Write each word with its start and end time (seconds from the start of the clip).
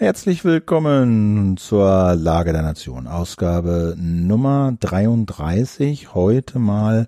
Herzlich 0.00 0.46
willkommen 0.46 1.58
zur 1.58 2.14
Lage 2.14 2.54
der 2.54 2.62
Nation, 2.62 3.06
Ausgabe 3.06 3.94
Nummer 3.98 4.74
33, 4.80 6.14
heute 6.14 6.58
mal 6.58 7.06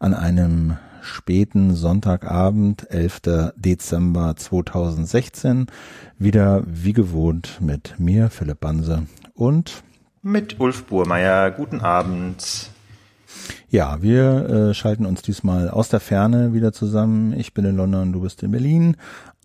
an 0.00 0.14
einem 0.14 0.76
späten 1.00 1.76
Sonntagabend, 1.76 2.90
11. 2.90 3.52
Dezember 3.54 4.34
2016, 4.34 5.66
wieder 6.18 6.64
wie 6.66 6.92
gewohnt 6.92 7.60
mit 7.60 8.00
mir, 8.00 8.30
Philipp 8.30 8.58
Banse 8.58 9.06
und 9.36 9.84
mit 10.20 10.58
Ulf 10.58 10.86
Burmeier. 10.86 11.52
Guten 11.52 11.82
Abend. 11.82 12.68
Ja, 13.68 14.02
wir 14.02 14.48
äh, 14.48 14.74
schalten 14.74 15.06
uns 15.06 15.22
diesmal 15.22 15.68
aus 15.68 15.88
der 15.88 16.00
Ferne 16.00 16.52
wieder 16.52 16.72
zusammen. 16.72 17.32
Ich 17.32 17.54
bin 17.54 17.64
in 17.64 17.76
London, 17.76 18.12
du 18.12 18.20
bist 18.20 18.42
in 18.42 18.52
Berlin 18.52 18.96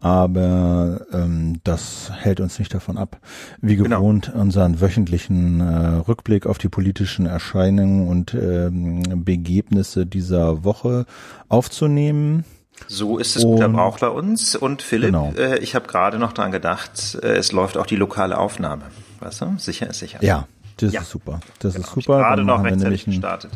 aber 0.01 1.01
ähm, 1.11 1.59
das 1.63 2.11
hält 2.13 2.39
uns 2.39 2.57
nicht 2.59 2.73
davon 2.73 2.97
ab, 2.97 3.19
wie 3.61 3.75
genau. 3.75 3.97
gewohnt 3.97 4.27
genau. 4.27 4.41
unseren 4.41 4.81
wöchentlichen 4.81 5.59
äh, 5.59 5.97
Rückblick 6.07 6.45
auf 6.45 6.57
die 6.57 6.69
politischen 6.69 7.25
Erscheinungen 7.25 8.07
und 8.07 8.33
ähm, 8.33 9.23
Begebnisse 9.25 10.05
dieser 10.05 10.63
Woche 10.63 11.05
aufzunehmen. 11.49 12.45
So 12.87 13.17
ist 13.17 13.35
es 13.35 13.43
guter 13.43 13.67
Brauch 13.67 13.99
bei 13.99 14.07
uns. 14.07 14.55
Und 14.55 14.81
Philipp, 14.81 15.11
genau. 15.11 15.33
äh, 15.37 15.59
ich 15.59 15.75
habe 15.75 15.87
gerade 15.87 16.17
noch 16.17 16.31
dran 16.31 16.51
gedacht, 16.51 17.17
äh, 17.21 17.35
es 17.35 17.51
läuft 17.51 17.77
auch 17.77 17.85
die 17.85 17.97
lokale 17.97 18.37
Aufnahme. 18.37 18.83
Weißt 19.19 19.41
du? 19.41 19.55
Sicher 19.57 19.89
ist 19.89 19.99
sicher. 19.99 20.19
Ja, 20.23 20.47
das 20.77 20.93
ja. 20.93 21.01
ist 21.01 21.09
super. 21.09 21.41
Das 21.59 21.73
genau. 21.73 21.85
ist 21.85 21.93
super. 21.93 22.19
Gerade 22.19 22.45
noch 22.45 22.63
rechtzeitig 22.63 23.03
gestartet 23.03 23.51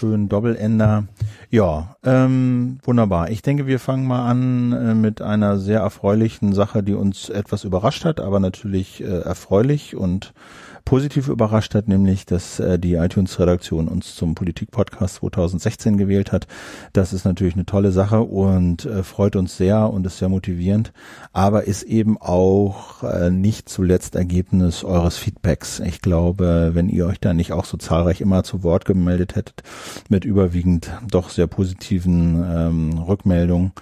schönen 0.00 0.30
Doppelender. 0.30 1.04
Ja, 1.50 1.96
ähm, 2.04 2.78
wunderbar. 2.84 3.28
Ich 3.30 3.42
denke, 3.42 3.66
wir 3.66 3.78
fangen 3.78 4.06
mal 4.06 4.26
an 4.30 4.72
äh, 4.72 4.94
mit 4.94 5.20
einer 5.20 5.58
sehr 5.58 5.80
erfreulichen 5.80 6.54
Sache, 6.54 6.82
die 6.82 6.94
uns 6.94 7.28
etwas 7.28 7.64
überrascht 7.64 8.06
hat, 8.06 8.18
aber 8.18 8.40
natürlich 8.40 9.02
äh, 9.02 9.20
erfreulich 9.20 9.96
und 9.96 10.32
positiv 10.84 11.28
überrascht 11.28 11.74
hat, 11.74 11.88
nämlich, 11.88 12.26
dass 12.26 12.60
äh, 12.60 12.78
die 12.78 12.94
iTunes-Redaktion 12.94 13.88
uns 13.88 14.14
zum 14.14 14.34
Politik-Podcast 14.34 15.16
2016 15.16 15.98
gewählt 15.98 16.32
hat. 16.32 16.46
Das 16.92 17.12
ist 17.12 17.24
natürlich 17.24 17.54
eine 17.54 17.66
tolle 17.66 17.92
Sache 17.92 18.20
und 18.22 18.84
äh, 18.84 19.02
freut 19.02 19.36
uns 19.36 19.56
sehr 19.56 19.90
und 19.90 20.06
ist 20.06 20.18
sehr 20.18 20.28
motivierend, 20.28 20.92
aber 21.32 21.64
ist 21.64 21.82
eben 21.82 22.18
auch 22.18 23.02
äh, 23.02 23.30
nicht 23.30 23.68
zuletzt 23.68 24.14
Ergebnis 24.14 24.84
eures 24.84 25.16
Feedbacks. 25.16 25.80
Ich 25.80 26.00
glaube, 26.00 26.70
wenn 26.74 26.88
ihr 26.88 27.06
euch 27.06 27.20
da 27.20 27.34
nicht 27.34 27.52
auch 27.52 27.64
so 27.64 27.76
zahlreich 27.76 28.20
immer 28.20 28.42
zu 28.42 28.62
Wort 28.62 28.84
gemeldet 28.84 29.36
hättet, 29.36 29.62
mit 30.08 30.24
überwiegend 30.24 30.90
doch 31.10 31.30
sehr 31.30 31.46
positiven 31.46 32.42
ähm, 32.48 32.98
Rückmeldungen, 32.98 33.72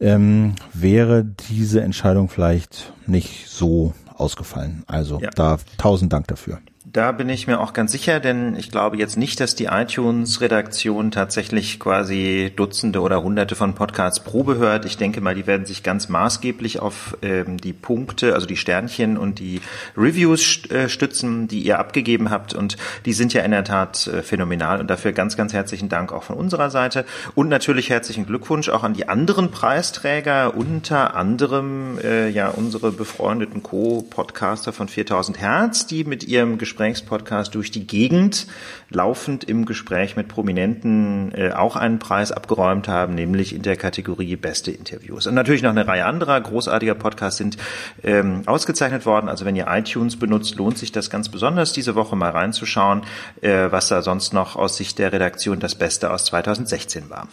ähm, 0.00 0.54
wäre 0.72 1.24
diese 1.24 1.82
Entscheidung 1.82 2.28
vielleicht 2.28 2.92
nicht 3.06 3.48
so 3.48 3.92
ausgefallen. 4.20 4.84
Also 4.86 5.20
ja. 5.20 5.30
da 5.30 5.58
tausend 5.78 6.12
Dank 6.12 6.28
dafür. 6.28 6.60
Da 6.92 7.12
bin 7.12 7.28
ich 7.28 7.46
mir 7.46 7.60
auch 7.60 7.72
ganz 7.72 7.92
sicher, 7.92 8.18
denn 8.18 8.56
ich 8.56 8.72
glaube 8.72 8.96
jetzt 8.96 9.16
nicht, 9.16 9.38
dass 9.38 9.54
die 9.54 9.66
iTunes-Redaktion 9.66 11.12
tatsächlich 11.12 11.78
quasi 11.78 12.52
Dutzende 12.56 13.00
oder 13.00 13.22
Hunderte 13.22 13.54
von 13.54 13.74
Podcasts 13.76 14.18
Probe 14.18 14.56
hört. 14.56 14.86
Ich 14.86 14.96
denke 14.96 15.20
mal, 15.20 15.36
die 15.36 15.46
werden 15.46 15.66
sich 15.66 15.84
ganz 15.84 16.08
maßgeblich 16.08 16.80
auf 16.80 17.16
ähm, 17.22 17.58
die 17.58 17.72
Punkte, 17.72 18.34
also 18.34 18.48
die 18.48 18.56
Sternchen 18.56 19.18
und 19.18 19.38
die 19.38 19.60
Reviews 19.96 20.68
äh, 20.70 20.88
stützen, 20.88 21.46
die 21.46 21.60
ihr 21.60 21.78
abgegeben 21.78 22.28
habt. 22.28 22.54
Und 22.54 22.76
die 23.04 23.12
sind 23.12 23.34
ja 23.34 23.42
in 23.42 23.52
der 23.52 23.62
Tat 23.62 24.08
äh, 24.08 24.22
phänomenal. 24.22 24.80
Und 24.80 24.90
dafür 24.90 25.12
ganz, 25.12 25.36
ganz 25.36 25.52
herzlichen 25.52 25.88
Dank 25.88 26.12
auch 26.12 26.24
von 26.24 26.34
unserer 26.34 26.70
Seite. 26.70 27.04
Und 27.36 27.48
natürlich 27.48 27.88
herzlichen 27.90 28.26
Glückwunsch 28.26 28.68
auch 28.68 28.82
an 28.82 28.94
die 28.94 29.08
anderen 29.08 29.52
Preisträger, 29.52 30.56
unter 30.56 31.14
anderem 31.14 32.00
äh, 32.02 32.28
ja 32.30 32.48
unsere 32.48 32.90
befreundeten 32.90 33.62
Co-Podcaster 33.62 34.72
von 34.72 34.88
4000 34.88 35.40
Hertz, 35.40 35.86
die 35.86 36.02
mit 36.02 36.24
ihrem 36.24 36.58
Gespräch 36.58 36.79
Gesprächspodcast 36.80 37.54
durch 37.54 37.70
die 37.70 37.86
Gegend, 37.86 38.46
laufend 38.88 39.44
im 39.44 39.66
Gespräch 39.66 40.16
mit 40.16 40.28
Prominenten 40.28 41.30
äh, 41.34 41.52
auch 41.52 41.76
einen 41.76 41.98
Preis 41.98 42.32
abgeräumt 42.32 42.88
haben, 42.88 43.14
nämlich 43.14 43.54
in 43.54 43.60
der 43.60 43.76
Kategorie 43.76 44.36
Beste 44.36 44.70
Interviews. 44.70 45.26
Und 45.26 45.34
natürlich 45.34 45.62
noch 45.62 45.70
eine 45.70 45.86
Reihe 45.86 46.06
anderer 46.06 46.40
großartiger 46.40 46.94
Podcasts 46.94 47.36
sind 47.36 47.58
ähm, 48.02 48.42
ausgezeichnet 48.46 49.04
worden. 49.04 49.28
Also 49.28 49.44
wenn 49.44 49.56
ihr 49.56 49.66
iTunes 49.68 50.18
benutzt, 50.18 50.56
lohnt 50.56 50.78
sich 50.78 50.90
das 50.90 51.10
ganz 51.10 51.28
besonders, 51.28 51.74
diese 51.74 51.94
Woche 51.94 52.16
mal 52.16 52.30
reinzuschauen, 52.30 53.02
äh, 53.42 53.70
was 53.70 53.88
da 53.88 54.00
sonst 54.00 54.32
noch 54.32 54.56
aus 54.56 54.78
Sicht 54.78 54.98
der 54.98 55.12
Redaktion 55.12 55.60
das 55.60 55.74
Beste 55.74 56.10
aus 56.10 56.24
2016 56.24 57.10
war. 57.10 57.28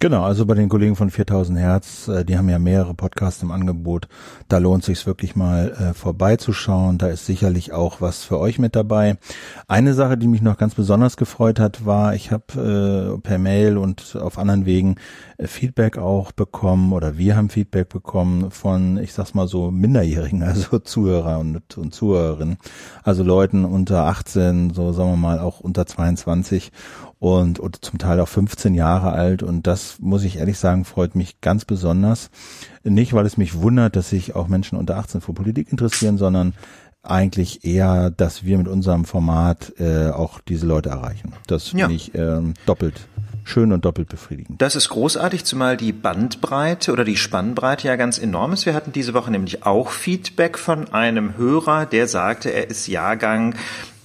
Genau, 0.00 0.22
also 0.22 0.46
bei 0.46 0.54
den 0.54 0.68
Kollegen 0.68 0.94
von 0.94 1.10
4000 1.10 1.58
Hertz, 1.58 2.06
äh, 2.06 2.24
die 2.24 2.38
haben 2.38 2.48
ja 2.48 2.60
mehrere 2.60 2.94
Podcasts 2.94 3.42
im 3.42 3.50
Angebot. 3.50 4.06
Da 4.48 4.58
lohnt 4.58 4.84
sich 4.84 5.04
wirklich 5.06 5.34
mal 5.34 5.72
äh, 5.72 5.92
vorbeizuschauen. 5.92 6.98
Da 6.98 7.08
ist 7.08 7.26
sicherlich 7.26 7.72
auch 7.72 8.00
was 8.00 8.22
für 8.22 8.38
euch 8.38 8.60
mit 8.60 8.76
dabei. 8.76 9.16
Eine 9.66 9.94
Sache, 9.94 10.16
die 10.16 10.28
mich 10.28 10.40
noch 10.40 10.56
ganz 10.56 10.76
besonders 10.76 11.16
gefreut 11.16 11.58
hat, 11.58 11.84
war, 11.84 12.14
ich 12.14 12.30
habe 12.30 13.16
äh, 13.16 13.20
per 13.20 13.38
Mail 13.38 13.76
und 13.76 14.14
auf 14.14 14.38
anderen 14.38 14.66
Wegen 14.66 14.96
äh, 15.36 15.48
Feedback 15.48 15.98
auch 15.98 16.30
bekommen 16.30 16.92
oder 16.92 17.18
wir 17.18 17.34
haben 17.34 17.48
Feedback 17.48 17.88
bekommen 17.88 18.52
von, 18.52 18.98
ich 18.98 19.12
sag's 19.12 19.34
mal 19.34 19.48
so, 19.48 19.72
Minderjährigen, 19.72 20.42
also 20.44 20.78
Zuhörer 20.78 21.40
und, 21.40 21.76
und 21.76 21.92
Zuhörerinnen, 21.92 22.58
also 23.02 23.24
Leuten 23.24 23.64
unter 23.64 24.04
18, 24.04 24.74
so 24.74 24.92
sagen 24.92 25.10
wir 25.10 25.16
mal 25.16 25.40
auch 25.40 25.58
unter 25.58 25.86
22 25.86 26.70
und, 27.18 27.58
und 27.58 27.84
zum 27.84 27.98
Teil 27.98 28.20
auch 28.20 28.28
15 28.28 28.74
Jahre 28.74 29.12
alt. 29.12 29.42
Und 29.42 29.66
das, 29.66 29.98
muss 30.00 30.24
ich 30.24 30.36
ehrlich 30.36 30.58
sagen, 30.58 30.84
freut 30.84 31.14
mich 31.14 31.40
ganz 31.40 31.64
besonders. 31.64 32.30
Nicht, 32.84 33.12
weil 33.12 33.26
es 33.26 33.36
mich 33.36 33.60
wundert, 33.60 33.96
dass 33.96 34.10
sich 34.10 34.34
auch 34.36 34.48
Menschen 34.48 34.78
unter 34.78 34.96
18 34.96 35.20
für 35.20 35.32
Politik 35.32 35.70
interessieren, 35.70 36.18
sondern 36.18 36.54
eigentlich 37.02 37.64
eher, 37.64 38.10
dass 38.10 38.44
wir 38.44 38.58
mit 38.58 38.68
unserem 38.68 39.04
Format 39.04 39.72
äh, 39.78 40.10
auch 40.10 40.40
diese 40.40 40.66
Leute 40.66 40.90
erreichen. 40.90 41.32
Das 41.46 41.68
finde 41.68 41.84
ja. 41.84 41.90
ich 41.90 42.14
äh, 42.14 42.40
doppelt 42.66 43.08
schön 43.44 43.72
und 43.72 43.84
doppelt 43.84 44.08
befriedigend. 44.08 44.60
Das 44.60 44.76
ist 44.76 44.90
großartig, 44.90 45.44
zumal 45.44 45.76
die 45.76 45.92
Bandbreite 45.92 46.92
oder 46.92 47.04
die 47.04 47.16
Spannbreite 47.16 47.88
ja 47.88 47.96
ganz 47.96 48.18
enorm 48.18 48.52
ist. 48.52 48.66
Wir 48.66 48.74
hatten 48.74 48.92
diese 48.92 49.14
Woche 49.14 49.30
nämlich 49.30 49.64
auch 49.64 49.90
Feedback 49.90 50.58
von 50.58 50.92
einem 50.92 51.36
Hörer, 51.36 51.86
der 51.86 52.08
sagte, 52.08 52.50
er 52.50 52.68
ist 52.68 52.88
Jahrgang 52.88 53.54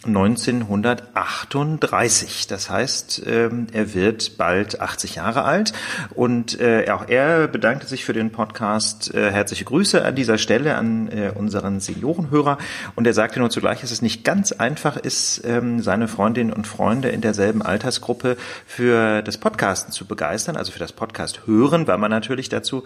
1938. 0.06 2.48
Das 2.48 2.70
heißt, 2.70 3.24
ähm, 3.26 3.68
er 3.72 3.94
wird 3.94 4.38
bald 4.38 4.82
80 4.82 5.16
Jahre 5.16 5.44
alt 5.44 5.72
und 6.14 6.60
äh, 6.60 6.90
auch 6.92 7.08
er 7.08 7.48
bedankte 7.48 7.88
sich 7.88 8.04
für 8.04 8.14
den 8.14 8.32
Podcast. 8.32 9.14
Äh, 9.14 9.32
herzliche 9.32 9.66
Grüße 9.66 10.04
an 10.04 10.16
dieser 10.16 10.38
Stelle 10.38 10.76
an 10.76 11.08
äh, 11.08 11.32
unseren 11.34 11.80
Seniorenhörer 11.80 12.58
und 12.96 13.08
er 13.08 13.14
sagte 13.14 13.40
nur 13.40 13.50
zugleich, 13.50 13.82
dass 13.82 13.92
es 13.92 14.02
nicht 14.02 14.24
ganz 14.24 14.52
einfach 14.52 14.98
ist, 14.98 15.42
ähm, 15.46 15.82
seine 15.82 16.08
Freundinnen 16.08 16.52
und 16.52 16.68
Freunde 16.68 17.10
in 17.10 17.22
derselben 17.22 17.62
Altersgruppe 17.62 18.38
für 18.66 19.22
das 19.22 19.38
Podcasten 19.38 19.94
zu 19.94 20.06
begeistern, 20.06 20.58
also 20.58 20.72
für 20.72 20.80
das 20.80 20.92
Podcast 20.92 21.46
hören, 21.46 21.88
weil 21.88 21.98
man 21.98 22.12
natürlich 22.12 22.50
dazu 22.50 22.84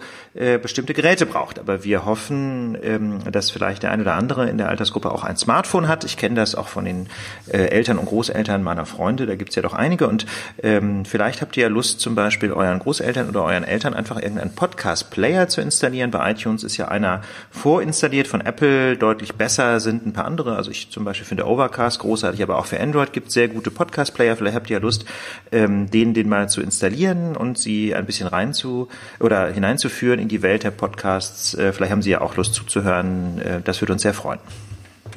bestimmte 0.62 0.94
Geräte 0.94 1.26
braucht. 1.26 1.58
Aber 1.58 1.84
wir 1.84 2.04
hoffen, 2.04 2.76
ähm, 2.82 3.18
dass 3.30 3.50
vielleicht 3.50 3.82
der 3.82 3.90
ein 3.90 4.00
oder 4.00 4.14
andere 4.14 4.48
in 4.48 4.58
der 4.58 4.68
Altersgruppe 4.68 5.10
auch 5.10 5.24
ein 5.24 5.36
Smartphone 5.36 5.88
hat. 5.88 6.04
Ich 6.04 6.16
kenne 6.16 6.36
das 6.36 6.54
auch 6.54 6.68
von 6.68 6.84
den 6.84 7.07
äh, 7.50 7.68
Eltern 7.68 7.98
und 7.98 8.06
Großeltern 8.06 8.62
meiner 8.62 8.86
Freunde, 8.86 9.26
da 9.26 9.34
gibt's 9.34 9.54
ja 9.54 9.62
doch 9.62 9.74
einige 9.74 10.08
und 10.08 10.26
ähm, 10.62 11.04
vielleicht 11.04 11.40
habt 11.42 11.56
ihr 11.56 11.64
ja 11.64 11.68
Lust, 11.68 12.00
zum 12.00 12.14
Beispiel 12.14 12.52
euren 12.52 12.78
Großeltern 12.78 13.28
oder 13.28 13.44
euren 13.44 13.64
Eltern 13.64 13.94
einfach 13.94 14.20
irgendeinen 14.20 14.54
Podcast-Player 14.54 15.48
zu 15.48 15.60
installieren. 15.60 16.10
Bei 16.10 16.30
iTunes 16.30 16.64
ist 16.64 16.76
ja 16.76 16.88
einer 16.88 17.22
vorinstalliert 17.50 18.28
von 18.28 18.40
Apple, 18.40 18.96
deutlich 18.96 19.34
besser 19.34 19.80
sind 19.80 20.06
ein 20.06 20.12
paar 20.12 20.24
andere. 20.24 20.56
Also 20.56 20.70
ich 20.70 20.90
zum 20.90 21.04
Beispiel 21.04 21.26
finde 21.26 21.46
Overcast 21.46 22.00
großartig, 22.00 22.42
aber 22.42 22.58
auch 22.58 22.66
für 22.66 22.80
Android 22.80 23.12
gibt 23.12 23.30
sehr 23.30 23.48
gute 23.48 23.70
Podcast-Player. 23.70 24.36
Vielleicht 24.36 24.56
habt 24.56 24.70
ihr 24.70 24.78
ja 24.78 24.82
Lust, 24.82 25.04
ähm, 25.52 25.90
den, 25.90 26.14
den 26.14 26.28
mal 26.28 26.48
zu 26.48 26.60
installieren 26.60 27.36
und 27.36 27.58
sie 27.58 27.94
ein 27.94 28.06
bisschen 28.06 28.28
rein 28.28 28.52
zu 28.52 28.88
oder 29.20 29.48
hineinzuführen 29.48 30.18
in 30.18 30.28
die 30.28 30.42
Welt 30.42 30.64
der 30.64 30.70
Podcasts. 30.70 31.54
Äh, 31.54 31.72
vielleicht 31.72 31.92
haben 31.92 32.02
sie 32.02 32.10
ja 32.10 32.20
auch 32.20 32.36
Lust 32.36 32.54
zuzuhören. 32.54 33.40
Äh, 33.40 33.60
das 33.62 33.80
würde 33.80 33.92
uns 33.92 34.02
sehr 34.02 34.14
freuen. 34.14 34.40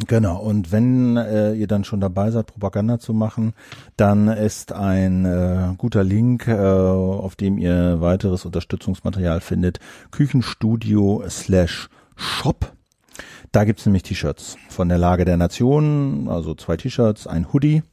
Genau, 0.07 0.37
und 0.37 0.71
wenn 0.71 1.17
äh, 1.17 1.53
ihr 1.53 1.67
dann 1.67 1.83
schon 1.83 1.99
dabei 1.99 2.31
seid, 2.31 2.47
Propaganda 2.47 2.99
zu 2.99 3.13
machen, 3.13 3.53
dann 3.97 4.27
ist 4.27 4.73
ein 4.73 5.25
äh, 5.25 5.73
guter 5.77 6.03
Link, 6.03 6.47
äh, 6.47 6.55
auf 6.55 7.35
dem 7.35 7.57
ihr 7.57 8.01
weiteres 8.01 8.45
Unterstützungsmaterial 8.45 9.41
findet, 9.41 9.79
Küchenstudio 10.11 11.23
slash 11.29 11.89
Shop. 12.15 12.71
Da 13.51 13.65
gibt's 13.65 13.85
nämlich 13.85 14.03
T-Shirts 14.03 14.57
von 14.69 14.87
der 14.89 14.97
Lage 14.97 15.25
der 15.25 15.37
Nation, 15.37 16.27
also 16.29 16.55
zwei 16.55 16.77
T-Shirts, 16.77 17.27
ein 17.27 17.51
Hoodie 17.51 17.83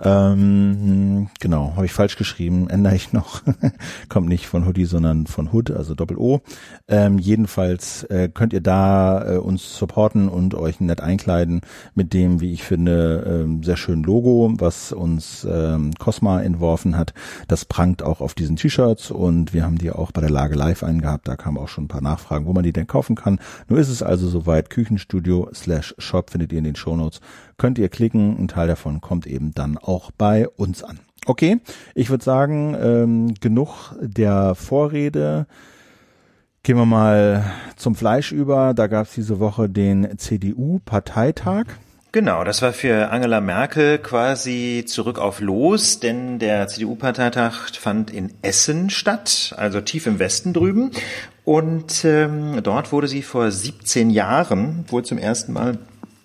Ähm, 0.00 1.28
genau, 1.40 1.72
habe 1.74 1.86
ich 1.86 1.92
falsch 1.92 2.16
geschrieben, 2.16 2.70
ändere 2.70 2.94
ich 2.94 3.12
noch. 3.12 3.42
Kommt 4.08 4.28
nicht 4.28 4.46
von 4.46 4.64
Hoodie, 4.64 4.84
sondern 4.84 5.26
von 5.26 5.52
Hood, 5.52 5.72
also 5.72 5.94
Doppel-O. 5.94 6.40
Ähm, 6.86 7.18
jedenfalls 7.18 8.04
äh, 8.04 8.28
könnt 8.32 8.52
ihr 8.52 8.60
da 8.60 9.34
äh, 9.34 9.36
uns 9.38 9.76
supporten 9.76 10.28
und 10.28 10.54
euch 10.54 10.78
nett 10.80 11.00
einkleiden 11.00 11.62
mit 11.94 12.12
dem, 12.12 12.40
wie 12.40 12.52
ich 12.52 12.62
finde, 12.62 13.42
ähm, 13.44 13.64
sehr 13.64 13.76
schönen 13.76 14.04
Logo, 14.04 14.52
was 14.58 14.92
uns 14.92 15.46
ähm, 15.50 15.92
Cosma 15.98 16.42
entworfen 16.42 16.96
hat. 16.96 17.12
Das 17.48 17.64
prangt 17.64 18.04
auch 18.04 18.20
auf 18.20 18.34
diesen 18.34 18.54
T-Shirts 18.54 19.10
und 19.10 19.52
wir 19.52 19.64
haben 19.64 19.78
die 19.78 19.90
auch 19.90 20.12
bei 20.12 20.20
der 20.20 20.30
Lage 20.30 20.54
live 20.54 20.84
eingehabt. 20.84 21.26
Da 21.26 21.34
kamen 21.34 21.58
auch 21.58 21.68
schon 21.68 21.84
ein 21.84 21.88
paar 21.88 22.02
Nachfragen, 22.02 22.46
wo 22.46 22.52
man 22.52 22.62
die 22.62 22.72
denn 22.72 22.86
kaufen 22.86 23.16
kann. 23.16 23.40
Nur 23.66 23.80
ist 23.80 23.88
es 23.88 24.02
also 24.02 24.28
soweit. 24.28 24.70
Küchenstudio 24.70 25.48
slash 25.54 25.94
Shop 25.98 26.30
findet 26.30 26.52
ihr 26.52 26.58
in 26.58 26.64
den 26.64 26.76
Shownotes 26.76 27.20
könnt 27.58 27.78
ihr 27.78 27.90
klicken. 27.90 28.38
Ein 28.38 28.48
Teil 28.48 28.68
davon 28.68 29.00
kommt 29.00 29.26
eben 29.26 29.52
dann 29.54 29.76
auch 29.76 30.10
bei 30.10 30.48
uns 30.48 30.82
an. 30.82 31.00
Okay, 31.26 31.60
ich 31.94 32.08
würde 32.08 32.24
sagen, 32.24 32.74
ähm, 32.80 33.34
genug 33.34 33.94
der 34.00 34.54
Vorrede. 34.54 35.46
Gehen 36.62 36.76
wir 36.76 36.86
mal 36.86 37.44
zum 37.76 37.94
Fleisch 37.94 38.32
über. 38.32 38.72
Da 38.74 38.86
gab 38.86 39.06
es 39.06 39.14
diese 39.14 39.38
Woche 39.38 39.68
den 39.68 40.18
CDU-Parteitag. 40.18 41.66
Genau, 42.12 42.42
das 42.42 42.62
war 42.62 42.72
für 42.72 43.10
Angela 43.10 43.42
Merkel 43.42 43.98
quasi 43.98 44.84
zurück 44.86 45.18
auf 45.18 45.40
Los, 45.40 46.00
denn 46.00 46.38
der 46.38 46.66
CDU-Parteitag 46.66 47.68
fand 47.78 48.10
in 48.10 48.32
Essen 48.40 48.88
statt, 48.88 49.54
also 49.58 49.82
tief 49.82 50.06
im 50.06 50.18
Westen 50.18 50.54
drüben. 50.54 50.90
Und 51.44 52.06
ähm, 52.06 52.60
dort 52.62 52.92
wurde 52.92 53.08
sie 53.08 53.20
vor 53.20 53.50
17 53.50 54.08
Jahren 54.08 54.86
wohl 54.88 55.04
zum 55.04 55.18
ersten 55.18 55.52
Mal 55.52 55.78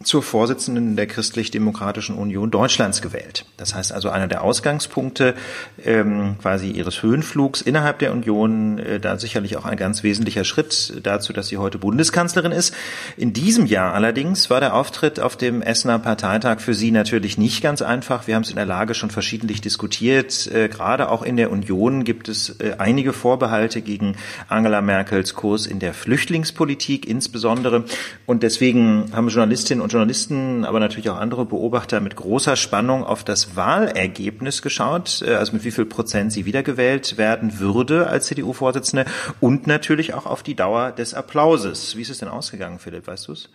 zur 0.04 0.24
Vorsitzenden 0.24 0.96
der 0.96 1.08
Christlich-Demokratischen 1.08 2.16
Union 2.16 2.52
Deutschlands 2.52 3.02
gewählt. 3.02 3.46
Das 3.58 3.76
heißt 3.76 3.92
also 3.92 4.10
einer 4.10 4.28
der 4.28 4.44
Ausgangspunkte 4.44 5.36
ähm, 5.84 6.36
quasi 6.42 6.72
ihres 6.72 7.02
Höhenflugs 7.02 7.62
innerhalb 7.62 8.00
der 8.00 8.12
Union, 8.12 8.80
äh, 8.80 9.00
da 9.00 9.18
sicherlich 9.18 9.58
auch 9.58 9.66
ein 9.66 9.78
ganz 9.78 10.04
wesentlicher 10.04 10.44
Schritt 10.44 11.02
dazu, 11.04 11.34
dass 11.34 11.48
sie 11.48 11.58
heute 11.58 11.78
Bundeskanzlerin 11.78 12.52
ist. 12.52 12.76
In 13.16 13.34
diesem 13.34 13.66
Jahr 13.66 13.94
allerdings 13.94 14.50
war 14.50 14.60
der 14.60 14.76
Auftritt 14.76 15.20
auf 15.20 15.38
dem 15.38 15.62
Essener 15.62 16.00
Parteitag 16.00 16.60
für 16.60 16.74
sie 16.74 16.92
natürlich 16.92 17.38
nicht 17.38 17.62
ganz 17.62 17.82
einfach. 17.82 18.28
Wir 18.28 18.36
haben 18.36 18.44
es 18.44 18.50
in 18.50 18.58
der 18.58 18.66
Lage 18.66 18.94
schon 18.94 19.10
verschiedentlich 19.10 19.62
diskutiert. 19.62 20.48
Äh, 20.48 20.68
gerade 20.68 21.10
auch 21.10 21.24
in 21.24 21.38
der 21.38 21.52
Union 21.52 22.04
gibt 22.04 22.28
es 22.28 22.60
äh, 22.60 22.76
einige 22.78 23.14
Vorbehalte 23.14 23.82
gegen 23.82 24.16
Angela 24.50 24.82
Merkels 24.82 25.34
Kurs 25.34 25.66
in 25.66 25.80
der 25.80 25.94
Flüchtlingspolitik 25.94 27.08
insbesondere. 27.08 27.86
Und 28.26 28.44
deswegen 28.44 29.12
haben 29.14 29.30
Journalistinnen 29.30 29.82
und 29.82 29.93
Journalisten, 29.94 30.66
aber 30.66 30.80
natürlich 30.80 31.10
auch 31.10 31.18
andere 31.18 31.46
Beobachter 31.46 32.02
mit 32.02 32.16
großer 32.16 32.56
Spannung 32.56 33.04
auf 33.04 33.24
das 33.24 33.56
Wahlergebnis 33.56 34.62
geschaut, 34.62 35.24
äh, 35.26 35.36
also 35.36 35.54
mit 35.54 35.64
wie 35.64 35.72
viel 35.72 35.86
Prozent 35.86 36.34
sie 36.34 36.46
wiedergewählt 36.46 37.18
werden 37.18 37.60
würde 37.60 38.08
als 38.08 38.28
CDU-Vorsitzende 38.28 39.06
und 39.40 39.68
natürlich 39.68 40.14
auch 40.14 40.26
auf 40.26 40.44
die 40.44 40.56
Dauer 40.56 40.92
des 40.92 41.14
Applauses. 41.14 41.96
Wie 41.96 42.02
ist 42.02 42.10
es 42.10 42.18
denn 42.18 42.30
ausgegangen, 42.30 42.80
Philipp, 42.80 43.08
weißt 43.08 43.28
du 43.28 43.32
es? 43.34 43.50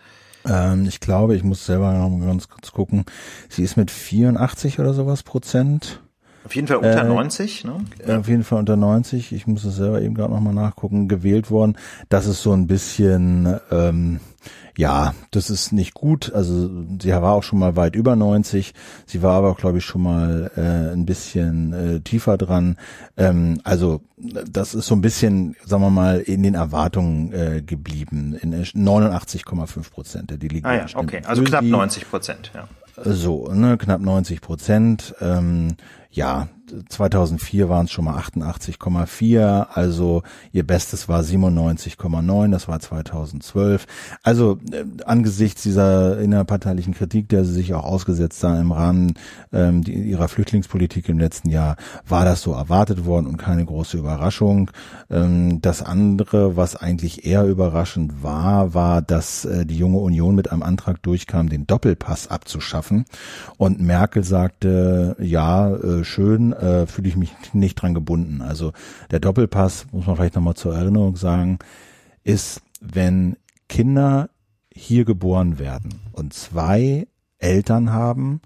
Ähm, 0.47 0.85
ich 0.87 0.99
glaube, 0.99 1.35
ich 1.35 1.43
muss 1.43 1.65
selber 1.65 1.93
noch 1.93 2.25
ganz 2.25 2.47
kurz 2.47 2.71
gucken. 2.71 3.05
Sie 3.49 3.63
ist 3.63 3.77
mit 3.77 3.91
84 3.91 4.79
oder 4.79 4.93
sowas 4.93 5.23
Prozent. 5.23 6.01
Auf 6.45 6.55
jeden 6.55 6.67
Fall 6.67 6.77
unter 6.77 7.01
äh, 7.01 7.07
90, 7.07 7.65
ne? 7.65 7.75
Auf 8.07 8.27
jeden 8.27 8.43
Fall 8.43 8.59
unter 8.59 8.77
90. 8.77 9.33
Ich 9.33 9.45
muss 9.45 9.63
es 9.65 9.75
selber 9.75 10.01
eben 10.01 10.15
gerade 10.15 10.33
nochmal 10.33 10.53
nachgucken. 10.53 11.07
Gewählt 11.07 11.51
worden. 11.51 11.77
Das 12.07 12.25
ist 12.25 12.41
so 12.41 12.53
ein 12.53 12.65
bisschen, 12.65 13.59
ähm, 13.71 14.19
ja, 14.77 15.13
das 15.31 15.49
ist 15.49 15.71
nicht 15.71 15.93
gut. 15.93 16.31
Also 16.33 16.69
sie 17.01 17.11
war 17.11 17.33
auch 17.33 17.43
schon 17.43 17.59
mal 17.59 17.75
weit 17.75 17.95
über 17.95 18.15
90. 18.15 18.73
Sie 19.05 19.21
war 19.21 19.35
aber, 19.35 19.55
glaube 19.55 19.79
ich, 19.79 19.85
schon 19.85 20.03
mal 20.03 20.51
äh, 20.55 20.93
ein 20.93 21.05
bisschen 21.05 21.73
äh, 21.73 21.99
tiefer 21.99 22.37
dran. 22.37 22.77
Ähm, 23.17 23.59
also 23.63 24.01
das 24.17 24.73
ist 24.73 24.87
so 24.87 24.95
ein 24.95 25.01
bisschen, 25.01 25.55
sagen 25.65 25.83
wir 25.83 25.89
mal, 25.89 26.19
in 26.19 26.43
den 26.43 26.55
Erwartungen 26.55 27.31
äh, 27.33 27.61
geblieben. 27.61 28.35
In 28.41 28.53
89,5 28.53 29.91
Prozent. 29.91 30.41
Die 30.41 30.47
liegen 30.47 30.65
ah 30.65 30.75
ja, 30.75 30.85
okay. 30.95 31.21
Also 31.25 31.43
knapp 31.43 31.63
90 31.63 32.09
Prozent, 32.09 32.51
ja. 32.53 32.67
So, 33.03 33.47
ne, 33.53 33.77
knapp 33.77 34.01
90 34.01 34.41
Prozent. 34.41 35.15
Ähm, 35.21 35.75
ja, 36.09 36.47
2004 36.89 37.69
waren 37.69 37.85
es 37.85 37.91
schon 37.91 38.05
mal 38.05 38.17
88,4, 38.19 39.67
also 39.73 40.23
ihr 40.51 40.65
Bestes 40.65 41.09
war 41.09 41.21
97,9, 41.21 42.51
das 42.51 42.67
war 42.67 42.79
2012. 42.79 43.85
Also 44.23 44.59
äh, 44.71 44.85
angesichts 45.05 45.63
dieser 45.63 46.19
innerparteilichen 46.19 46.93
Kritik, 46.93 47.29
der 47.29 47.45
sie 47.45 47.53
sich 47.53 47.73
auch 47.73 47.83
ausgesetzt 47.83 48.39
sah 48.39 48.59
im 48.59 48.71
Rahmen 48.71 49.13
ähm, 49.51 49.83
die, 49.83 49.93
ihrer 49.93 50.27
Flüchtlingspolitik 50.27 51.09
im 51.09 51.19
letzten 51.19 51.49
Jahr, 51.49 51.75
war 52.07 52.25
das 52.25 52.41
so 52.41 52.53
erwartet 52.53 53.05
worden 53.05 53.27
und 53.27 53.37
keine 53.37 53.65
große 53.65 53.97
Überraschung. 53.97 54.71
Ähm, 55.09 55.61
das 55.61 55.81
andere, 55.81 56.55
was 56.55 56.75
eigentlich 56.75 57.25
eher 57.25 57.45
überraschend 57.45 58.23
war, 58.23 58.73
war, 58.73 59.01
dass 59.01 59.45
äh, 59.45 59.65
die 59.65 59.77
junge 59.77 59.99
Union 59.99 60.35
mit 60.35 60.51
einem 60.51 60.63
Antrag 60.63 61.01
durchkam, 61.01 61.49
den 61.49 61.67
Doppelpass 61.67 62.27
abzuschaffen. 62.27 63.05
Und 63.57 63.79
Merkel 63.79 64.23
sagte, 64.23 65.15
ja, 65.19 65.69
äh, 65.73 65.98
schön, 66.03 66.53
äh, 66.53 66.87
fühle 66.87 67.09
ich 67.09 67.15
mich 67.15 67.33
nicht 67.53 67.75
dran 67.75 67.93
gebunden. 67.93 68.41
Also 68.41 68.73
der 69.11 69.19
Doppelpass, 69.19 69.87
muss 69.91 70.07
man 70.07 70.15
vielleicht 70.15 70.35
nochmal 70.35 70.55
zur 70.55 70.75
Erinnerung 70.75 71.15
sagen, 71.15 71.59
ist, 72.23 72.61
wenn 72.81 73.37
Kinder 73.67 74.29
hier 74.73 75.05
geboren 75.05 75.59
werden 75.59 76.01
und 76.13 76.33
zwei 76.33 77.07
Eltern 77.37 77.91
haben, 77.91 78.41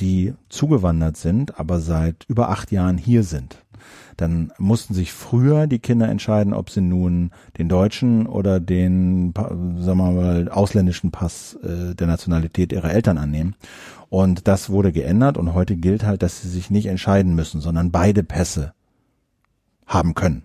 die 0.00 0.34
zugewandert 0.48 1.16
sind, 1.16 1.58
aber 1.58 1.80
seit 1.80 2.24
über 2.28 2.50
acht 2.50 2.72
Jahren 2.72 2.98
hier 2.98 3.22
sind. 3.22 3.64
Dann 4.16 4.52
mussten 4.58 4.94
sich 4.94 5.12
früher 5.12 5.66
die 5.66 5.78
Kinder 5.78 6.08
entscheiden, 6.08 6.54
ob 6.54 6.70
sie 6.70 6.80
nun 6.80 7.30
den 7.58 7.68
deutschen 7.68 8.26
oder 8.26 8.60
den, 8.60 9.32
sagen 9.34 9.98
wir 9.98 10.12
mal, 10.12 10.48
ausländischen 10.48 11.10
Pass 11.10 11.58
äh, 11.62 11.94
der 11.94 12.06
Nationalität 12.06 12.72
ihrer 12.72 12.92
Eltern 12.92 13.18
annehmen. 13.18 13.56
Und 14.14 14.46
das 14.46 14.70
wurde 14.70 14.92
geändert 14.92 15.36
und 15.36 15.54
heute 15.54 15.74
gilt 15.74 16.04
halt, 16.04 16.22
dass 16.22 16.40
sie 16.40 16.48
sich 16.48 16.70
nicht 16.70 16.86
entscheiden 16.86 17.34
müssen, 17.34 17.60
sondern 17.60 17.90
beide 17.90 18.22
Pässe 18.22 18.72
haben 19.86 20.14
können. 20.14 20.44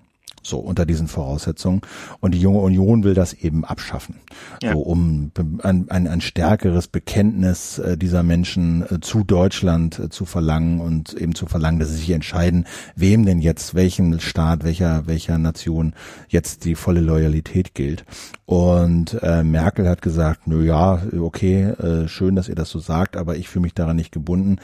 So 0.49 0.59
unter 0.59 0.85
diesen 0.85 1.07
Voraussetzungen. 1.07 1.81
Und 2.19 2.33
die 2.33 2.41
junge 2.41 2.59
Union 2.59 3.03
will 3.03 3.13
das 3.13 3.33
eben 3.33 3.63
abschaffen. 3.63 4.15
Ja. 4.61 4.73
So 4.73 4.79
um 4.79 5.31
ein, 5.63 5.89
ein, 5.89 6.07
ein 6.07 6.21
stärkeres 6.21 6.87
Bekenntnis 6.87 7.79
äh, 7.79 7.97
dieser 7.97 8.23
Menschen 8.23 8.83
äh, 8.83 8.99
zu 8.99 9.23
Deutschland 9.23 9.99
äh, 9.99 10.09
zu 10.09 10.25
verlangen 10.25 10.79
und 10.79 11.13
eben 11.13 11.35
zu 11.35 11.45
verlangen, 11.45 11.79
dass 11.79 11.89
sie 11.89 11.97
sich 11.97 12.11
entscheiden, 12.11 12.65
wem 12.95 13.25
denn 13.25 13.39
jetzt, 13.39 13.75
welchen 13.75 14.19
Staat, 14.19 14.63
welcher, 14.63 15.07
welcher 15.07 15.37
Nation 15.37 15.93
jetzt 16.27 16.65
die 16.65 16.75
volle 16.75 17.01
Loyalität 17.01 17.73
gilt. 17.73 18.05
Und 18.45 19.21
äh, 19.21 19.43
Merkel 19.43 19.87
hat 19.87 20.01
gesagt, 20.01 20.47
nö 20.47 20.65
ja, 20.65 21.01
okay, 21.19 21.65
äh, 21.65 22.07
schön, 22.07 22.35
dass 22.35 22.49
ihr 22.49 22.55
das 22.55 22.69
so 22.69 22.79
sagt, 22.79 23.15
aber 23.15 23.35
ich 23.35 23.47
fühle 23.49 23.63
mich 23.63 23.73
daran 23.75 23.95
nicht 23.95 24.11
gebunden. 24.11 24.57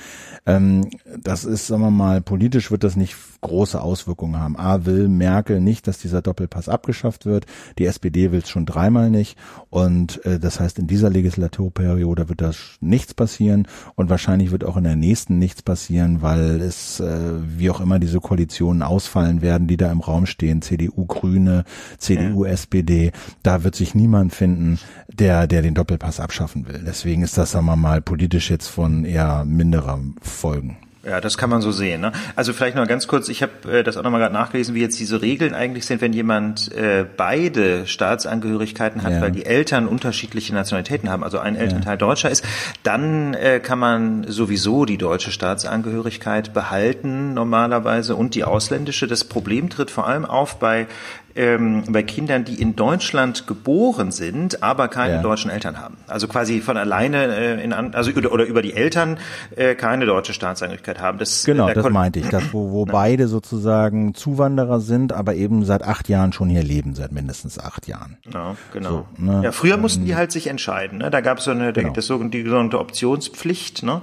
Ähm, 0.46 0.90
das 1.22 1.46
ist, 1.46 1.68
sagen 1.68 1.84
wir 1.84 1.92
mal, 1.92 2.22
politisch 2.22 2.72
wird 2.72 2.84
das 2.84 2.96
nicht 2.96 3.16
große 3.42 3.80
Auswirkungen 3.80 4.40
haben. 4.40 4.58
A 4.58 4.86
will 4.86 5.08
Merkel 5.08 5.62
nicht, 5.62 5.75
dass 5.81 5.98
dieser 5.98 6.22
Doppelpass 6.22 6.69
abgeschafft 6.69 7.25
wird. 7.25 7.45
Die 7.77 7.86
SPD 7.86 8.31
will 8.31 8.39
es 8.39 8.50
schon 8.50 8.66
dreimal 8.66 9.10
nicht. 9.10 9.38
Und 9.69 10.24
äh, 10.25 10.39
das 10.39 10.60
heißt, 10.60 10.80
in 10.80 10.88
dieser 10.88 11.10
Legislaturperiode 11.10 12.30
wird 12.30 12.42
das 12.42 12.77
nichts 12.81 13.13
passieren 13.13 13.68
und 13.96 14.10
wahrscheinlich 14.10 14.51
wird 14.51 14.63
auch 14.63 14.77
in 14.77 14.84
der 14.84 14.96
nächsten 14.96 15.38
nichts 15.39 15.62
passieren, 15.62 16.22
weil 16.22 16.62
es, 16.62 17.00
äh, 17.00 17.32
wie 17.58 17.70
auch 17.70 17.82
immer, 17.82 18.00
diese 18.00 18.20
Koalitionen 18.20 18.82
ausfallen 18.82 19.41
werden, 19.41 19.67
die 19.67 19.77
da 19.77 19.91
im 19.91 20.01
Raum 20.01 20.25
stehen, 20.25 20.62
CDU, 20.62 21.05
Grüne, 21.05 21.63
CDU, 21.98 22.46
ja. 22.46 22.51
SPD. 22.51 23.12
Da 23.44 23.63
wird 23.63 23.75
sich 23.75 23.96
niemand 23.96 24.34
finden, 24.34 24.79
der, 25.12 25.48
der 25.48 25.62
den 25.62 25.74
Doppelpass 25.74 26.20
abschaffen 26.20 26.67
will. 26.67 26.84
Deswegen 26.86 27.22
ist 27.22 27.38
das, 27.38 27.51
sagen 27.51 27.65
wir 27.65 27.75
mal, 27.75 28.01
politisch 28.01 28.50
jetzt 28.50 28.67
von 28.67 29.05
eher 29.05 29.46
minderer 29.46 30.00
Folgen. 30.22 30.77
Ja, 31.05 31.21
das 31.21 31.38
kann 31.38 31.51
man 31.51 31.62
so 31.62 31.71
sehen. 31.71 32.01
Ne? 32.01 32.12
Also 32.35 32.51
vielleicht 32.51 32.75
noch 32.75 32.88
ganz 32.88 33.07
kurz, 33.07 33.29
ich 33.29 33.43
habe 33.43 33.71
äh, 33.71 33.83
das 33.83 33.95
auch 33.95 34.03
nochmal 34.03 34.21
gerade 34.21 34.33
nachgelesen, 34.33 34.74
wie 34.74 34.81
jetzt 34.81 35.00
diese 35.00 35.21
Regeln 35.21 35.53
eigentlich 35.53 35.85
sind, 35.85 36.01
wenn 36.01 36.13
jemand 36.13 36.71
äh, 36.74 37.05
beide 37.15 37.85
Staatsangehörigkeiten 37.85 39.03
hat, 39.03 39.12
ja. 39.12 39.21
weil 39.21 39.31
die 39.31 39.45
Eltern 39.45 39.88
unterschiedliche 39.88 40.53
Nationalitäten 40.55 41.09
haben, 41.09 41.24
also 41.24 41.38
ein 41.38 41.55
Elternteil 41.55 41.93
ja. 41.93 41.97
Deutscher 41.97 42.31
ist, 42.31 42.43
dann 42.81 43.35
äh, 43.35 43.59
kann 43.59 43.77
man 43.77 44.25
sowieso 44.27 44.85
die 44.85 44.97
deutsche 44.97 45.31
Staatsangehörigkeit 45.31 46.53
behalten 46.53 47.35
normalerweise 47.35 48.15
und 48.15 48.33
die 48.33 48.43
ausländische. 48.43 49.05
Das 49.05 49.25
Problem 49.25 49.69
tritt 49.69 49.91
vor 49.91 50.07
allem 50.07 50.25
auf 50.25 50.57
bei 50.57 50.88
ähm, 51.36 51.84
bei 51.89 52.04
Kindern, 52.04 52.46
die 52.46 52.62
in 52.62 52.75
Deutschland 52.75 53.48
geboren 53.48 54.12
sind, 54.12 54.63
aber 54.63 54.88
keine 54.88 55.15
ja. 55.15 55.22
deutschen 55.22 55.51
Eltern 55.51 55.80
haben. 55.80 55.98
Also 56.08 56.27
quasi 56.27 56.62
von 56.62 56.77
alleine 56.77 57.36
äh, 57.36 57.63
in 57.63 57.74
also 57.74 58.12
oder, 58.12 58.32
oder 58.32 58.46
über 58.46 58.62
die 58.62 58.74
Eltern 58.74 59.18
äh, 59.56 59.75
keine 59.75 60.06
deutsche 60.06 60.34
Staatsangehörigkeit 60.34 61.00
haben. 61.00 61.18
Das, 61.18 61.44
genau, 61.44 61.72
das 61.74 61.89
meinte 61.89 62.20
ich, 62.20 62.30
das, 62.30 62.54
wo, 62.54 62.72
wo 62.72 62.86
beide 62.96 63.27
sozusagen 63.27 64.13
Zuwanderer 64.13 64.80
sind, 64.80 65.13
aber 65.13 65.36
eben 65.36 65.65
seit 65.65 65.84
acht 65.84 66.08
Jahren 66.10 66.32
schon 66.32 66.50
hier 66.50 66.63
leben, 66.63 66.96
seit 66.96 67.12
mindestens 67.12 67.60
acht 67.60 67.88
Jahren. 67.88 68.18
Ja, 68.34 68.56
genau. 68.72 68.89
So, 68.89 69.06
ne? 69.18 69.42
Ja, 69.44 69.51
früher 69.51 69.77
mussten 69.77 70.06
die 70.06 70.12
ähm, 70.12 70.18
halt 70.18 70.32
sich 70.32 70.48
entscheiden. 70.48 71.00
Ne? 71.00 71.10
Da 71.10 71.22
gab 71.22 71.39
es 71.39 71.46
so 71.46 71.51
eine, 71.51 71.74
genau. 71.74 71.94
das 71.94 72.08
sogenannte, 72.08 72.38
die 72.38 72.44
sogenannte 72.44 72.80
Optionspflicht. 72.80 73.84
Ne? 73.84 74.01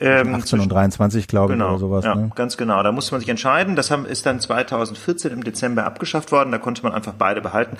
Ähm, 0.00 0.34
18 0.34 0.60
und 0.60 0.68
23, 0.70 1.28
glaube 1.28 1.54
genau, 1.54 1.66
ich, 1.66 1.70
oder 1.70 1.78
sowas. 1.78 2.04
Ja, 2.04 2.14
ne? 2.14 2.30
ganz 2.34 2.56
genau. 2.56 2.82
Da 2.82 2.92
musste 2.92 3.12
man 3.12 3.20
sich 3.20 3.30
entscheiden. 3.30 3.76
Das 3.76 3.90
haben, 3.90 4.04
ist 4.04 4.26
dann 4.26 4.40
2014 4.40 5.32
im 5.32 5.44
Dezember 5.44 5.84
abgeschafft 5.84 6.32
worden. 6.32 6.50
Da 6.50 6.58
konnte 6.58 6.73
man 6.82 6.92
einfach 6.92 7.14
beide 7.14 7.40
behalten. 7.40 7.76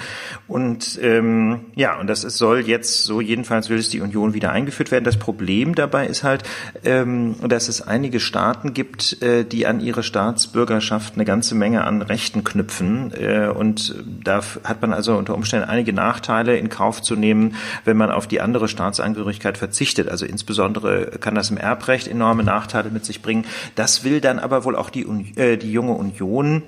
Und 0.49 0.99
ähm, 1.03 1.67
ja, 1.75 1.99
und 1.99 2.07
das 2.07 2.25
ist, 2.25 2.39
soll 2.39 2.61
jetzt 2.61 3.05
so 3.05 3.21
jedenfalls 3.21 3.71
will 3.71 3.79
es 3.79 3.89
die 3.89 4.01
Union 4.01 4.35
wieder 4.35 4.53
eingeführt 4.53 4.91
werden. 4.91 5.05
Das 5.05 5.17
Problem 5.17 5.75
dabei 5.75 6.07
ist 6.07 6.23
halt, 6.23 6.45
ähm, 6.85 7.37
dass 7.47 7.69
es 7.69 7.83
einige 7.83 8.21
Staaten 8.21 8.75
gibt, 8.75 9.23
äh, 9.23 9.45
die 9.45 9.67
an 9.67 9.81
ihre 9.81 10.03
Staatsbürgerschaft 10.03 11.15
eine 11.15 11.25
ganze 11.25 11.55
Menge 11.55 11.85
an 11.85 12.03
Rechten 12.03 12.45
knüpfen. 12.45 13.13
Äh, 13.15 13.49
und 13.49 13.95
da 14.23 14.43
hat 14.65 14.81
man 14.83 14.93
also 14.93 15.17
unter 15.17 15.35
Umständen 15.35 15.69
einige 15.69 15.93
Nachteile 15.93 16.57
in 16.57 16.69
Kauf 16.69 17.03
zu 17.03 17.17
nehmen, 17.17 17.57
wenn 17.85 17.97
man 17.97 18.11
auf 18.11 18.27
die 18.27 18.41
andere 18.41 18.69
Staatsangehörigkeit 18.69 19.59
verzichtet. 19.59 20.09
Also 20.09 20.27
insbesondere 20.27 21.07
kann 21.21 21.35
das 21.35 21.51
im 21.51 21.57
Erbrecht 21.57 22.09
enorme 22.09 22.45
Nachteile 22.45 22.91
mit 22.91 23.05
sich 23.05 23.23
bringen. 23.23 23.45
Das 23.75 24.05
will 24.05 24.21
dann 24.21 24.39
aber 24.39 24.65
wohl 24.65 24.77
auch 24.77 24.91
die, 24.91 25.05
äh, 25.37 25.57
die 25.57 25.73
junge 25.73 25.93
Union 25.93 26.63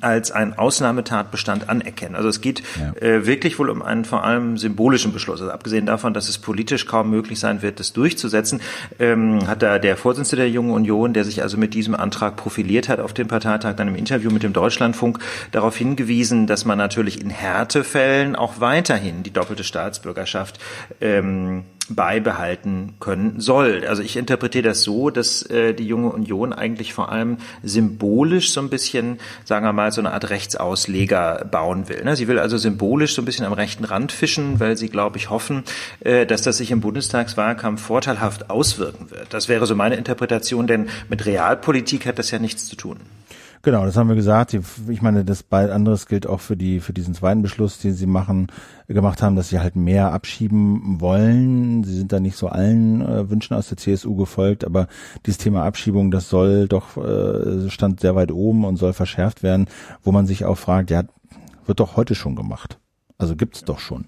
als 0.00 0.30
ein 0.30 0.56
Ausnahmetatbestand 0.56 1.68
anerkennen. 1.68 2.14
Also 2.14 2.28
es 2.28 2.40
geht 2.40 2.62
ja. 2.78 2.92
äh, 3.00 3.26
wirklich 3.26 3.58
wohl 3.58 3.70
um 3.70 3.82
einen 3.82 4.04
vor 4.04 4.24
allem 4.24 4.56
symbolischen 4.56 5.12
Beschluss. 5.12 5.40
Also 5.40 5.52
abgesehen 5.52 5.86
davon, 5.86 6.14
dass 6.14 6.28
es 6.28 6.38
politisch 6.38 6.86
kaum 6.86 7.10
möglich 7.10 7.38
sein 7.40 7.62
wird, 7.62 7.80
das 7.80 7.92
durchzusetzen, 7.92 8.60
ähm, 8.98 9.46
hat 9.46 9.62
da 9.62 9.78
der 9.78 9.96
Vorsitzende 9.96 10.42
der 10.42 10.50
Jungen 10.50 10.72
Union, 10.72 11.12
der 11.12 11.24
sich 11.24 11.42
also 11.42 11.56
mit 11.56 11.74
diesem 11.74 11.94
Antrag 11.94 12.36
profiliert 12.36 12.88
hat 12.88 13.00
auf 13.00 13.12
dem 13.12 13.28
Parteitag, 13.28 13.74
dann 13.76 13.88
im 13.88 13.96
Interview 13.96 14.30
mit 14.30 14.42
dem 14.42 14.52
Deutschlandfunk 14.52 15.18
darauf 15.52 15.76
hingewiesen, 15.76 16.46
dass 16.46 16.64
man 16.64 16.78
natürlich 16.78 17.20
in 17.20 17.30
Härtefällen 17.30 18.36
auch 18.36 18.60
weiterhin 18.60 19.22
die 19.22 19.32
doppelte 19.32 19.64
Staatsbürgerschaft 19.64 20.58
ähm, 21.00 21.64
beibehalten 21.94 22.94
können 23.00 23.40
soll. 23.40 23.84
Also 23.86 24.02
ich 24.02 24.16
interpretiere 24.16 24.64
das 24.64 24.82
so, 24.82 25.10
dass 25.10 25.42
äh, 25.42 25.74
die 25.74 25.86
junge 25.86 26.10
Union 26.10 26.52
eigentlich 26.52 26.94
vor 26.94 27.10
allem 27.10 27.38
symbolisch 27.62 28.52
so 28.52 28.60
ein 28.60 28.70
bisschen, 28.70 29.18
sagen 29.44 29.66
wir 29.66 29.72
mal, 29.72 29.92
so 29.92 30.00
eine 30.00 30.12
Art 30.12 30.30
Rechtsausleger 30.30 31.46
bauen 31.50 31.88
will. 31.88 32.04
Ne? 32.04 32.16
Sie 32.16 32.28
will 32.28 32.38
also 32.38 32.56
symbolisch 32.58 33.14
so 33.14 33.22
ein 33.22 33.24
bisschen 33.24 33.44
am 33.44 33.52
rechten 33.52 33.84
Rand 33.84 34.12
fischen, 34.12 34.60
weil 34.60 34.76
sie, 34.76 34.88
glaube 34.88 35.18
ich, 35.18 35.30
hoffen, 35.30 35.64
äh, 36.00 36.26
dass 36.26 36.42
das 36.42 36.58
sich 36.58 36.70
im 36.70 36.80
Bundestagswahlkampf 36.80 37.82
vorteilhaft 37.82 38.50
auswirken 38.50 39.10
wird. 39.10 39.34
Das 39.34 39.48
wäre 39.48 39.66
so 39.66 39.74
meine 39.74 39.96
Interpretation, 39.96 40.66
denn 40.66 40.88
mit 41.08 41.26
Realpolitik 41.26 42.06
hat 42.06 42.18
das 42.18 42.30
ja 42.30 42.38
nichts 42.38 42.66
zu 42.66 42.76
tun. 42.76 42.98
Genau, 43.62 43.84
das 43.84 43.96
haben 43.96 44.08
wir 44.08 44.16
gesagt. 44.16 44.54
Ich 44.88 45.02
meine, 45.02 45.22
das 45.22 45.42
bald 45.42 45.70
anderes 45.70 46.06
gilt 46.06 46.26
auch 46.26 46.40
für 46.40 46.56
die 46.56 46.80
für 46.80 46.94
diesen 46.94 47.12
zweiten 47.14 47.42
Beschluss, 47.42 47.78
den 47.78 47.92
sie 47.92 48.06
machen 48.06 48.46
gemacht 48.88 49.22
haben, 49.22 49.36
dass 49.36 49.50
sie 49.50 49.60
halt 49.60 49.76
mehr 49.76 50.14
abschieben 50.14 50.98
wollen. 51.02 51.84
Sie 51.84 51.94
sind 51.94 52.10
da 52.10 52.20
nicht 52.20 52.36
so 52.36 52.48
allen 52.48 53.02
äh, 53.02 53.28
Wünschen 53.28 53.54
aus 53.54 53.68
der 53.68 53.76
CSU 53.76 54.16
gefolgt, 54.16 54.64
aber 54.64 54.88
dieses 55.26 55.36
Thema 55.36 55.64
Abschiebung, 55.64 56.10
das 56.10 56.30
soll 56.30 56.68
doch 56.68 56.96
äh, 56.96 57.68
stand 57.68 58.00
sehr 58.00 58.14
weit 58.14 58.32
oben 58.32 58.64
und 58.64 58.76
soll 58.76 58.94
verschärft 58.94 59.42
werden, 59.42 59.66
wo 60.02 60.10
man 60.10 60.26
sich 60.26 60.46
auch 60.46 60.56
fragt, 60.56 60.90
ja, 60.90 61.02
wird 61.66 61.80
doch 61.80 61.96
heute 61.96 62.14
schon 62.14 62.36
gemacht. 62.36 62.78
Also 63.18 63.36
gibt's 63.36 63.64
doch 63.64 63.78
schon. 63.78 64.06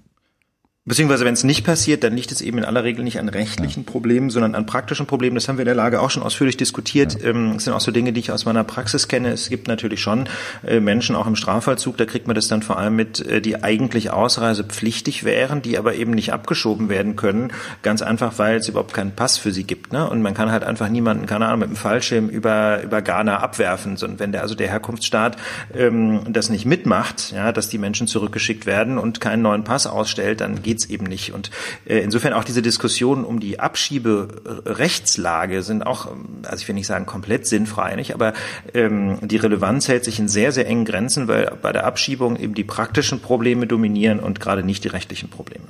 Beziehungsweise 0.85 1.23
wenn 1.23 1.33
es 1.33 1.45
nicht 1.45 1.65
passiert, 1.65 2.03
dann 2.03 2.13
liegt 2.13 2.33
es 2.33 2.41
eben 2.41 2.57
in 2.57 2.65
aller 2.65 2.83
Regel 2.83 3.05
nicht 3.05 3.17
an 3.17 3.29
rechtlichen 3.29 3.85
ja. 3.85 3.89
Problemen, 3.89 4.29
sondern 4.29 4.53
an 4.53 4.65
praktischen 4.65 5.05
Problemen. 5.05 5.35
Das 5.35 5.47
haben 5.47 5.55
wir 5.55 5.61
in 5.61 5.67
der 5.67 5.75
Lage 5.75 6.01
auch 6.01 6.09
schon 6.09 6.23
ausführlich 6.23 6.57
diskutiert. 6.57 7.21
Ja. 7.21 7.29
Ähm, 7.29 7.53
das 7.53 7.63
sind 7.63 7.71
auch 7.71 7.79
so 7.79 7.91
Dinge, 7.91 8.11
die 8.11 8.19
ich 8.19 8.33
aus 8.33 8.43
meiner 8.43 8.65
Praxis 8.65 9.07
kenne. 9.07 9.29
Es 9.29 9.47
gibt 9.47 9.69
natürlich 9.69 10.01
schon 10.01 10.27
äh, 10.67 10.81
Menschen 10.81 11.15
auch 11.15 11.25
im 11.25 11.37
Strafvollzug, 11.37 11.95
da 11.95 12.03
kriegt 12.03 12.27
man 12.27 12.35
das 12.35 12.49
dann 12.49 12.63
vor 12.63 12.77
allem 12.77 12.97
mit, 12.97 13.25
äh, 13.25 13.39
die 13.39 13.63
eigentlich 13.63 14.11
ausreisepflichtig 14.11 15.23
wären, 15.23 15.61
die 15.61 15.77
aber 15.77 15.95
eben 15.95 16.11
nicht 16.11 16.33
abgeschoben 16.33 16.89
werden 16.89 17.15
können. 17.15 17.53
Ganz 17.81 18.01
einfach, 18.01 18.37
weil 18.37 18.57
es 18.57 18.67
überhaupt 18.67 18.93
keinen 18.93 19.15
Pass 19.15 19.37
für 19.37 19.53
sie 19.53 19.63
gibt. 19.63 19.93
Ne? 19.93 20.09
Und 20.09 20.21
man 20.21 20.33
kann 20.33 20.51
halt 20.51 20.65
einfach 20.65 20.89
niemanden, 20.89 21.27
keine 21.27 21.45
Ahnung, 21.45 21.61
mit 21.61 21.69
dem 21.69 21.77
Fallschirm 21.77 22.27
über, 22.27 22.83
über 22.83 23.01
Ghana 23.01 23.37
abwerfen. 23.39 23.95
Und 24.03 24.19
wenn 24.19 24.33
der, 24.33 24.41
also 24.41 24.53
der 24.53 24.67
Herkunftsstaat 24.67 25.37
ähm, 25.73 26.25
das 26.27 26.49
nicht 26.49 26.65
mitmacht, 26.65 27.31
ja, 27.31 27.53
dass 27.53 27.69
die 27.69 27.77
Menschen 27.77 28.07
zurückgeschickt 28.07 28.65
werden 28.65 28.97
und 28.97 29.21
keinen 29.21 29.43
neuen 29.43 29.63
Pass 29.63 29.87
ausstellt, 29.87 30.41
dann 30.41 30.61
geht 30.61 30.72
geht's 30.73 30.85
eben 30.85 31.05
nicht. 31.05 31.33
Und 31.33 31.51
äh, 31.85 31.99
insofern 31.99 32.33
auch 32.33 32.43
diese 32.43 32.63
Diskussionen 32.63 33.23
um 33.23 33.39
die 33.39 33.59
Abschieberechtslage 33.59 35.61
sind 35.61 35.85
auch, 35.85 36.07
also 36.43 36.61
ich 36.61 36.67
will 36.67 36.73
nicht 36.73 36.87
sagen 36.87 37.05
komplett 37.05 37.45
sinnfrei, 37.45 37.95
nicht, 37.95 38.15
aber 38.15 38.33
ähm, 38.73 39.19
die 39.21 39.37
Relevanz 39.37 39.87
hält 39.87 40.03
sich 40.03 40.17
in 40.17 40.27
sehr, 40.27 40.51
sehr 40.51 40.65
engen 40.65 40.85
Grenzen, 40.85 41.27
weil 41.27 41.55
bei 41.61 41.71
der 41.71 41.85
Abschiebung 41.85 42.37
eben 42.37 42.55
die 42.55 42.63
praktischen 42.63 43.19
Probleme 43.19 43.67
dominieren 43.67 44.19
und 44.19 44.39
gerade 44.39 44.63
nicht 44.63 44.83
die 44.83 44.87
rechtlichen 44.87 45.29
Probleme. 45.29 45.65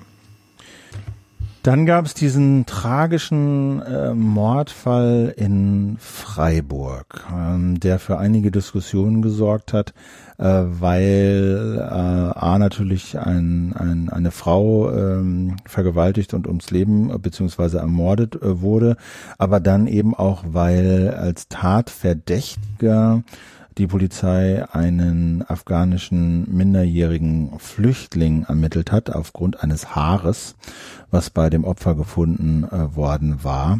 Dann 1.63 1.85
gab 1.85 2.05
es 2.05 2.13
diesen 2.13 2.65
tragischen 2.65 3.81
äh, 3.83 4.13
Mordfall 4.13 5.33
in 5.37 5.95
Freiburg, 5.97 7.25
ähm, 7.33 7.79
der 7.79 7.99
für 7.99 8.17
einige 8.17 8.51
Diskussionen 8.51 9.21
gesorgt 9.21 9.71
hat, 9.71 9.93
äh, 10.39 10.43
weil 10.43 11.77
äh, 11.79 11.81
A 11.81 12.57
natürlich 12.59 13.17
ein, 13.17 13.73
ein, 13.77 14.09
eine 14.09 14.31
Frau 14.31 14.91
ähm, 14.91 15.55
vergewaltigt 15.65 16.33
und 16.33 16.47
ums 16.47 16.69
Leben 16.69 17.09
äh, 17.09 17.17
beziehungsweise 17.17 17.77
ermordet 17.77 18.35
äh, 18.35 18.59
wurde, 18.59 18.97
aber 19.37 19.61
dann 19.61 19.87
eben 19.87 20.13
auch, 20.13 20.43
weil 20.45 21.15
als 21.17 21.47
Tatverdächtiger 21.47 23.23
die 23.77 23.87
Polizei 23.87 24.65
einen 24.71 25.43
afghanischen 25.47 26.45
minderjährigen 26.55 27.57
Flüchtling 27.59 28.43
ermittelt 28.43 28.91
hat 28.91 29.09
aufgrund 29.09 29.63
eines 29.63 29.95
Haares, 29.95 30.55
was 31.11 31.29
bei 31.29 31.49
dem 31.49 31.63
Opfer 31.63 31.95
gefunden 31.95 32.65
äh, 32.65 32.95
worden 32.95 33.43
war. 33.43 33.79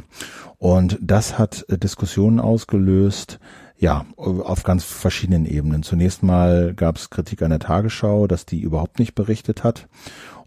Und 0.58 0.98
das 1.02 1.38
hat 1.38 1.66
äh, 1.70 1.78
Diskussionen 1.78 2.40
ausgelöst, 2.40 3.40
ja, 3.78 4.06
auf 4.16 4.64
ganz 4.64 4.86
verschiedenen 4.86 5.46
Ebenen. 5.46 5.84
Zunächst 5.84 6.24
mal 6.24 6.74
gab 6.74 6.96
es 6.96 7.10
Kritik 7.10 7.42
an 7.42 7.50
der 7.50 7.60
Tagesschau, 7.60 8.28
dass 8.28 8.46
die 8.46 8.62
überhaupt 8.62 8.98
nicht 8.98 9.14
berichtet 9.14 9.66
hat. 9.66 9.88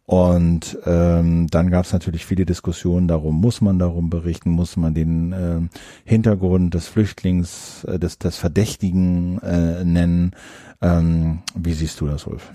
Und 0.06 0.78
ähm, 0.86 1.48
dann 1.48 1.70
gab 1.70 1.84
es 1.84 1.92
natürlich 1.92 2.24
viele 2.24 2.46
Diskussionen 2.46 3.08
darum, 3.08 3.40
muss 3.40 3.60
man 3.60 3.80
darum 3.80 4.08
berichten, 4.08 4.50
muss 4.50 4.76
man 4.76 4.94
den 4.94 5.32
äh, 5.32 5.60
Hintergrund 6.04 6.74
des 6.74 6.86
Flüchtlings, 6.86 7.82
äh, 7.84 7.98
des, 7.98 8.18
des 8.18 8.36
Verdächtigen 8.36 9.40
äh, 9.42 9.84
nennen. 9.84 10.30
Ähm, 10.80 11.40
wie 11.56 11.72
siehst 11.72 12.00
du 12.00 12.06
das, 12.06 12.24
Ulf? 12.26 12.52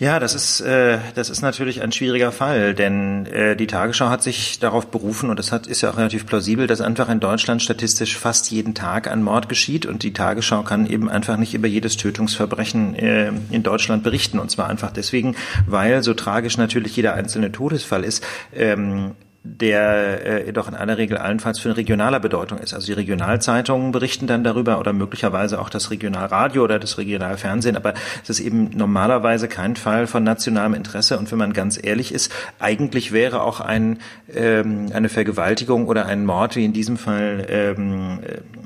Ja, 0.00 0.20
das 0.20 0.36
ist 0.36 0.60
äh, 0.60 0.98
das 1.16 1.28
ist 1.28 1.42
natürlich 1.42 1.82
ein 1.82 1.90
schwieriger 1.90 2.30
Fall, 2.30 2.72
denn 2.72 3.26
äh, 3.26 3.56
die 3.56 3.66
Tagesschau 3.66 4.08
hat 4.10 4.22
sich 4.22 4.60
darauf 4.60 4.86
berufen 4.92 5.28
und 5.28 5.40
das 5.40 5.50
hat 5.50 5.66
ist 5.66 5.80
ja 5.80 5.90
auch 5.90 5.96
relativ 5.96 6.24
plausibel, 6.24 6.68
dass 6.68 6.80
einfach 6.80 7.08
in 7.08 7.18
Deutschland 7.18 7.62
statistisch 7.64 8.16
fast 8.16 8.52
jeden 8.52 8.76
Tag 8.76 9.10
ein 9.10 9.24
Mord 9.24 9.48
geschieht 9.48 9.86
und 9.86 10.04
die 10.04 10.12
Tagesschau 10.12 10.62
kann 10.62 10.86
eben 10.86 11.10
einfach 11.10 11.36
nicht 11.36 11.52
über 11.52 11.66
jedes 11.66 11.96
Tötungsverbrechen 11.96 12.94
äh, 12.94 13.32
in 13.50 13.64
Deutschland 13.64 14.04
berichten 14.04 14.38
und 14.38 14.52
zwar 14.52 14.68
einfach 14.68 14.92
deswegen, 14.92 15.34
weil 15.66 16.04
so 16.04 16.14
tragisch 16.14 16.58
natürlich 16.58 16.94
jeder 16.94 17.14
einzelne 17.14 17.50
Todesfall 17.50 18.04
ist. 18.04 18.24
Ähm, 18.54 19.16
der 19.44 20.46
äh, 20.46 20.52
doch 20.52 20.68
in 20.68 20.74
aller 20.74 20.98
Regel 20.98 21.16
allenfalls 21.16 21.58
für 21.58 21.76
regionaler 21.76 22.20
Bedeutung 22.20 22.58
ist. 22.58 22.74
Also 22.74 22.86
die 22.86 22.92
Regionalzeitungen 22.92 23.92
berichten 23.92 24.26
dann 24.26 24.44
darüber 24.44 24.78
oder 24.78 24.92
möglicherweise 24.92 25.60
auch 25.60 25.70
das 25.70 25.90
Regionalradio 25.90 26.64
oder 26.64 26.78
das 26.78 26.98
Regionalfernsehen, 26.98 27.76
aber 27.76 27.94
es 28.22 28.30
ist 28.30 28.40
eben 28.40 28.70
normalerweise 28.76 29.48
kein 29.48 29.76
Fall 29.76 30.06
von 30.06 30.24
nationalem 30.24 30.74
Interesse 30.74 31.18
und 31.18 31.30
wenn 31.30 31.38
man 31.38 31.52
ganz 31.52 31.78
ehrlich 31.82 32.12
ist, 32.12 32.32
eigentlich 32.58 33.12
wäre 33.12 33.42
auch 33.42 33.60
ein, 33.60 33.98
ähm, 34.34 34.90
eine 34.92 35.08
Vergewaltigung 35.08 35.86
oder 35.86 36.06
ein 36.06 36.26
Mord 36.26 36.56
wie 36.56 36.64
in 36.64 36.72
diesem 36.72 36.96
Fall, 36.96 37.46
ähm, 37.48 38.20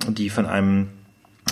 die 0.08 0.30
von 0.30 0.46
einem 0.46 0.88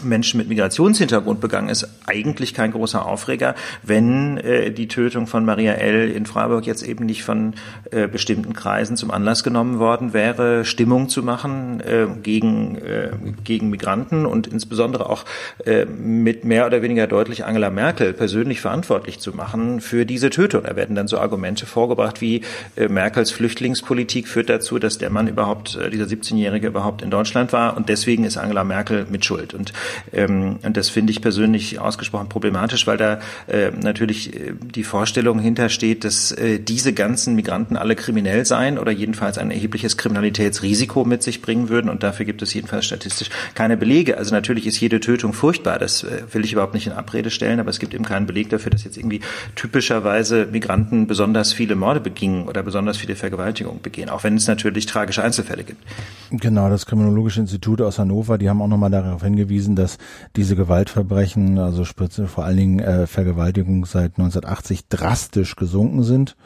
Menschen 0.03 0.39
mit 0.39 0.49
Migrationshintergrund 0.49 1.41
begangen 1.41 1.69
ist, 1.69 1.89
eigentlich 2.07 2.55
kein 2.55 2.73
großer 2.73 3.05
Aufreger, 3.05 3.55
wenn 3.83 4.39
äh, 4.39 4.71
die 4.71 4.89
Tötung 4.89 5.27
von 5.27 5.45
Maria 5.45 5.75
L. 5.75 6.11
in 6.11 6.27
Freiburg 6.27 6.67
jetzt 6.67 6.83
eben 6.83 7.07
nicht 7.07 7.23
von 7.23 7.55
äh, 7.91 8.09
bestimmten 8.09 8.53
Kreisen 8.53 8.97
zum 8.97 9.11
Anlass 9.11 9.45
genommen 9.45 9.79
worden 9.79 10.13
wäre, 10.13 10.65
Stimmung 10.65 11.09
zu 11.09 11.23
machen 11.23 11.81
äh, 11.81 12.07
gegen, 12.23 12.77
äh, 12.77 13.11
gegen 13.45 13.71
Migranten 13.71 14.27
und 14.27 14.47
insbesondere 14.47 15.09
auch 15.09 15.25
äh, 15.65 15.85
mit 15.85 16.45
mehr 16.45 16.67
oder 16.67 16.83
weniger 16.83 17.07
deutlich 17.07 17.45
Angela 17.45 17.71
Merkel 17.71 18.13
persönlich 18.13 18.61
verantwortlich 18.61 19.19
zu 19.19 19.33
machen 19.33 19.81
für 19.81 20.07
diese 20.07 20.31
Tötung. 20.31 20.63
Da 20.65 20.77
werden 20.77 20.97
dann 20.97 21.09
so 21.09 21.19
Argumente 21.19 21.67
vorgebracht 21.67 22.21
wie 22.21 22.43
äh, 22.77 22.89
Merkels 22.89 23.31
Flüchtlingspolitik 23.31 24.29
führt 24.29 24.49
dazu, 24.49 24.79
dass 24.79 24.99
der 24.99 25.11
Mann 25.11 25.29
überhaupt, 25.29 25.77
äh, 25.77 25.91
dieser 25.91 26.07
17-Jährige 26.07 26.69
überhaupt 26.69 27.03
in 27.03 27.11
Deutschland 27.11 27.53
war 27.53 27.77
und 27.77 27.89
deswegen 27.89 28.25
ist 28.25 28.37
Angela 28.37 28.65
Merkel 28.65 29.07
mit 29.11 29.25
Schuld. 29.25 29.55
Und 29.55 29.73
Ähm, 30.13 30.59
und 30.63 30.77
das 30.77 30.89
finde 30.89 31.11
ich 31.13 31.21
persönlich 31.21 31.79
ausgesprochen 31.79 32.29
problematisch, 32.29 32.87
weil 32.87 32.97
da 32.97 33.21
äh, 33.47 33.71
natürlich 33.71 34.35
äh, 34.35 34.53
die 34.75 34.85
Vorstellung 34.85 35.39
hintersteht, 35.39 36.05
dass 36.05 36.33
äh, 36.33 36.59
diese 36.59 36.93
ganzen 36.93 37.35
Migranten 37.35 37.77
alle 37.77 37.97
kriminell 37.97 38.45
seien 38.45 38.79
oder 38.79 38.93
jedenfalls 38.93 39.39
ein 39.39 39.51
erhebliches 39.51 39.97
Kriminalitätsrisiko 39.97 41.05
mit 41.05 41.23
sich 41.23 41.43
bringen 41.43 41.69
würden. 41.69 41.91
Und 41.91 42.03
dafür 42.03 42.27
gibt 42.27 42.43
es 42.43 42.55
jedenfalls 42.55 42.87
statistisch 42.87 43.31
keine 43.55 43.77
Belege. 43.77 44.19
Also 44.19 44.35
natürlich 44.35 44.67
ist 44.67 44.81
jede 44.81 45.01
Tötung 45.01 45.33
furchtbar. 45.33 45.79
Das 45.79 46.03
äh, 46.03 46.23
will 46.33 46.45
ich 46.45 46.53
überhaupt 46.53 46.75
nicht 46.75 46.87
in 46.87 46.93
Abrede 46.93 47.31
stellen, 47.31 47.61
aber 47.61 47.71
es 47.71 47.79
gibt 47.79 47.95
eben 47.95 48.05
keinen 48.05 48.27
Beleg 48.27 48.51
dafür, 48.51 48.71
dass 48.71 48.85
jetzt 48.85 48.97
irgendwie 48.97 49.21
typischerweise 49.55 50.47
Migranten 50.51 51.07
besonders 51.07 51.53
viele 51.53 51.75
Morde 51.75 52.01
begingen 52.01 52.49
oder 52.49 52.63
besonders 52.63 52.97
viele 52.97 53.17
Vergewaltigungen 53.17 53.83
begehen, 53.83 54.09
auch 54.09 54.25
wenn 54.25 54.37
es 54.37 54.47
natürlich 54.47 54.87
tragische 54.87 55.23
Einzelfälle 55.23 55.65
gibt. 55.65 55.83
Genau, 56.31 56.69
das 56.69 56.87
Kriminologische 56.87 57.41
Institut 57.41 57.81
aus 57.81 57.99
Hannover, 57.99 58.39
die 58.39 58.49
haben 58.49 58.63
auch 58.63 58.69
nochmal 58.69 58.91
darauf 58.91 59.23
hingewiesen, 59.23 59.70
dass 59.77 59.99
diese 60.37 60.57
Gewaltverbrechen, 60.57 61.59
also 61.59 61.85
vor 61.85 62.45
allen 62.45 62.57
Dingen 62.57 62.79
äh, 62.81 63.07
Vergewaltigung 63.07 63.87
seit 63.87 64.19
1980 64.19 64.89
drastisch 64.89 65.57
gesunken 65.57 66.03
sind 66.03 66.37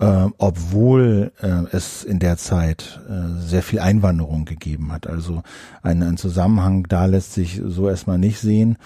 äh, 0.00 0.28
obwohl 0.38 1.32
äh, 1.40 1.76
es 1.76 2.02
in 2.02 2.18
der 2.18 2.38
Zeit 2.38 3.00
äh, 3.08 3.38
sehr 3.38 3.62
viel 3.62 3.80
Einwanderung 3.80 4.46
gegeben 4.46 4.92
hat. 4.92 5.06
Also 5.06 5.42
ein, 5.82 6.02
ein 6.02 6.16
Zusammenhang 6.16 6.86
da 6.88 7.04
lässt 7.04 7.34
sich 7.34 7.60
so 7.64 7.88
erstmal 7.88 8.18
nicht 8.18 8.40
sehen. 8.40 8.78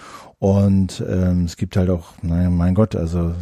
Und 0.45 1.03
ähm, 1.09 1.45
es 1.45 1.57
gibt 1.57 1.75
halt 1.75 1.89
auch, 1.89 2.21
naja, 2.21 2.51
mein 2.51 2.75
Gott, 2.75 2.95
also 2.95 3.33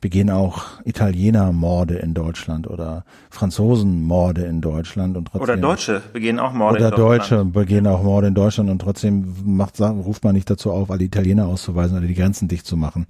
begehen 0.00 0.28
auch 0.28 0.82
Italiener 0.84 1.52
Morde 1.52 1.94
in 1.94 2.14
Deutschland 2.14 2.68
oder 2.68 3.04
Franzosen 3.30 4.02
Morde 4.02 4.42
in 4.42 4.60
Deutschland 4.60 5.16
und 5.16 5.26
trotzdem. 5.26 5.42
Oder 5.42 5.56
Deutsche 5.56 6.02
begehen 6.12 6.40
auch 6.40 6.52
Morde 6.52 6.78
oder 6.78 6.88
in 6.88 6.96
Deutschland. 6.96 7.30
Oder 7.30 7.44
Deutsche 7.44 7.44
begehen 7.44 7.86
auch 7.86 8.02
Morde 8.02 8.26
in 8.26 8.34
Deutschland 8.34 8.70
und 8.70 8.80
trotzdem 8.80 9.36
macht, 9.44 9.80
ruft 9.80 10.24
man 10.24 10.34
nicht 10.34 10.50
dazu 10.50 10.72
auf, 10.72 10.90
alle 10.90 11.04
Italiener 11.04 11.46
auszuweisen 11.46 11.96
oder 11.96 12.08
die 12.08 12.14
Grenzen 12.14 12.48
dicht 12.48 12.66
zu 12.66 12.76
machen, 12.76 13.06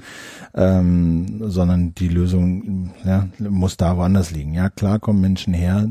ähm, 0.54 1.40
sondern 1.48 1.94
die 1.94 2.08
Lösung 2.08 2.92
ja, 3.02 3.28
muss 3.38 3.78
da 3.78 3.96
woanders 3.96 4.30
liegen. 4.30 4.52
Ja, 4.52 4.68
klar 4.68 4.98
kommen 4.98 5.22
Menschen 5.22 5.54
her, 5.54 5.88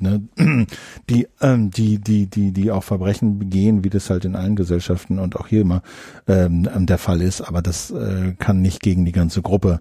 ne, 0.00 0.22
die, 1.10 1.28
ähm, 1.40 1.70
die, 1.70 1.98
die, 1.98 2.26
die, 2.26 2.52
die 2.52 2.70
auch 2.70 2.84
Verbrechen 2.84 3.38
begehen, 3.38 3.84
wie 3.84 3.90
das 3.90 4.10
halt 4.10 4.24
in 4.24 4.36
allen 4.36 4.56
Gesellschaften 4.56 5.18
und 5.18 5.36
auch 5.36 5.46
hier 5.46 5.62
immer 5.62 5.82
ähm, 6.26 6.68
der 6.86 6.98
Fall 6.98 7.22
ist, 7.22 7.40
aber 7.40 7.62
das 7.62 7.90
äh, 7.90 8.34
kann 8.38 8.60
nicht 8.60 8.80
gegen 8.80 9.04
die 9.04 9.12
ganze 9.12 9.42
Gruppe 9.42 9.80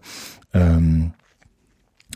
ähm, 0.54 1.14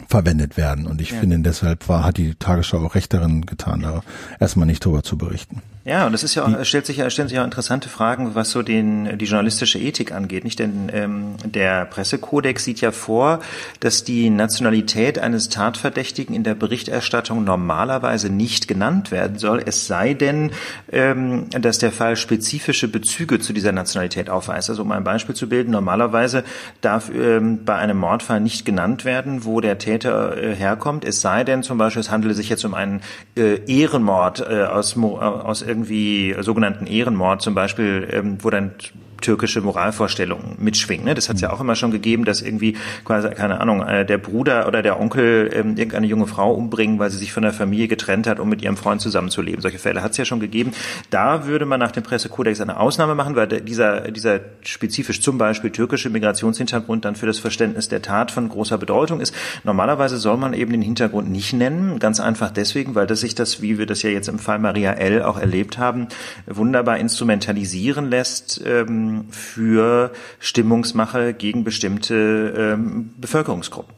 verwendet 0.07 0.57
werden. 0.57 0.88
Und 0.88 1.01
ich 1.01 1.12
ja. 1.12 1.19
finde, 1.19 1.39
deshalb 1.39 1.88
war, 1.88 2.03
hat 2.03 2.17
die 2.17 2.36
Tagesschau 2.36 2.79
auch 2.79 2.95
recht 2.95 3.13
darin 3.13 3.45
getan, 3.45 3.81
da 3.81 4.01
erstmal 4.39 4.65
nicht 4.65 4.83
drüber 4.83 5.03
zu 5.03 5.17
berichten. 5.17 5.62
Ja, 5.86 6.08
und 6.08 6.13
es 6.13 6.24
ist 6.24 6.36
ja 6.36 6.46
auch, 6.46 6.63
stellt 6.63 6.86
sich 6.86 6.96
ja, 6.96 7.10
stellen 7.10 7.28
sich 7.28 7.36
ja 7.36 7.44
interessante 7.44 7.90
Fragen, 7.90 8.36
was 8.36 8.52
so 8.52 8.62
den, 8.62 9.18
die 9.18 9.25
journalistische 9.25 9.80
Ethik 9.80 10.13
angeht, 10.13 10.46
nicht? 10.46 10.58
Denn 10.60 10.90
ähm, 10.94 11.36
der 11.44 11.84
Pressekodex 11.84 12.63
sieht 12.63 12.80
ja 12.80 12.94
vor, 12.94 13.42
dass 13.82 14.06
die 14.06 14.30
Nationalität 14.30 15.20
eines 15.20 15.50
Tatverdächtigen 15.50 16.34
in 16.36 16.46
der 16.46 16.56
Berichterstattung 16.56 17.44
normalerweise 17.44 18.30
nicht 18.30 18.70
genannt 18.70 19.12
werden 19.12 19.40
soll, 19.40 19.62
es 19.66 19.86
sei 19.86 20.13
denn, 20.13 20.52
ähm, 20.90 21.50
dass 21.50 21.80
der 21.80 21.92
Fall 21.92 22.16
spezifische 22.16 22.88
Bezüge 22.88 23.40
zu 23.40 23.52
dieser 23.52 23.74
Nationalität 23.74 24.30
aufweist. 24.30 24.70
Also 24.70 24.84
um 24.84 24.92
ein 24.94 25.04
Beispiel 25.04 25.36
zu 25.36 25.50
bilden, 25.50 25.72
normalerweise 25.72 26.46
darf 26.80 27.12
ähm, 27.13 27.66
bei 27.66 27.75
einem 27.75 27.98
Mordfall 27.98 28.40
nicht 28.40 28.63
genannt 28.63 29.04
werden, 29.04 29.44
wo 29.44 29.60
der 29.60 29.80
Täter 29.80 30.38
äh, 30.38 30.56
herkommt, 30.56 31.04
es 31.04 31.20
sei 31.20 31.44
denn 31.44 31.62
zum 31.62 31.78
Beispiel, 31.78 32.00
es 32.00 32.10
handele 32.10 32.36
sich 32.36 32.48
jetzt 32.48 32.63
um 32.63 32.74
einen 32.74 33.02
äh, 33.36 33.60
Ehrenmord 33.68 34.40
äh, 34.50 34.63
aus, 34.63 34.96
aus 34.98 35.73
irgendwie 35.74 36.36
sogenannten 36.39 36.86
Ehrenmord 36.86 37.42
zum 37.42 37.56
Beispiel, 37.56 38.08
ähm, 38.12 38.38
wo 38.42 38.50
dann 38.51 38.72
türkische 39.24 39.62
Moralvorstellungen 39.62 40.56
mitschwingen. 40.60 41.06
Ne? 41.06 41.15
Das 41.15 41.30
hat 41.30 41.38
es 41.38 41.42
ja 41.42 41.51
auch 41.51 41.62
immer 41.62 41.75
schon 41.75 41.92
gegeben, 41.92 42.25
dass 42.25 42.42
irgendwie 42.42 42.77
quasi, 43.06 43.30
keine 43.30 43.60
Ahnung, 43.60 43.82
äh, 43.82 44.06
der 44.06 44.18
Bruder 44.20 44.68
oder 44.68 44.84
der 44.84 45.00
Onkel 45.00 45.50
ähm, 45.53 45.77
irgendeine 45.77 46.06
junge 46.06 46.27
Frau 46.27 46.53
umbringen, 46.53 47.00
weil 47.00 47.10
sie 47.10 47.18
sich 47.18 47.34
von 47.34 47.44
der 47.44 47.53
Familie 47.53 47.88
getrennt 47.88 48.27
hat, 48.27 48.39
um 48.39 48.50
mit 48.50 48.62
ihrem 48.62 48.77
Freund 48.77 49.01
zusammenzuleben. 49.01 49.62
Solche 49.62 49.80
Fälle 49.80 50.03
hat 50.03 50.12
es 50.12 50.18
ja 50.18 50.25
schon 50.25 50.39
gegeben. 50.39 50.74
Da 51.10 51.48
würde 51.48 51.65
man 51.65 51.80
nach 51.80 51.92
dem 51.92 52.03
Pressekodex 52.03 52.62
eine 52.62 52.80
Ausnahme 52.80 53.15
machen, 53.15 53.36
weil 53.36 53.48
dieser, 53.48 54.12
dieser 54.12 54.42
spezifisch 54.62 55.22
zum 55.22 55.38
Beispiel 55.38 55.72
türkische 55.72 56.10
Migrationshintergrund 56.10 57.06
dann 57.06 57.15
für 57.15 57.25
das 57.25 57.39
Verständnis 57.39 57.88
der 57.89 58.01
Tat 58.01 58.32
von 58.32 58.50
großer 58.50 58.77
Bedeutung 58.77 59.22
ist. 59.22 59.34
Normalerweise 59.63 60.18
soll 60.18 60.38
man 60.38 60.53
eben 60.53 60.72
den 60.72 60.82
Hintergrund 60.82 61.30
nicht 61.30 61.53
nennen, 61.53 62.00
ganz 62.00 62.20
einfach 62.20 62.51
deswegen, 62.51 62.96
weil 62.96 63.08
das 63.08 63.22
sich 63.22 63.36
das, 63.36 63.62
wie 63.62 63.77
wir 63.77 63.86
das 63.86 64.01
ja 64.01 64.10
jetzt 64.10 64.27
im 64.27 64.39
Fall 64.39 64.60
Maria 64.60 64.92
L. 64.92 65.24
auch 65.24 65.39
erlebt 65.39 65.77
haben, 65.77 66.08
wunderbar 66.46 66.98
instrumentalisieren 66.98 68.10
lässt, 68.10 68.62
ähm, 68.65 69.12
für 69.29 70.12
Stimmungsmache 70.39 71.34
gegen 71.34 71.63
bestimmte 71.63 72.53
ähm, 72.58 73.12
Bevölkerungsgruppen 73.17 73.93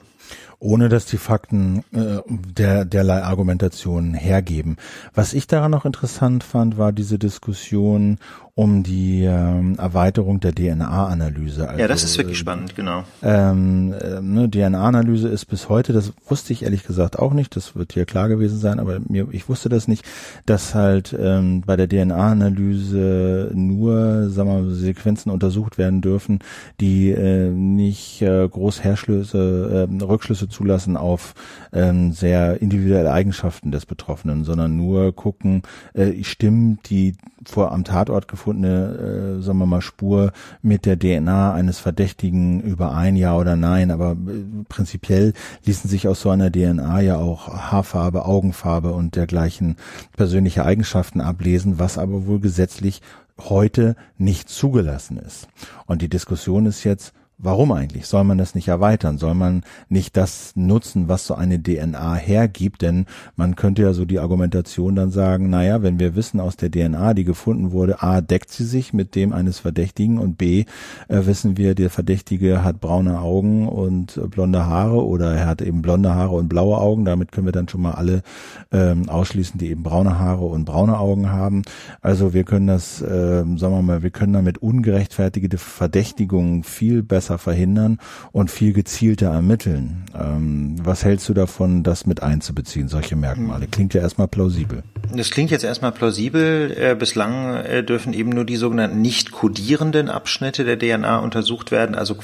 ohne 0.57 0.89
dass 0.89 1.05
die 1.05 1.17
Fakten 1.17 1.83
äh, 1.91 2.21
der 2.27 2.85
derlei 2.85 3.21
Argumentation 3.23 4.13
hergeben. 4.13 4.77
Was 5.13 5.33
ich 5.33 5.47
daran 5.47 5.71
noch 5.71 5.85
interessant 5.85 6.43
fand, 6.43 6.77
war 6.77 6.91
diese 6.93 7.19
Diskussion 7.19 8.17
um 8.57 8.83
die 8.83 9.25
ähm, 9.25 9.77
Erweiterung 9.77 10.39
der 10.39 10.55
DNA-Analyse. 10.55 11.67
Also, 11.67 11.81
ja, 11.81 11.89
das 11.89 12.05
ist 12.05 12.17
wirklich 12.17 12.37
spannend, 12.37 12.73
genau. 12.73 13.03
Ähm, 13.21 13.93
äh, 13.93 14.21
ne, 14.21 14.49
DNA-Analyse 14.49 15.27
ist 15.27 15.45
bis 15.47 15.67
heute, 15.67 15.91
das 15.91 16.13
wusste 16.25 16.53
ich 16.53 16.63
ehrlich 16.63 16.85
gesagt 16.85 17.19
auch 17.19 17.33
nicht, 17.33 17.57
das 17.57 17.75
wird 17.75 17.91
hier 17.91 18.05
klar 18.05 18.29
gewesen 18.29 18.57
sein, 18.57 18.79
aber 18.79 19.01
mir, 19.09 19.27
ich 19.31 19.49
wusste 19.49 19.67
das 19.67 19.89
nicht, 19.89 20.05
dass 20.45 20.73
halt 20.73 21.13
ähm, 21.19 21.63
bei 21.65 21.75
der 21.75 21.89
DNA-Analyse 21.89 23.51
nur, 23.53 24.29
sagen 24.29 24.67
wir, 24.67 24.73
Sequenzen 24.73 25.33
untersucht 25.33 25.77
werden 25.77 25.99
dürfen, 25.99 26.39
die 26.79 27.11
äh, 27.11 27.49
nicht 27.49 28.21
äh, 28.21 28.47
groß 28.47 28.85
Herschlüsse, 28.85 29.89
äh, 29.91 30.03
Rückschlüsse 30.03 30.47
zulassen 30.47 30.95
auf 30.95 31.33
ähm, 31.73 32.13
sehr 32.13 32.61
individuelle 32.61 33.11
Eigenschaften 33.11 33.71
des 33.71 33.85
Betroffenen, 33.85 34.45
sondern 34.45 34.77
nur 34.77 35.13
gucken, 35.13 35.63
äh, 35.93 36.23
stimmt 36.23 36.89
die 36.89 37.17
vor 37.45 37.71
am 37.71 37.83
Tatort 37.83 38.27
gefundene, 38.45 39.39
äh, 39.39 39.41
sagen 39.41 39.57
wir 39.57 39.65
mal, 39.65 39.81
Spur 39.81 40.31
mit 40.61 40.85
der 40.85 40.97
DNA 40.99 41.53
eines 41.53 41.79
Verdächtigen 41.79 42.61
überein, 42.61 43.15
ja 43.15 43.35
oder 43.35 43.55
nein. 43.55 43.91
Aber 43.91 44.11
äh, 44.11 44.63
prinzipiell 44.69 45.33
ließen 45.65 45.89
sich 45.89 46.07
aus 46.07 46.21
so 46.21 46.29
einer 46.29 46.51
DNA 46.51 47.01
ja 47.01 47.17
auch 47.17 47.47
Haarfarbe, 47.47 48.25
Augenfarbe 48.25 48.93
und 48.93 49.15
dergleichen 49.15 49.77
persönliche 50.15 50.63
Eigenschaften 50.63 51.21
ablesen, 51.21 51.79
was 51.79 51.97
aber 51.97 52.27
wohl 52.27 52.39
gesetzlich 52.39 53.01
heute 53.39 53.95
nicht 54.17 54.49
zugelassen 54.49 55.17
ist. 55.17 55.47
Und 55.87 56.01
die 56.01 56.09
Diskussion 56.09 56.67
ist 56.67 56.83
jetzt, 56.83 57.13
Warum 57.37 57.73
eigentlich? 57.73 58.07
Soll 58.07 58.23
man 58.23 58.37
das 58.37 58.55
nicht 58.55 58.69
erweitern? 58.69 59.17
Soll 59.17 59.33
man 59.33 59.63
nicht 59.89 60.15
das 60.15 60.53
nutzen, 60.55 61.09
was 61.09 61.27
so 61.27 61.35
eine 61.35 61.61
DNA 61.61 62.15
hergibt? 62.15 62.81
Denn 62.81 63.07
man 63.35 63.57
könnte 63.57 63.81
ja 63.81 63.91
so 63.91 64.05
die 64.05 64.19
Argumentation 64.19 64.95
dann 64.95 65.11
sagen, 65.11 65.49
naja, 65.49 65.81
wenn 65.81 65.99
wir 65.99 66.15
wissen 66.15 66.39
aus 66.39 66.55
der 66.55 66.71
DNA, 66.71 67.13
die 67.13 67.25
gefunden 67.25 67.73
wurde, 67.73 68.01
A, 68.01 68.21
deckt 68.21 68.51
sie 68.51 68.63
sich 68.63 68.93
mit 68.93 69.15
dem 69.15 69.33
eines 69.33 69.59
Verdächtigen 69.59 70.17
und 70.17 70.37
B, 70.37 70.63
äh, 71.09 71.25
wissen 71.25 71.57
wir, 71.57 71.75
der 71.75 71.89
Verdächtige 71.89 72.63
hat 72.63 72.79
braune 72.79 73.19
Augen 73.19 73.67
und 73.67 74.15
äh, 74.15 74.27
blonde 74.27 74.65
Haare 74.65 75.05
oder 75.05 75.35
er 75.35 75.45
hat 75.45 75.61
eben 75.61 75.81
blonde 75.81 76.15
Haare 76.15 76.35
und 76.35 76.47
blaue 76.47 76.77
Augen. 76.77 77.03
Damit 77.03 77.33
können 77.33 77.47
wir 77.47 77.51
dann 77.51 77.67
schon 77.67 77.81
mal 77.81 77.95
alle 77.95 78.21
ähm, 78.71 79.09
ausschließen, 79.09 79.59
die 79.59 79.71
eben 79.71 79.83
braune 79.83 80.19
Haare 80.19 80.45
und 80.45 80.63
braune 80.63 80.97
Augen 80.97 81.33
haben. 81.33 81.63
Also 81.99 82.33
wir 82.33 82.45
können 82.45 82.67
das, 82.67 83.01
äh, 83.01 83.43
sagen 83.43 83.57
wir 83.59 83.81
mal, 83.81 84.03
wir 84.03 84.11
können 84.11 84.31
damit 84.31 84.59
ungerechtfertigte 84.59 85.57
Verdächtigungen 85.57 86.63
viel 86.63 87.03
besser 87.03 87.24
besser 87.25 87.37
verhindern 87.39 87.97
und 88.31 88.51
viel 88.51 88.73
gezielter 88.73 89.31
ermitteln. 89.31 90.05
Ähm, 90.13 90.75
was 90.83 91.03
hältst 91.03 91.27
du 91.27 91.33
davon, 91.33 91.81
das 91.81 92.05
mit 92.05 92.21
einzubeziehen, 92.21 92.87
solche 92.87 93.15
Merkmale? 93.15 93.67
Klingt 93.67 93.93
ja 93.95 94.01
erstmal 94.01 94.27
plausibel. 94.27 94.83
Das 95.15 95.31
klingt 95.31 95.49
jetzt 95.49 95.63
erstmal 95.63 95.91
plausibel. 95.91 96.75
Äh, 96.77 96.95
bislang 96.95 97.55
äh, 97.55 97.83
dürfen 97.83 98.13
eben 98.13 98.29
nur 98.29 98.45
die 98.45 98.57
sogenannten 98.57 99.01
nicht 99.01 99.31
kodierenden 99.31 100.09
Abschnitte 100.09 100.65
der 100.65 100.77
DNA 100.77 101.17
untersucht 101.17 101.71
werden. 101.71 101.95
Also 101.95 102.17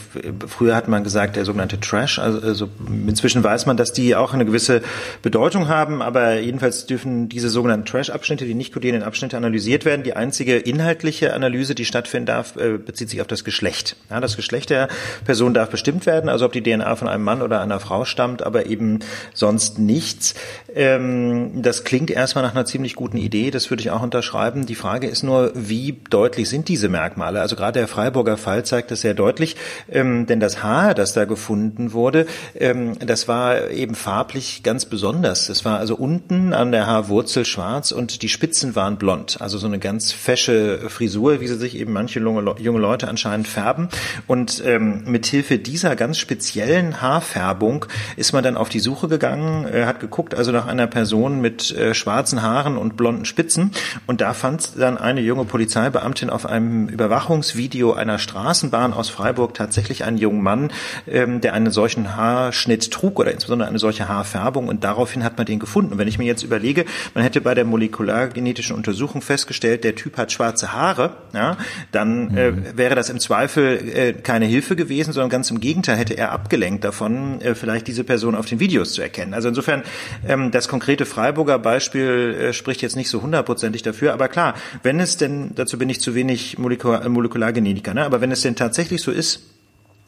früher 0.48 0.76
hat 0.76 0.88
man 0.88 1.04
gesagt, 1.04 1.36
der 1.36 1.46
sogenannte 1.46 1.80
Trash. 1.80 2.20
Also, 2.20 2.40
also 2.42 2.70
inzwischen 3.08 3.44
weiß 3.44 3.66
man, 3.66 3.78
dass 3.78 3.94
die 3.94 4.16
auch 4.16 4.34
eine 4.34 4.46
gewisse 4.46 4.82
Bedeutung 5.24 5.68
haben, 5.68 6.02
aber 6.02 6.40
jedenfalls 6.40 6.86
dürfen 6.86 7.28
diese 7.28 7.50
sogenannten 7.50 7.86
Trash-Abschnitte, 7.86 8.46
die 8.46 8.54
nicht 8.54 8.74
kodierenden 8.74 9.08
Abschnitte 9.08 9.38
analysiert 9.38 9.86
werden. 9.86 10.04
Die 10.04 10.16
einzige 10.16 10.58
inhaltliche 10.58 11.34
Analyse, 11.34 11.74
die 11.74 11.86
stattfinden 11.86 12.28
darf, 12.28 12.56
äh, 12.56 12.78
bezieht 12.78 13.10
sich 13.10 13.22
auf 13.22 13.28
das 13.28 13.44
Geschlecht. 13.44 13.96
Ja, 14.10 14.20
das 14.20 14.36
Geschlecht 14.36 14.70
der 14.70 14.90
Person 15.26 15.54
darf 15.54 15.70
bestimmt 15.70 16.06
werden, 16.06 16.30
also 16.30 16.46
ob 16.46 16.52
die 16.52 16.64
DNA 16.64 16.96
von 16.96 17.08
einem 17.08 17.24
Mann 17.24 17.42
oder 17.42 17.62
einer 17.62 17.80
Frau 17.80 18.06
stammt, 18.06 18.44
aber 18.44 18.66
eben 18.66 19.00
sonst 19.34 19.80
nichts. 19.80 20.36
Ähm, 20.76 21.62
das 21.62 21.84
klingt 21.84 22.10
erstmal 22.12 22.44
nach 22.44 22.52
einer 22.52 22.66
ziemlich 22.66 22.96
guten 22.96 23.18
Idee, 23.18 23.52
das 23.52 23.70
würde 23.70 23.82
ich 23.82 23.92
auch 23.92 24.02
unterschreiben. 24.02 24.66
Die 24.66 24.76
Frage 24.76 25.08
ist 25.08 25.24
nur, 25.24 25.52
wie 25.54 26.00
deutlich 26.10 26.50
sind 26.50 26.68
diese 26.70 26.90
Merkmale? 26.90 27.42
Also 27.42 27.56
gerade 27.56 27.80
der 27.80 27.88
Freiburger 27.88 28.38
Fall 28.38 28.64
zeigt 28.66 28.92
das 28.92 29.02
sehr 29.02 29.14
deutlich, 29.14 29.56
ähm, 29.90 30.26
denn 30.26 30.40
das 30.40 30.64
Haar, 30.64 30.94
das 30.94 31.14
da 31.14 31.26
gefunden 31.26 31.94
wurde, 31.94 32.26
ähm, 32.56 32.98
das 33.00 33.28
war 33.28 33.70
eben 33.70 33.96
farblich 33.96 34.64
ganz 34.64 34.86
besonders. 34.86 35.50
Es 35.50 35.66
war 35.66 35.80
also 35.80 35.96
unten 35.96 36.54
an 36.54 36.72
der 36.72 36.88
Haarwurzel 36.88 37.46
schwarz 37.46 37.92
und 37.92 38.22
die 38.22 38.30
Spitzen 38.30 38.76
waren 38.76 38.98
blond. 38.98 39.38
Also 39.42 39.58
so 39.58 39.68
eine 39.68 39.80
ganz 39.80 40.12
fesche 40.12 40.90
Frisur, 40.90 41.42
wie 41.42 41.48
sie 41.48 41.58
sich 41.58 41.78
eben 41.78 41.94
manche 41.94 42.20
junge, 42.20 42.56
junge 42.60 42.80
Leute 42.80 43.08
anscheinend 43.08 43.48
färben. 43.48 43.90
Und 44.28 44.64
ähm, 44.66 45.04
mit 45.06 45.26
Hilfe 45.26 45.58
dieser 45.58 45.96
ganz 45.96 46.18
speziellen 46.18 47.02
Haarfärbung 47.02 47.86
ist 48.16 48.34
man 48.34 48.44
dann 48.44 48.58
auf 48.58 48.70
die 48.70 48.80
Suche 48.80 49.08
gegangen, 49.08 49.68
äh, 49.68 49.86
hat 49.86 50.00
geguckt, 50.00 50.34
also 50.36 50.52
nach 50.62 50.68
einer 50.68 50.86
Person 50.86 51.42
mit 51.42 51.72
äh, 51.72 51.96
schwarzen 51.96 52.44
Haaren 52.44 52.78
und 52.78 52.96
blonden 52.96 53.26
Spitzen. 53.26 53.72
Und 54.06 54.22
da 54.22 54.34
fand 54.34 54.80
dann 54.80 54.98
eine 54.98 55.22
junge 55.22 55.46
Polizeibeamtin 55.46 56.30
auf 56.30 56.46
einem 56.46 56.88
Überwachungsvideo 56.88 57.94
einer 57.94 58.20
Straßenbahn 58.20 58.94
aus 58.94 59.10
Freiburg 59.10 59.56
tatsächlich 59.56 60.04
einen 60.04 60.18
jungen 60.18 60.44
Mann, 60.44 60.72
ähm, 61.08 61.42
der 61.42 61.54
einen 61.54 61.72
solchen 61.72 62.16
Haarschnitt 62.16 62.92
trug 62.92 63.20
oder 63.20 63.32
insbesondere 63.32 63.68
eine 63.68 63.80
solche 63.80 64.08
Haarfärbung. 64.08 64.68
Und 64.68 64.84
daraufhin 64.84 65.24
hat 65.24 65.38
man 65.38 65.48
den 65.48 65.60
gefunden. 65.60 65.94
Und 65.94 65.98
wenn 65.98 66.08
ich 66.08 66.20
mir 66.20 66.26
jetzt 66.26 66.44
überlege, 66.44 66.86
man 67.16 67.24
hätte 67.24 67.42
bei 67.42 67.56
der 67.56 67.66
molekulargenetischen 67.66 68.76
Untersuchung 68.76 69.24
festgestellt, 69.24 69.84
der 69.84 69.96
Typ 69.96 70.18
hat 70.18 70.32
schwarze 70.32 70.74
Haare, 70.74 71.16
ja, 71.34 71.58
dann 71.92 72.38
äh, 72.38 72.52
mhm. 72.52 72.78
wäre 72.78 72.94
das 72.94 73.10
im 73.10 73.20
Zweifel 73.20 73.78
äh, 73.96 74.14
keine 74.14 74.46
Hilfe 74.46 74.76
gewesen, 74.76 75.12
sondern 75.12 75.32
ganz 75.32 75.50
im 75.50 75.60
Gegenteil 75.60 75.98
hätte 75.98 76.16
er 76.16 76.32
abgelenkt 76.32 76.84
davon, 76.84 77.42
äh, 77.42 77.56
vielleicht 77.56 77.88
diese 77.88 78.04
Person 78.04 78.36
auf 78.36 78.46
den 78.46 78.60
Videos 78.60 78.94
zu 78.94 79.02
erkennen. 79.02 79.34
Also 79.34 79.48
insofern, 79.48 79.82
ähm, 80.28 80.51
das 80.52 80.68
konkrete 80.68 81.06
Freiburger 81.06 81.60
Beispiel 81.60 82.36
äh, 82.40 82.54
spricht 82.54 82.82
jetzt 82.82 82.96
nicht 82.96 83.10
so 83.10 83.22
hundertprozentig 83.22 83.82
dafür, 83.82 84.14
aber 84.14 84.28
klar, 84.28 84.56
wenn 84.84 85.00
es 85.00 85.18
denn, 85.18 85.52
dazu 85.56 85.78
bin 85.78 85.90
ich 85.90 86.02
zu 86.02 86.16
wenig 86.16 86.58
Molekular, 86.58 87.08
Molekulargenetiker, 87.08 87.94
ne, 87.94 88.06
aber 88.06 88.22
wenn 88.22 88.32
es 88.32 88.42
denn 88.42 88.56
tatsächlich 88.56 89.02
so 89.02 89.12
ist, 89.12 89.42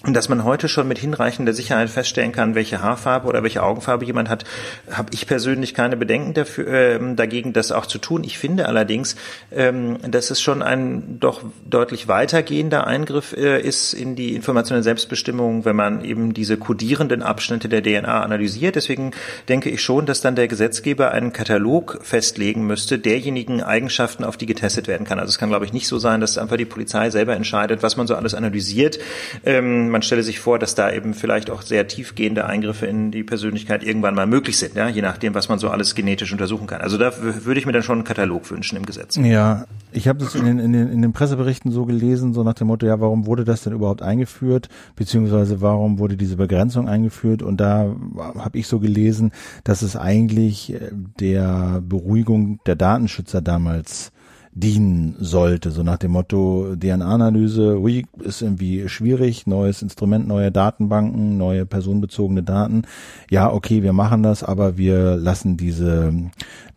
dass 0.05 0.27
man 0.27 0.43
heute 0.43 0.67
schon 0.67 0.87
mit 0.87 0.97
hinreichender 0.97 1.53
Sicherheit 1.53 1.89
feststellen 1.89 2.33
kann, 2.33 2.55
welche 2.55 2.81
Haarfarbe 2.81 3.25
oder 3.25 3.41
welche 3.41 3.63
Augenfarbe 3.63 4.03
jemand 4.03 4.27
hat, 4.27 4.43
habe 4.91 5.09
ich 5.13 5.27
persönlich 5.27 5.73
keine 5.73 5.95
Bedenken 5.95 6.33
dafür, 6.33 6.67
äh, 6.67 7.15
dagegen, 7.15 7.53
das 7.53 7.71
auch 7.71 7.85
zu 7.85 7.99
tun. 7.99 8.25
Ich 8.25 8.37
finde 8.37 8.67
allerdings, 8.67 9.15
ähm, 9.51 9.97
dass 10.05 10.29
es 10.29 10.41
schon 10.41 10.61
ein 10.61 11.19
doch 11.21 11.41
deutlich 11.69 12.09
weitergehender 12.09 12.85
Eingriff 12.85 13.31
äh, 13.31 13.61
ist 13.61 13.93
in 13.93 14.17
die 14.17 14.35
informationelle 14.35 14.83
Selbstbestimmung, 14.83 15.63
wenn 15.63 15.77
man 15.77 16.03
eben 16.03 16.33
diese 16.33 16.57
kodierenden 16.57 17.23
Abschnitte 17.23 17.69
der 17.69 17.81
DNA 17.81 18.23
analysiert. 18.23 18.75
Deswegen 18.75 19.11
denke 19.47 19.69
ich 19.69 19.81
schon, 19.81 20.05
dass 20.05 20.19
dann 20.19 20.35
der 20.35 20.49
Gesetzgeber 20.49 21.11
einen 21.11 21.31
Katalog 21.31 21.99
festlegen 22.01 22.67
müsste, 22.67 22.99
derjenigen 22.99 23.63
Eigenschaften, 23.63 24.25
auf 24.25 24.35
die 24.35 24.47
getestet 24.47 24.89
werden 24.89 25.07
kann. 25.07 25.19
Also 25.19 25.29
es 25.29 25.37
kann, 25.37 25.47
glaube 25.47 25.63
ich, 25.63 25.71
nicht 25.71 25.87
so 25.87 25.97
sein, 25.97 26.19
dass 26.19 26.37
einfach 26.37 26.57
die 26.57 26.65
Polizei 26.65 27.09
selber 27.09 27.37
entscheidet, 27.37 27.83
was 27.83 27.95
man 27.95 28.05
so 28.05 28.15
alles 28.15 28.33
analysiert. 28.33 28.99
Ähm, 29.45 29.92
man 29.93 30.01
stelle 30.01 30.23
sich 30.23 30.39
vor, 30.39 30.59
dass 30.59 30.75
da 30.75 30.91
eben 30.91 31.13
vielleicht 31.13 31.49
auch 31.49 31.61
sehr 31.61 31.87
tiefgehende 31.87 32.45
Eingriffe 32.45 32.85
in 32.87 33.11
die 33.11 33.23
Persönlichkeit 33.23 33.83
irgendwann 33.83 34.15
mal 34.15 34.27
möglich 34.27 34.57
sind, 34.57 34.75
ja, 34.75 34.89
je 34.89 35.01
nachdem, 35.01 35.33
was 35.35 35.47
man 35.47 35.59
so 35.59 35.69
alles 35.69 35.95
genetisch 35.95 36.33
untersuchen 36.33 36.67
kann. 36.67 36.81
Also 36.81 36.97
da 36.97 37.13
würde 37.21 37.59
ich 37.59 37.65
mir 37.65 37.71
dann 37.71 37.83
schon 37.83 37.99
einen 37.99 38.03
Katalog 38.03 38.49
wünschen 38.51 38.75
im 38.75 38.85
Gesetz. 38.85 39.15
Ja, 39.15 39.65
ich 39.91 40.07
habe 40.07 40.19
das 40.19 40.35
in 40.35 40.45
den, 40.45 40.59
in, 40.59 40.73
den, 40.73 40.89
in 40.89 41.01
den 41.01 41.13
Presseberichten 41.13 41.71
so 41.71 41.85
gelesen, 41.85 42.33
so 42.33 42.43
nach 42.43 42.55
dem 42.55 42.67
Motto, 42.67 42.85
ja, 42.85 42.99
warum 42.99 43.27
wurde 43.27 43.45
das 43.45 43.63
denn 43.63 43.73
überhaupt 43.73 44.01
eingeführt, 44.01 44.67
beziehungsweise 44.95 45.61
warum 45.61 45.99
wurde 45.99 46.17
diese 46.17 46.35
Begrenzung 46.35 46.89
eingeführt? 46.89 47.43
Und 47.43 47.61
da 47.61 47.95
habe 48.37 48.57
ich 48.57 48.67
so 48.67 48.79
gelesen, 48.79 49.31
dass 49.63 49.83
es 49.83 49.95
eigentlich 49.95 50.73
äh, 50.73 50.89
der 51.19 51.81
Beruhigung 51.85 52.59
der 52.65 52.75
Datenschützer 52.75 53.41
damals 53.41 54.11
dienen 54.55 55.15
sollte. 55.19 55.71
So 55.71 55.83
nach 55.83 55.97
dem 55.97 56.11
Motto 56.11 56.75
DNA-Analyse, 56.75 57.79
ui, 57.79 58.05
ist 58.19 58.41
irgendwie 58.41 58.87
schwierig, 58.87 59.47
neues 59.47 59.81
Instrument, 59.81 60.27
neue 60.27 60.51
Datenbanken, 60.51 61.37
neue 61.37 61.65
personenbezogene 61.65 62.43
Daten. 62.43 62.83
Ja, 63.29 63.51
okay, 63.51 63.83
wir 63.83 63.93
machen 63.93 64.23
das, 64.23 64.43
aber 64.43 64.77
wir 64.77 65.15
lassen 65.15 65.57
diese, 65.57 66.13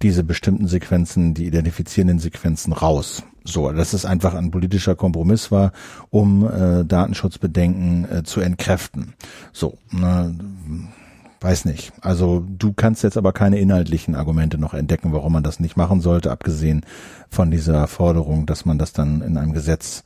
diese 0.02 0.24
bestimmten 0.24 0.68
Sequenzen, 0.68 1.34
die 1.34 1.46
identifizierenden 1.46 2.18
Sequenzen 2.18 2.72
raus. 2.72 3.22
So, 3.44 3.70
dass 3.70 3.92
es 3.92 4.04
einfach 4.04 4.34
ein 4.34 4.50
politischer 4.50 4.96
Kompromiss 4.96 5.52
war, 5.52 5.72
um 6.10 6.48
äh, 6.48 6.84
Datenschutzbedenken 6.84 8.10
äh, 8.10 8.22
zu 8.24 8.40
entkräften. 8.40 9.14
So, 9.52 9.78
ne, 9.92 10.34
weiß 11.40 11.64
nicht. 11.64 11.92
Also 12.00 12.44
du 12.46 12.72
kannst 12.72 13.02
jetzt 13.02 13.16
aber 13.16 13.32
keine 13.32 13.58
inhaltlichen 13.58 14.14
Argumente 14.14 14.58
noch 14.58 14.74
entdecken, 14.74 15.12
warum 15.12 15.32
man 15.32 15.42
das 15.42 15.60
nicht 15.60 15.76
machen 15.76 16.00
sollte, 16.00 16.30
abgesehen 16.30 16.84
von 17.28 17.50
dieser 17.50 17.86
Forderung, 17.86 18.46
dass 18.46 18.64
man 18.64 18.78
das 18.78 18.92
dann 18.92 19.20
in 19.22 19.36
einem 19.36 19.52
Gesetz 19.52 20.04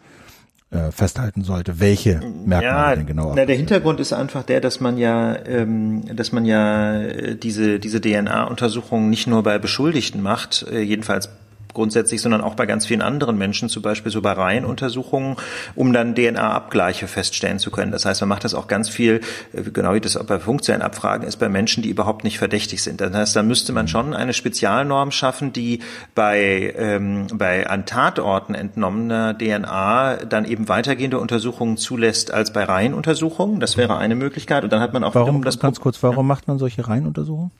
äh, 0.70 0.92
festhalten 0.92 1.42
sollte, 1.42 1.80
welche 1.80 2.20
Merkmale 2.44 2.90
ja, 2.90 2.94
denn 2.94 3.06
genau. 3.06 3.32
Na, 3.34 3.44
der 3.44 3.56
Hintergrund 3.56 3.98
ist 3.98 4.12
einfach 4.12 4.44
der, 4.44 4.60
dass 4.60 4.80
man 4.80 4.98
ja, 4.98 5.36
ähm, 5.44 6.04
dass 6.14 6.30
man 6.30 6.44
ja 6.44 7.00
äh, 7.00 7.36
diese 7.36 7.80
diese 7.80 8.00
DNA-Untersuchungen 8.00 9.10
nicht 9.10 9.26
nur 9.26 9.42
bei 9.42 9.58
Beschuldigten 9.58 10.22
macht, 10.22 10.64
äh, 10.70 10.80
jedenfalls 10.80 11.28
grundsätzlich, 11.72 12.20
sondern 12.20 12.40
auch 12.40 12.54
bei 12.54 12.66
ganz 12.66 12.86
vielen 12.86 13.02
anderen 13.02 13.38
Menschen, 13.38 13.68
zum 13.68 13.82
Beispiel 13.82 14.12
so 14.12 14.22
bei 14.22 14.32
Reihenuntersuchungen, 14.32 15.36
um 15.74 15.92
dann 15.92 16.14
DNA-Abgleiche 16.14 17.06
feststellen 17.06 17.58
zu 17.58 17.70
können. 17.70 17.92
Das 17.92 18.04
heißt, 18.04 18.20
man 18.22 18.28
macht 18.28 18.44
das 18.44 18.54
auch 18.54 18.68
ganz 18.68 18.88
viel, 18.88 19.20
äh, 19.52 19.62
genau 19.62 19.94
wie 19.94 20.00
das 20.00 20.16
auch 20.16 20.24
bei 20.24 20.38
funktionellen 20.38 20.82
Abfragen 20.82 21.26
ist, 21.26 21.36
bei 21.36 21.48
Menschen, 21.48 21.82
die 21.82 21.90
überhaupt 21.90 22.24
nicht 22.24 22.38
verdächtig 22.38 22.82
sind. 22.82 23.00
Das 23.00 23.12
heißt, 23.12 23.36
da 23.36 23.42
müsste 23.42 23.72
man 23.72 23.88
schon 23.88 24.14
eine 24.14 24.32
Spezialnorm 24.32 25.10
schaffen, 25.10 25.52
die 25.52 25.80
bei, 26.14 26.74
ähm, 26.76 27.26
bei 27.32 27.68
an 27.68 27.86
Tatorten 27.86 28.54
entnommener 28.54 29.36
DNA 29.36 30.24
dann 30.28 30.44
eben 30.44 30.68
weitergehende 30.68 31.18
Untersuchungen 31.18 31.76
zulässt 31.76 32.32
als 32.32 32.52
bei 32.52 32.64
Reihenuntersuchungen. 32.64 33.60
Das 33.60 33.76
wäre 33.76 33.96
eine 33.96 34.14
Möglichkeit. 34.14 34.64
Und 34.64 34.72
dann 34.72 34.80
hat 34.80 34.92
man 34.92 35.04
auch 35.04 35.14
warum, 35.14 35.42
das 35.44 35.58
ganz 35.58 35.80
kurz, 35.80 36.02
warum 36.02 36.26
macht 36.26 36.48
man 36.48 36.58
solche 36.58 36.86
Reihenuntersuchungen? 36.86 37.50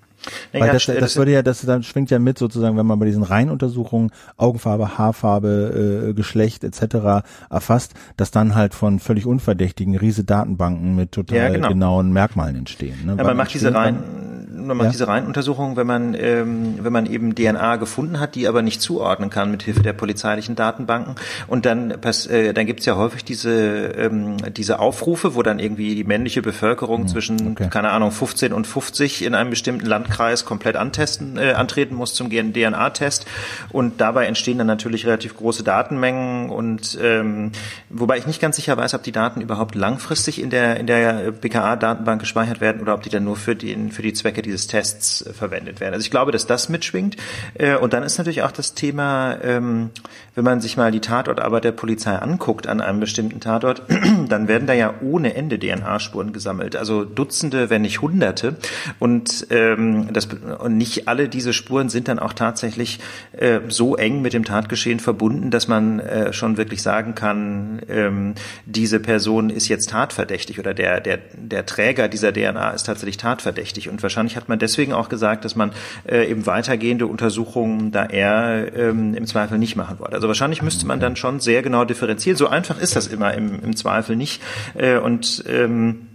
Weil 0.52 0.66
ja, 0.66 0.72
das, 0.72 0.86
das 0.86 1.16
würde 1.16 1.32
ja, 1.32 1.42
das 1.42 1.62
dann 1.62 1.82
schwingt 1.82 2.10
ja 2.10 2.18
mit 2.18 2.38
sozusagen, 2.38 2.76
wenn 2.76 2.86
man 2.86 2.98
bei 2.98 3.06
diesen 3.06 3.22
Reihenuntersuchungen 3.22 4.10
Augenfarbe, 4.36 4.98
Haarfarbe, 4.98 6.08
äh, 6.10 6.12
Geschlecht 6.14 6.64
etc. 6.64 7.24
erfasst, 7.48 7.94
dass 8.16 8.30
dann 8.30 8.54
halt 8.54 8.74
von 8.74 8.98
völlig 8.98 9.26
unverdächtigen 9.26 9.96
riese 9.96 10.24
Datenbanken 10.24 10.94
mit 10.94 11.12
total 11.12 11.36
ja, 11.36 11.48
genau. 11.48 11.68
genauen 11.68 12.12
Merkmalen 12.12 12.56
entstehen. 12.56 13.06
Ne? 13.06 13.14
Ja, 13.16 13.24
man 13.24 13.36
macht 13.36 13.54
diese 13.54 13.74
Reihen 13.74 14.29
man 14.70 14.78
macht 14.78 14.86
ja. 14.86 14.92
diese 14.92 15.08
Reihenuntersuchung, 15.08 15.76
wenn 15.76 15.86
man, 15.86 16.14
ähm, 16.14 16.78
wenn 16.80 16.92
man 16.92 17.06
eben 17.06 17.34
DNA 17.34 17.76
gefunden 17.76 18.20
hat, 18.20 18.34
die 18.34 18.46
aber 18.46 18.62
nicht 18.62 18.80
zuordnen 18.80 19.28
kann 19.28 19.50
mit 19.50 19.62
Hilfe 19.62 19.82
der 19.82 19.92
polizeilichen 19.92 20.54
Datenbanken. 20.54 21.16
Und 21.48 21.66
dann, 21.66 21.90
äh, 21.90 22.54
dann 22.54 22.66
gibt 22.66 22.80
es 22.80 22.86
ja 22.86 22.96
häufig 22.96 23.24
diese, 23.24 23.50
ähm, 23.50 24.36
diese 24.56 24.78
Aufrufe, 24.78 25.34
wo 25.34 25.42
dann 25.42 25.58
irgendwie 25.58 25.94
die 25.94 26.04
männliche 26.04 26.40
Bevölkerung 26.42 27.02
mhm. 27.02 27.08
zwischen, 27.08 27.52
okay. 27.52 27.68
keine 27.68 27.90
Ahnung, 27.90 28.12
15 28.12 28.52
und 28.52 28.66
50 28.66 29.24
in 29.24 29.34
einem 29.34 29.50
bestimmten 29.50 29.86
Landkreis 29.86 30.44
komplett 30.44 30.76
antesten, 30.76 31.36
äh, 31.36 31.52
antreten 31.52 31.94
muss 31.94 32.14
zum 32.14 32.30
DNA-Test. 32.30 33.26
Und 33.70 34.00
dabei 34.00 34.26
entstehen 34.26 34.58
dann 34.58 34.68
natürlich 34.68 35.06
relativ 35.06 35.36
große 35.36 35.64
Datenmengen 35.64 36.50
und 36.50 36.98
ähm, 37.02 37.50
wobei 37.88 38.18
ich 38.18 38.26
nicht 38.26 38.40
ganz 38.40 38.56
sicher 38.56 38.76
weiß, 38.76 38.94
ob 38.94 39.02
die 39.02 39.12
Daten 39.12 39.40
überhaupt 39.40 39.74
langfristig 39.74 40.40
in 40.40 40.50
der, 40.50 40.78
in 40.78 40.86
der 40.86 41.32
BKA-Datenbank 41.32 42.20
gespeichert 42.20 42.60
werden 42.60 42.80
oder 42.80 42.94
ob 42.94 43.02
die 43.02 43.10
dann 43.10 43.24
nur 43.24 43.36
für, 43.36 43.56
den, 43.56 43.90
für 43.90 44.02
die 44.02 44.12
Zwecke 44.12 44.42
dieses 44.42 44.59
Tests 44.66 45.22
äh, 45.22 45.32
verwendet 45.32 45.80
werden. 45.80 45.94
Also 45.94 46.04
ich 46.04 46.10
glaube, 46.10 46.32
dass 46.32 46.46
das 46.46 46.68
mitschwingt. 46.68 47.16
Äh, 47.54 47.76
und 47.76 47.92
dann 47.92 48.02
ist 48.02 48.18
natürlich 48.18 48.42
auch 48.42 48.52
das 48.52 48.74
Thema, 48.74 49.38
ähm, 49.42 49.90
wenn 50.34 50.44
man 50.44 50.60
sich 50.60 50.76
mal 50.76 50.90
die 50.90 51.00
Tatortarbeit 51.00 51.64
der 51.64 51.72
Polizei 51.72 52.14
anguckt 52.14 52.66
an 52.66 52.80
einem 52.80 53.00
bestimmten 53.00 53.40
Tatort, 53.40 53.82
dann 54.28 54.48
werden 54.48 54.66
da 54.66 54.72
ja 54.72 54.94
ohne 55.02 55.34
Ende 55.34 55.58
DNA-Spuren 55.58 56.32
gesammelt. 56.32 56.76
Also 56.76 57.04
Dutzende, 57.04 57.70
wenn 57.70 57.82
nicht 57.82 58.00
Hunderte. 58.00 58.56
Und, 58.98 59.46
ähm, 59.50 60.12
das, 60.12 60.28
und 60.58 60.76
nicht 60.76 61.08
alle 61.08 61.28
diese 61.28 61.52
Spuren 61.52 61.88
sind 61.88 62.08
dann 62.08 62.18
auch 62.18 62.32
tatsächlich 62.32 63.00
äh, 63.32 63.60
so 63.68 63.96
eng 63.96 64.22
mit 64.22 64.32
dem 64.32 64.44
Tatgeschehen 64.44 65.00
verbunden, 65.00 65.50
dass 65.50 65.68
man 65.68 66.02
schon 66.32 66.56
wirklich 66.56 66.82
sagen 66.82 67.14
kann, 67.14 67.80
ähm, 67.88 68.34
diese 68.66 69.00
Person 69.00 69.50
ist 69.50 69.68
jetzt 69.68 69.90
tatverdächtig 69.90 70.58
oder 70.58 70.74
der, 70.74 71.00
der, 71.00 71.18
der 71.34 71.66
Träger 71.66 72.08
dieser 72.08 72.32
DNA 72.32 72.70
ist 72.70 72.86
tatsächlich 72.86 73.16
tatverdächtig. 73.16 73.88
Und 73.88 74.02
wahrscheinlich 74.02 74.36
hat 74.36 74.48
man 74.50 74.58
deswegen 74.58 74.92
auch 74.92 75.08
gesagt, 75.08 75.46
dass 75.46 75.56
man 75.56 75.72
äh, 76.06 76.30
eben 76.30 76.44
weitergehende 76.44 77.06
Untersuchungen 77.06 77.90
da 77.90 78.04
eher 78.04 78.70
ähm, 78.76 79.14
im 79.14 79.26
Zweifel 79.26 79.58
nicht 79.58 79.76
machen 79.76 79.98
wollte. 79.98 80.14
Also 80.14 80.28
wahrscheinlich 80.28 80.60
müsste 80.60 80.86
man 80.86 81.00
dann 81.00 81.16
schon 81.16 81.40
sehr 81.40 81.62
genau 81.62 81.86
differenzieren. 81.86 82.36
So 82.36 82.48
einfach 82.48 82.78
ist 82.78 82.96
das 82.96 83.06
immer 83.06 83.32
im, 83.32 83.62
im 83.62 83.74
Zweifel 83.74 84.16
nicht. 84.16 84.42
Äh, 84.74 84.98
und 84.98 85.44
ähm, 85.48 86.09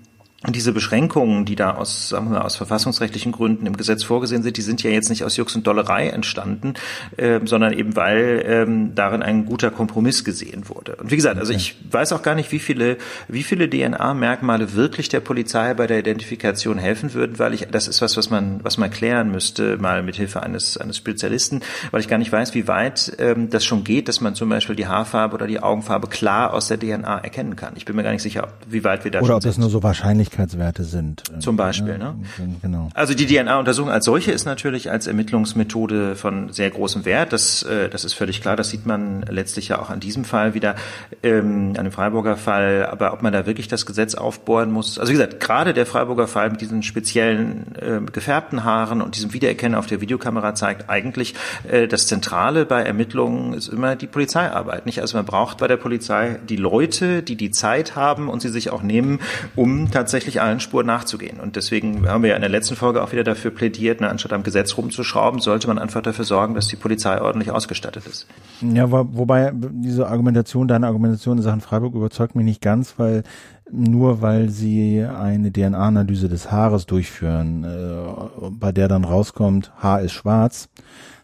und 0.45 0.55
diese 0.55 0.73
Beschränkungen, 0.73 1.45
die 1.45 1.55
da 1.55 1.75
aus, 1.75 2.09
sagen 2.09 2.31
wir, 2.31 2.45
aus 2.45 2.55
verfassungsrechtlichen 2.55 3.31
Gründen 3.31 3.65
im 3.65 3.77
Gesetz 3.77 4.03
vorgesehen 4.03 4.43
sind, 4.43 4.57
die 4.57 4.61
sind 4.61 4.83
ja 4.83 4.91
jetzt 4.91 5.09
nicht 5.09 5.23
aus 5.23 5.37
Jux 5.37 5.55
und 5.55 5.65
Dollerei 5.65 6.09
entstanden, 6.09 6.75
äh, 7.17 7.39
sondern 7.45 7.73
eben 7.73 7.95
weil 7.95 8.43
ähm, 8.45 8.93
darin 8.93 9.23
ein 9.23 9.45
guter 9.45 9.71
Kompromiss 9.71 10.23
gesehen 10.23 10.69
wurde. 10.69 10.97
Und 10.97 11.09
wie 11.09 11.15
gesagt, 11.15 11.39
also 11.39 11.51
ich 11.51 11.75
weiß 11.89 12.13
auch 12.13 12.21
gar 12.21 12.35
nicht, 12.35 12.51
wie 12.51 12.59
viele, 12.59 12.97
wie 13.27 13.43
viele 13.43 13.69
DNA-Merkmale 13.69 14.73
wirklich 14.73 15.09
der 15.09 15.19
Polizei 15.19 15.73
bei 15.73 15.87
der 15.87 15.99
Identifikation 15.99 16.77
helfen 16.77 17.13
würden, 17.13 17.39
weil 17.39 17.53
ich, 17.53 17.67
das 17.71 17.87
ist 17.87 18.01
was, 18.01 18.15
was 18.17 18.29
man, 18.29 18.59
was 18.63 18.77
man 18.77 18.91
klären 18.91 19.31
müsste, 19.31 19.77
mal 19.77 20.03
mit 20.03 20.15
Hilfe 20.15 20.43
eines, 20.43 20.77
eines 20.77 20.97
Spezialisten, 20.97 21.61
weil 21.91 22.01
ich 22.01 22.07
gar 22.07 22.17
nicht 22.17 22.31
weiß, 22.31 22.53
wie 22.53 22.67
weit 22.67 23.13
ähm, 23.17 23.49
das 23.49 23.65
schon 23.65 23.83
geht, 23.83 24.07
dass 24.07 24.21
man 24.21 24.35
zum 24.35 24.49
Beispiel 24.49 24.75
die 24.75 24.87
Haarfarbe 24.87 25.35
oder 25.35 25.47
die 25.47 25.59
Augenfarbe 25.59 26.07
klar 26.07 26.53
aus 26.53 26.67
der 26.67 26.79
DNA 26.79 27.19
erkennen 27.19 27.55
kann. 27.55 27.73
Ich 27.75 27.85
bin 27.85 27.95
mir 27.95 28.03
gar 28.03 28.11
nicht 28.11 28.21
sicher, 28.21 28.49
wie 28.67 28.83
weit 28.83 29.03
wir 29.03 29.11
da 29.11 29.19
oder 29.19 29.27
schon 29.27 29.35
ob 29.35 29.43
das 29.43 29.57
nur 29.57 29.69
so 29.69 29.81
wahrscheinlich 29.81 30.34
Wahrscheinlichkeitswerte 30.35 30.83
sind. 30.83 31.23
Zum 31.39 31.55
Beispiel, 31.55 31.97
ne? 31.97 32.15
Genau. 32.61 32.89
Also 32.93 33.13
die 33.13 33.25
DNA-Untersuchung 33.25 33.91
als 33.91 34.05
solche 34.05 34.31
ist 34.31 34.45
natürlich 34.45 34.91
als 34.91 35.07
Ermittlungsmethode 35.07 36.15
von 36.15 36.51
sehr 36.51 36.69
großem 36.69 37.05
Wert. 37.05 37.33
Das, 37.33 37.63
äh, 37.63 37.89
das 37.89 38.03
ist 38.03 38.13
völlig 38.13 38.41
klar. 38.41 38.55
Das 38.55 38.69
sieht 38.69 38.85
man 38.85 39.23
letztlich 39.23 39.69
ja 39.69 39.79
auch 39.79 39.89
an 39.89 39.99
diesem 39.99 40.25
Fall 40.25 40.53
wieder, 40.53 40.75
ähm, 41.23 41.73
an 41.77 41.85
dem 41.85 41.91
Freiburger 41.91 42.37
Fall. 42.37 42.87
Aber 42.91 43.13
ob 43.13 43.21
man 43.21 43.33
da 43.33 43.45
wirklich 43.45 43.67
das 43.67 43.85
Gesetz 43.85 44.15
aufbohren 44.15 44.71
muss. 44.71 44.99
Also 44.99 45.11
wie 45.11 45.17
gesagt, 45.17 45.39
gerade 45.39 45.73
der 45.73 45.85
Freiburger 45.85 46.27
Fall 46.27 46.49
mit 46.49 46.61
diesen 46.61 46.83
speziellen 46.83 47.75
äh, 47.75 47.99
gefärbten 48.11 48.63
Haaren 48.63 49.01
und 49.01 49.15
diesem 49.15 49.33
Wiedererkennen 49.33 49.77
auf 49.77 49.87
der 49.87 50.01
Videokamera 50.01 50.55
zeigt 50.55 50.89
eigentlich, 50.89 51.35
äh, 51.69 51.87
das 51.87 52.07
Zentrale 52.07 52.65
bei 52.65 52.83
Ermittlungen 52.83 53.53
ist 53.53 53.67
immer 53.67 53.95
die 53.95 54.07
Polizeiarbeit. 54.07 54.85
Nicht? 54.85 55.01
Also 55.01 55.17
man 55.17 55.25
braucht 55.25 55.57
bei 55.57 55.67
der 55.67 55.77
Polizei 55.77 56.39
die 56.47 56.55
Leute, 56.55 57.23
die 57.23 57.35
die 57.35 57.51
Zeit 57.51 57.95
haben 57.95 58.29
und 58.29 58.41
sie 58.41 58.49
sich 58.49 58.69
auch 58.69 58.81
nehmen, 58.81 59.19
um 59.55 59.91
tatsächlich 59.91 60.24
tatsächlich 60.25 60.41
allen 60.41 60.59
Spuren 60.59 60.87
nachzugehen. 60.87 61.39
Und 61.39 61.55
deswegen 61.55 62.07
haben 62.07 62.23
wir 62.23 62.31
ja 62.31 62.35
in 62.35 62.41
der 62.41 62.49
letzten 62.49 62.75
Folge 62.75 63.03
auch 63.03 63.11
wieder 63.11 63.23
dafür 63.23 63.51
plädiert, 63.51 64.01
ne, 64.01 64.09
anstatt 64.09 64.33
am 64.33 64.43
Gesetz 64.43 64.75
rumzuschrauben, 64.77 65.39
sollte 65.39 65.67
man 65.67 65.77
einfach 65.77 66.01
dafür 66.01 66.25
sorgen, 66.25 66.55
dass 66.55 66.67
die 66.67 66.75
Polizei 66.75 67.21
ordentlich 67.21 67.51
ausgestattet 67.51 68.05
ist. 68.07 68.27
Ja, 68.61 68.89
wobei 68.89 69.51
diese 69.53 70.07
Argumentation, 70.07 70.67
deine 70.67 70.87
Argumentation 70.87 71.37
in 71.37 71.43
Sachen 71.43 71.61
Freiburg 71.61 71.93
überzeugt 71.93 72.35
mich 72.35 72.45
nicht 72.45 72.61
ganz, 72.61 72.95
weil 72.97 73.23
nur 73.71 74.21
weil 74.21 74.49
sie 74.49 75.03
eine 75.03 75.51
DNA-Analyse 75.51 76.29
des 76.29 76.51
Haares 76.51 76.85
durchführen, 76.85 77.63
äh, 77.63 78.49
bei 78.49 78.71
der 78.71 78.87
dann 78.87 79.03
rauskommt, 79.03 79.71
Haar 79.77 80.01
ist 80.01 80.13
schwarz, 80.13 80.69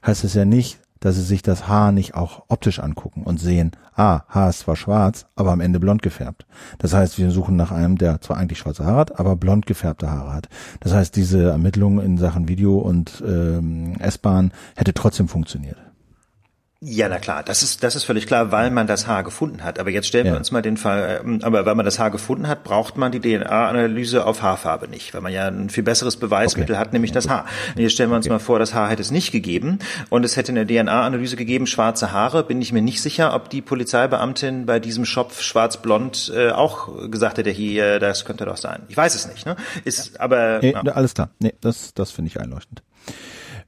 heißt 0.05 0.23
es 0.23 0.33
ja 0.33 0.45
nicht, 0.45 0.79
dass 1.01 1.15
sie 1.15 1.23
sich 1.23 1.41
das 1.41 1.67
Haar 1.67 1.91
nicht 1.91 2.15
auch 2.15 2.43
optisch 2.47 2.79
angucken 2.79 3.23
und 3.23 3.39
sehen, 3.39 3.71
ah, 3.95 4.21
Haar 4.29 4.49
ist 4.49 4.59
zwar 4.59 4.77
schwarz, 4.77 5.25
aber 5.35 5.51
am 5.51 5.59
Ende 5.59 5.79
blond 5.79 6.01
gefärbt. 6.01 6.45
Das 6.77 6.93
heißt, 6.93 7.17
wir 7.17 7.31
suchen 7.31 7.57
nach 7.57 7.71
einem, 7.71 7.97
der 7.97 8.21
zwar 8.21 8.37
eigentlich 8.37 8.59
schwarze 8.59 8.85
Haare 8.85 8.99
hat, 8.99 9.19
aber 9.19 9.35
blond 9.35 9.65
gefärbte 9.65 10.09
Haare 10.09 10.33
hat. 10.33 10.47
Das 10.79 10.93
heißt, 10.93 11.15
diese 11.15 11.49
Ermittlung 11.49 11.99
in 11.99 12.17
Sachen 12.17 12.47
Video 12.47 12.77
und 12.77 13.21
ähm, 13.27 13.95
S-Bahn 13.99 14.51
hätte 14.75 14.93
trotzdem 14.93 15.27
funktioniert. 15.27 15.77
Ja, 16.83 17.07
na 17.09 17.19
klar, 17.19 17.43
das 17.43 17.61
ist, 17.61 17.83
das 17.83 17.95
ist 17.95 18.05
völlig 18.05 18.25
klar, 18.25 18.51
weil 18.51 18.71
man 18.71 18.87
das 18.87 19.05
Haar 19.05 19.23
gefunden 19.23 19.63
hat. 19.63 19.77
Aber 19.77 19.91
jetzt 19.91 20.07
stellen 20.07 20.25
ja. 20.25 20.31
wir 20.31 20.37
uns 20.39 20.49
mal 20.49 20.63
den 20.63 20.77
Fall, 20.77 21.21
ähm, 21.23 21.39
aber 21.43 21.63
weil 21.67 21.75
man 21.75 21.85
das 21.85 21.99
Haar 21.99 22.09
gefunden 22.09 22.47
hat, 22.47 22.63
braucht 22.63 22.97
man 22.97 23.11
die 23.11 23.19
DNA-Analyse 23.19 24.25
auf 24.25 24.41
Haarfarbe 24.41 24.87
nicht, 24.87 25.13
weil 25.13 25.21
man 25.21 25.31
ja 25.31 25.47
ein 25.47 25.69
viel 25.69 25.83
besseres 25.83 26.17
Beweismittel 26.17 26.73
okay. 26.73 26.81
hat, 26.81 26.91
nämlich 26.91 27.11
das 27.11 27.29
Haar. 27.29 27.45
Und 27.75 27.83
jetzt 27.83 27.93
stellen 27.93 28.09
wir 28.09 28.15
uns 28.15 28.25
okay. 28.25 28.33
mal 28.33 28.39
vor, 28.39 28.57
das 28.57 28.73
Haar 28.73 28.89
hätte 28.89 29.03
es 29.03 29.11
nicht 29.11 29.31
gegeben 29.31 29.77
und 30.09 30.25
es 30.25 30.37
hätte 30.37 30.53
eine 30.53 30.65
DNA-Analyse 30.65 31.35
gegeben, 31.35 31.67
schwarze 31.67 32.13
Haare, 32.13 32.43
bin 32.43 32.59
ich 32.63 32.73
mir 32.73 32.81
nicht 32.81 33.03
sicher, 33.03 33.35
ob 33.35 33.51
die 33.51 33.61
Polizeibeamtin 33.61 34.65
bei 34.65 34.79
diesem 34.79 35.05
Schopf 35.05 35.43
schwarz-blond 35.43 36.33
äh, 36.35 36.49
auch 36.49 37.11
gesagt 37.11 37.37
hätte, 37.37 37.51
hier, 37.51 37.99
das 37.99 38.25
könnte 38.25 38.45
doch 38.45 38.57
sein. 38.57 38.81
Ich 38.87 38.97
weiß 38.97 39.13
es 39.13 39.27
nicht, 39.27 39.45
ne? 39.45 39.55
Ist, 39.85 40.19
aber. 40.19 40.57
Nee, 40.63 40.71
ja. 40.71 40.81
Alles 40.93 41.13
klar. 41.13 41.29
Nee, 41.37 41.53
das, 41.61 41.93
das 41.93 42.09
finde 42.09 42.29
ich 42.29 42.39
einleuchtend. 42.39 42.81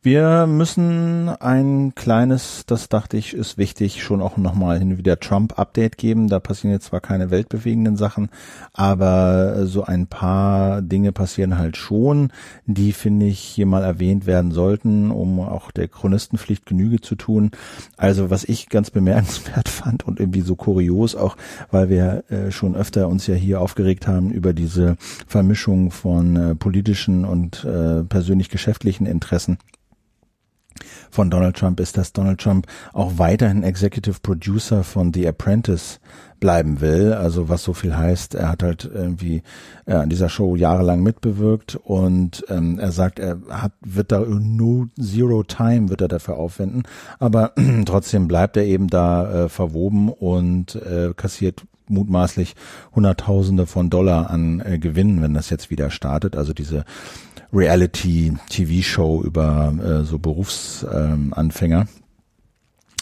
Wir 0.05 0.47
müssen 0.47 1.29
ein 1.29 1.95
kleines, 1.95 2.65
das 2.65 2.89
dachte 2.89 3.15
ich, 3.15 3.33
ist 3.33 3.57
wichtig, 3.57 4.03
schon 4.03 4.21
auch 4.21 4.35
nochmal 4.35 4.77
hin 4.77 4.97
wieder 4.97 5.17
Trump-Update 5.17 5.97
geben. 5.97 6.27
Da 6.27 6.41
passieren 6.41 6.73
jetzt 6.73 6.87
zwar 6.87 6.99
keine 6.99 7.31
weltbewegenden 7.31 7.95
Sachen, 7.95 8.27
aber 8.73 9.65
so 9.65 9.85
ein 9.85 10.07
paar 10.07 10.81
Dinge 10.81 11.13
passieren 11.13 11.57
halt 11.57 11.77
schon, 11.77 12.33
die, 12.65 12.91
finde 12.91 13.27
ich, 13.27 13.39
hier 13.39 13.65
mal 13.65 13.81
erwähnt 13.81 14.25
werden 14.25 14.51
sollten, 14.51 15.09
um 15.09 15.39
auch 15.39 15.71
der 15.71 15.87
Chronistenpflicht 15.87 16.65
Genüge 16.65 16.99
zu 16.99 17.15
tun. 17.15 17.51
Also 17.95 18.29
was 18.29 18.43
ich 18.43 18.67
ganz 18.67 18.91
bemerkenswert 18.91 19.69
fand 19.69 20.05
und 20.05 20.19
irgendwie 20.19 20.41
so 20.41 20.57
kurios, 20.57 21.15
auch 21.15 21.37
weil 21.71 21.87
wir 21.87 22.25
äh, 22.29 22.51
schon 22.51 22.75
öfter 22.75 23.07
uns 23.07 23.25
ja 23.27 23.35
hier 23.35 23.61
aufgeregt 23.61 24.05
haben 24.05 24.31
über 24.31 24.51
diese 24.51 24.97
Vermischung 25.27 25.91
von 25.91 26.35
äh, 26.35 26.55
politischen 26.55 27.23
und 27.23 27.63
äh, 27.63 28.03
persönlich 28.03 28.49
geschäftlichen 28.49 29.05
Interessen 29.05 29.57
von 31.11 31.29
Donald 31.29 31.55
Trump 31.55 31.79
ist, 31.79 31.97
dass 31.97 32.13
Donald 32.13 32.39
Trump 32.39 32.67
auch 32.93 33.13
weiterhin 33.17 33.63
Executive 33.63 34.17
Producer 34.21 34.83
von 34.83 35.13
The 35.13 35.27
Apprentice 35.27 35.99
bleiben 36.39 36.81
will. 36.81 37.13
Also 37.13 37.47
was 37.47 37.63
so 37.63 37.73
viel 37.73 37.95
heißt, 37.95 38.35
er 38.35 38.49
hat 38.49 38.63
halt 38.63 38.89
irgendwie 38.93 39.43
äh, 39.85 39.93
an 39.93 40.09
dieser 40.09 40.27
Show 40.27 40.57
jahrelang 40.57 41.01
mitbewirkt 41.01 41.77
und 41.77 42.43
ähm, 42.49 42.79
er 42.79 42.91
sagt, 42.91 43.19
er 43.19 43.37
hat, 43.49 43.71
wird 43.79 44.11
da 44.11 44.19
no 44.19 44.87
zero 44.99 45.43
time 45.43 45.87
wird 45.87 46.01
er 46.01 46.09
dafür 46.09 46.35
aufwenden, 46.35 46.83
aber 47.17 47.53
trotzdem 47.85 48.27
bleibt 48.27 48.57
er 48.57 48.65
eben 48.65 48.89
da 48.89 49.45
äh, 49.45 49.49
verwoben 49.49 50.09
und 50.09 50.75
äh, 50.75 51.13
kassiert 51.15 51.63
mutmaßlich 51.87 52.55
Hunderttausende 52.93 53.65
von 53.65 53.89
Dollar 53.89 54.29
an 54.29 54.61
äh, 54.65 54.79
Gewinnen, 54.79 55.21
wenn 55.21 55.33
das 55.33 55.49
jetzt 55.49 55.69
wieder 55.69 55.89
startet. 55.91 56.35
Also 56.35 56.53
diese 56.53 56.83
Reality-TV-Show 57.53 59.23
über 59.23 59.73
äh, 59.83 60.03
so 60.03 60.17
Berufsanfänger. 60.17 61.81
Ähm, 61.81 61.87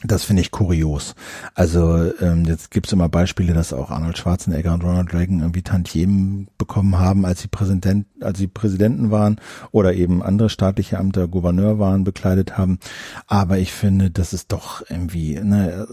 das 0.03 0.23
finde 0.23 0.41
ich 0.41 0.51
kurios. 0.51 1.15
Also 1.53 2.11
ähm, 2.19 2.45
jetzt 2.45 2.71
gibt's 2.71 2.91
immer 2.91 3.07
Beispiele, 3.07 3.53
dass 3.53 3.71
auch 3.71 3.91
Arnold 3.91 4.17
Schwarzenegger 4.17 4.73
und 4.73 4.83
Ronald 4.83 5.13
Reagan 5.13 5.39
irgendwie 5.39 5.61
Tantiemen 5.61 6.47
bekommen 6.57 6.97
haben, 6.97 7.25
als 7.25 7.41
sie 7.41 7.47
Präsident, 7.47 8.07
als 8.19 8.39
sie 8.39 8.47
Präsidenten 8.47 9.11
waren 9.11 9.39
oder 9.71 9.93
eben 9.93 10.23
andere 10.23 10.49
staatliche 10.49 10.95
Ämter, 10.95 11.27
Gouverneur 11.27 11.77
waren, 11.77 12.03
bekleidet 12.03 12.57
haben. 12.57 12.79
Aber 13.27 13.59
ich 13.59 13.71
finde, 13.71 14.09
das 14.09 14.33
ist 14.33 14.51
doch 14.51 14.81
irgendwie, 14.89 15.39
ne, 15.39 15.87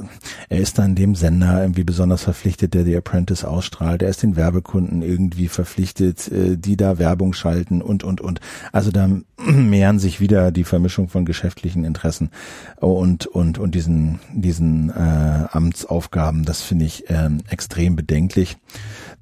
er 0.48 0.58
ist 0.58 0.78
da 0.78 0.84
in 0.84 0.94
dem 0.94 1.14
Sender 1.14 1.60
irgendwie 1.60 1.84
besonders 1.84 2.22
verpflichtet, 2.22 2.72
der 2.72 2.84
The 2.84 2.96
Apprentice 2.96 3.44
ausstrahlt. 3.44 4.02
Er 4.02 4.08
ist 4.08 4.22
den 4.22 4.36
Werbekunden 4.36 5.02
irgendwie 5.02 5.48
verpflichtet, 5.48 6.28
äh, 6.32 6.56
die 6.56 6.76
da 6.78 6.98
Werbung 6.98 7.34
schalten 7.34 7.82
und 7.82 8.04
und 8.04 8.22
und. 8.22 8.40
Also 8.72 8.90
da 8.90 9.08
mehren 9.36 9.98
sich 9.98 10.18
wieder 10.18 10.50
die 10.50 10.64
Vermischung 10.64 11.08
von 11.08 11.26
geschäftlichen 11.26 11.84
Interessen 11.84 12.30
und 12.76 13.26
und 13.26 13.58
und 13.58 13.74
diesen 13.74 13.97
diesen, 14.32 14.90
äh, 14.90 15.28
Amtsaufgaben. 15.50 16.44
Das 16.44 16.62
finde 16.62 16.84
ich 16.84 17.04
ähm, 17.08 17.40
extrem 17.48 17.96
bedenklich. 17.96 18.56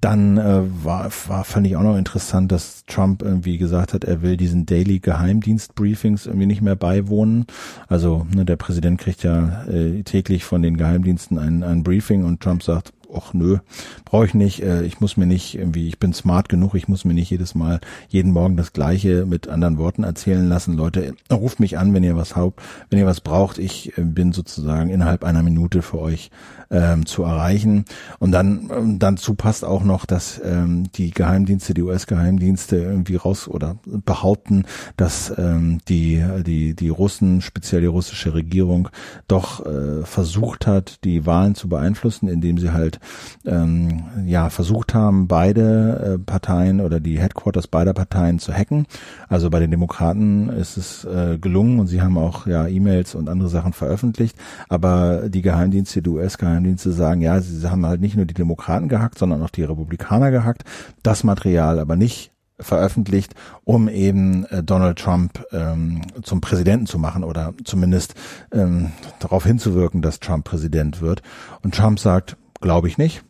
Dann 0.00 0.36
äh, 0.36 0.62
war, 0.84 1.10
war, 1.26 1.44
fand 1.44 1.66
ich 1.66 1.76
auch 1.76 1.82
noch 1.82 1.96
interessant, 1.96 2.52
dass 2.52 2.84
Trump 2.86 3.22
irgendwie 3.22 3.58
gesagt 3.58 3.94
hat, 3.94 4.04
er 4.04 4.22
will 4.22 4.36
diesen 4.36 4.66
Daily 4.66 4.98
Geheimdienst-Briefings 4.98 6.26
irgendwie 6.26 6.46
nicht 6.46 6.62
mehr 6.62 6.76
beiwohnen. 6.76 7.46
Also 7.88 8.26
ne, 8.34 8.44
der 8.44 8.56
Präsident 8.56 9.00
kriegt 9.00 9.22
ja 9.22 9.64
äh, 9.64 10.02
täglich 10.02 10.44
von 10.44 10.62
den 10.62 10.76
Geheimdiensten 10.76 11.38
ein, 11.38 11.62
ein 11.62 11.82
Briefing 11.82 12.24
und 12.24 12.40
Trump 12.40 12.62
sagt, 12.62 12.92
ach 13.16 13.34
nö, 13.34 13.58
brauche 14.04 14.26
ich 14.26 14.34
nicht, 14.34 14.62
äh, 14.62 14.82
ich 14.82 15.00
muss 15.00 15.16
mir 15.16 15.26
nicht 15.26 15.56
irgendwie, 15.56 15.88
ich 15.88 15.98
bin 15.98 16.12
smart 16.12 16.48
genug, 16.48 16.74
ich 16.74 16.88
muss 16.88 17.04
mir 17.04 17.14
nicht 17.14 17.30
jedes 17.30 17.54
Mal, 17.54 17.80
jeden 18.08 18.32
Morgen 18.32 18.56
das 18.56 18.72
Gleiche 18.72 19.26
mit 19.26 19.48
anderen 19.48 19.78
Worten 19.78 20.04
erzählen 20.04 20.48
lassen. 20.48 20.76
Leute, 20.76 21.14
ruft 21.30 21.60
mich 21.60 21.78
an, 21.78 21.94
wenn 21.94 22.04
ihr 22.04 22.16
was 22.16 22.36
habt, 22.36 22.60
wenn 22.90 22.98
ihr 22.98 23.06
was 23.06 23.20
braucht. 23.20 23.58
Ich 23.58 23.96
äh, 23.98 24.02
bin 24.02 24.32
sozusagen 24.32 24.90
innerhalb 24.90 25.24
einer 25.24 25.42
Minute 25.42 25.82
für 25.82 26.00
euch 26.00 26.30
ähm, 26.70 27.06
zu 27.06 27.22
erreichen. 27.22 27.84
Und 28.18 28.32
dann 28.32 28.70
ähm, 28.74 28.98
dazu 28.98 29.34
passt 29.34 29.64
auch 29.64 29.84
noch, 29.84 30.06
dass 30.06 30.40
ähm, 30.44 30.90
die 30.94 31.10
Geheimdienste, 31.10 31.74
die 31.74 31.82
US-Geheimdienste 31.82 32.76
irgendwie 32.76 33.16
raus 33.16 33.48
oder 33.48 33.76
behaupten, 33.84 34.64
dass 34.96 35.32
ähm, 35.36 35.78
die 35.88 36.22
die 36.44 36.74
die 36.74 36.88
Russen, 36.88 37.40
speziell 37.40 37.80
die 37.80 37.86
russische 37.86 38.34
Regierung, 38.34 38.88
doch 39.28 39.64
äh, 39.64 40.04
versucht 40.04 40.66
hat, 40.66 41.04
die 41.04 41.26
Wahlen 41.26 41.54
zu 41.54 41.68
beeinflussen, 41.68 42.28
indem 42.28 42.58
sie 42.58 42.72
halt 42.72 43.00
ähm, 43.44 44.04
ja 44.26 44.50
versucht 44.50 44.94
haben, 44.94 45.28
beide 45.28 46.14
äh, 46.14 46.18
Parteien 46.18 46.80
oder 46.80 47.00
die 47.00 47.18
Headquarters 47.20 47.68
beider 47.68 47.92
Parteien 47.92 48.38
zu 48.38 48.52
hacken. 48.52 48.86
Also 49.28 49.50
bei 49.50 49.60
den 49.60 49.70
Demokraten 49.70 50.48
ist 50.48 50.76
es 50.76 51.04
äh, 51.04 51.38
gelungen 51.38 51.78
und 51.78 51.86
sie 51.86 52.02
haben 52.02 52.18
auch 52.18 52.46
ja 52.46 52.66
E-Mails 52.66 53.14
und 53.14 53.28
andere 53.28 53.48
Sachen 53.48 53.72
veröffentlicht, 53.72 54.36
aber 54.68 55.28
die 55.28 55.42
Geheimdienste, 55.42 56.02
die 56.02 56.10
US-Geheimdienste 56.10 56.55
Geheimdienste 56.56 56.92
sagen, 56.92 57.20
ja, 57.20 57.40
sie 57.40 57.70
haben 57.70 57.84
halt 57.86 58.00
nicht 58.00 58.16
nur 58.16 58.24
die 58.24 58.34
Demokraten 58.34 58.88
gehackt, 58.88 59.18
sondern 59.18 59.42
auch 59.42 59.50
die 59.50 59.64
Republikaner 59.64 60.30
gehackt. 60.30 60.64
Das 61.02 61.22
Material 61.24 61.78
aber 61.78 61.96
nicht 61.96 62.32
veröffentlicht, 62.58 63.34
um 63.64 63.88
eben 63.88 64.46
äh, 64.46 64.62
Donald 64.62 64.98
Trump 64.98 65.44
ähm, 65.52 66.00
zum 66.22 66.40
Präsidenten 66.40 66.86
zu 66.86 66.98
machen 66.98 67.22
oder 67.22 67.52
zumindest 67.64 68.14
ähm, 68.50 68.92
darauf 69.18 69.44
hinzuwirken, 69.44 70.00
dass 70.00 70.20
Trump 70.20 70.46
Präsident 70.46 71.02
wird. 71.02 71.22
Und 71.62 71.74
Trump 71.74 72.00
sagt, 72.00 72.36
glaube 72.60 72.88
ich 72.88 72.96
nicht. 72.96 73.22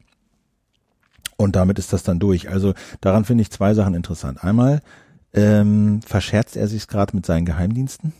Und 1.36 1.56
damit 1.56 1.78
ist 1.80 1.92
das 1.92 2.04
dann 2.04 2.20
durch. 2.20 2.48
Also 2.48 2.74
daran 3.00 3.24
finde 3.24 3.42
ich 3.42 3.50
zwei 3.50 3.74
Sachen 3.74 3.94
interessant. 3.94 4.44
Einmal 4.44 4.80
ähm, 5.34 6.00
verscherzt 6.02 6.56
er 6.56 6.68
sich 6.68 6.86
gerade 6.86 7.14
mit 7.16 7.26
seinen 7.26 7.44
Geheimdiensten. 7.44 8.12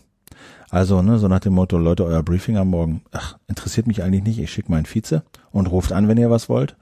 Also, 0.69 1.01
ne, 1.01 1.17
so 1.17 1.29
nach 1.29 1.39
dem 1.39 1.53
Motto, 1.53 1.77
Leute, 1.77 2.03
euer 2.03 2.23
Briefing 2.23 2.57
am 2.57 2.69
Morgen, 2.69 3.01
ach, 3.11 3.37
interessiert 3.47 3.87
mich 3.87 4.03
eigentlich 4.03 4.23
nicht, 4.23 4.39
ich 4.39 4.51
schicke 4.51 4.69
meinen 4.69 4.85
Vize 4.85 5.23
und 5.51 5.67
ruft 5.67 5.93
an, 5.93 6.09
wenn 6.09 6.17
ihr 6.17 6.29
was 6.29 6.49
wollt. 6.49 6.75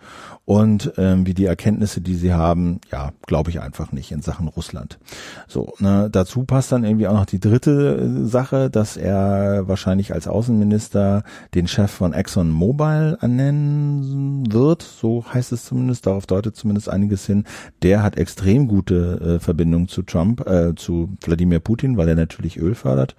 Und 0.44 0.94
ähm, 0.98 1.26
wie 1.26 1.36
die 1.36 1.46
Erkenntnisse, 1.46 2.02
die 2.02 2.16
sie 2.16 2.34
haben, 2.34 2.82
ja, 2.92 3.12
glaube 3.26 3.52
ich 3.52 3.62
einfach 3.62 3.92
nicht 3.92 4.12
in 4.12 4.22
Sachen 4.22 4.48
Russland. 4.48 5.00
So, 5.48 5.74
ne, 5.80 6.10
dazu 6.12 6.44
passt 6.44 6.72
dann 6.72 6.84
irgendwie 6.84 7.08
auch 7.08 7.14
noch 7.14 7.26
die 7.26 7.40
dritte 7.40 7.98
äh, 7.98 8.28
Sache, 8.28 8.72
dass 8.72 8.98
er 8.98 9.68
wahrscheinlich 9.68 10.14
als 10.14 10.28
Außenminister 10.28 11.24
den 11.54 11.68
Chef 11.68 11.92
von 11.92 12.14
Exxon 12.14 12.50
Mobil 12.50 13.18
ernennen 13.22 14.52
wird. 14.52 14.82
So 14.82 15.26
heißt 15.32 15.52
es 15.52 15.66
zumindest, 15.66 16.08
darauf 16.08 16.26
deutet 16.26 16.56
zumindest 16.56 16.90
einiges 16.90 17.26
hin. 17.26 17.46
Der 17.84 18.02
hat 18.02 18.18
extrem 18.18 18.68
gute 18.68 19.38
äh, 19.38 19.40
Verbindungen 19.40 19.88
zu 19.88 20.02
Trump, 20.02 20.46
äh, 20.48 20.74
zu 20.76 21.16
Wladimir 21.24 21.60
Putin, 21.60 21.98
weil 21.98 22.10
er 22.10 22.16
natürlich 22.16 22.58
Öl 22.58 22.74
fördert 22.74 23.16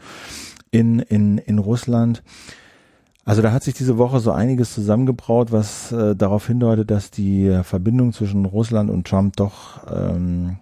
in, 0.77 0.99
in, 0.99 1.39
in 1.39 1.59
Russland. 1.59 2.23
Also 3.25 3.43
da 3.43 3.51
hat 3.51 3.65
sich 3.65 3.75
diese 3.75 3.99
Woche 3.99 4.21
so 4.21 4.31
einiges 4.31 4.73
zusammengebraut, 4.75 5.51
was 5.51 5.91
äh, 5.91 6.15
darauf 6.15 6.47
hindeutet, 6.47 6.91
dass 6.91 7.11
die 7.11 7.61
Verbindungen 7.63 8.13
zwischen 8.13 8.45
Russland 8.45 8.91
und 8.91 9.07
Trump 9.07 9.37
doch 9.37 9.81
ähm, 9.91 10.59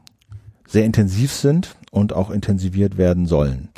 sehr 0.66 0.84
intensiv 0.84 1.32
sind 1.32 1.76
und 1.90 2.12
auch 2.12 2.30
intensiviert 2.30 2.96
werden 2.96 3.26
sollen. 3.26 3.68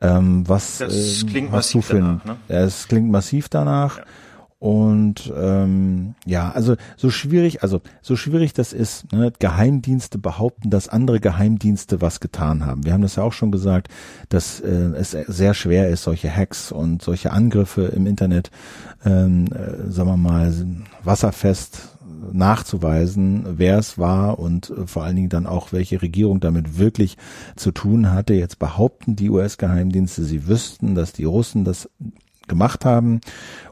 Ähm, 0.00 0.46
was 0.48 0.78
das 0.78 1.22
äh, 1.22 1.26
klingt 1.26 1.52
massiv 1.52 1.88
danach, 1.88 2.24
ne? 2.24 2.36
Es 2.48 2.88
klingt 2.88 3.10
massiv 3.10 3.48
danach. 3.48 3.98
Ja. 3.98 4.04
Und 4.64 5.30
ähm, 5.36 6.14
ja, 6.24 6.50
also 6.50 6.76
so 6.96 7.10
schwierig, 7.10 7.62
also 7.62 7.82
so 8.00 8.16
schwierig 8.16 8.54
das 8.54 8.72
ist, 8.72 9.12
ne, 9.12 9.30
Geheimdienste 9.38 10.16
behaupten, 10.16 10.70
dass 10.70 10.88
andere 10.88 11.20
Geheimdienste 11.20 12.00
was 12.00 12.18
getan 12.18 12.64
haben. 12.64 12.82
Wir 12.86 12.94
haben 12.94 13.02
das 13.02 13.16
ja 13.16 13.24
auch 13.24 13.34
schon 13.34 13.52
gesagt, 13.52 13.88
dass 14.30 14.60
äh, 14.60 14.92
es 14.96 15.10
sehr 15.10 15.52
schwer 15.52 15.90
ist, 15.90 16.04
solche 16.04 16.34
Hacks 16.34 16.72
und 16.72 17.02
solche 17.02 17.30
Angriffe 17.30 17.82
im 17.94 18.06
Internet, 18.06 18.50
ähm, 19.04 19.48
äh, 19.48 19.90
sagen 19.90 20.08
wir 20.08 20.16
mal, 20.16 20.50
wasserfest 21.02 21.90
nachzuweisen, 22.32 23.58
wer 23.58 23.76
es 23.76 23.98
war 23.98 24.38
und 24.38 24.70
äh, 24.70 24.86
vor 24.86 25.04
allen 25.04 25.16
Dingen 25.16 25.28
dann 25.28 25.46
auch, 25.46 25.74
welche 25.74 26.00
Regierung 26.00 26.40
damit 26.40 26.78
wirklich 26.78 27.18
zu 27.54 27.70
tun 27.70 28.12
hatte. 28.12 28.32
Jetzt 28.32 28.58
behaupten 28.58 29.14
die 29.14 29.28
US-Geheimdienste, 29.28 30.24
sie 30.24 30.46
wüssten, 30.46 30.94
dass 30.94 31.12
die 31.12 31.24
Russen 31.24 31.64
das 31.64 31.90
gemacht 32.48 32.84
haben, 32.84 33.20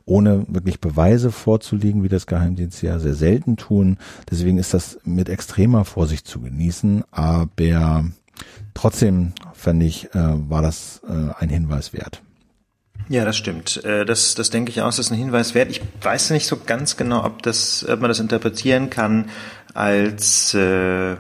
ohne 0.05 0.45
wirklich 0.49 0.81
Beweise 0.81 1.31
vorzulegen, 1.31 2.03
wie 2.03 2.09
das 2.09 2.27
Geheimdienste 2.27 2.87
ja 2.87 2.99
sehr 2.99 3.15
selten 3.15 3.57
tun. 3.57 3.99
Deswegen 4.31 4.59
ist 4.59 4.75
das 4.75 4.99
mit 5.05 5.29
extremer 5.29 5.85
Vorsicht 5.85 6.27
zu 6.27 6.41
genießen, 6.41 7.05
aber 7.11 8.05
trotzdem 8.75 9.33
fände 9.53 9.87
ich, 9.87 10.15
äh, 10.15 10.49
war 10.49 10.63
das 10.63 11.03
äh, 11.09 11.35
ein 11.39 11.49
Hinweis 11.49 11.93
wert. 11.93 12.23
Ja, 13.09 13.25
das 13.25 13.37
stimmt. 13.37 13.85
Äh, 13.85 14.05
das, 14.05 14.35
das 14.35 14.51
denke 14.51 14.71
ich 14.71 14.81
auch, 14.81 14.87
das 14.87 14.99
ist 14.99 15.11
ein 15.11 15.19
Hinweis 15.19 15.55
wert. 15.55 15.71
Ich 15.71 15.83
weiß 16.01 16.31
nicht 16.31 16.47
so 16.47 16.57
ganz 16.57 16.97
genau, 16.97 17.25
ob 17.25 17.43
das, 17.43 17.87
ob 17.89 18.01
man 18.01 18.09
das 18.09 18.21
interpretieren 18.21 18.91
kann 18.91 19.29
als 19.75 20.55
äh, 20.55 21.17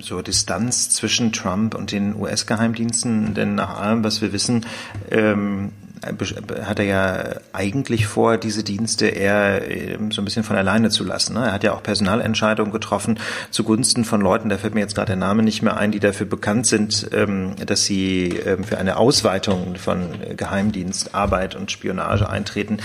so 0.00 0.22
Distanz 0.22 0.90
zwischen 0.90 1.32
Trump 1.32 1.74
und 1.74 1.92
den 1.92 2.14
US-Geheimdiensten, 2.16 3.34
denn 3.34 3.54
nach 3.54 3.78
allem, 3.78 4.04
was 4.04 4.20
wir 4.20 4.32
wissen, 4.32 4.66
ähm, 5.10 5.72
hat 6.02 6.78
er 6.78 6.84
ja 6.84 7.24
eigentlich 7.52 8.06
vor, 8.06 8.36
diese 8.36 8.64
Dienste 8.64 9.06
eher 9.06 9.70
ähm, 9.70 10.10
so 10.10 10.20
ein 10.20 10.24
bisschen 10.24 10.44
von 10.44 10.56
alleine 10.56 10.90
zu 10.90 11.04
lassen. 11.04 11.34
Ne? 11.34 11.46
Er 11.46 11.52
hat 11.52 11.64
ja 11.64 11.72
auch 11.72 11.82
Personalentscheidungen 11.82 12.72
getroffen 12.72 13.18
zugunsten 13.50 14.04
von 14.04 14.20
Leuten, 14.20 14.48
da 14.48 14.58
fällt 14.58 14.74
mir 14.74 14.80
jetzt 14.80 14.94
gerade 14.94 15.08
der 15.08 15.16
Name 15.16 15.42
nicht 15.42 15.62
mehr 15.62 15.76
ein, 15.76 15.92
die 15.92 16.00
dafür 16.00 16.26
bekannt 16.26 16.66
sind, 16.66 17.08
ähm, 17.12 17.54
dass 17.64 17.84
sie 17.84 18.28
ähm, 18.30 18.64
für 18.64 18.78
eine 18.78 18.96
Ausweitung 18.96 19.76
von 19.76 20.08
Geheimdienstarbeit 20.36 21.54
und 21.54 21.70
Spionage 21.70 22.28
eintreten. 22.28 22.78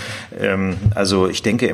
Also 0.95 1.27
ich 1.27 1.41
denke, 1.41 1.73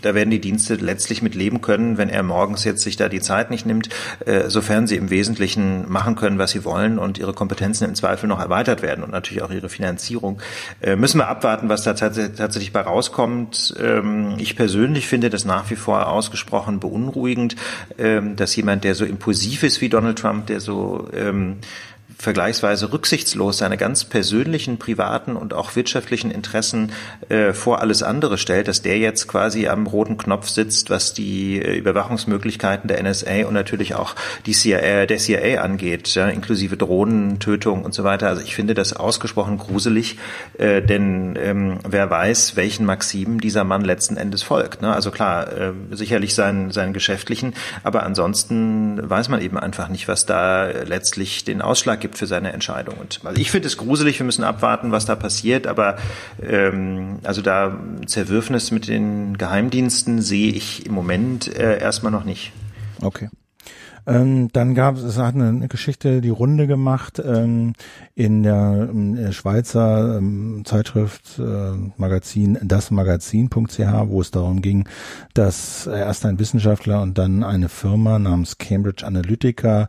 da 0.00 0.14
werden 0.14 0.30
die 0.30 0.40
Dienste 0.40 0.74
letztlich 0.74 1.22
mit 1.22 1.34
leben 1.34 1.60
können, 1.60 1.98
wenn 1.98 2.08
er 2.08 2.22
morgens 2.22 2.64
jetzt 2.64 2.82
sich 2.82 2.96
da 2.96 3.08
die 3.08 3.20
Zeit 3.20 3.50
nicht 3.50 3.66
nimmt, 3.66 3.88
äh, 4.26 4.48
sofern 4.48 4.86
sie 4.86 4.96
im 4.96 5.10
Wesentlichen 5.10 5.90
machen 5.90 6.16
können, 6.16 6.38
was 6.38 6.50
sie 6.50 6.64
wollen 6.64 6.98
und 6.98 7.18
ihre 7.18 7.32
Kompetenzen 7.32 7.84
im 7.84 7.94
Zweifel 7.94 8.26
noch 8.26 8.40
erweitert 8.40 8.82
werden 8.82 9.04
und 9.04 9.10
natürlich 9.10 9.42
auch 9.42 9.50
ihre 9.50 9.68
Finanzierung. 9.68 10.40
Äh, 10.80 10.96
müssen 10.96 11.18
wir 11.18 11.28
abwarten, 11.28 11.68
was 11.68 11.82
da 11.82 11.94
tatsächlich 11.94 12.72
bei 12.72 12.80
rauskommt. 12.80 13.74
Ähm, 13.80 14.34
ich 14.38 14.56
persönlich 14.56 15.06
finde 15.06 15.30
das 15.30 15.44
nach 15.44 15.70
wie 15.70 15.76
vor 15.76 16.08
ausgesprochen 16.08 16.80
beunruhigend, 16.80 17.56
ähm, 17.98 18.36
dass 18.36 18.56
jemand, 18.56 18.84
der 18.84 18.94
so 18.94 19.04
impulsiv 19.04 19.62
ist 19.62 19.80
wie 19.80 19.88
Donald 19.88 20.18
Trump, 20.18 20.46
der 20.46 20.60
so 20.60 21.08
ähm, 21.14 21.58
vergleichsweise 22.18 22.92
rücksichtslos 22.92 23.58
seine 23.58 23.76
ganz 23.76 24.04
persönlichen, 24.04 24.78
privaten 24.78 25.36
und 25.36 25.54
auch 25.54 25.74
wirtschaftlichen 25.76 26.30
Interessen 26.30 26.92
äh, 27.28 27.52
vor 27.52 27.80
alles 27.80 28.02
andere 28.02 28.38
stellt, 28.38 28.68
dass 28.68 28.82
der 28.82 28.98
jetzt 28.98 29.28
quasi 29.28 29.68
am 29.68 29.86
roten 29.86 30.16
Knopf 30.16 30.48
sitzt, 30.48 30.90
was 30.90 31.14
die 31.14 31.60
äh, 31.60 31.76
Überwachungsmöglichkeiten 31.76 32.88
der 32.88 33.02
NSA 33.02 33.46
und 33.46 33.54
natürlich 33.54 33.94
auch 33.94 34.14
die 34.46 34.52
CIA, 34.52 35.06
der 35.06 35.18
CIA 35.18 35.62
angeht, 35.62 36.14
ja, 36.14 36.28
inklusive 36.28 36.76
Drohnentötung 36.76 37.84
und 37.84 37.94
so 37.94 38.04
weiter. 38.04 38.28
Also 38.28 38.42
ich 38.42 38.54
finde 38.54 38.74
das 38.74 38.92
ausgesprochen 38.92 39.58
gruselig, 39.58 40.18
äh, 40.58 40.82
denn 40.82 41.38
ähm, 41.40 41.78
wer 41.88 42.10
weiß, 42.10 42.56
welchen 42.56 42.86
Maximen 42.86 43.38
dieser 43.38 43.64
Mann 43.64 43.82
letzten 43.82 44.16
Endes 44.16 44.42
folgt. 44.42 44.82
Ne? 44.82 44.92
Also 44.92 45.10
klar, 45.10 45.50
äh, 45.52 45.72
sicherlich 45.90 46.34
seinen, 46.34 46.70
seinen 46.70 46.92
geschäftlichen, 46.92 47.54
aber 47.82 48.02
ansonsten 48.02 48.98
weiß 49.08 49.28
man 49.28 49.40
eben 49.40 49.58
einfach 49.58 49.88
nicht, 49.88 50.08
was 50.08 50.26
da 50.26 50.66
letztlich 50.66 51.44
den 51.44 51.62
Ausschlag 51.62 52.00
gibt 52.02 52.18
für 52.18 52.26
seine 52.26 52.52
Entscheidung. 52.52 52.96
Und 52.98 53.20
also 53.24 53.40
ich 53.40 53.50
finde 53.50 53.68
es 53.68 53.78
gruselig, 53.78 54.18
wir 54.18 54.26
müssen 54.26 54.44
abwarten, 54.44 54.92
was 54.92 55.06
da 55.06 55.16
passiert, 55.16 55.66
aber 55.66 55.96
ähm, 56.42 57.20
also 57.22 57.40
da 57.40 57.78
Zerwürfnis 58.06 58.70
mit 58.70 58.88
den 58.88 59.38
Geheimdiensten 59.38 60.20
sehe 60.20 60.52
ich 60.52 60.84
im 60.84 60.92
Moment 60.92 61.48
äh, 61.56 61.78
erstmal 61.78 62.12
noch 62.12 62.24
nicht. 62.24 62.52
Okay. 63.00 63.30
Ähm, 64.04 64.48
dann 64.52 64.74
gab 64.74 64.96
es, 64.96 65.16
hat 65.16 65.36
eine, 65.36 65.68
Geschichte 65.68 66.20
die 66.20 66.28
Runde 66.28 66.66
gemacht 66.66 67.22
ähm, 67.24 67.74
in 68.16 68.42
der, 68.42 68.88
in 68.90 69.14
der 69.14 69.30
Schweizer 69.30 70.18
ähm, 70.18 70.62
Zeitschrift 70.64 71.38
äh, 71.38 71.72
Magazin 71.96 72.58
dasmagazin.ch, 72.62 73.78
wo 74.06 74.20
es 74.20 74.32
darum 74.32 74.60
ging, 74.60 74.88
dass 75.34 75.86
erst 75.86 76.26
ein 76.26 76.40
Wissenschaftler 76.40 77.00
und 77.00 77.16
dann 77.16 77.44
eine 77.44 77.68
Firma 77.68 78.18
namens 78.18 78.58
Cambridge 78.58 79.06
Analytica 79.06 79.88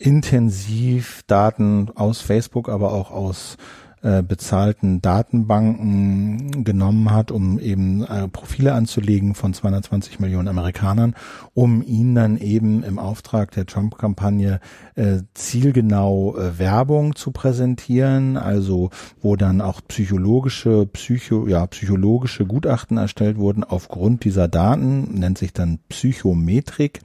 intensiv 0.00 1.22
Daten 1.26 1.90
aus 1.94 2.20
Facebook, 2.20 2.68
aber 2.68 2.92
auch 2.92 3.10
aus 3.10 3.56
äh, 4.02 4.22
bezahlten 4.22 5.02
Datenbanken 5.02 6.64
genommen 6.64 7.10
hat, 7.10 7.30
um 7.30 7.58
eben 7.58 8.02
äh, 8.04 8.28
Profile 8.28 8.72
anzulegen 8.72 9.34
von 9.34 9.52
220 9.52 10.20
Millionen 10.20 10.48
Amerikanern, 10.48 11.14
um 11.52 11.82
ihnen 11.82 12.14
dann 12.14 12.38
eben 12.38 12.82
im 12.82 12.98
Auftrag 12.98 13.50
der 13.50 13.66
Trump-Kampagne 13.66 14.60
äh, 14.94 15.18
zielgenau 15.34 16.34
äh, 16.34 16.58
Werbung 16.58 17.14
zu 17.14 17.30
präsentieren, 17.30 18.38
also 18.38 18.88
wo 19.20 19.36
dann 19.36 19.60
auch 19.60 19.82
psychologische, 19.86 20.86
psycho, 20.86 21.46
ja, 21.46 21.66
psychologische 21.66 22.46
Gutachten 22.46 22.96
erstellt 22.96 23.36
wurden 23.36 23.64
aufgrund 23.64 24.24
dieser 24.24 24.48
Daten, 24.48 25.12
nennt 25.18 25.36
sich 25.36 25.52
dann 25.52 25.78
Psychometrik 25.90 27.02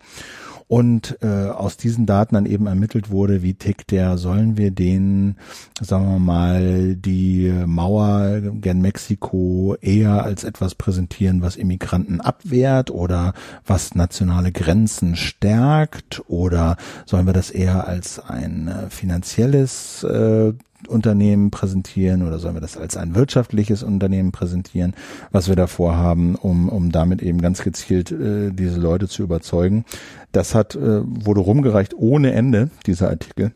und 0.67 1.17
äh, 1.21 1.49
aus 1.49 1.77
diesen 1.77 2.05
Daten 2.05 2.35
dann 2.35 2.45
eben 2.45 2.65
ermittelt 2.65 3.11
wurde, 3.11 3.43
wie 3.43 3.53
tickt 3.53 3.91
der, 3.91 4.17
sollen 4.17 4.57
wir 4.57 4.71
den, 4.71 5.35
sagen 5.79 6.07
wir 6.09 6.19
mal, 6.19 6.95
die 6.95 7.53
Mauer 7.65 8.41
gen 8.41 8.81
Mexiko 8.81 9.75
eher 9.79 10.23
als 10.23 10.43
etwas 10.43 10.73
präsentieren, 10.75 11.41
was 11.41 11.55
Immigranten 11.55 12.19
abwehrt 12.19 12.89
oder 12.89 13.33
was 13.65 13.93
nationale 13.93 14.51
Grenzen 14.51 15.15
stärkt? 15.15 16.23
Oder 16.27 16.77
sollen 17.05 17.27
wir 17.27 17.33
das 17.33 17.51
eher 17.51 17.87
als 17.87 18.19
ein 18.19 18.67
äh, 18.67 18.89
finanzielles 18.89 20.03
äh, 20.03 20.53
Unternehmen 20.87 21.51
präsentieren 21.51 22.23
oder 22.25 22.39
sollen 22.39 22.55
wir 22.55 22.61
das 22.61 22.77
als 22.77 22.97
ein 22.97 23.15
wirtschaftliches 23.15 23.83
Unternehmen 23.83 24.31
präsentieren, 24.31 24.93
was 25.31 25.47
wir 25.49 25.55
da 25.55 25.67
vorhaben, 25.67 26.35
um, 26.35 26.69
um 26.69 26.91
damit 26.91 27.21
eben 27.21 27.41
ganz 27.41 27.63
gezielt 27.63 28.11
äh, 28.11 28.51
diese 28.51 28.79
Leute 28.79 29.07
zu 29.07 29.23
überzeugen. 29.23 29.85
Das 30.31 30.55
hat, 30.55 30.75
äh, 30.75 31.01
wurde 31.03 31.41
rumgereicht 31.41 31.93
ohne 31.95 32.33
Ende, 32.33 32.69
dieser 32.85 33.09
Artikel. 33.09 33.51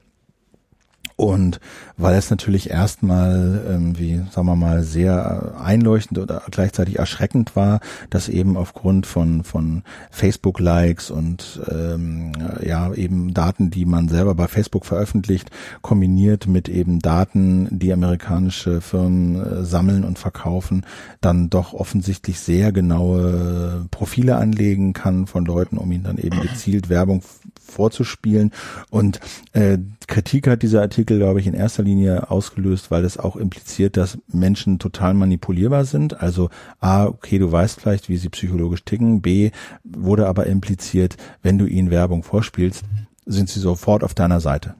Und 1.20 1.60
weil 1.98 2.16
es 2.16 2.30
natürlich 2.30 2.70
erstmal 2.70 3.62
irgendwie, 3.68 4.22
sagen 4.32 4.48
wir 4.48 4.56
mal, 4.56 4.84
sehr 4.84 5.54
einleuchtend 5.62 6.18
oder 6.18 6.44
gleichzeitig 6.50 6.98
erschreckend 6.98 7.58
war, 7.58 7.82
dass 8.10 8.30
eben 8.30 8.56
aufgrund 8.56 9.06
von 9.06 9.44
von 9.44 9.84
Facebook-Likes 10.12 11.12
und 11.12 11.60
ähm, 11.70 12.32
ja 12.66 12.94
eben 12.94 13.34
Daten, 13.34 13.70
die 13.70 13.84
man 13.84 14.08
selber 14.08 14.34
bei 14.34 14.48
Facebook 14.48 14.86
veröffentlicht, 14.86 15.52
kombiniert 15.82 16.48
mit 16.48 16.70
eben 16.70 17.00
Daten, 17.00 17.68
die 17.70 17.92
amerikanische 17.92 18.80
Firmen 18.80 19.46
äh, 19.46 19.66
sammeln 19.66 20.06
und 20.06 20.20
verkaufen, 20.20 20.86
dann 21.20 21.50
doch 21.50 21.74
offensichtlich 21.74 22.40
sehr 22.40 22.72
genaue 22.72 23.88
Profile 23.92 24.38
anlegen 24.38 24.94
kann 24.94 25.28
von 25.28 25.44
Leuten, 25.44 25.78
um 25.78 25.92
ihnen 25.92 26.06
dann 26.06 26.18
eben 26.18 26.40
gezielt 26.40 26.88
Werbung 26.88 27.24
vorzuspielen. 27.70 28.52
Und 28.90 29.20
äh, 29.54 29.78
Kritik 30.08 30.48
hat 30.48 30.64
dieser 30.64 30.82
Artikel, 30.82 31.09
glaube 31.18 31.40
ich, 31.40 31.48
in 31.48 31.54
erster 31.54 31.84
Linie 31.84 32.30
ausgelöst, 32.30 32.92
weil 32.92 33.06
es 33.06 33.18
auch 33.18 33.36
impliziert, 33.36 33.98
dass 33.98 34.18
Menschen 34.28 34.80
total 34.80 35.14
manipulierbar 35.14 35.86
sind. 35.86 36.22
Also 36.22 36.50
A, 36.80 37.06
okay, 37.06 37.40
du 37.40 37.52
weißt 37.52 37.82
vielleicht, 37.82 38.10
wie 38.10 38.18
sie 38.18 38.30
psychologisch 38.30 38.84
ticken. 38.84 39.22
B, 39.22 39.52
wurde 39.84 40.28
aber 40.28 40.46
impliziert, 40.46 41.18
wenn 41.42 41.58
du 41.58 41.66
ihnen 41.66 41.92
Werbung 41.92 42.24
vorspielst, 42.24 42.84
sind 43.26 43.50
sie 43.50 43.60
sofort 43.60 44.04
auf 44.04 44.14
deiner 44.14 44.40
Seite. 44.40 44.76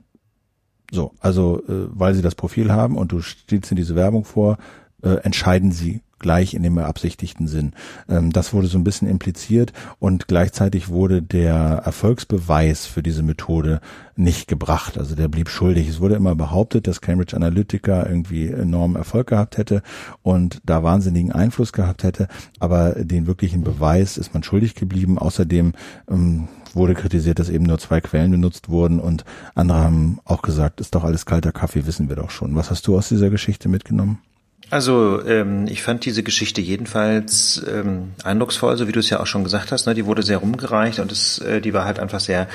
So, 0.90 1.12
also 1.20 1.62
äh, 1.68 1.86
weil 1.90 2.14
sie 2.14 2.22
das 2.22 2.34
Profil 2.34 2.72
haben 2.72 2.96
und 2.96 3.12
du 3.12 3.20
stellst 3.20 3.70
ihnen 3.70 3.76
diese 3.76 3.94
Werbung 3.94 4.24
vor, 4.24 4.58
äh, 5.02 5.16
entscheiden 5.22 5.72
sie 5.72 6.02
gleich 6.20 6.54
in 6.54 6.62
dem 6.62 6.76
beabsichtigten 6.76 7.48
Sinn. 7.48 7.72
Ähm, 8.08 8.32
das 8.32 8.52
wurde 8.52 8.68
so 8.68 8.78
ein 8.78 8.84
bisschen 8.84 9.08
impliziert 9.08 9.72
und 9.98 10.28
gleichzeitig 10.28 10.88
wurde 10.88 11.22
der 11.22 11.82
Erfolgsbeweis 11.84 12.86
für 12.86 13.02
diese 13.02 13.22
Methode 13.22 13.80
nicht 14.14 14.46
gebracht. 14.46 14.98
Also 14.98 15.16
der 15.16 15.28
blieb 15.28 15.48
schuldig. 15.48 15.88
Es 15.88 16.00
wurde 16.00 16.14
immer 16.14 16.34
behauptet, 16.34 16.86
dass 16.86 17.00
Cambridge 17.00 17.34
Analytica 17.34 18.06
irgendwie 18.06 18.48
enormen 18.48 18.96
Erfolg 18.96 19.28
gehabt 19.28 19.56
hätte 19.56 19.82
und 20.22 20.60
da 20.64 20.82
wahnsinnigen 20.82 21.32
Einfluss 21.32 21.72
gehabt 21.72 22.04
hätte, 22.04 22.28
aber 22.58 22.92
den 22.92 23.26
wirklichen 23.26 23.64
Beweis 23.64 24.16
ist 24.16 24.34
man 24.34 24.42
schuldig 24.42 24.74
geblieben. 24.74 25.18
Außerdem 25.18 25.72
ähm, 26.10 26.48
wurde 26.74 26.94
kritisiert, 26.94 27.38
dass 27.38 27.48
eben 27.48 27.64
nur 27.64 27.78
zwei 27.78 28.00
Quellen 28.00 28.30
benutzt 28.30 28.68
wurden 28.68 29.00
und 29.00 29.24
andere 29.54 29.78
haben 29.78 30.20
auch 30.24 30.42
gesagt, 30.42 30.80
ist 30.80 30.94
doch 30.94 31.04
alles 31.04 31.26
kalter 31.26 31.52
Kaffee, 31.52 31.86
wissen 31.86 32.08
wir 32.08 32.16
doch 32.16 32.30
schon. 32.30 32.54
Was 32.54 32.70
hast 32.70 32.86
du 32.86 32.96
aus 32.96 33.08
dieser 33.08 33.30
Geschichte 33.30 33.68
mitgenommen? 33.68 34.18
Also 34.70 35.20
ähm, 35.26 35.66
ich 35.68 35.82
fand 35.82 36.04
diese 36.04 36.22
Geschichte 36.22 36.60
jedenfalls 36.60 37.60
ähm, 37.68 38.12
eindrucksvoll, 38.22 38.76
so 38.76 38.86
wie 38.86 38.92
du 38.92 39.00
es 39.00 39.10
ja 39.10 39.18
auch 39.18 39.26
schon 39.26 39.42
gesagt 39.42 39.72
hast. 39.72 39.86
Ne? 39.86 39.94
Die 39.94 40.06
wurde 40.06 40.22
sehr 40.22 40.38
rumgereicht 40.38 41.00
und 41.00 41.10
es, 41.10 41.40
äh, 41.40 41.60
die 41.60 41.74
war 41.74 41.84
halt 41.84 41.98
einfach 41.98 42.20
sehr 42.20 42.46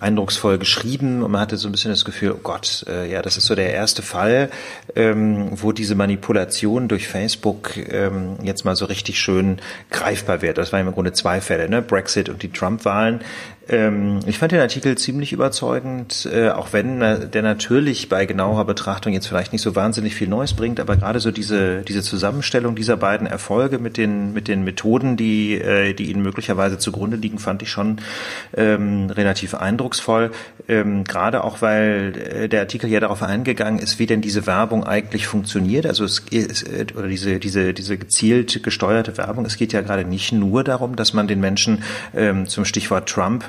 eindrucksvoll 0.00 0.56
geschrieben 0.56 1.22
und 1.22 1.30
man 1.30 1.42
hatte 1.42 1.58
so 1.58 1.68
ein 1.68 1.72
bisschen 1.72 1.90
das 1.90 2.06
Gefühl, 2.06 2.32
oh 2.32 2.40
Gott, 2.42 2.86
äh, 2.88 3.10
ja, 3.10 3.20
das 3.20 3.36
ist 3.36 3.44
so 3.44 3.54
der 3.54 3.74
erste 3.74 4.00
Fall, 4.00 4.48
ähm, 4.96 5.50
wo 5.60 5.72
diese 5.72 5.94
Manipulation 5.94 6.88
durch 6.88 7.06
Facebook 7.06 7.76
ähm, 7.76 8.36
jetzt 8.42 8.64
mal 8.64 8.74
so 8.74 8.86
richtig 8.86 9.20
schön 9.20 9.58
greifbar 9.90 10.40
wird. 10.40 10.56
Das 10.56 10.72
waren 10.72 10.86
im 10.86 10.94
Grunde 10.94 11.12
zwei 11.12 11.42
Fälle, 11.42 11.68
ne? 11.68 11.82
Brexit 11.82 12.30
und 12.30 12.42
die 12.42 12.50
Trump-Wahlen. 12.50 13.20
Ähm, 13.68 14.20
ich 14.26 14.38
fand 14.38 14.52
den 14.52 14.60
Artikel 14.60 14.96
ziemlich 14.96 15.32
überzeugend, 15.32 16.28
äh, 16.32 16.48
auch 16.50 16.72
wenn 16.72 17.00
der 17.00 17.42
natürlich 17.42 18.08
bei 18.08 18.24
genauerer 18.24 18.64
Betrachtung 18.64 19.12
jetzt 19.12 19.26
vielleicht 19.26 19.52
nicht 19.52 19.60
so 19.60 19.76
wahnsinnig 19.76 20.14
viel 20.14 20.28
Neues 20.28 20.54
bringt, 20.54 20.80
aber 20.80 20.96
gerade 20.96 21.20
so 21.20 21.30
diese, 21.30 21.82
diese 21.82 22.02
Zusammenstellung 22.02 22.74
dieser 22.76 22.96
beiden 22.96 23.26
Erfolge 23.26 23.78
mit 23.78 23.98
den, 23.98 24.32
mit 24.32 24.48
den 24.48 24.64
Methoden, 24.64 25.16
die, 25.16 25.54
äh, 25.54 25.92
die 25.92 26.10
ihnen 26.10 26.22
möglicherweise 26.22 26.78
zugrunde 26.78 27.16
liegen, 27.18 27.38
fand 27.38 27.62
ich 27.62 27.70
schon 27.70 28.00
ähm, 28.56 29.10
relativ 29.10 29.54
eindrucksvoll. 29.54 30.30
Ähm, 30.66 31.04
gerade 31.04 31.44
auch, 31.44 31.60
weil 31.60 32.14
äh, 32.16 32.48
der 32.48 32.60
Artikel 32.60 32.88
ja 32.90 33.00
darauf 33.00 33.22
eingegangen 33.22 33.80
ist, 33.80 33.98
wie 33.98 34.06
denn 34.06 34.22
diese 34.22 34.46
Werbung 34.46 34.84
eigentlich 34.84 35.26
funktioniert. 35.26 35.84
Also 35.84 36.04
es 36.04 36.20
ist, 36.30 36.62
äh, 36.62 36.86
oder 36.96 37.08
diese, 37.08 37.38
diese, 37.38 37.74
diese 37.74 37.98
gezielt 37.98 38.62
gesteuerte 38.62 39.18
Werbung. 39.18 39.44
Es 39.44 39.58
geht 39.58 39.74
ja 39.74 39.82
gerade 39.82 40.04
nicht 40.04 40.32
nur 40.32 40.64
darum, 40.64 40.96
dass 40.96 41.12
man 41.12 41.28
den 41.28 41.40
Menschen 41.40 41.82
ähm, 42.14 42.46
zum 42.46 42.64
Stichwort 42.64 43.08
Trump 43.08 43.44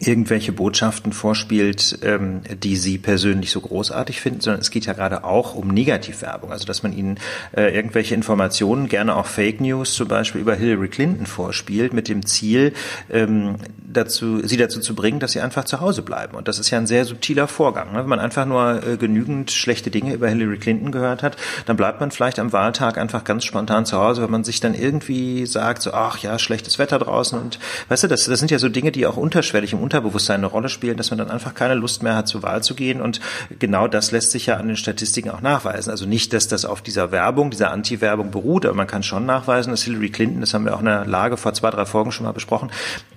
irgendwelche 0.00 0.52
Botschaften 0.52 1.12
vorspielt, 1.12 1.98
ähm, 2.02 2.42
die 2.62 2.76
sie 2.76 2.98
persönlich 2.98 3.50
so 3.50 3.60
großartig 3.60 4.20
finden, 4.20 4.40
sondern 4.40 4.60
es 4.60 4.70
geht 4.70 4.86
ja 4.86 4.92
gerade 4.92 5.24
auch 5.24 5.56
um 5.56 5.68
Negativwerbung, 5.68 6.52
also 6.52 6.66
dass 6.66 6.84
man 6.84 6.96
ihnen 6.96 7.18
äh, 7.56 7.74
irgendwelche 7.74 8.14
Informationen, 8.14 8.88
gerne 8.88 9.16
auch 9.16 9.26
Fake 9.26 9.60
News 9.60 9.94
zum 9.94 10.06
Beispiel 10.06 10.40
über 10.40 10.54
Hillary 10.54 10.88
Clinton 10.88 11.26
vorspielt, 11.26 11.92
mit 11.92 12.08
dem 12.08 12.24
Ziel, 12.24 12.74
ähm, 13.10 13.56
dazu, 13.76 14.46
sie 14.46 14.56
dazu 14.56 14.80
zu 14.80 14.94
bringen, 14.94 15.18
dass 15.18 15.32
sie 15.32 15.40
einfach 15.40 15.64
zu 15.64 15.80
Hause 15.80 16.02
bleiben. 16.02 16.36
Und 16.36 16.46
das 16.46 16.60
ist 16.60 16.70
ja 16.70 16.78
ein 16.78 16.86
sehr 16.86 17.04
subtiler 17.04 17.48
Vorgang. 17.48 17.92
Ne? 17.92 17.98
Wenn 18.00 18.08
man 18.08 18.20
einfach 18.20 18.46
nur 18.46 18.86
äh, 18.86 18.96
genügend 18.98 19.50
schlechte 19.50 19.90
Dinge 19.90 20.14
über 20.14 20.28
Hillary 20.28 20.58
Clinton 20.58 20.92
gehört 20.92 21.24
hat, 21.24 21.36
dann 21.66 21.76
bleibt 21.76 21.98
man 21.98 22.12
vielleicht 22.12 22.38
am 22.38 22.52
Wahltag 22.52 22.98
einfach 22.98 23.24
ganz 23.24 23.44
spontan 23.44 23.84
zu 23.84 23.98
Hause, 23.98 24.22
wenn 24.22 24.30
man 24.30 24.44
sich 24.44 24.60
dann 24.60 24.74
irgendwie 24.74 25.44
sagt, 25.46 25.82
so, 25.82 25.92
ach 25.92 26.18
ja, 26.18 26.38
schlechtes 26.38 26.78
Wetter 26.78 27.00
draußen 27.00 27.38
und 27.38 27.58
weißt 27.88 28.04
du, 28.04 28.08
das, 28.08 28.26
das 28.26 28.38
sind 28.38 28.52
ja 28.52 28.60
so 28.60 28.68
Dinge, 28.68 28.92
die 28.92 29.06
auch 29.06 29.16
unterschwellig 29.16 29.72
im 29.72 29.87
Unterbewusstsein 29.88 30.40
eine 30.40 30.46
Rolle 30.46 30.68
spielen, 30.68 30.98
dass 30.98 31.10
man 31.10 31.16
dann 31.16 31.30
einfach 31.30 31.54
keine 31.54 31.72
Lust 31.72 32.02
mehr 32.02 32.14
hat, 32.14 32.28
zur 32.28 32.42
Wahl 32.42 32.62
zu 32.62 32.74
gehen. 32.74 33.00
Und 33.00 33.20
genau 33.58 33.88
das 33.88 34.10
lässt 34.10 34.32
sich 34.32 34.44
ja 34.44 34.58
an 34.58 34.68
den 34.68 34.76
Statistiken 34.76 35.30
auch 35.30 35.40
nachweisen. 35.40 35.90
Also 35.90 36.04
nicht, 36.04 36.34
dass 36.34 36.46
das 36.46 36.66
auf 36.66 36.82
dieser 36.82 37.10
Werbung, 37.10 37.50
dieser 37.50 37.70
Anti-Werbung 37.70 38.30
beruht, 38.30 38.66
aber 38.66 38.74
man 38.74 38.86
kann 38.86 39.02
schon 39.02 39.24
nachweisen, 39.24 39.70
dass 39.70 39.82
Hillary 39.82 40.10
Clinton, 40.10 40.42
das 40.42 40.52
haben 40.52 40.66
wir 40.66 40.74
auch 40.74 40.80
in 40.80 40.84
der 40.84 41.06
Lage 41.06 41.38
vor 41.38 41.54
zwei, 41.54 41.70
drei 41.70 41.86
Folgen 41.86 42.12
schon 42.12 42.26
mal 42.26 42.32
besprochen, 42.32 42.70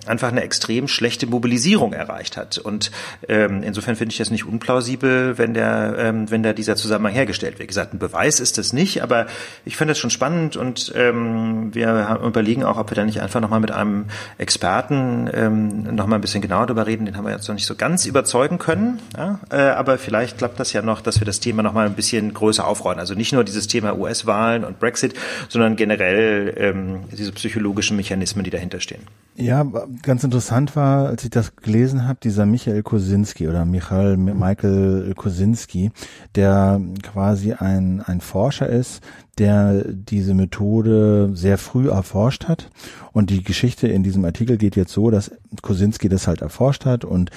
einfach 0.06 0.28
eine 0.28 0.40
extrem 0.40 0.88
schlechte 0.88 1.26
Mobilisierung 1.26 1.92
erreicht 1.92 2.38
hat. 2.38 2.56
Und 2.56 2.90
ähm, 3.28 3.62
insofern 3.62 3.96
finde 3.96 4.12
ich 4.12 4.18
das 4.18 4.30
nicht 4.30 4.46
unplausibel, 4.46 5.36
wenn 5.36 5.52
der, 5.52 5.96
ähm, 5.98 6.30
wenn 6.30 6.42
da 6.42 6.54
dieser 6.54 6.76
Zusammenhang 6.76 7.12
hergestellt 7.12 7.58
wird. 7.58 7.62
Wie 7.62 7.66
gesagt, 7.66 7.92
ein 7.92 7.98
Beweis 7.98 8.40
ist 8.40 8.56
das 8.56 8.72
nicht, 8.72 9.02
aber 9.02 9.26
ich 9.66 9.76
finde 9.76 9.92
das 9.92 9.98
schon 9.98 10.10
spannend 10.10 10.56
und 10.56 10.92
ähm, 10.96 11.74
wir 11.74 12.18
überlegen 12.24 12.64
auch, 12.64 12.78
ob 12.78 12.90
wir 12.90 12.94
da 12.94 13.04
nicht 13.04 13.20
einfach 13.20 13.40
nochmal 13.40 13.60
mit 13.60 13.70
einem 13.70 14.06
Experten 14.38 15.28
ähm, 15.32 15.94
nochmal 15.94 16.18
ein 16.18 16.22
bisschen 16.22 16.42
genauer 16.42 16.61
darüber 16.66 16.86
reden. 16.86 17.06
Den 17.06 17.16
haben 17.16 17.24
wir 17.24 17.32
jetzt 17.32 17.48
noch 17.48 17.54
nicht 17.54 17.66
so 17.66 17.74
ganz 17.74 18.06
überzeugen 18.06 18.58
können. 18.58 19.00
Ja? 19.16 19.40
Äh, 19.50 19.56
aber 19.56 19.98
vielleicht 19.98 20.38
klappt 20.38 20.60
das 20.60 20.72
ja 20.72 20.82
noch, 20.82 21.00
dass 21.00 21.20
wir 21.20 21.24
das 21.24 21.40
Thema 21.40 21.62
nochmal 21.62 21.86
ein 21.86 21.94
bisschen 21.94 22.34
größer 22.34 22.66
aufrollen. 22.66 22.98
Also 22.98 23.14
nicht 23.14 23.32
nur 23.32 23.44
dieses 23.44 23.66
Thema 23.66 23.96
US-Wahlen 23.98 24.64
und 24.64 24.78
Brexit, 24.78 25.14
sondern 25.48 25.76
generell 25.76 26.54
ähm, 26.56 27.04
diese 27.12 27.32
psychologischen 27.32 27.96
Mechanismen, 27.96 28.44
die 28.44 28.50
dahinter 28.50 28.80
stehen. 28.80 29.02
Ja, 29.36 29.66
ganz 30.02 30.24
interessant 30.24 30.76
war, 30.76 31.08
als 31.08 31.24
ich 31.24 31.30
das 31.30 31.56
gelesen 31.56 32.06
habe, 32.06 32.18
dieser 32.22 32.44
Michael 32.44 32.82
Kosinski 32.82 33.48
oder 33.48 33.64
Michael 33.64 34.16
Michael 34.16 35.14
Kosinski, 35.16 35.90
der 36.34 36.80
quasi 37.02 37.52
ein, 37.52 38.02
ein 38.04 38.20
Forscher 38.20 38.68
ist, 38.68 39.02
der 39.38 39.84
diese 39.88 40.34
Methode 40.34 41.30
sehr 41.34 41.56
früh 41.56 41.88
erforscht 41.88 42.48
hat. 42.48 42.70
Und 43.12 43.30
die 43.30 43.42
Geschichte 43.42 43.88
in 43.88 44.02
diesem 44.02 44.24
Artikel 44.24 44.58
geht 44.58 44.76
jetzt 44.76 44.92
so, 44.92 45.10
dass 45.10 45.30
Kosinski 45.62 46.08
das 46.08 46.26
halt 46.26 46.42
erforscht 46.42 46.84
hat 46.84 47.04
und 47.04 47.30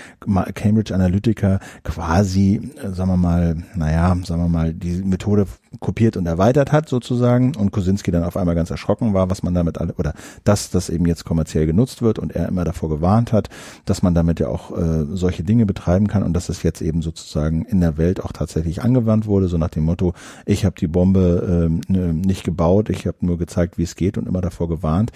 Cambridge 0.55 0.93
Analytica 0.93 1.59
quasi, 1.83 2.71
sagen 2.81 3.09
wir 3.09 3.17
mal, 3.17 3.63
naja, 3.75 4.15
sagen 4.23 4.41
wir 4.41 4.49
mal, 4.49 4.73
die 4.73 5.03
Methode 5.03 5.47
kopiert 5.79 6.17
und 6.17 6.25
erweitert 6.25 6.71
hat 6.71 6.89
sozusagen 6.89 7.55
und 7.55 7.71
Kosinski 7.71 8.11
dann 8.11 8.23
auf 8.23 8.37
einmal 8.37 8.55
ganz 8.55 8.69
erschrocken 8.69 9.13
war, 9.13 9.29
was 9.29 9.43
man 9.43 9.53
damit 9.53 9.77
alle, 9.77 9.93
oder 9.93 10.13
dass 10.43 10.69
das 10.69 10.89
eben 10.89 11.05
jetzt 11.05 11.25
kommerziell 11.25 11.65
genutzt 11.65 12.01
wird 12.01 12.19
und 12.19 12.35
er 12.35 12.47
immer 12.47 12.63
davor 12.63 12.89
gewarnt 12.89 13.33
hat, 13.33 13.49
dass 13.85 14.01
man 14.01 14.13
damit 14.13 14.39
ja 14.39 14.47
auch 14.47 14.71
äh, 14.77 15.05
solche 15.11 15.43
Dinge 15.43 15.65
betreiben 15.65 16.07
kann 16.07 16.23
und 16.23 16.33
dass 16.33 16.49
es 16.49 16.63
jetzt 16.63 16.81
eben 16.81 17.01
sozusagen 17.01 17.65
in 17.65 17.81
der 17.81 17.97
Welt 17.97 18.23
auch 18.23 18.31
tatsächlich 18.31 18.81
angewandt 18.81 19.25
wurde, 19.25 19.47
so 19.47 19.57
nach 19.57 19.69
dem 19.69 19.83
Motto, 19.83 20.13
ich 20.45 20.65
habe 20.65 20.75
die 20.79 20.87
Bombe 20.87 21.69
äh, 21.89 21.95
nicht 21.95 22.43
gebaut, 22.43 22.89
ich 22.89 23.07
habe 23.07 23.17
nur 23.21 23.37
gezeigt, 23.37 23.77
wie 23.77 23.83
es 23.83 23.95
geht 23.95 24.17
und 24.17 24.27
immer 24.27 24.41
davor 24.41 24.69
gewarnt. 24.69 25.11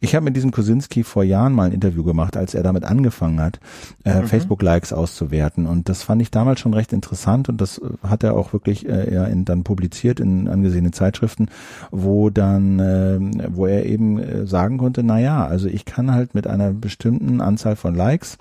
Ich 0.00 0.14
habe 0.14 0.24
mit 0.24 0.36
diesem 0.36 0.50
Kosinski 0.50 1.04
vor 1.04 1.24
Jahren 1.24 1.52
mal 1.52 1.64
ein 1.64 1.72
Interview 1.72 2.04
gemacht, 2.04 2.36
als 2.36 2.54
er 2.54 2.62
damit 2.62 2.84
angefangen 2.84 3.40
hat, 3.40 3.60
äh, 4.04 4.20
mhm. 4.20 4.26
Facebook-Likes 4.26 4.92
auszuwerten 4.92 5.66
und 5.66 5.88
das 5.88 6.02
fand 6.02 6.22
ich 6.22 6.30
damals 6.30 6.60
schon 6.60 6.74
recht 6.74 6.92
interessant 6.92 7.48
und 7.48 7.60
das 7.60 7.80
hat 8.02 8.22
er 8.22 8.34
auch 8.34 8.52
wirklich 8.52 8.88
äh, 8.88 9.12
ja, 9.12 9.24
in, 9.24 9.44
dann 9.44 9.64
publiziert 9.64 10.03
in 10.20 10.48
angesehenen 10.48 10.92
Zeitschriften, 10.92 11.48
wo 11.90 12.30
dann, 12.30 12.78
äh, 12.78 13.18
wo 13.50 13.66
er 13.66 13.86
eben 13.86 14.18
äh, 14.18 14.46
sagen 14.46 14.78
konnte, 14.78 15.02
na 15.02 15.18
ja, 15.18 15.46
also 15.46 15.68
ich 15.68 15.84
kann 15.84 16.12
halt 16.12 16.34
mit 16.34 16.46
einer 16.46 16.72
bestimmten 16.72 17.40
Anzahl 17.40 17.76
von 17.76 17.94
Likes 17.94 18.38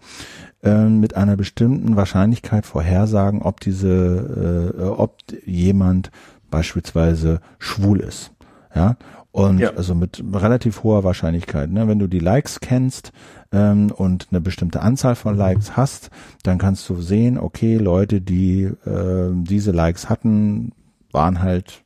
äh, 0.63 0.85
mit 0.85 1.15
einer 1.15 1.35
bestimmten 1.35 1.95
Wahrscheinlichkeit 1.95 2.65
vorhersagen, 2.65 3.41
ob 3.41 3.59
diese, 3.59 4.73
äh, 4.79 4.83
ob 4.83 5.17
jemand 5.45 6.11
beispielsweise 6.49 7.41
schwul 7.59 7.99
ist. 7.99 8.31
Ja. 8.75 8.95
Und 9.31 9.57
ja. 9.57 9.71
also 9.75 9.95
mit 9.95 10.23
relativ 10.31 10.83
hoher 10.83 11.03
Wahrscheinlichkeit. 11.03 11.71
Ne? 11.71 11.87
Wenn 11.87 11.97
du 11.97 12.05
die 12.05 12.19
Likes 12.19 12.59
kennst 12.59 13.11
ähm, 13.51 13.89
und 13.89 14.27
eine 14.29 14.41
bestimmte 14.41 14.81
Anzahl 14.81 15.15
von 15.15 15.35
Likes 15.35 15.75
hast, 15.75 16.11
dann 16.43 16.59
kannst 16.59 16.87
du 16.87 17.01
sehen, 17.01 17.39
okay, 17.39 17.77
Leute, 17.77 18.21
die 18.21 18.63
äh, 18.63 19.31
diese 19.33 19.71
Likes 19.71 20.07
hatten, 20.07 20.71
waren 21.13 21.41
halt 21.41 21.83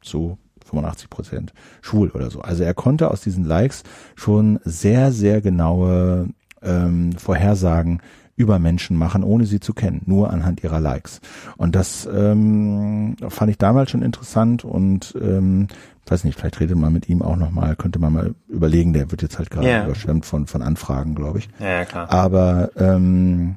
zu 0.00 0.38
85 0.64 1.10
Prozent 1.10 1.52
schwul 1.80 2.10
oder 2.10 2.30
so. 2.30 2.40
Also 2.40 2.62
er 2.62 2.74
konnte 2.74 3.10
aus 3.10 3.20
diesen 3.20 3.44
Likes 3.44 3.82
schon 4.14 4.60
sehr, 4.64 5.12
sehr 5.12 5.40
genaue 5.40 6.28
ähm, 6.62 7.12
Vorhersagen 7.12 8.00
über 8.36 8.58
Menschen 8.58 8.96
machen, 8.96 9.24
ohne 9.24 9.44
sie 9.44 9.60
zu 9.60 9.74
kennen, 9.74 10.02
nur 10.06 10.30
anhand 10.30 10.64
ihrer 10.64 10.80
Likes. 10.80 11.20
Und 11.58 11.76
das 11.76 12.08
ähm, 12.12 13.16
fand 13.28 13.50
ich 13.50 13.58
damals 13.58 13.90
schon 13.90 14.02
interessant 14.02 14.64
und 14.64 15.14
ähm, 15.20 15.68
weiß 16.06 16.24
nicht, 16.24 16.38
vielleicht 16.38 16.58
redet 16.58 16.76
man 16.76 16.92
mit 16.92 17.08
ihm 17.08 17.22
auch 17.22 17.36
nochmal, 17.36 17.76
könnte 17.76 17.98
man 17.98 18.12
mal 18.12 18.34
überlegen, 18.48 18.92
der 18.94 19.10
wird 19.10 19.22
jetzt 19.22 19.38
halt 19.38 19.50
gerade 19.50 19.68
yeah. 19.68 19.84
überschwemmt 19.84 20.24
von, 20.24 20.46
von 20.46 20.62
Anfragen, 20.62 21.14
glaube 21.14 21.40
ich. 21.40 21.48
Ja, 21.60 21.68
ja, 21.68 21.84
klar. 21.84 22.10
Aber 22.10 22.70
ähm, 22.76 23.56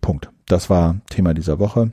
Punkt. 0.00 0.30
Das 0.46 0.68
war 0.68 0.96
Thema 1.08 1.32
dieser 1.32 1.58
Woche. 1.58 1.90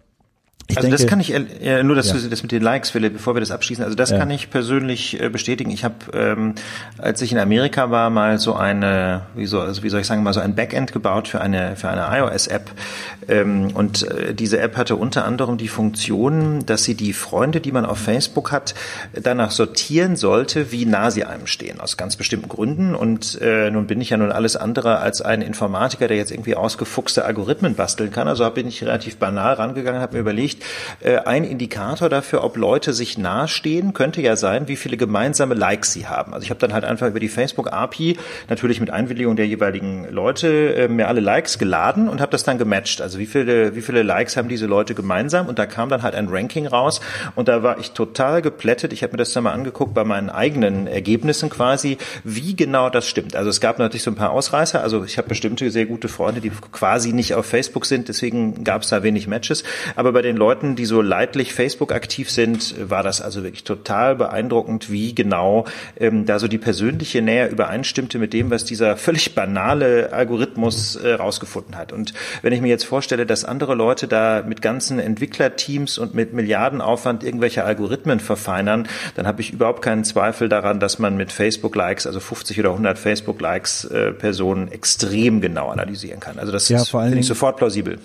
Ich 0.69 0.75
also 0.75 0.87
denke, 0.87 1.01
das 1.01 1.09
kann 1.09 1.21
ich 1.21 1.33
äh, 1.33 1.81
nur, 1.83 1.95
dass 1.95 2.09
ja. 2.09 2.15
du 2.15 2.27
das 2.27 2.43
mit 2.43 2.51
den 2.51 2.61
Likes, 2.61 2.89
Philipp, 2.89 3.13
bevor 3.13 3.35
wir 3.35 3.39
das 3.39 3.51
abschließen. 3.51 3.85
Also 3.85 3.95
das 3.95 4.09
ja. 4.09 4.17
kann 4.17 4.29
ich 4.29 4.49
persönlich 4.49 5.21
äh, 5.21 5.29
bestätigen. 5.29 5.71
Ich 5.71 5.85
habe, 5.85 5.95
ähm, 6.13 6.55
als 6.97 7.21
ich 7.21 7.31
in 7.31 7.37
Amerika 7.37 7.89
war, 7.89 8.09
mal 8.09 8.37
so 8.37 8.53
eine, 8.53 9.21
wie 9.33 9.45
so, 9.45 9.61
also 9.61 9.83
wie 9.83 9.89
soll 9.89 10.01
ich 10.01 10.07
sagen, 10.07 10.23
mal 10.23 10.33
so 10.33 10.41
ein 10.41 10.55
Backend 10.55 10.91
gebaut 10.91 11.29
für 11.29 11.39
eine 11.39 11.77
für 11.77 11.87
eine 11.87 12.05
iOS-App. 12.19 12.69
Ähm, 13.29 13.71
und 13.75 14.03
äh, 14.03 14.33
diese 14.33 14.59
App 14.59 14.75
hatte 14.75 14.97
unter 14.97 15.23
anderem 15.23 15.57
die 15.57 15.69
Funktion, 15.69 16.65
dass 16.65 16.83
sie 16.83 16.95
die 16.95 17.13
Freunde, 17.13 17.61
die 17.61 17.71
man 17.71 17.85
auf 17.85 17.99
Facebook 17.99 18.51
hat, 18.51 18.75
danach 19.13 19.51
sortieren 19.51 20.17
sollte, 20.17 20.73
wie 20.73 20.85
nah 20.85 21.11
sie 21.11 21.23
einem 21.23 21.47
stehen, 21.47 21.79
aus 21.79 21.95
ganz 21.95 22.17
bestimmten 22.17 22.49
Gründen. 22.49 22.93
Und 22.93 23.39
äh, 23.41 23.71
nun 23.71 23.87
bin 23.87 24.01
ich 24.01 24.09
ja 24.09 24.17
nun 24.17 24.33
alles 24.33 24.57
andere 24.57 24.97
als 24.97 25.21
ein 25.21 25.41
Informatiker, 25.41 26.09
der 26.09 26.17
jetzt 26.17 26.31
irgendwie 26.31 26.55
ausgefuchste 26.55 27.23
Algorithmen 27.23 27.75
basteln 27.75 28.11
kann. 28.11 28.27
Also 28.27 28.49
bin 28.49 28.67
ich 28.67 28.83
relativ 28.83 29.15
banal 29.15 29.53
rangegangen, 29.53 30.01
habe 30.01 30.15
mir 30.15 30.21
überlegt 30.21 30.56
nicht. 30.57 31.05
Äh, 31.05 31.17
ein 31.19 31.43
Indikator 31.43 32.09
dafür, 32.09 32.43
ob 32.43 32.57
Leute 32.57 32.93
sich 32.93 33.17
nahestehen, 33.17 33.93
könnte 33.93 34.21
ja 34.21 34.35
sein, 34.35 34.67
wie 34.67 34.75
viele 34.75 34.97
gemeinsame 34.97 35.53
Likes 35.53 35.93
sie 35.93 36.07
haben. 36.07 36.33
Also 36.33 36.43
ich 36.43 36.49
habe 36.49 36.59
dann 36.59 36.73
halt 36.73 36.85
einfach 36.85 37.07
über 37.07 37.19
die 37.19 37.29
Facebook-API, 37.29 38.17
natürlich 38.49 38.79
mit 38.79 38.89
Einwilligung 38.89 39.35
der 39.35 39.47
jeweiligen 39.47 40.09
Leute, 40.09 40.75
äh, 40.75 40.87
mir 40.87 41.07
alle 41.07 41.21
Likes 41.21 41.57
geladen 41.57 42.09
und 42.09 42.21
habe 42.21 42.31
das 42.31 42.43
dann 42.43 42.57
gematcht. 42.57 43.01
Also 43.01 43.19
wie 43.19 43.25
viele, 43.25 43.75
wie 43.75 43.81
viele 43.81 44.03
Likes 44.03 44.37
haben 44.37 44.49
diese 44.49 44.65
Leute 44.65 44.95
gemeinsam? 44.95 45.47
Und 45.47 45.59
da 45.59 45.65
kam 45.65 45.89
dann 45.89 46.03
halt 46.03 46.15
ein 46.15 46.27
Ranking 46.29 46.67
raus 46.67 47.01
und 47.35 47.47
da 47.47 47.63
war 47.63 47.79
ich 47.79 47.91
total 47.91 48.41
geplättet. 48.41 48.93
Ich 48.93 49.03
habe 49.03 49.13
mir 49.13 49.17
das 49.17 49.33
dann 49.33 49.43
mal 49.43 49.53
angeguckt 49.53 49.93
bei 49.93 50.03
meinen 50.03 50.29
eigenen 50.29 50.87
Ergebnissen 50.87 51.49
quasi, 51.49 51.97
wie 52.23 52.55
genau 52.55 52.89
das 52.89 53.07
stimmt. 53.07 53.35
Also 53.35 53.49
es 53.49 53.61
gab 53.61 53.79
natürlich 53.79 54.03
so 54.03 54.11
ein 54.11 54.15
paar 54.15 54.31
Ausreißer. 54.31 54.81
Also 54.81 55.03
ich 55.03 55.17
habe 55.17 55.27
bestimmte 55.27 55.69
sehr 55.71 55.85
gute 55.85 56.07
Freunde, 56.07 56.41
die 56.41 56.51
quasi 56.71 57.13
nicht 57.13 57.35
auf 57.35 57.45
Facebook 57.45 57.85
sind, 57.85 58.07
deswegen 58.07 58.63
gab 58.63 58.81
es 58.81 58.89
da 58.89 59.03
wenig 59.03 59.27
Matches. 59.27 59.63
Aber 59.95 60.11
bei 60.11 60.21
den 60.21 60.37
Leuten, 60.37 60.46
Leuten, 60.47 60.77
die 60.77 60.85
so 60.85 61.01
leidlich 61.01 61.53
Facebook 61.53 61.91
aktiv 61.91 62.31
sind, 62.31 62.89
war 62.89 63.03
das 63.03 63.21
also 63.21 63.43
wirklich 63.43 63.65
total 63.65 64.15
beeindruckend, 64.15 64.89
wie 64.89 65.13
genau 65.13 65.65
ähm, 65.99 66.25
da 66.25 66.39
so 66.39 66.47
die 66.47 66.57
persönliche 66.57 67.21
Nähe 67.21 67.49
übereinstimmte 67.49 68.17
mit 68.17 68.31
dem, 68.31 68.49
was 68.49 68.63
dieser 68.63 68.95
völlig 68.95 69.35
banale 69.35 70.13
Algorithmus 70.13 70.95
äh, 70.95 71.15
rausgefunden 71.15 71.75
hat. 71.75 71.91
Und 71.91 72.13
wenn 72.43 72.53
ich 72.53 72.61
mir 72.61 72.69
jetzt 72.69 72.85
vorstelle, 72.85 73.25
dass 73.25 73.43
andere 73.43 73.75
Leute 73.75 74.07
da 74.07 74.41
mit 74.47 74.61
ganzen 74.61 74.99
Entwicklerteams 74.99 75.97
und 75.97 76.15
mit 76.15 76.31
Milliardenaufwand 76.31 77.25
irgendwelche 77.25 77.65
Algorithmen 77.65 78.21
verfeinern, 78.21 78.87
dann 79.15 79.27
habe 79.27 79.41
ich 79.41 79.51
überhaupt 79.51 79.81
keinen 79.81 80.05
Zweifel 80.05 80.47
daran, 80.47 80.79
dass 80.79 80.97
man 80.97 81.17
mit 81.17 81.33
Facebook-Likes, 81.33 82.07
also 82.07 82.21
50 82.21 82.57
oder 82.61 82.69
100 82.69 82.97
Facebook-Likes 82.97 83.83
äh, 83.83 84.13
Personen 84.13 84.71
extrem 84.71 85.41
genau 85.41 85.67
analysieren 85.67 86.21
kann. 86.21 86.39
Also 86.39 86.53
das 86.53 86.69
ja, 86.69 86.81
finde 86.85 87.19
ich 87.19 87.27
sofort 87.27 87.57
plausibel. 87.57 87.99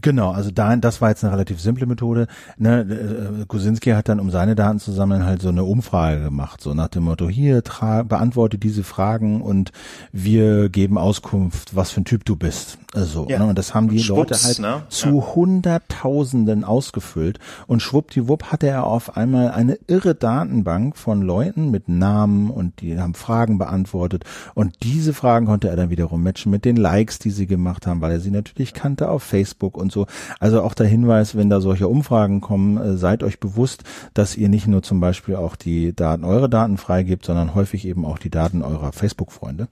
Genau, 0.00 0.30
also 0.30 0.50
da, 0.50 0.74
das 0.76 1.02
war 1.02 1.10
jetzt 1.10 1.22
eine 1.22 1.32
relativ 1.34 1.60
simple 1.60 1.86
Methode. 1.86 2.26
Ne, 2.56 2.80
äh, 2.80 3.44
Kosinski 3.46 3.90
hat 3.90 4.08
dann, 4.08 4.20
um 4.20 4.30
seine 4.30 4.54
Daten 4.54 4.78
zu 4.78 4.90
sammeln, 4.90 5.26
halt 5.26 5.42
so 5.42 5.50
eine 5.50 5.64
Umfrage 5.64 6.22
gemacht, 6.22 6.62
so 6.62 6.72
nach 6.72 6.88
dem 6.88 7.04
Motto, 7.04 7.28
hier, 7.28 7.62
tra 7.62 8.02
beantworte 8.02 8.56
diese 8.56 8.84
Fragen 8.84 9.42
und 9.42 9.70
wir 10.10 10.70
geben 10.70 10.96
Auskunft, 10.96 11.76
was 11.76 11.90
für 11.90 12.00
ein 12.00 12.04
Typ 12.06 12.24
du 12.24 12.36
bist. 12.36 12.78
Also, 12.94 13.26
ja. 13.28 13.38
ne, 13.38 13.46
und 13.46 13.58
das 13.58 13.74
haben 13.74 13.88
die 13.88 13.98
Schwupps, 13.98 14.30
Leute 14.30 14.44
halt 14.44 14.58
ne? 14.60 14.82
zu 14.88 15.08
ja. 15.08 15.34
Hunderttausenden 15.34 16.64
ausgefüllt 16.64 17.38
und 17.66 17.80
schwuppdiwupp 17.80 18.44
hatte 18.44 18.68
er 18.68 18.86
auf 18.86 19.16
einmal 19.16 19.50
eine 19.50 19.78
irre 19.86 20.14
Datenbank 20.14 20.96
von 20.96 21.22
Leuten 21.22 21.70
mit 21.70 21.88
Namen 21.88 22.50
und 22.50 22.80
die 22.80 22.98
haben 22.98 23.14
Fragen 23.14 23.58
beantwortet 23.58 24.24
und 24.54 24.82
diese 24.82 25.12
Fragen 25.12 25.46
konnte 25.46 25.68
er 25.68 25.76
dann 25.76 25.90
wiederum 25.90 26.22
matchen 26.22 26.50
mit 26.50 26.64
den 26.64 26.76
Likes, 26.76 27.18
die 27.18 27.30
sie 27.30 27.46
gemacht 27.46 27.86
haben, 27.86 28.00
weil 28.00 28.12
er 28.12 28.20
sie 28.20 28.30
natürlich 28.30 28.74
kannte 28.74 29.08
auf 29.08 29.22
Facebook 29.22 29.76
und 29.82 29.92
so. 29.92 30.06
Also 30.40 30.62
auch 30.62 30.72
der 30.72 30.86
Hinweis, 30.86 31.36
wenn 31.36 31.50
da 31.50 31.60
solche 31.60 31.88
Umfragen 31.88 32.40
kommen, 32.40 32.78
äh, 32.78 32.96
seid 32.96 33.22
euch 33.22 33.40
bewusst, 33.40 33.84
dass 34.14 34.36
ihr 34.36 34.48
nicht 34.48 34.66
nur 34.66 34.82
zum 34.82 35.00
Beispiel 35.00 35.36
auch 35.36 35.56
die 35.56 35.94
Daten, 35.94 36.24
eure 36.24 36.48
Daten 36.48 36.78
freigebt, 36.78 37.26
sondern 37.26 37.54
häufig 37.54 37.86
eben 37.86 38.06
auch 38.06 38.18
die 38.18 38.30
Daten 38.30 38.62
eurer 38.62 38.92
Facebook-Freunde. 38.92 39.68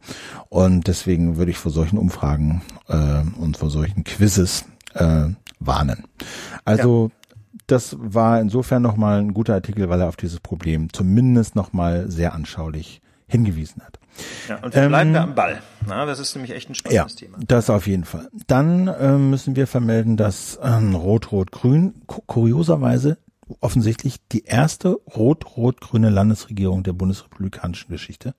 Und 0.51 0.87
deswegen 0.87 1.39
würde 1.39 1.51
ich 1.51 1.59
vor 1.59 1.73
solchen 1.73 1.97
Umfragen 1.97 2.63
äh, 2.89 3.23
und 3.39 3.57
vor 3.57 3.71
solchen 3.71 4.05
Quizzes 4.05 4.67
äh, 4.95 5.29
warnen. 5.59 6.05
Also 6.65 7.11
ja. 7.11 7.17
Das 7.71 7.97
war 8.01 8.41
insofern 8.41 8.83
nochmal 8.83 9.21
ein 9.21 9.33
guter 9.33 9.55
Artikel, 9.55 9.89
weil 9.89 10.01
er 10.01 10.09
auf 10.09 10.17
dieses 10.17 10.41
Problem 10.41 10.93
zumindest 10.93 11.55
nochmal 11.55 12.11
sehr 12.11 12.35
anschaulich 12.35 13.01
hingewiesen 13.29 13.83
hat. 13.85 14.00
Ja, 14.49 14.57
und 14.57 14.75
wir 14.75 14.89
bleiben 14.89 15.11
ähm, 15.11 15.15
da 15.15 15.23
am 15.23 15.35
Ball. 15.35 15.63
Na, 15.87 16.05
das 16.07 16.19
ist 16.19 16.35
nämlich 16.35 16.53
echt 16.53 16.69
ein 16.69 16.75
spannendes 16.75 17.13
ja, 17.13 17.27
Thema. 17.27 17.39
Das 17.47 17.71
auf 17.71 17.87
jeden 17.87 18.05
Fall. 18.05 18.29
Dann 18.47 18.91
ähm, 19.01 19.31
müssen 19.31 19.57
wir 19.57 19.67
vermelden, 19.67 20.17
dass 20.17 20.59
ähm, 20.63 20.95
Rot-Rot-Grün 20.95 21.95
kurioserweise 22.07 23.19
offensichtlich 23.61 24.17
die 24.31 24.45
erste 24.45 24.93
rot-rot-grüne 25.17 26.11
Landesregierung 26.11 26.83
der 26.83 26.93
bundesrepublikanischen 26.93 27.91
Geschichte 27.91 28.35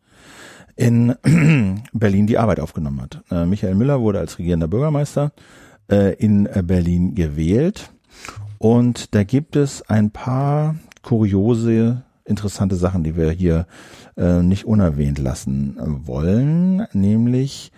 in 0.75 1.15
Berlin 1.93 2.27
die 2.27 2.37
Arbeit 2.37 2.59
aufgenommen 2.59 3.01
hat. 3.01 3.23
Äh, 3.29 3.45
Michael 3.45 3.75
Müller 3.75 3.99
wurde 3.99 4.19
als 4.19 4.39
regierender 4.39 4.67
Bürgermeister 4.67 5.33
äh, 5.89 6.15
in 6.15 6.47
Berlin 6.63 7.15
gewählt 7.15 7.91
und 8.57 9.15
da 9.15 9.23
gibt 9.23 9.55
es 9.55 9.81
ein 9.89 10.11
paar 10.11 10.75
kuriose 11.01 12.03
interessante 12.25 12.75
Sachen, 12.75 13.03
die 13.03 13.15
wir 13.15 13.31
hier 13.31 13.67
äh, 14.17 14.41
nicht 14.41 14.65
unerwähnt 14.65 15.19
lassen 15.19 15.77
wollen, 15.79 16.87
nämlich 16.93 17.71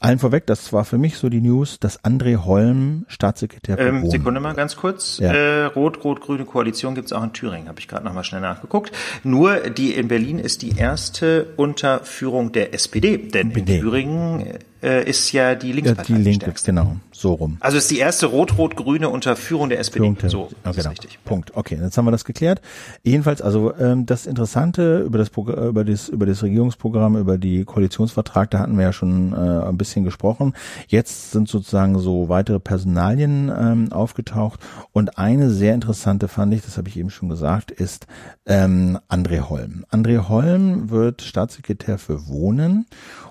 allen 0.00 0.18
vorweg, 0.18 0.46
das 0.46 0.72
war 0.72 0.84
für 0.84 0.98
mich 0.98 1.16
so 1.16 1.28
die 1.28 1.40
News, 1.40 1.80
dass 1.80 2.04
André 2.04 2.36
Holm 2.44 3.04
Staatssekretär 3.08 3.78
ähm, 3.78 4.08
Sekunde 4.08 4.40
mal 4.40 4.54
ganz 4.54 4.76
kurz. 4.76 5.18
Ja. 5.18 5.32
Äh, 5.32 5.64
Rot-Rot-Grüne 5.64 6.44
Koalition 6.44 6.94
gibt's 6.94 7.12
auch 7.12 7.22
in 7.22 7.32
Thüringen, 7.32 7.68
habe 7.68 7.80
ich 7.80 7.88
gerade 7.88 8.04
nochmal 8.04 8.24
schnell 8.24 8.40
nachgeguckt. 8.40 8.92
Nur 9.24 9.70
die 9.70 9.94
in 9.94 10.08
Berlin 10.08 10.38
ist 10.38 10.62
die 10.62 10.76
erste 10.76 11.48
unter 11.56 12.04
Führung 12.04 12.52
der 12.52 12.74
SPD, 12.74 13.16
denn 13.16 13.48
SPD. 13.48 13.76
in 13.76 13.80
Thüringen 13.80 14.58
äh, 14.82 15.08
ist 15.08 15.32
ja 15.32 15.54
die 15.54 15.72
Linkspartei. 15.72 16.12
Ja, 16.12 16.18
die 16.18 16.24
Linke, 16.24 16.52
genau, 16.64 16.96
so 17.12 17.34
rum. 17.34 17.56
Also 17.60 17.78
ist 17.78 17.90
die 17.90 17.98
erste 17.98 18.26
Rot-Rot-Grüne 18.26 19.08
unter 19.08 19.36
Führung 19.36 19.68
der 19.68 19.80
SPD. 19.80 19.98
Führung 19.98 20.16
so, 20.30 20.48
ja, 20.64 20.72
genau. 20.72 20.90
richtig. 20.90 21.18
Punkt. 21.24 21.56
Okay, 21.56 21.78
jetzt 21.80 21.96
haben 21.98 22.04
wir 22.04 22.10
das 22.10 22.24
geklärt. 22.24 22.60
Jedenfalls, 23.02 23.42
also 23.42 23.74
ähm, 23.76 24.06
das 24.06 24.26
Interessante 24.26 25.00
über 25.00 25.18
das 25.18 25.28
über 25.28 25.84
das 25.84 26.08
über 26.08 26.26
das 26.26 26.42
Regierungsprogramm, 26.42 27.16
über 27.16 27.38
die 27.38 27.64
Koalitionsvertrag, 27.64 28.50
da 28.50 28.60
hatten 28.60 28.76
wir 28.76 28.84
ja 28.84 28.92
schon 28.92 29.32
äh, 29.32 29.36
ein 29.36 29.76
bisschen 29.76 30.04
gesprochen. 30.04 30.54
Jetzt 30.86 31.32
sind 31.32 31.48
sozusagen 31.48 31.98
so 31.98 32.28
weitere 32.28 32.60
Personalien 32.60 33.52
ähm, 33.56 33.92
aufgetaucht 33.92 34.60
und 34.92 35.18
eine 35.18 35.50
sehr 35.50 35.74
interessante 35.74 36.28
fand 36.28 36.54
ich, 36.54 36.62
das 36.62 36.76
habe 36.78 36.88
ich 36.88 36.96
eben 36.96 37.10
schon 37.10 37.28
gesagt, 37.28 37.70
ist 37.70 38.06
ähm, 38.46 38.98
André 39.08 39.48
Holm. 39.48 39.84
André 39.90 40.28
Holm 40.28 40.90
wird 40.90 41.22
Staatssekretär 41.22 41.98
für 41.98 42.28
Wohnen 42.28 42.86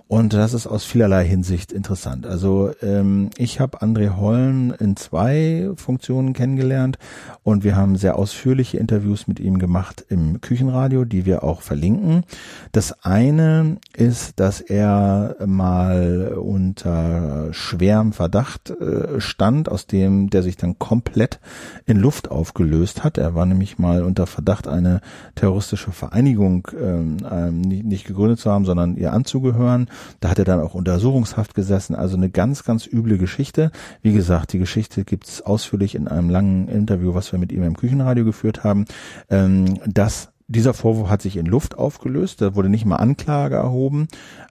und 0.09 0.33
das 0.33 0.53
ist 0.53 0.67
aus 0.67 0.85
vielerlei 0.85 1.25
Hinsicht 1.25 1.73
interessant. 1.73 2.25
Also 2.25 2.71
ähm, 2.81 3.29
ich 3.37 3.59
habe 3.59 3.81
André 3.81 4.15
Holm 4.15 4.73
in 4.79 4.95
zwei 4.95 5.69
Funktionen 5.75 6.31
kennengelernt 6.31 6.97
und 7.43 7.65
wir 7.65 7.75
haben 7.75 7.97
sehr 7.97 8.17
ausführliche 8.17 8.77
Interviews 8.77 9.27
mit 9.27 9.41
ihm 9.41 9.59
gemacht 9.59 10.05
im 10.07 10.39
Küchenradio, 10.39 11.03
die 11.03 11.25
wir 11.25 11.43
auch 11.43 11.61
verlinken. 11.61 12.23
Das 12.71 13.03
eine 13.03 13.79
ist, 13.97 14.39
dass 14.39 14.61
er 14.61 15.35
mal 15.45 16.37
unter 16.37 17.49
schwerem 17.51 18.13
Verdacht 18.13 18.69
äh, 18.69 19.19
stand, 19.19 19.67
aus 19.67 19.87
dem 19.87 20.29
der 20.29 20.41
sich 20.41 20.55
dann 20.55 20.79
komplett 20.79 21.41
in 21.85 21.97
Luft 21.97 22.31
aufgelöst 22.31 23.03
hat. 23.03 23.17
Er 23.17 23.35
war 23.35 23.45
nämlich 23.45 23.77
mal 23.77 24.03
unter 24.03 24.25
Verdacht, 24.25 24.69
eine 24.69 25.01
terroristische 25.35 25.91
Vereinigung 25.91 26.69
ähm, 26.79 27.17
ähm 27.29 27.59
nicht, 27.59 27.85
nicht 27.85 28.07
gegründet 28.07 28.39
zu 28.39 28.49
haben, 28.49 28.63
sondern 28.63 28.95
ihr 28.95 29.11
anzugehören 29.11 29.89
da 30.19 30.29
hat 30.29 30.39
er 30.39 30.45
dann 30.45 30.59
auch 30.59 30.73
Untersuchungshaft 30.73 31.53
gesessen. 31.53 31.95
Also 31.95 32.17
eine 32.17 32.29
ganz, 32.29 32.63
ganz 32.63 32.87
üble 32.87 33.17
Geschichte. 33.17 33.71
Wie 34.01 34.13
gesagt, 34.13 34.53
die 34.53 34.59
Geschichte 34.59 35.05
gibt's 35.05 35.41
ausführlich 35.41 35.95
in 35.95 36.07
einem 36.07 36.29
langen 36.29 36.67
Interview, 36.67 37.13
was 37.13 37.31
wir 37.31 37.39
mit 37.39 37.51
ihm 37.51 37.63
im 37.63 37.77
Küchenradio 37.77 38.25
geführt 38.25 38.63
haben. 38.63 38.85
Ähm, 39.29 39.79
das 39.85 40.29
dieser 40.47 40.73
Vorwurf 40.73 41.09
hat 41.09 41.21
sich 41.21 41.35
in 41.35 41.45
Luft 41.45 41.77
aufgelöst, 41.77 42.41
da 42.41 42.55
wurde 42.55 42.69
nicht 42.69 42.85
mal 42.85 42.95
Anklage 42.95 43.55
erhoben. 43.55 44.07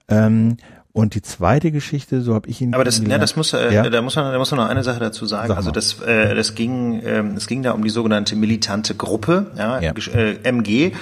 Ähm, 0.07 0.57
Und 0.97 1.13
die 1.13 1.21
zweite 1.21 1.71
Geschichte, 1.71 2.21
so 2.21 2.33
habe 2.33 2.49
ich 2.49 2.59
ihn. 2.59 2.73
Aber 2.73 2.83
das, 2.83 2.99
ja, 3.07 3.19
das 3.19 3.35
muss, 3.35 3.53
äh, 3.53 3.71
ja? 3.71 3.87
da 3.87 4.01
muss 4.01 4.15
man, 4.15 4.31
da 4.31 4.39
muss 4.39 4.49
man 4.49 4.61
noch 4.61 4.67
eine 4.67 4.83
Sache 4.83 4.99
dazu 4.99 5.27
sagen. 5.27 5.49
Sag 5.49 5.57
also 5.57 5.69
das, 5.69 6.01
äh, 6.01 6.33
das 6.33 6.55
ging, 6.55 7.01
äh, 7.01 7.21
es 7.35 7.45
ging 7.45 7.61
da 7.61 7.73
um 7.73 7.83
die 7.83 7.91
sogenannte 7.91 8.35
militante 8.35 8.95
Gruppe, 8.95 9.51
ja, 9.55 9.79
ja. 9.79 9.93
Äh, 10.15 10.37
MG, 10.41 10.93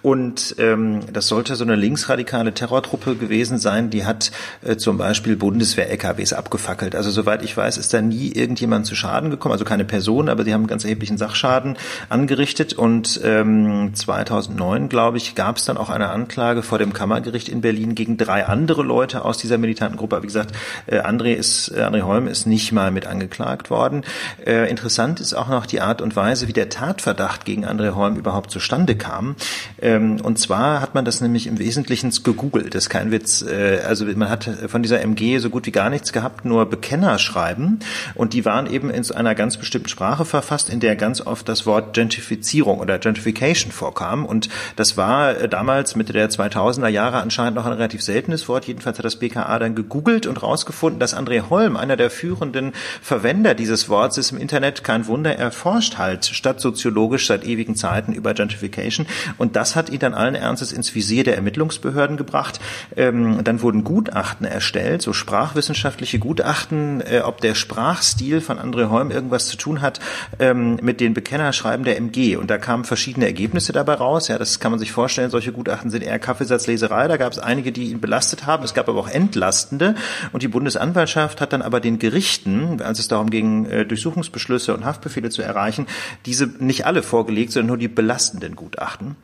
und 0.00 0.56
ähm, 0.56 1.00
das 1.12 1.28
sollte 1.28 1.54
so 1.56 1.64
eine 1.64 1.76
linksradikale 1.76 2.54
Terrortruppe 2.54 3.14
gewesen 3.14 3.58
sein. 3.58 3.90
Die 3.90 4.06
hat 4.06 4.32
äh, 4.62 4.76
zum 4.76 4.96
Beispiel 4.96 5.36
Bundeswehr-LKWs 5.36 6.32
abgefackelt. 6.32 6.96
Also 6.96 7.10
soweit 7.10 7.42
ich 7.42 7.54
weiß, 7.54 7.76
ist 7.76 7.92
da 7.92 8.00
nie 8.00 8.32
irgendjemand 8.32 8.86
zu 8.86 8.94
Schaden 8.94 9.28
gekommen, 9.28 9.52
also 9.52 9.66
keine 9.66 9.84
Person, 9.84 10.30
aber 10.30 10.44
die 10.44 10.54
haben 10.54 10.66
ganz 10.66 10.84
erheblichen 10.84 11.18
Sachschaden 11.18 11.76
angerichtet. 12.08 12.72
Und 12.72 13.20
ähm, 13.22 13.90
2009, 13.92 14.88
glaube 14.88 15.18
ich, 15.18 15.34
gab 15.34 15.58
es 15.58 15.66
dann 15.66 15.76
auch 15.76 15.90
eine 15.90 16.08
Anklage 16.08 16.62
vor 16.62 16.78
dem 16.78 16.94
Kammergericht 16.94 17.50
in 17.50 17.60
Berlin 17.60 17.94
gegen 17.94 18.16
drei 18.16 18.46
andere 18.46 18.82
Leute 18.82 19.26
aus 19.26 19.41
dieser 19.42 19.58
militanten 19.58 19.98
Gruppe. 19.98 20.16
Aber 20.16 20.22
wie 20.22 20.28
gesagt, 20.28 20.52
äh, 20.86 21.00
André 21.00 21.34
ist, 21.34 21.68
äh, 21.68 21.80
André 21.82 22.02
Holm 22.02 22.26
ist 22.26 22.46
nicht 22.46 22.72
mal 22.72 22.90
mit 22.90 23.06
angeklagt 23.06 23.70
worden. 23.70 24.04
Äh, 24.44 24.70
interessant 24.70 25.20
ist 25.20 25.34
auch 25.34 25.48
noch 25.48 25.66
die 25.66 25.80
Art 25.80 26.02
und 26.02 26.16
Weise, 26.16 26.48
wie 26.48 26.52
der 26.52 26.68
Tatverdacht 26.68 27.44
gegen 27.44 27.66
André 27.66 27.94
Holm 27.94 28.16
überhaupt 28.16 28.50
zustande 28.50 28.96
kam. 28.96 29.36
Ähm, 29.80 30.20
und 30.22 30.38
zwar 30.38 30.80
hat 30.80 30.94
man 30.94 31.04
das 31.04 31.20
nämlich 31.20 31.46
im 31.46 31.58
Wesentlichen 31.58 32.10
gegoogelt. 32.22 32.74
Das 32.74 32.84
ist 32.84 32.90
kein 32.90 33.10
Witz. 33.10 33.42
Äh, 33.42 33.80
also 33.86 34.04
man 34.04 34.28
hat 34.28 34.48
von 34.68 34.82
dieser 34.82 35.00
MG 35.00 35.38
so 35.38 35.50
gut 35.50 35.66
wie 35.66 35.72
gar 35.72 35.90
nichts 35.90 36.12
gehabt, 36.12 36.44
nur 36.44 36.66
Bekennerschreiben. 36.66 37.80
Und 38.14 38.32
die 38.32 38.44
waren 38.44 38.66
eben 38.66 38.90
in 38.90 39.02
einer 39.12 39.34
ganz 39.34 39.56
bestimmten 39.56 39.88
Sprache 39.88 40.24
verfasst, 40.24 40.70
in 40.70 40.80
der 40.80 40.96
ganz 40.96 41.20
oft 41.20 41.48
das 41.48 41.66
Wort 41.66 41.94
Gentrifizierung 41.94 42.78
oder 42.78 42.98
Gentrification 42.98 43.72
vorkam. 43.72 44.24
Und 44.24 44.48
das 44.76 44.96
war 44.96 45.36
äh, 45.36 45.48
damals 45.48 45.96
Mitte 45.96 46.12
der 46.12 46.30
2000er 46.30 46.88
Jahre 46.88 47.20
anscheinend 47.20 47.56
noch 47.56 47.66
ein 47.66 47.72
relativ 47.72 48.02
seltenes 48.02 48.48
Wort. 48.48 48.66
Jedenfalls 48.66 48.98
hat 48.98 49.04
das 49.04 49.16
BKA 49.22 49.58
dann 49.58 49.74
gegoogelt 49.74 50.26
und 50.26 50.42
rausgefunden, 50.42 50.98
dass 50.98 51.16
André 51.16 51.48
Holm, 51.48 51.76
einer 51.76 51.96
der 51.96 52.10
führenden 52.10 52.72
Verwender 53.00 53.54
dieses 53.54 53.88
Wortes 53.88 54.18
ist 54.18 54.32
im 54.32 54.38
Internet, 54.38 54.82
kein 54.82 55.06
Wunder, 55.06 55.36
er 55.36 55.52
forscht 55.52 55.96
halt 55.96 56.26
stadtsoziologisch 56.26 57.28
seit 57.28 57.44
ewigen 57.44 57.76
Zeiten 57.76 58.12
über 58.12 58.34
Gentrification. 58.34 59.06
Und 59.38 59.54
das 59.54 59.76
hat 59.76 59.90
ihn 59.90 60.00
dann 60.00 60.14
allen 60.14 60.34
Ernstes 60.34 60.72
ins 60.72 60.94
Visier 60.94 61.22
der 61.22 61.36
Ermittlungsbehörden 61.36 62.16
gebracht. 62.16 62.60
Ähm, 62.96 63.44
dann 63.44 63.62
wurden 63.62 63.84
Gutachten 63.84 64.44
erstellt, 64.44 65.02
so 65.02 65.12
sprachwissenschaftliche 65.12 66.18
Gutachten, 66.18 67.00
äh, 67.00 67.20
ob 67.24 67.40
der 67.40 67.54
Sprachstil 67.54 68.40
von 68.40 68.58
André 68.58 68.90
Holm 68.90 69.10
irgendwas 69.10 69.46
zu 69.46 69.56
tun 69.56 69.80
hat 69.80 70.00
ähm, 70.40 70.78
mit 70.82 71.00
den 71.00 71.14
Bekennerschreiben 71.14 71.84
der 71.84 71.96
MG. 71.96 72.36
Und 72.36 72.50
da 72.50 72.58
kamen 72.58 72.84
verschiedene 72.84 73.26
Ergebnisse 73.26 73.72
dabei 73.72 73.94
raus. 73.94 74.26
Ja, 74.26 74.38
das 74.38 74.58
kann 74.58 74.72
man 74.72 74.80
sich 74.80 74.90
vorstellen. 74.90 75.30
Solche 75.30 75.52
Gutachten 75.52 75.90
sind 75.90 76.02
eher 76.02 76.18
Kaffeesatzleserei. 76.18 77.06
Da 77.06 77.16
gab 77.16 77.32
es 77.32 77.38
einige, 77.38 77.70
die 77.70 77.90
ihn 77.90 78.00
belastet 78.00 78.46
haben. 78.46 78.64
Es 78.64 78.74
gab 78.74 78.88
aber 78.88 78.98
auch 78.98 79.08
entlastende. 79.14 79.94
Und 80.32 80.42
die 80.42 80.48
Bundesanwaltschaft 80.48 81.40
hat 81.40 81.52
dann 81.52 81.62
aber 81.62 81.80
den 81.80 81.98
Gerichten, 81.98 82.80
als 82.82 82.98
es 82.98 83.08
darum 83.08 83.30
ging, 83.30 83.66
äh, 83.66 83.84
Durchsuchungsbeschlüsse 83.84 84.74
und 84.74 84.84
Haftbefehle 84.84 85.30
zu 85.30 85.42
erreichen, 85.42 85.86
diese 86.26 86.46
nicht 86.46 86.86
alle 86.86 87.02
vorgelegt, 87.02 87.52
sondern 87.52 87.68
nur 87.68 87.78
die 87.78 87.88
belastenden 87.88 88.56
Gutachten. 88.56 89.16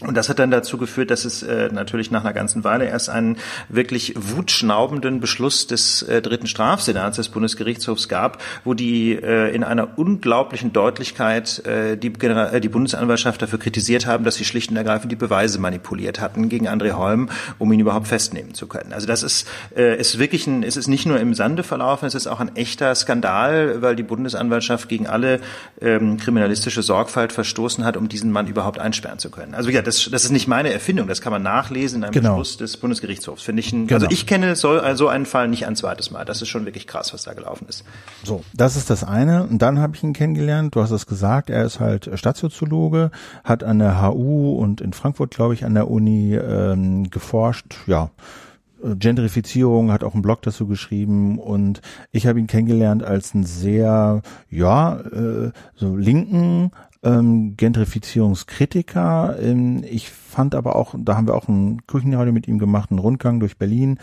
Und 0.00 0.16
das 0.16 0.30
hat 0.30 0.38
dann 0.38 0.50
dazu 0.50 0.78
geführt, 0.78 1.10
dass 1.10 1.26
es 1.26 1.42
äh, 1.42 1.68
natürlich 1.70 2.10
nach 2.10 2.24
einer 2.24 2.32
ganzen 2.32 2.64
Weile 2.64 2.86
erst 2.86 3.10
einen 3.10 3.36
wirklich 3.68 4.14
wutschnaubenden 4.16 5.20
Beschluss 5.20 5.66
des 5.66 6.02
äh, 6.02 6.22
dritten 6.22 6.46
Strafsenats 6.46 7.16
des 7.16 7.28
Bundesgerichtshofs 7.28 8.08
gab, 8.08 8.42
wo 8.64 8.72
die 8.72 9.12
äh, 9.12 9.54
in 9.54 9.62
einer 9.62 9.98
unglaublichen 9.98 10.72
Deutlichkeit 10.72 11.64
äh, 11.66 11.96
die, 11.96 12.12
General 12.14 12.54
äh, 12.54 12.60
die 12.62 12.70
Bundesanwaltschaft 12.70 13.42
dafür 13.42 13.58
kritisiert 13.58 14.06
haben, 14.06 14.24
dass 14.24 14.36
sie 14.36 14.46
schlicht 14.46 14.70
und 14.70 14.76
ergreifend 14.78 15.12
die 15.12 15.16
Beweise 15.16 15.58
manipuliert 15.58 16.18
hatten 16.18 16.48
gegen 16.48 16.66
André 16.66 16.92
Holm, 16.92 17.28
um 17.58 17.70
ihn 17.70 17.80
überhaupt 17.80 18.08
festnehmen 18.08 18.54
zu 18.54 18.66
können. 18.68 18.94
Also 18.94 19.06
das 19.06 19.22
ist, 19.22 19.46
äh, 19.76 19.98
ist 20.00 20.18
wirklich 20.18 20.46
ein, 20.46 20.62
es 20.62 20.78
ist 20.78 20.88
nicht 20.88 21.04
nur 21.04 21.20
im 21.20 21.34
Sande 21.34 21.62
verlaufen, 21.62 22.06
es 22.06 22.14
ist 22.14 22.26
auch 22.26 22.40
ein 22.40 22.56
echter 22.56 22.94
Skandal, 22.94 23.82
weil 23.82 23.96
die 23.96 24.02
Bundesanwaltschaft 24.02 24.88
gegen 24.88 25.06
alle 25.06 25.40
ähm, 25.82 26.16
kriminalistische 26.16 26.82
Sorgfalt 26.82 27.34
verstoßen 27.34 27.84
hat, 27.84 27.98
um 27.98 28.08
diesen 28.08 28.32
Mann 28.32 28.46
überhaupt 28.46 28.78
einsperren 28.78 29.18
zu 29.18 29.30
können. 29.30 29.54
Also 29.54 29.68
wie 29.68 29.72
gesagt, 29.72 29.89
das, 29.90 30.08
das 30.10 30.24
ist 30.24 30.30
nicht 30.30 30.46
meine 30.46 30.72
Erfindung, 30.72 31.08
das 31.08 31.20
kann 31.20 31.32
man 31.32 31.42
nachlesen 31.42 31.98
in 31.98 32.04
einem 32.04 32.12
genau. 32.12 32.30
Beschluss 32.30 32.56
des 32.56 32.76
Bundesgerichtshofs. 32.76 33.42
Finde 33.42 33.60
ich 33.60 33.72
ein, 33.72 33.88
genau. 33.88 33.96
Also 34.00 34.06
ich 34.10 34.26
kenne 34.26 34.54
so, 34.54 34.78
so 34.94 35.08
einen 35.08 35.26
Fall 35.26 35.48
nicht 35.48 35.66
ein 35.66 35.74
zweites 35.74 36.10
Mal. 36.10 36.24
Das 36.24 36.42
ist 36.42 36.48
schon 36.48 36.64
wirklich 36.64 36.86
krass, 36.86 37.12
was 37.12 37.24
da 37.24 37.32
gelaufen 37.32 37.66
ist. 37.68 37.84
So, 38.22 38.44
das 38.54 38.76
ist 38.76 38.88
das 38.88 39.02
eine. 39.02 39.44
Und 39.44 39.60
dann 39.60 39.80
habe 39.80 39.96
ich 39.96 40.02
ihn 40.02 40.12
kennengelernt. 40.12 40.76
Du 40.76 40.80
hast 40.80 40.92
es 40.92 41.06
gesagt, 41.06 41.50
er 41.50 41.64
ist 41.64 41.80
halt 41.80 42.08
Stadtsoziologe, 42.14 43.10
hat 43.42 43.64
an 43.64 43.80
der 43.80 44.00
HU 44.00 44.56
und 44.56 44.80
in 44.80 44.92
Frankfurt, 44.92 45.32
glaube 45.32 45.54
ich, 45.54 45.64
an 45.64 45.74
der 45.74 45.90
Uni 45.90 46.36
ähm, 46.36 47.10
geforscht. 47.10 47.74
Ja. 47.86 48.10
Gentrifizierung, 48.82 49.92
hat 49.92 50.04
auch 50.04 50.14
einen 50.14 50.22
Blog 50.22 50.40
dazu 50.40 50.66
geschrieben 50.66 51.38
und 51.38 51.82
ich 52.12 52.26
habe 52.26 52.38
ihn 52.38 52.46
kennengelernt 52.46 53.02
als 53.02 53.34
einen 53.34 53.44
sehr, 53.44 54.22
ja, 54.48 55.00
äh, 55.00 55.50
so 55.74 55.96
linken, 55.96 56.70
ähm, 57.02 57.56
Gentrifizierungskritiker. 57.56 59.36
Ähm, 59.40 59.82
ich 59.84 60.10
fand 60.10 60.54
aber 60.54 60.76
auch, 60.76 60.94
da 60.98 61.16
haben 61.16 61.26
wir 61.26 61.34
auch 61.34 61.48
ein 61.48 61.86
Küchenradio 61.86 62.32
mit 62.32 62.48
ihm 62.48 62.58
gemacht, 62.58 62.90
einen 62.90 62.98
Rundgang 62.98 63.40
durch 63.40 63.56
Berlin. 63.56 63.98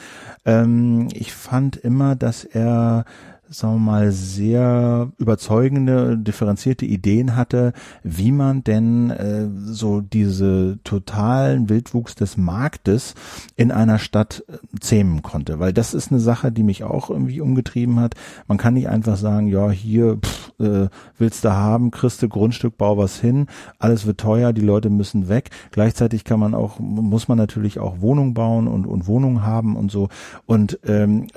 Ähm, 0.45 1.07
ich 1.13 1.33
fand 1.33 1.77
immer, 1.77 2.15
dass 2.15 2.43
er 2.43 3.05
sagen 3.49 3.75
wir 3.75 3.91
mal, 3.91 4.11
sehr 4.11 5.11
überzeugende, 5.17 6.17
differenzierte 6.17 6.85
Ideen 6.85 7.35
hatte, 7.35 7.73
wie 8.03 8.31
man 8.31 8.63
denn 8.63 9.09
äh, 9.09 9.47
so 9.65 10.01
diese 10.01 10.79
totalen 10.83 11.69
Wildwuchs 11.69 12.15
des 12.15 12.37
Marktes 12.37 13.15
in 13.55 13.71
einer 13.71 13.99
Stadt 13.99 14.43
äh, 14.47 14.79
zähmen 14.79 15.21
konnte. 15.21 15.59
Weil 15.59 15.73
das 15.73 15.93
ist 15.93 16.11
eine 16.11 16.19
Sache, 16.19 16.51
die 16.51 16.63
mich 16.63 16.83
auch 16.83 17.09
irgendwie 17.09 17.41
umgetrieben 17.41 17.99
hat. 17.99 18.15
Man 18.47 18.57
kann 18.57 18.73
nicht 18.73 18.89
einfach 18.89 19.17
sagen, 19.17 19.47
ja, 19.47 19.69
hier 19.69 20.17
pff, 20.17 20.53
äh, 20.59 20.87
willst 21.17 21.45
du 21.45 21.53
haben, 21.53 21.91
kriegst 21.91 22.21
du 22.21 22.29
Grundstück, 22.29 22.77
bau 22.77 22.97
was 22.97 23.19
hin, 23.19 23.47
alles 23.79 24.05
wird 24.05 24.19
teuer, 24.19 24.53
die 24.53 24.61
Leute 24.61 24.89
müssen 24.89 25.29
weg. 25.29 25.49
Gleichzeitig 25.71 26.23
kann 26.23 26.39
man 26.39 26.53
auch, 26.53 26.79
muss 26.79 27.27
man 27.27 27.37
natürlich 27.37 27.79
auch 27.79 28.01
Wohnungen 28.01 28.33
bauen 28.33 28.67
und, 28.67 28.85
und 28.85 29.07
Wohnungen 29.07 29.43
haben 29.43 29.75
und 29.75 29.91
so. 29.91 30.09
Und 30.45 30.79
ähm, 30.85 31.27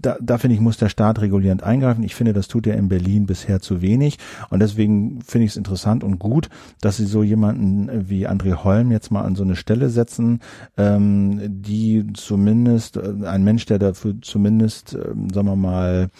da, 0.00 0.16
da 0.20 0.38
finde 0.38 0.54
ich, 0.54 0.60
muss 0.60 0.76
der 0.76 0.88
Staat 0.88 1.20
regulieren 1.20 1.41
regulierend 1.42 1.62
eingreifen. 1.64 2.04
Ich 2.04 2.14
finde, 2.14 2.32
das 2.32 2.48
tut 2.48 2.66
er 2.66 2.76
in 2.76 2.88
Berlin 2.88 3.26
bisher 3.26 3.60
zu 3.60 3.82
wenig. 3.82 4.18
Und 4.50 4.60
deswegen 4.60 5.20
finde 5.22 5.44
ich 5.44 5.52
es 5.52 5.56
interessant 5.56 6.04
und 6.04 6.18
gut, 6.18 6.48
dass 6.80 6.96
sie 6.96 7.06
so 7.06 7.22
jemanden 7.22 8.08
wie 8.08 8.28
André 8.28 8.62
Holm 8.62 8.92
jetzt 8.92 9.10
mal 9.10 9.22
an 9.22 9.34
so 9.34 9.42
eine 9.42 9.56
Stelle 9.56 9.90
setzen, 9.90 10.40
ähm, 10.76 11.40
die 11.44 12.06
zumindest, 12.14 12.96
äh, 12.96 13.26
ein 13.26 13.42
Mensch, 13.42 13.66
der 13.66 13.78
dafür 13.78 14.14
zumindest, 14.22 14.94
äh, 14.94 15.14
sagen 15.32 15.48
wir 15.48 15.56
mal, 15.56 16.10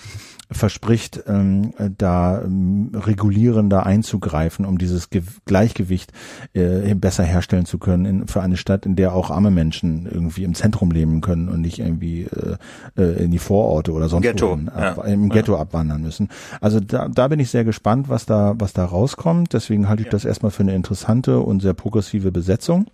verspricht, 0.53 1.25
ähm, 1.27 1.73
da 1.99 2.43
ähm, 2.43 2.93
regulierender 2.95 3.87
einzugreifen, 3.87 4.65
um 4.65 4.79
dieses 4.79 5.11
Ge 5.11 5.23
Gleichgewicht 5.45 6.13
äh, 6.53 6.95
besser 6.95 7.25
herstellen 7.25 7.65
zu 7.65 7.79
können 7.79 8.05
in, 8.05 8.29
für 8.29 8.43
eine 8.43 8.57
Stadt, 8.57 8.87
in 8.87 8.97
der 8.97 9.15
auch 9.15 9.31
arme 9.31 9.51
Menschen 9.51 10.07
irgendwie 10.11 10.45
im 10.45 10.55
Zentrum 10.55 10.91
leben 10.91 11.21
können 11.21 11.49
und 11.49 11.61
nicht 11.61 11.79
irgendwie 11.79 12.23
äh, 12.23 12.57
äh 12.97 13.25
in 13.25 13.31
die 13.31 13.39
Vororte 13.39 13.93
oder 13.93 14.09
sonst 14.09 14.23
Ghetto, 14.23 14.59
ja. 14.67 14.73
ab, 14.73 15.07
im 15.07 15.29
Ghetto 15.29 15.55
ja. 15.55 15.61
abwandern 15.61 16.03
müssen. 16.03 16.29
Also 16.61 16.81
da, 16.81 17.09
da 17.09 17.29
bin 17.29 17.41
ich 17.41 17.51
sehr 17.51 17.65
gespannt, 17.65 18.09
was 18.09 18.27
da 18.27 18.55
was 18.59 18.73
da 18.73 18.85
rauskommt. 18.85 19.53
Deswegen 19.53 19.89
halte 19.89 20.03
ich 20.03 20.07
ja. 20.07 20.13
das 20.13 20.25
erstmal 20.25 20.51
für 20.51 20.63
eine 20.63 20.75
interessante 20.75 21.41
und 21.41 21.61
sehr 21.61 21.75
progressive 21.75 22.33
Besetzung. 22.33 22.87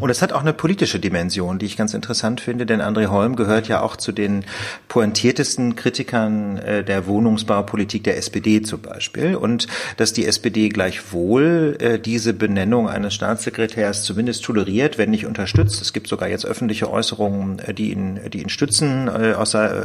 Und 0.00 0.10
es 0.10 0.22
hat 0.22 0.32
auch 0.32 0.40
eine 0.40 0.52
politische 0.52 0.98
Dimension, 0.98 1.58
die 1.58 1.66
ich 1.66 1.76
ganz 1.76 1.94
interessant 1.94 2.40
finde, 2.40 2.66
denn 2.66 2.80
André 2.80 3.08
Holm 3.08 3.36
gehört 3.36 3.68
ja 3.68 3.82
auch 3.82 3.96
zu 3.96 4.12
den 4.12 4.44
pointiertesten 4.88 5.76
Kritikern 5.76 6.58
äh, 6.58 6.84
der 6.84 7.06
Wohnungsbaupolitik 7.06 8.04
der 8.04 8.16
SPD 8.16 8.62
zum 8.62 8.82
Beispiel. 8.82 9.34
Und 9.34 9.66
dass 9.96 10.12
die 10.12 10.26
SPD 10.26 10.68
gleichwohl 10.68 11.76
äh, 11.80 11.98
diese 11.98 12.32
Benennung 12.34 12.88
eines 12.88 13.14
Staatssekretärs 13.14 14.04
zumindest 14.04 14.44
toleriert, 14.44 14.98
wenn 14.98 15.10
nicht 15.10 15.26
unterstützt. 15.26 15.82
Es 15.82 15.92
gibt 15.92 16.08
sogar 16.08 16.28
jetzt 16.28 16.46
öffentliche 16.46 16.90
Äußerungen, 16.90 17.58
äh, 17.60 17.74
die 17.74 17.92
ihn, 17.92 18.20
die 18.32 18.42
ihn 18.42 18.48
stützen 18.48 19.10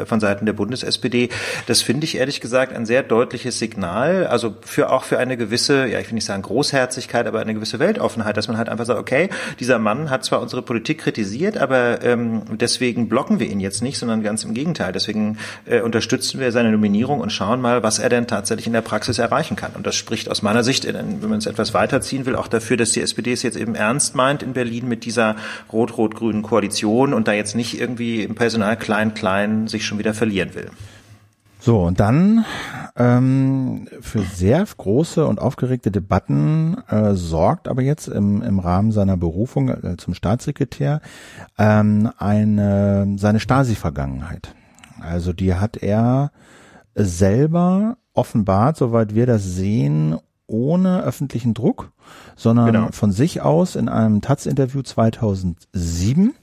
von 0.06 0.20
Seiten 0.20 0.46
der 0.46 0.54
Bundes-SPD. 0.54 1.30
Das 1.68 1.82
finde 1.82 2.06
ich 2.06 2.18
ehrlich 2.18 2.42
gesagt 2.42 2.74
ein 2.74 2.86
sehr 2.86 3.04
deutliches 3.04 3.60
Signal, 3.60 4.28
also 4.28 4.56
für 4.62 4.92
auch 4.92 5.04
für 5.04 5.18
eine 5.18 5.38
gewisse, 5.38 5.88
ja 5.88 6.00
ich 6.00 6.08
will 6.08 6.16
nicht 6.16 6.26
sagen 6.26 6.42
Großherzigkeit, 6.42 7.28
aber 7.28 7.40
eine 7.40 7.54
gewisse 7.54 7.80
Weltoffenheit, 7.80 8.38
dass 8.38 8.48
man 8.48 8.58
halt 8.58 8.70
einfach 8.70 8.86
sagt, 8.86 9.00
okay, 9.00 9.30
dieser 9.60 9.80
Mann 9.86 10.10
hat 10.10 10.26
zwar 10.26 10.42
unsere 10.42 10.62
Politik 10.62 10.98
kritisiert, 10.98 11.58
aber 11.58 12.04
ähm, 12.04 12.42
deswegen 12.52 13.08
blocken 13.08 13.40
wir 13.40 13.48
ihn 13.48 13.62
jetzt 13.62 13.82
nicht, 13.82 13.98
sondern 13.98 14.24
ganz 14.24 14.44
im 14.44 14.54
Gegenteil. 14.54 14.92
Deswegen 14.92 15.38
äh, 15.66 15.80
unterstützen 15.80 16.42
wir 16.42 16.52
seine 16.52 16.72
Nominierung 16.72 17.22
und 17.22 17.32
schauen 17.32 17.62
mal, 17.62 17.84
was 17.84 18.00
er 18.00 18.10
denn 18.10 18.28
tatsächlich 18.28 18.68
in 18.68 18.74
der 18.74 18.82
Praxis 18.82 19.20
erreichen 19.20 19.56
kann. 19.56 19.72
Und 19.76 19.88
das 19.88 19.96
spricht 19.96 20.30
aus 20.30 20.42
meiner 20.42 20.64
Sicht, 20.64 20.86
wenn 20.86 21.22
man 21.22 21.38
es 21.38 21.46
etwas 21.46 21.74
weiterziehen 21.74 22.26
will, 22.26 22.36
auch 22.36 22.48
dafür, 22.48 22.76
dass 22.76 22.92
die 22.92 23.02
SPD 23.02 23.32
es 23.32 23.44
jetzt 23.44 23.58
eben 23.58 23.76
ernst 23.76 24.16
meint 24.16 24.44
in 24.44 24.54
Berlin 24.54 24.88
mit 24.90 25.06
dieser 25.06 25.36
rot-rot-grünen 25.72 26.42
Koalition 26.42 27.14
und 27.14 27.28
da 27.28 27.34
jetzt 27.34 27.56
nicht 27.56 27.80
irgendwie 27.80 28.24
im 28.24 28.36
Personal 28.36 28.78
klein-klein 28.78 29.68
sich 29.68 29.86
schon 29.86 30.00
wieder 30.00 30.14
verlieren 30.14 30.56
will. 30.56 30.72
So, 31.66 31.82
und 31.82 32.00
dann 32.00 32.46
ähm, 32.96 33.88
für 34.00 34.22
sehr 34.22 34.64
große 34.64 35.26
und 35.26 35.40
aufgeregte 35.40 35.90
Debatten 35.90 36.78
äh, 36.90 37.16
sorgt 37.16 37.68
aber 37.68 37.82
jetzt 37.82 38.08
im, 38.08 38.44
im 38.44 38.60
Rahmen 38.60 38.92
seiner 38.92 39.18
Berufung 39.18 39.70
äh, 39.70 39.98
zum 39.98 40.14
Staatssekretär 40.14 41.02
ähm, 41.58 42.12
eine 42.20 43.16
seine 43.18 43.40
Stasi-Vergangenheit. 43.40 44.54
Also 45.02 45.34
die 45.34 45.56
hat 45.56 45.78
er 45.78 46.32
selber 46.94 47.98
offenbart, 48.14 48.78
soweit 48.78 49.16
wir 49.16 49.26
das 49.26 49.44
sehen, 49.44 50.20
ohne 50.46 51.02
öffentlichen 51.02 51.56
Druck, 51.56 51.94
sondern 52.36 52.68
genau. 52.68 52.88
von 52.92 53.12
sich 53.12 53.42
aus 53.42 53.76
in 53.76 53.90
einem 53.90 54.22
Taz-Interview 54.22 54.84
2007 54.84 56.36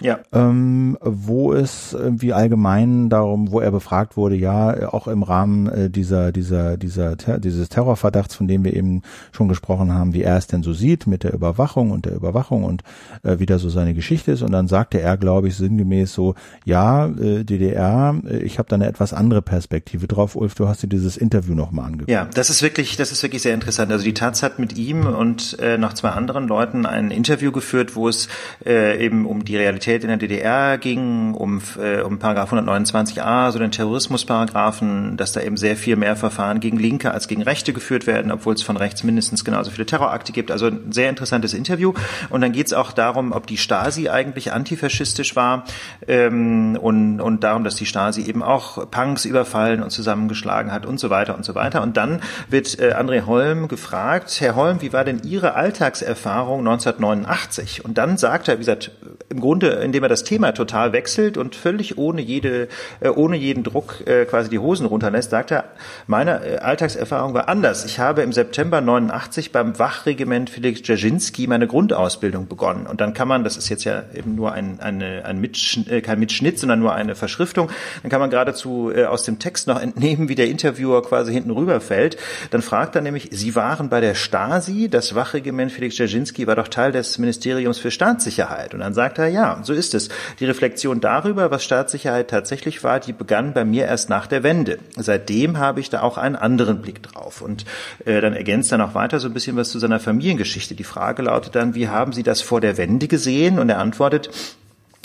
ja. 0.00 0.20
ähm, 0.32 0.98
wo 1.00 1.52
es 1.52 1.92
irgendwie 1.92 2.32
allgemein 2.32 3.08
darum, 3.08 3.50
wo 3.50 3.60
er 3.60 3.70
befragt 3.70 4.16
wurde, 4.16 4.36
ja, 4.36 4.92
auch 4.92 5.08
im 5.08 5.22
Rahmen 5.22 5.68
äh, 5.68 5.90
dieser, 5.90 6.32
dieser, 6.32 6.76
dieser, 6.76 7.16
ter 7.16 7.38
dieses 7.38 7.68
Terrorverdachts, 7.68 8.34
von 8.34 8.48
dem 8.48 8.64
wir 8.64 8.74
eben 8.74 9.02
schon 9.32 9.48
gesprochen 9.48 9.92
haben, 9.92 10.14
wie 10.14 10.22
er 10.22 10.36
es 10.36 10.46
denn 10.46 10.62
so 10.62 10.72
sieht 10.72 11.06
mit 11.06 11.24
der 11.24 11.32
Überwachung 11.32 11.90
und 11.90 12.06
der 12.06 12.14
Überwachung 12.14 12.64
und 12.64 12.82
äh, 13.22 13.38
wie 13.38 13.46
da 13.46 13.58
so 13.58 13.68
seine 13.68 13.94
Geschichte 13.94 14.32
ist. 14.32 14.42
Und 14.42 14.52
dann 14.52 14.68
sagte 14.68 15.00
er, 15.00 15.16
glaube 15.16 15.48
ich, 15.48 15.56
sinngemäß 15.56 16.12
so, 16.12 16.34
ja, 16.64 17.06
äh, 17.06 17.44
DDR, 17.44 18.14
äh, 18.28 18.38
ich 18.38 18.58
habe 18.58 18.68
da 18.68 18.76
eine 18.76 18.86
etwas 18.86 19.12
andere 19.12 19.42
Perspektive 19.42 20.06
drauf. 20.06 20.36
Ulf, 20.36 20.54
du 20.54 20.68
hast 20.68 20.82
dir 20.82 20.88
dieses 20.88 21.16
Interview 21.16 21.54
nochmal 21.54 21.86
angeguckt. 21.86 22.10
Ja, 22.10 22.28
das 22.34 22.50
ist 22.50 22.62
wirklich, 22.62 22.96
das 22.96 23.12
ist 23.12 23.22
wirklich 23.22 23.42
sehr 23.42 23.54
interessant. 23.54 23.90
Also 23.92 24.04
die 24.04 24.14
Taz 24.14 24.42
hat 24.42 24.58
mit 24.58 24.76
ihm 24.76 25.06
und 25.06 25.58
äh, 25.60 25.78
noch 25.78 25.94
zwei 25.94 26.10
anderen 26.10 26.48
Leuten 26.48 26.86
ein 26.86 27.10
Interview 27.10 27.52
geführt, 27.52 27.96
wo 27.96 28.08
es 28.08 28.28
äh, 28.64 29.04
eben 29.04 29.26
um 29.26 29.44
die 29.44 29.56
Realität 29.56 29.85
Kriminalität 29.86 30.02
in 30.02 30.08
der 30.08 30.16
DDR 30.16 30.78
ging, 30.78 31.34
um, 31.34 31.62
äh, 31.80 32.00
um 32.00 32.18
Paragraph 32.18 32.52
129a, 32.52 33.52
so 33.52 33.58
den 33.58 33.70
Terrorismusparagraphen, 33.70 35.16
dass 35.16 35.32
da 35.32 35.40
eben 35.40 35.56
sehr 35.56 35.76
viel 35.76 35.96
mehr 35.96 36.16
Verfahren 36.16 36.60
gegen 36.60 36.76
Linke 36.76 37.12
als 37.12 37.28
gegen 37.28 37.42
Rechte 37.42 37.72
geführt 37.72 38.06
werden, 38.06 38.32
obwohl 38.32 38.54
es 38.54 38.62
von 38.62 38.76
rechts 38.76 39.04
mindestens 39.04 39.44
genauso 39.44 39.70
viele 39.70 39.86
Terrorakte 39.86 40.32
gibt. 40.32 40.50
Also 40.50 40.66
ein 40.66 40.90
sehr 40.90 41.08
interessantes 41.08 41.54
Interview. 41.54 41.92
Und 42.30 42.40
dann 42.40 42.52
geht 42.52 42.66
es 42.66 42.72
auch 42.72 42.92
darum, 42.92 43.32
ob 43.32 43.46
die 43.46 43.56
Stasi 43.56 44.08
eigentlich 44.08 44.52
antifaschistisch 44.52 45.36
war 45.36 45.64
ähm, 46.08 46.76
und, 46.80 47.20
und 47.20 47.44
darum, 47.44 47.62
dass 47.62 47.76
die 47.76 47.86
Stasi 47.86 48.22
eben 48.22 48.42
auch 48.42 48.90
Punks 48.90 49.24
überfallen 49.24 49.82
und 49.82 49.90
zusammengeschlagen 49.90 50.72
hat 50.72 50.84
und 50.84 50.98
so 50.98 51.10
weiter 51.10 51.36
und 51.36 51.44
so 51.44 51.54
weiter. 51.54 51.82
Und 51.82 51.96
dann 51.96 52.20
wird 52.48 52.78
äh, 52.80 52.94
André 52.94 53.26
Holm 53.26 53.68
gefragt, 53.68 54.40
Herr 54.40 54.56
Holm, 54.56 54.82
wie 54.82 54.92
war 54.92 55.04
denn 55.04 55.20
Ihre 55.22 55.54
Alltagserfahrung 55.54 56.60
1989? 56.60 57.84
Und 57.84 57.98
dann 57.98 58.16
sagt 58.16 58.48
er, 58.48 58.54
wie 58.54 58.60
gesagt, 58.60 58.90
im 59.28 59.40
Grunde, 59.40 59.75
indem 59.82 60.02
er 60.02 60.08
das 60.08 60.24
Thema 60.24 60.52
total 60.52 60.92
wechselt 60.92 61.36
und 61.36 61.54
völlig 61.54 61.98
ohne 61.98 62.20
jede, 62.20 62.68
äh, 63.00 63.08
ohne 63.08 63.36
jeden 63.36 63.64
Druck 63.64 64.06
äh, 64.06 64.24
quasi 64.24 64.50
die 64.50 64.58
Hosen 64.58 64.86
runterlässt, 64.86 65.30
sagt 65.30 65.50
er, 65.50 65.64
meine 66.06 66.44
äh, 66.44 66.58
Alltagserfahrung 66.58 67.34
war 67.34 67.48
anders. 67.48 67.84
Ich 67.84 67.98
habe 67.98 68.22
im 68.22 68.32
September 68.32 68.80
89 68.80 69.52
beim 69.52 69.78
Wachregiment 69.78 70.50
Felix 70.50 70.82
Dzerzhinsky 70.82 71.46
meine 71.46 71.66
Grundausbildung 71.66 72.48
begonnen. 72.48 72.86
Und 72.86 73.00
dann 73.00 73.14
kann 73.14 73.28
man, 73.28 73.44
das 73.44 73.56
ist 73.56 73.68
jetzt 73.68 73.84
ja 73.84 74.04
eben 74.14 74.34
nur 74.34 74.52
ein, 74.52 74.80
eine, 74.80 75.24
ein 75.24 75.40
Mitschnitt, 75.40 75.88
äh, 75.90 76.00
kein 76.00 76.18
Mitschnitt, 76.18 76.58
sondern 76.58 76.80
nur 76.80 76.94
eine 76.94 77.14
Verschriftung, 77.14 77.70
dann 78.02 78.10
kann 78.10 78.20
man 78.20 78.30
geradezu 78.30 78.92
äh, 78.94 79.04
aus 79.04 79.24
dem 79.24 79.38
Text 79.38 79.66
noch 79.66 79.80
entnehmen, 79.80 80.28
wie 80.28 80.34
der 80.34 80.48
Interviewer 80.48 81.02
quasi 81.02 81.32
hinten 81.32 81.50
rüberfällt. 81.50 82.16
Dann 82.50 82.62
fragt 82.62 82.94
er 82.96 83.02
nämlich, 83.02 83.28
Sie 83.32 83.54
waren 83.54 83.88
bei 83.88 84.00
der 84.00 84.14
Stasi, 84.14 84.88
das 84.88 85.14
Wachregiment 85.14 85.72
Felix 85.72 85.96
Dzerzhinsky 85.96 86.46
war 86.46 86.56
doch 86.56 86.68
Teil 86.68 86.92
des 86.92 87.18
Ministeriums 87.18 87.78
für 87.78 87.90
Staatssicherheit. 87.90 88.74
Und 88.74 88.80
dann 88.80 88.94
sagt 88.94 89.18
er, 89.18 89.28
ja, 89.28 89.58
so 89.66 89.72
ist 89.72 89.94
es. 89.94 90.08
Die 90.40 90.46
Reflexion 90.46 91.00
darüber, 91.00 91.50
was 91.50 91.64
Staatssicherheit 91.64 92.30
tatsächlich 92.30 92.82
war, 92.84 93.00
die 93.00 93.12
begann 93.12 93.52
bei 93.52 93.64
mir 93.64 93.86
erst 93.86 94.08
nach 94.08 94.26
der 94.26 94.42
Wende. 94.42 94.78
Seitdem 94.96 95.58
habe 95.58 95.80
ich 95.80 95.90
da 95.90 96.02
auch 96.02 96.18
einen 96.18 96.36
anderen 96.36 96.80
Blick 96.80 97.02
drauf. 97.02 97.42
Und 97.42 97.64
äh, 98.04 98.20
dann 98.20 98.32
ergänzt 98.32 98.72
er 98.72 98.78
noch 98.78 98.94
weiter 98.94 99.20
so 99.20 99.28
ein 99.28 99.34
bisschen 99.34 99.56
was 99.56 99.70
zu 99.70 99.78
seiner 99.78 100.00
Familiengeschichte. 100.00 100.74
Die 100.74 100.84
Frage 100.84 101.22
lautet 101.22 101.54
dann, 101.54 101.74
wie 101.74 101.88
haben 101.88 102.12
Sie 102.12 102.22
das 102.22 102.40
vor 102.40 102.60
der 102.60 102.76
Wende 102.76 103.08
gesehen? 103.08 103.58
Und 103.58 103.68
er 103.68 103.78
antwortet, 103.78 104.30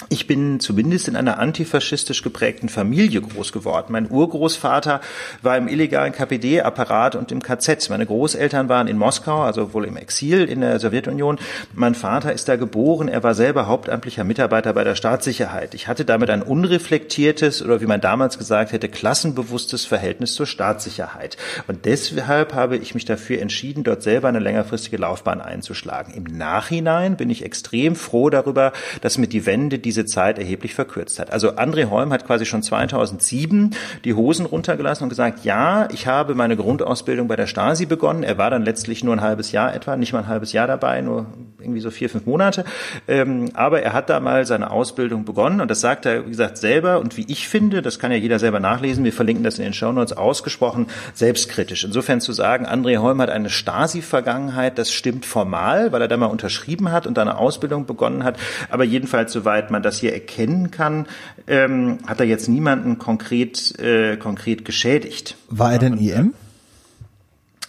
ich 0.09 0.27
bin 0.27 0.59
zumindest 0.59 1.07
in 1.07 1.15
einer 1.15 1.39
antifaschistisch 1.39 2.21
geprägten 2.23 2.69
Familie 2.69 3.21
groß 3.21 3.51
geworden. 3.51 3.87
Mein 3.89 4.09
Urgroßvater 4.09 5.01
war 5.41 5.57
im 5.57 5.67
illegalen 5.67 6.11
KPD-Apparat 6.13 7.15
und 7.15 7.31
im 7.31 7.41
KZ. 7.41 7.89
Meine 7.89 8.05
Großeltern 8.05 8.69
waren 8.69 8.87
in 8.87 8.97
Moskau, 8.97 9.41
also 9.41 9.73
wohl 9.73 9.85
im 9.85 9.97
Exil 9.97 10.45
in 10.45 10.61
der 10.61 10.79
Sowjetunion. 10.79 11.39
Mein 11.73 11.95
Vater 11.95 12.33
ist 12.33 12.47
da 12.47 12.55
geboren. 12.55 13.07
Er 13.07 13.23
war 13.23 13.33
selber 13.33 13.67
hauptamtlicher 13.67 14.23
Mitarbeiter 14.23 14.73
bei 14.73 14.83
der 14.83 14.95
Staatssicherheit. 14.95 15.73
Ich 15.73 15.87
hatte 15.87 16.05
damit 16.05 16.29
ein 16.29 16.41
unreflektiertes 16.41 17.61
oder 17.61 17.81
wie 17.81 17.85
man 17.85 18.01
damals 18.01 18.37
gesagt 18.37 18.71
hätte, 18.71 18.89
klassenbewusstes 18.89 19.85
Verhältnis 19.85 20.33
zur 20.33 20.45
Staatssicherheit. 20.45 21.37
Und 21.67 21.85
deshalb 21.85 22.53
habe 22.53 22.77
ich 22.77 22.93
mich 22.93 23.05
dafür 23.05 23.41
entschieden, 23.41 23.83
dort 23.83 24.03
selber 24.03 24.27
eine 24.27 24.39
längerfristige 24.39 24.97
Laufbahn 24.97 25.41
einzuschlagen. 25.41 26.13
Im 26.13 26.23
Nachhinein 26.23 27.17
bin 27.17 27.29
ich 27.29 27.43
extrem 27.45 27.95
froh 27.95 28.29
darüber, 28.29 28.73
dass 29.01 29.17
mir 29.17 29.27
die 29.27 29.45
Wende 29.45 29.79
die 29.79 29.90
diese 29.91 30.05
Zeit 30.05 30.39
erheblich 30.39 30.73
verkürzt 30.73 31.19
hat. 31.19 31.33
Also 31.33 31.51
André 31.57 31.89
Holm 31.89 32.13
hat 32.13 32.25
quasi 32.25 32.45
schon 32.45 32.63
2007 32.63 33.71
die 34.05 34.13
Hosen 34.13 34.45
runtergelassen 34.45 35.03
und 35.03 35.09
gesagt, 35.09 35.43
ja, 35.43 35.89
ich 35.91 36.07
habe 36.07 36.33
meine 36.33 36.55
Grundausbildung 36.55 37.27
bei 37.27 37.35
der 37.35 37.45
Stasi 37.47 37.85
begonnen. 37.85 38.23
Er 38.23 38.37
war 38.37 38.49
dann 38.49 38.63
letztlich 38.63 39.03
nur 39.03 39.13
ein 39.13 39.19
halbes 39.19 39.51
Jahr 39.51 39.75
etwa, 39.75 39.97
nicht 39.97 40.13
mal 40.13 40.19
ein 40.19 40.27
halbes 40.27 40.53
Jahr 40.53 40.65
dabei, 40.65 41.01
nur 41.01 41.25
irgendwie 41.59 41.81
so 41.81 41.91
vier, 41.91 42.09
fünf 42.09 42.25
Monate. 42.25 42.63
Ähm, 43.09 43.49
aber 43.53 43.81
er 43.81 43.91
hat 43.91 44.09
da 44.09 44.21
mal 44.21 44.45
seine 44.45 44.71
Ausbildung 44.71 45.25
begonnen 45.25 45.59
und 45.59 45.69
das 45.69 45.81
sagt 45.81 46.05
er, 46.05 46.25
wie 46.25 46.29
gesagt, 46.29 46.57
selber 46.57 46.99
und 46.99 47.17
wie 47.17 47.25
ich 47.27 47.49
finde, 47.49 47.81
das 47.81 47.99
kann 47.99 48.11
ja 48.11 48.17
jeder 48.17 48.39
selber 48.39 48.61
nachlesen, 48.61 49.03
wir 49.03 49.11
verlinken 49.11 49.43
das 49.43 49.59
in 49.59 49.65
den 49.65 49.73
Shownotes, 49.73 50.13
ausgesprochen 50.13 50.87
selbstkritisch. 51.13 51.83
Insofern 51.83 52.21
zu 52.21 52.31
sagen, 52.31 52.65
André 52.65 52.97
Holm 52.99 53.21
hat 53.21 53.29
eine 53.29 53.49
Stasi-Vergangenheit, 53.49 54.77
das 54.77 54.89
stimmt 54.89 55.25
formal, 55.25 55.91
weil 55.91 56.01
er 56.01 56.07
da 56.07 56.15
mal 56.15 56.27
unterschrieben 56.27 56.93
hat 56.93 57.05
und 57.07 57.17
da 57.17 57.23
eine 57.23 57.37
Ausbildung 57.37 57.85
begonnen 57.85 58.23
hat, 58.23 58.37
aber 58.69 58.85
jedenfalls 58.85 59.33
soweit 59.33 59.69
man 59.69 59.80
man 59.81 59.83
das 59.83 59.99
hier 59.99 60.13
erkennen 60.13 60.69
kann, 60.69 61.07
ähm, 61.47 61.99
hat 62.05 62.19
er 62.19 62.27
jetzt 62.27 62.47
niemanden 62.47 62.99
konkret, 62.99 63.77
äh, 63.79 64.15
konkret 64.17 64.63
geschädigt. 64.63 65.35
War 65.49 65.73
er 65.73 65.79
denn 65.79 65.97
IM? 65.97 66.33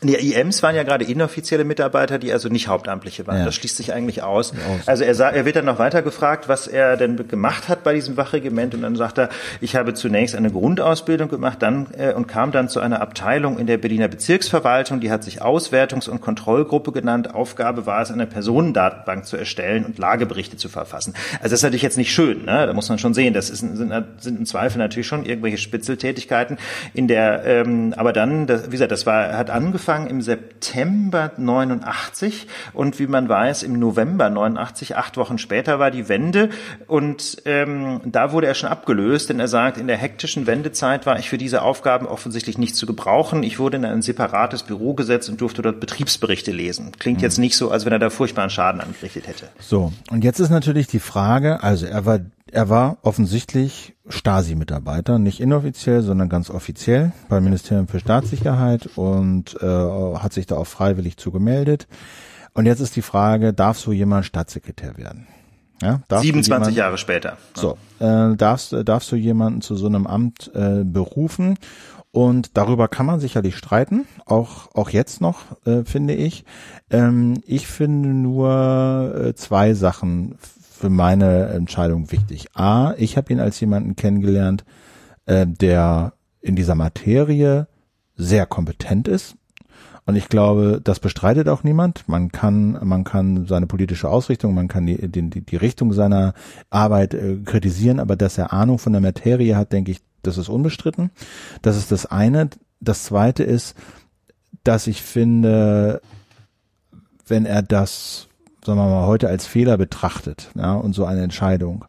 Die 0.03 0.32
IMs 0.32 0.62
waren 0.62 0.74
ja 0.74 0.82
gerade 0.82 1.05
inoffizielle 1.05 1.64
Mitarbeiter, 1.64 2.18
die 2.18 2.32
also 2.32 2.48
nicht 2.48 2.66
Hauptamtliche 2.66 3.26
waren. 3.26 3.38
Ja. 3.38 3.44
Das 3.44 3.55
schließt 3.55 3.76
sich 3.76 3.92
eigentlich 3.92 4.22
aus. 4.22 4.53
Also 4.86 5.05
er, 5.05 5.14
sah, 5.14 5.30
er 5.30 5.44
wird 5.44 5.57
dann 5.57 5.64
noch 5.64 5.78
weiter 5.78 6.03
gefragt, 6.03 6.48
was 6.48 6.66
er 6.66 6.96
denn 6.96 7.28
gemacht 7.28 7.68
hat 7.68 7.84
bei 7.84 7.94
diesem 7.94 8.16
Wachregiment 8.16 8.74
und 8.74 8.82
dann 8.82 8.96
sagt 8.96 9.18
er, 9.18 9.28
ich 9.61 9.76
habe 9.76 9.94
zunächst 9.94 10.34
eine 10.34 10.50
Grundausbildung 10.50 11.28
gemacht 11.28 11.62
dann 11.62 11.86
äh, 11.96 12.12
und 12.12 12.26
kam 12.26 12.50
dann 12.50 12.68
zu 12.68 12.80
einer 12.80 13.00
Abteilung 13.00 13.59
in 13.59 13.66
der 13.66 13.78
Berliner 13.78 14.09
Bezirksverwaltung, 14.09 15.00
die 15.00 15.11
hat 15.11 15.22
sich 15.22 15.40
Auswertungs- 15.40 16.09
und 16.09 16.20
Kontrollgruppe 16.20 16.90
genannt. 16.90 17.32
Aufgabe 17.32 17.86
war 17.86 18.03
es, 18.03 18.11
eine 18.11 18.26
Personendatenbank 18.26 19.24
zu 19.24 19.36
erstellen 19.36 19.84
und 19.84 19.98
Lageberichte 19.98 20.57
zu 20.57 20.68
verfassen. 20.68 21.14
Also 21.34 21.50
das 21.50 21.53
ist 21.55 21.62
natürlich 21.62 21.82
jetzt 21.82 21.98
nicht 21.98 22.12
schön, 22.12 22.44
ne? 22.44 22.66
da 22.66 22.72
muss 22.72 22.88
man 22.88 22.98
schon 22.98 23.14
sehen, 23.14 23.34
das 23.34 23.50
ist, 23.50 23.61
sind, 23.61 23.92
sind 24.18 24.38
im 24.38 24.46
Zweifel 24.46 24.78
natürlich 24.78 25.07
schon 25.07 25.24
irgendwelche 25.24 25.59
Spitzeltätigkeiten 25.59 26.59
in 26.92 27.07
der, 27.07 27.44
ähm, 27.44 27.94
aber 27.96 28.12
dann, 28.12 28.46
das, 28.46 28.66
wie 28.66 28.72
gesagt, 28.72 28.90
das 28.90 29.07
war, 29.07 29.36
hat 29.36 29.50
angefangen 29.50 29.91
angefangen 29.93 30.07
im 30.07 30.22
September 30.22 31.32
89 31.36 32.47
und 32.72 32.99
wie 32.99 33.07
man 33.07 33.28
weiß, 33.28 33.62
im 33.62 33.78
November 33.78 34.30
89, 34.30 34.97
acht 34.97 35.16
Wochen 35.16 35.38
später 35.38 35.78
war 35.78 35.90
die 35.90 36.09
Wende 36.09 36.51
und 36.86 37.43
ähm, 37.45 38.01
da 38.05 38.32
wurde 38.32 38.47
er 38.47 38.55
schon 38.55 38.70
abgelöst, 38.70 39.28
denn 39.28 39.40
er 39.40 39.49
sagt, 39.49 39.78
in 39.78 39.86
der 39.86 39.97
hektischen 39.97 40.47
Wendezeit 40.47 41.07
war 41.07 41.18
ich 41.18 41.28
für 41.28 41.38
diese 41.38 41.62
Aufgaben 41.62 42.07
offensichtlich 42.07 42.59
nicht 42.59 42.76
zu 42.76 42.86
gebrauchen. 42.86 43.43
Ich 43.43 43.59
wurde 43.59 43.76
in 43.76 43.84
ein 43.84 44.03
separates 44.03 44.62
Büro 44.62 44.95
gesetzt 44.95 45.28
und 45.28 45.40
durfte 45.40 45.62
dort 45.62 45.80
Betriebsberichte 45.80 46.53
lesen. 46.53 46.93
Klingt 46.99 47.18
mhm. 47.18 47.24
jetzt 47.24 47.38
nicht 47.38 47.57
so, 47.57 47.70
als 47.70 47.84
wenn 47.84 47.93
er 47.93 47.99
da 47.99 48.11
furchtbaren 48.11 48.51
Schaden 48.51 48.80
angerichtet 48.80 49.26
hätte. 49.26 49.49
So, 49.59 49.93
und 50.11 50.24
jetzt 50.24 50.40
ist 50.40 50.51
natürlich 50.51 50.86
die 50.86 51.01
Frage, 51.01 51.62
also 51.62 51.86
er 51.86 52.07
war 52.07 52.20
er 52.53 52.68
war 52.68 52.98
offensichtlich 53.03 53.94
Stasi-Mitarbeiter, 54.09 55.18
nicht 55.18 55.40
inoffiziell, 55.40 56.03
sondern 56.03 56.28
ganz 56.28 56.50
offiziell 56.50 57.12
beim 57.28 57.44
Ministerium 57.44 57.88
für 57.88 57.98
Staatssicherheit 57.98 58.90
und 58.96 59.57
äh, 59.61 59.66
hat 59.66 60.34
sich 60.34 60.46
da 60.46 60.57
auch 60.57 60.66
freiwillig 60.66 61.16
zugemeldet. 61.16 61.88
Und 62.53 62.66
jetzt 62.66 62.80
ist 62.80 62.94
die 62.94 63.03
Frage, 63.03 63.55
darf 63.55 63.78
so 63.78 63.90
jemand 63.90 64.26
Staatssekretär 64.26 64.98
werden? 64.98 65.26
Ja, 65.80 66.00
27 66.11 66.46
jemand, 66.46 66.76
Jahre 66.76 66.98
später. 66.98 67.38
So, 67.55 67.76
äh, 67.98 68.36
darfst, 68.36 68.76
darfst 68.84 69.11
du 69.11 69.16
jemanden 69.16 69.62
zu 69.62 69.74
so 69.74 69.86
einem 69.86 70.07
Amt 70.07 70.50
äh, 70.55 70.84
berufen? 70.84 71.57
Und 72.12 72.59
darüber 72.59 72.88
kann 72.88 73.07
man 73.07 73.18
sicherlich 73.18 73.57
streiten, 73.57 74.07
auch, 74.26 74.74
auch 74.74 74.90
jetzt 74.90 75.22
noch, 75.22 75.57
äh, 75.64 75.84
finde 75.84 76.12
ich. 76.14 76.44
Ähm, 76.90 77.42
ich 77.46 77.66
finde 77.66 78.11
nur 78.11 79.14
äh, 79.16 79.34
zwei 79.34 79.72
Sachen 79.72 80.36
für 80.83 80.91
meine 80.91 81.47
Entscheidung 81.51 82.11
wichtig. 82.11 82.49
A, 82.55 82.95
ich 82.99 83.16
habe 83.16 83.33
ihn 83.33 83.39
als 83.39 83.61
jemanden 83.61 83.95
kennengelernt, 83.95 84.64
äh, 85.26 85.47
der 85.47 86.14
in 86.41 86.57
dieser 86.57 86.74
Materie 86.74 87.68
sehr 88.16 88.47
kompetent 88.47 89.07
ist 89.07 89.37
Und 90.05 90.16
ich 90.16 90.28
glaube, 90.28 90.80
das 90.83 90.99
bestreitet 90.99 91.49
auch 91.49 91.62
niemand. 91.62 92.09
Man 92.09 92.33
kann, 92.33 92.78
man 92.83 93.05
kann 93.05 93.47
seine 93.47 93.66
politische 93.66 94.09
Ausrichtung, 94.09 94.55
man 94.55 94.66
kann 94.66 94.87
die, 94.87 95.09
die, 95.09 95.30
die 95.43 95.57
Richtung 95.57 95.93
seiner 95.93 96.35
Arbeit 96.70 97.14
äh, 97.14 97.37
kritisieren, 97.45 98.01
aber 98.01 98.16
dass 98.16 98.37
er 98.37 98.53
Ahnung 98.53 98.78
von 98.78 98.93
der 98.93 99.03
Materie 99.03 99.57
hat, 99.57 99.72
denke 99.72 99.93
ich, 99.93 100.01
das 100.22 100.39
ist 100.39 100.49
unbestritten. 100.49 101.11
Das 101.62 101.76
ist 101.76 101.93
das 101.93 102.07
eine. 102.07 102.51
Das 102.80 103.05
zweite 103.05 103.45
ist, 103.45 103.76
dass 104.64 104.89
ich 104.89 105.03
finde, 105.03 106.03
wenn 107.28 107.47
er 107.47 107.62
das, 107.62 108.26
sagen 108.65 108.79
wir 108.79 108.89
mal, 108.89 109.07
heute 109.07 109.29
als 109.29 109.47
Fehler 109.47 109.77
betrachtet, 109.77 110.51
ja, 110.55 110.75
und 110.75 110.95
so 110.95 111.05
eine 111.05 111.23
Entscheidung, 111.23 111.85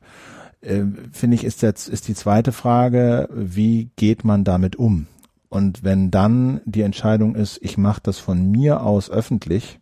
äh, 0.61 0.83
finde 1.11 1.35
ich, 1.35 1.43
ist 1.43 1.61
jetzt, 1.61 1.87
ist 1.87 2.07
die 2.07 2.15
zweite 2.15 2.51
Frage, 2.51 3.29
wie 3.31 3.89
geht 3.95 4.23
man 4.23 4.43
damit 4.43 4.75
um? 4.75 5.07
Und 5.49 5.83
wenn 5.83 6.09
dann 6.09 6.61
die 6.65 6.81
Entscheidung 6.81 7.35
ist, 7.35 7.59
ich 7.61 7.77
mache 7.77 8.01
das 8.01 8.17
von 8.17 8.49
mir 8.49 8.81
aus 8.81 9.11
öffentlich, 9.11 9.79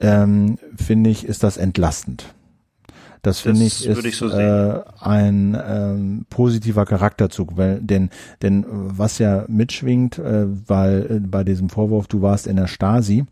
ähm, 0.00 0.58
finde 0.76 1.10
ich, 1.10 1.24
ist 1.24 1.42
das 1.42 1.56
entlastend. 1.56 2.34
Das 3.22 3.40
finde 3.40 3.64
ich 3.64 3.84
ist 3.84 4.04
ich 4.04 4.16
so 4.16 4.28
äh, 4.28 4.82
ein 5.00 5.60
ähm, 5.60 6.26
positiver 6.30 6.84
Charakterzug, 6.84 7.56
weil 7.56 7.80
denn 7.80 8.10
denn 8.40 8.64
was 8.68 9.18
ja 9.18 9.44
mitschwingt, 9.48 10.18
äh, 10.18 10.46
weil 10.68 11.06
äh, 11.10 11.20
bei 11.20 11.42
diesem 11.42 11.68
Vorwurf, 11.68 12.06
du 12.06 12.22
warst 12.22 12.46
in 12.46 12.54
der 12.54 12.68
Stasi, 12.68 13.24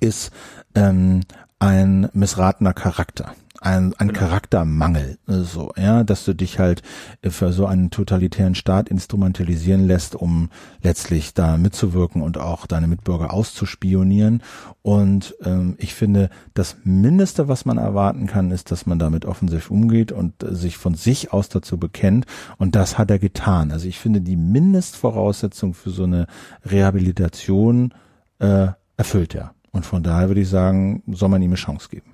ist 0.00 0.32
ähm, 0.74 1.20
ein 1.64 2.08
missratener 2.12 2.74
Charakter 2.74 3.34
ein, 3.64 3.94
ein 3.94 4.08
genau. 4.08 4.20
Charaktermangel, 4.20 5.16
so, 5.26 5.72
ja, 5.76 6.04
dass 6.04 6.24
du 6.26 6.34
dich 6.34 6.58
halt 6.58 6.82
für 7.22 7.52
so 7.52 7.66
einen 7.66 7.90
totalitären 7.90 8.54
Staat 8.54 8.90
instrumentalisieren 8.90 9.86
lässt, 9.86 10.14
um 10.14 10.50
letztlich 10.82 11.32
da 11.32 11.56
mitzuwirken 11.56 12.20
und 12.20 12.36
auch 12.36 12.66
deine 12.66 12.88
Mitbürger 12.88 13.32
auszuspionieren. 13.32 14.42
Und 14.82 15.34
ähm, 15.44 15.76
ich 15.78 15.94
finde, 15.94 16.28
das 16.52 16.76
Mindeste, 16.84 17.48
was 17.48 17.64
man 17.64 17.78
erwarten 17.78 18.26
kann, 18.26 18.50
ist, 18.50 18.70
dass 18.70 18.84
man 18.84 18.98
damit 18.98 19.24
offensiv 19.24 19.70
umgeht 19.70 20.12
und 20.12 20.34
sich 20.46 20.76
von 20.76 20.94
sich 20.94 21.32
aus 21.32 21.48
dazu 21.48 21.78
bekennt. 21.78 22.26
Und 22.58 22.74
das 22.76 22.98
hat 22.98 23.10
er 23.10 23.18
getan. 23.18 23.70
Also 23.70 23.88
ich 23.88 23.98
finde, 23.98 24.20
die 24.20 24.36
Mindestvoraussetzung 24.36 25.72
für 25.72 25.90
so 25.90 26.04
eine 26.04 26.26
Rehabilitation 26.66 27.94
äh, 28.40 28.68
erfüllt 28.98 29.34
er. 29.34 29.53
Und 29.74 29.84
von 29.84 30.04
daher 30.04 30.28
würde 30.28 30.40
ich 30.40 30.48
sagen, 30.48 31.02
soll 31.08 31.28
man 31.28 31.42
ihm 31.42 31.50
eine 31.50 31.56
Chance 31.56 31.88
geben. 31.90 32.13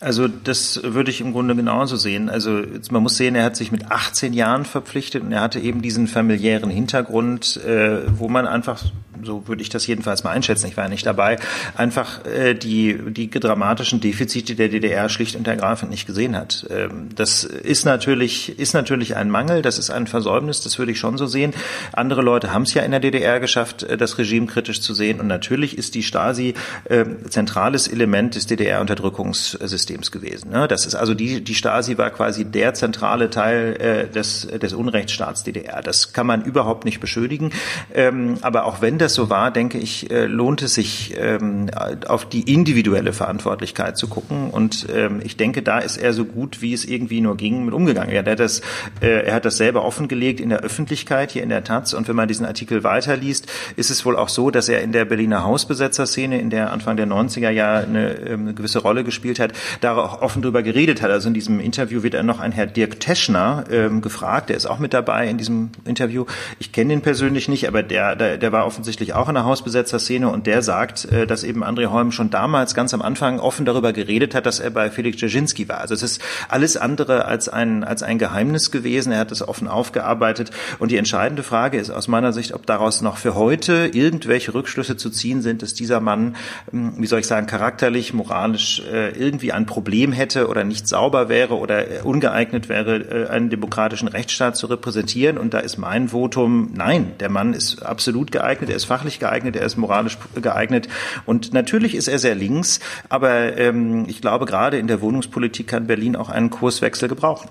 Also 0.00 0.28
das 0.28 0.80
würde 0.84 1.10
ich 1.10 1.20
im 1.20 1.32
Grunde 1.32 1.56
genauso 1.56 1.96
sehen. 1.96 2.30
Also 2.30 2.62
man 2.90 3.02
muss 3.02 3.16
sehen, 3.16 3.34
er 3.34 3.42
hat 3.42 3.56
sich 3.56 3.72
mit 3.72 3.90
18 3.90 4.32
Jahren 4.32 4.64
verpflichtet 4.64 5.24
und 5.24 5.32
er 5.32 5.40
hatte 5.40 5.58
eben 5.58 5.82
diesen 5.82 6.06
familiären 6.06 6.70
Hintergrund, 6.70 7.56
äh, 7.64 8.02
wo 8.16 8.28
man 8.28 8.46
einfach 8.46 8.84
so 9.24 9.48
würde 9.48 9.62
ich 9.62 9.68
das 9.68 9.86
jedenfalls 9.86 10.24
mal 10.24 10.30
einschätzen, 10.30 10.66
ich 10.68 10.76
war 10.76 10.84
ja 10.84 10.90
nicht 10.90 11.06
dabei, 11.06 11.38
einfach 11.76 12.24
äh, 12.24 12.54
die, 12.54 12.96
die 13.10 13.28
dramatischen 13.28 14.00
Defizite 14.00 14.54
der 14.54 14.68
DDR 14.68 15.08
schlicht 15.08 15.36
und 15.36 15.46
ergreifend 15.48 15.90
nicht 15.90 16.06
gesehen 16.06 16.36
hat. 16.36 16.66
Ähm, 16.70 17.08
das 17.14 17.44
ist 17.44 17.84
natürlich, 17.84 18.58
ist 18.58 18.74
natürlich 18.74 19.16
ein 19.16 19.30
Mangel, 19.30 19.62
das 19.62 19.78
ist 19.78 19.90
ein 19.90 20.06
Versäumnis, 20.06 20.60
das 20.60 20.78
würde 20.78 20.92
ich 20.92 20.98
schon 20.98 21.18
so 21.18 21.26
sehen. 21.26 21.52
Andere 21.92 22.22
Leute 22.22 22.52
haben 22.52 22.62
es 22.62 22.74
ja 22.74 22.82
in 22.82 22.90
der 22.90 23.00
DDR 23.00 23.40
geschafft, 23.40 23.82
äh, 23.82 23.96
das 23.96 24.18
Regime 24.18 24.46
kritisch 24.46 24.80
zu 24.80 24.94
sehen 24.94 25.20
und 25.20 25.26
natürlich 25.26 25.76
ist 25.76 25.94
die 25.94 26.02
Stasi 26.02 26.54
äh, 26.84 27.04
zentrales 27.28 27.88
Element 27.88 28.34
des 28.34 28.46
DDR-Unterdrückungssystems 28.46 29.87
gewesen. 29.88 30.50
Ne? 30.50 30.68
Das 30.68 30.86
ist 30.86 30.94
also 30.94 31.14
die, 31.14 31.42
die 31.42 31.54
Stasi 31.56 31.98
war 31.98 32.10
quasi 32.10 32.44
der 32.44 32.74
zentrale 32.74 33.30
Teil 33.30 33.76
äh, 33.80 34.08
des, 34.08 34.46
des 34.46 34.74
Unrechtsstaats 34.74 35.42
DDR. 35.42 35.82
Das 35.82 36.12
kann 36.12 36.26
man 36.26 36.44
überhaupt 36.44 36.84
nicht 36.84 37.00
beschönigen. 37.00 37.50
Ähm, 37.92 38.38
aber 38.42 38.64
auch 38.64 38.80
wenn 38.80 38.98
das 38.98 39.08
das 39.08 39.14
so 39.14 39.30
war, 39.30 39.50
denke 39.50 39.78
ich, 39.78 40.10
äh, 40.10 40.26
lohnt 40.26 40.60
es 40.60 40.74
sich, 40.74 41.14
ähm, 41.16 41.70
auf 42.08 42.28
die 42.28 42.52
individuelle 42.52 43.14
Verantwortlichkeit 43.14 43.96
zu 43.96 44.06
gucken. 44.06 44.50
Und 44.50 44.86
ähm, 44.94 45.22
ich 45.24 45.38
denke, 45.38 45.62
da 45.62 45.78
ist 45.78 45.96
er 45.96 46.12
so 46.12 46.26
gut, 46.26 46.60
wie 46.60 46.74
es 46.74 46.84
irgendwie 46.84 47.22
nur 47.22 47.38
ging, 47.38 47.64
mit 47.64 47.72
umgegangen. 47.72 48.10
Er 48.10 48.30
hat 48.30 48.38
das, 48.38 48.60
äh, 49.00 49.24
er 49.24 49.34
hat 49.34 49.46
das 49.46 49.56
selber 49.56 49.86
offengelegt 49.86 50.40
in 50.40 50.50
der 50.50 50.58
Öffentlichkeit, 50.58 51.30
hier 51.30 51.42
in 51.42 51.48
der 51.48 51.64
Taz. 51.64 51.94
Und 51.94 52.06
wenn 52.06 52.16
man 52.16 52.28
diesen 52.28 52.44
Artikel 52.44 52.84
weiterliest, 52.84 53.46
ist 53.76 53.88
es 53.88 54.04
wohl 54.04 54.14
auch 54.14 54.28
so, 54.28 54.50
dass 54.50 54.68
er 54.68 54.82
in 54.82 54.92
der 54.92 55.06
Berliner 55.06 55.42
Hausbesetzerszene, 55.42 56.38
in 56.38 56.50
der 56.50 56.70
Anfang 56.70 56.98
der 56.98 57.06
90er 57.06 57.48
Jahre 57.48 57.84
eine, 57.84 58.10
ähm, 58.18 58.40
eine 58.42 58.52
gewisse 58.52 58.80
Rolle 58.80 59.04
gespielt 59.04 59.40
hat, 59.40 59.52
da 59.80 59.96
auch 59.96 60.22
offen 60.22 60.42
drüber 60.42 60.62
geredet 60.62 61.02
hat. 61.02 61.10
Also 61.10 61.28
in 61.28 61.34
diesem 61.34 61.60
Interview 61.60 62.02
wird 62.02 62.14
er 62.14 62.22
noch 62.22 62.40
ein 62.40 62.52
Herr 62.52 62.66
Dirk 62.66 63.00
Teschner 63.00 63.64
ähm, 63.70 64.00
gefragt, 64.00 64.48
der 64.48 64.56
ist 64.56 64.66
auch 64.66 64.78
mit 64.78 64.94
dabei 64.94 65.28
in 65.28 65.38
diesem 65.38 65.70
Interview. 65.84 66.24
Ich 66.58 66.72
kenne 66.72 66.92
ihn 66.92 67.02
persönlich 67.02 67.48
nicht, 67.48 67.68
aber 67.68 67.82
der, 67.82 68.16
der, 68.16 68.38
der 68.38 68.52
war 68.52 68.66
offensichtlich 68.66 69.14
auch 69.14 69.28
in 69.28 69.34
der 69.34 69.44
Hausbesetzerszene 69.44 70.28
und 70.28 70.46
der 70.46 70.62
sagt, 70.62 71.06
äh, 71.06 71.26
dass 71.26 71.44
eben 71.44 71.64
André 71.64 71.86
Holm 71.86 72.12
schon 72.12 72.30
damals 72.30 72.74
ganz 72.74 72.94
am 72.94 73.02
Anfang 73.02 73.40
offen 73.40 73.64
darüber 73.64 73.92
geredet 73.92 74.34
hat, 74.34 74.46
dass 74.46 74.60
er 74.60 74.70
bei 74.70 74.90
Felix 74.90 75.18
Dzerzhinsky 75.18 75.68
war. 75.68 75.78
Also 75.78 75.94
es 75.94 76.02
ist 76.02 76.22
alles 76.48 76.76
andere 76.76 77.24
als 77.24 77.48
ein, 77.48 77.84
als 77.84 78.02
ein 78.02 78.18
Geheimnis 78.18 78.70
gewesen. 78.70 79.12
Er 79.12 79.20
hat 79.20 79.32
es 79.32 79.46
offen 79.46 79.68
aufgearbeitet 79.68 80.50
und 80.78 80.90
die 80.90 80.96
entscheidende 80.96 81.42
Frage 81.42 81.78
ist 81.78 81.90
aus 81.90 82.08
meiner 82.08 82.32
Sicht, 82.32 82.52
ob 82.54 82.66
daraus 82.66 83.02
noch 83.02 83.16
für 83.16 83.34
heute 83.34 83.90
irgendwelche 83.92 84.54
Rückschlüsse 84.54 84.96
zu 84.96 85.10
ziehen 85.10 85.42
sind, 85.42 85.62
dass 85.62 85.74
dieser 85.74 86.00
Mann, 86.00 86.36
hm, 86.70 86.94
wie 86.98 87.06
soll 87.06 87.20
ich 87.20 87.26
sagen, 87.26 87.46
charakterlich, 87.46 88.12
moralisch 88.12 88.82
äh, 88.92 89.10
irgendwie 89.10 89.52
ein 89.52 89.66
Problem 89.68 90.10
hätte 90.10 90.48
oder 90.48 90.64
nicht 90.64 90.88
sauber 90.88 91.28
wäre 91.28 91.56
oder 91.56 91.84
ungeeignet 92.04 92.68
wäre, 92.68 92.96
äh, 92.96 93.28
einen 93.28 93.50
demokratischen 93.50 94.08
Rechtsstaat 94.08 94.56
zu 94.56 94.66
repräsentieren. 94.66 95.38
Und 95.38 95.54
da 95.54 95.60
ist 95.60 95.78
mein 95.78 96.08
Votum, 96.08 96.70
nein, 96.74 97.12
der 97.20 97.28
Mann 97.28 97.54
ist 97.54 97.82
absolut 97.82 98.32
geeignet, 98.32 98.70
er 98.70 98.76
ist 98.76 98.86
fachlich 98.86 99.20
geeignet, 99.20 99.54
er 99.54 99.64
ist 99.64 99.76
moralisch 99.76 100.18
geeignet. 100.34 100.88
Und 101.24 101.52
natürlich 101.52 101.94
ist 101.94 102.08
er 102.08 102.18
sehr 102.18 102.34
links, 102.34 102.80
aber 103.08 103.56
ähm, 103.56 104.06
ich 104.08 104.20
glaube, 104.20 104.46
gerade 104.46 104.78
in 104.78 104.88
der 104.88 105.00
Wohnungspolitik 105.00 105.68
kann 105.68 105.86
Berlin 105.86 106.16
auch 106.16 106.30
einen 106.30 106.50
Kurswechsel 106.50 107.08
gebrauchen. 107.08 107.48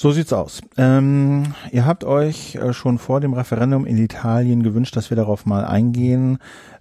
So 0.00 0.12
sieht's 0.12 0.32
aus. 0.32 0.60
Ähm, 0.76 1.54
ihr 1.72 1.84
habt 1.84 2.04
euch 2.04 2.54
äh, 2.54 2.72
schon 2.72 2.98
vor 2.98 3.20
dem 3.20 3.32
Referendum 3.32 3.84
in 3.84 3.98
Italien 3.98 4.62
gewünscht, 4.62 4.94
dass 4.94 5.10
wir 5.10 5.16
darauf 5.16 5.44
mal 5.44 5.64
eingehen. 5.64 6.38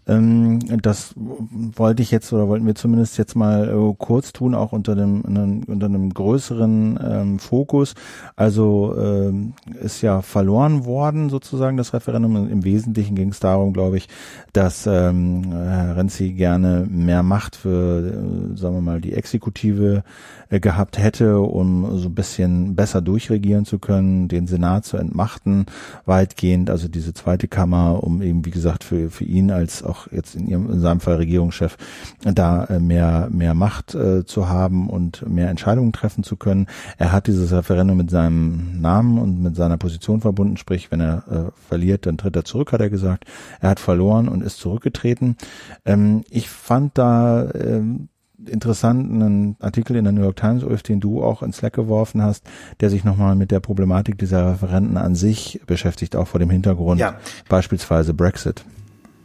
Ähm, 0.07 0.59
das 0.81 1.13
wollte 1.15 2.01
ich 2.01 2.11
jetzt 2.11 2.31
oder 2.31 2.47
wollten 2.47 2.65
wir 2.65 2.75
zumindest 2.75 3.17
jetzt 3.17 3.35
mal 3.35 3.69
äh, 3.69 3.95
kurz 3.97 4.33
tun, 4.33 4.55
auch 4.55 4.71
unter 4.71 4.95
dem 4.95 5.25
einem, 5.25 5.63
unter 5.67 5.87
einem 5.87 6.13
größeren 6.13 6.99
ähm, 7.03 7.39
Fokus. 7.39 7.93
Also 8.35 8.95
ähm, 8.97 9.53
ist 9.81 10.01
ja 10.01 10.21
verloren 10.21 10.85
worden 10.85 11.29
sozusagen 11.29 11.77
das 11.77 11.93
Referendum. 11.93 12.49
Im 12.49 12.63
Wesentlichen 12.63 13.15
ging 13.15 13.29
es 13.29 13.39
darum, 13.39 13.73
glaube 13.73 13.97
ich, 13.97 14.07
dass 14.53 14.87
ähm, 14.87 15.51
Herr 15.51 15.97
Renzi 15.97 16.31
gerne 16.33 16.87
mehr 16.89 17.23
Macht 17.23 17.55
für, 17.55 17.99
äh, 17.99 18.57
sagen 18.57 18.75
wir 18.75 18.81
mal, 18.81 19.01
die 19.01 19.13
Exekutive 19.13 20.03
gehabt 20.49 20.97
hätte, 20.97 21.39
um 21.39 21.97
so 21.97 22.07
ein 22.07 22.15
bisschen 22.15 22.75
besser 22.75 23.01
durchregieren 23.01 23.65
zu 23.65 23.79
können, 23.79 24.29
den 24.29 24.47
Senat 24.47 24.85
zu 24.85 24.97
entmachten, 24.97 25.65
weitgehend, 26.05 26.69
also 26.69 26.87
diese 26.87 27.13
zweite 27.13 27.47
Kammer, 27.47 28.03
um 28.03 28.21
eben, 28.21 28.45
wie 28.45 28.51
gesagt, 28.51 28.83
für, 28.83 29.09
für 29.09 29.25
ihn 29.25 29.51
als 29.51 29.83
auch 29.83 29.97
auch 29.97 30.11
jetzt 30.11 30.35
in, 30.35 30.47
ihrem, 30.47 30.71
in 30.71 30.79
seinem 30.79 30.99
Fall 30.99 31.15
Regierungschef, 31.15 31.77
da 32.23 32.65
äh, 32.65 32.79
mehr, 32.79 33.29
mehr 33.31 33.53
Macht 33.53 33.95
äh, 33.95 34.25
zu 34.25 34.49
haben 34.49 34.89
und 34.89 35.27
mehr 35.27 35.49
Entscheidungen 35.49 35.93
treffen 35.93 36.23
zu 36.23 36.35
können. 36.37 36.67
Er 36.97 37.11
hat 37.11 37.27
dieses 37.27 37.51
Referendum 37.51 37.97
mit 37.97 38.09
seinem 38.09 38.79
Namen 38.79 39.17
und 39.17 39.41
mit 39.41 39.55
seiner 39.55 39.77
Position 39.77 40.21
verbunden, 40.21 40.57
sprich, 40.57 40.91
wenn 40.91 41.01
er 41.01 41.23
äh, 41.29 41.67
verliert, 41.67 42.05
dann 42.05 42.17
tritt 42.17 42.35
er 42.35 42.45
zurück, 42.45 42.71
hat 42.71 42.81
er 42.81 42.89
gesagt. 42.89 43.25
Er 43.59 43.69
hat 43.69 43.79
verloren 43.79 44.27
und 44.27 44.43
ist 44.43 44.59
zurückgetreten. 44.59 45.37
Ähm, 45.85 46.23
ich 46.29 46.49
fand 46.49 46.97
da 46.97 47.49
ähm, 47.53 48.09
interessanten 48.49 49.55
Artikel 49.59 49.95
in 49.95 50.03
der 50.03 50.13
New 50.13 50.21
York 50.21 50.37
Times, 50.37 50.63
Ulf, 50.63 50.83
den 50.83 50.99
du 50.99 51.23
auch 51.23 51.41
ins 51.43 51.57
Slack 51.57 51.73
geworfen 51.73 52.21
hast, 52.21 52.45
der 52.79 52.89
sich 52.89 53.03
nochmal 53.03 53.35
mit 53.35 53.51
der 53.51 53.59
Problematik 53.59 54.17
dieser 54.17 54.53
Referenten 54.53 54.97
an 54.97 55.15
sich 55.15 55.61
beschäftigt, 55.65 56.15
auch 56.15 56.27
vor 56.27 56.39
dem 56.39 56.49
Hintergrund 56.49 56.99
ja. 56.99 57.15
beispielsweise 57.49 58.13
Brexit. 58.13 58.63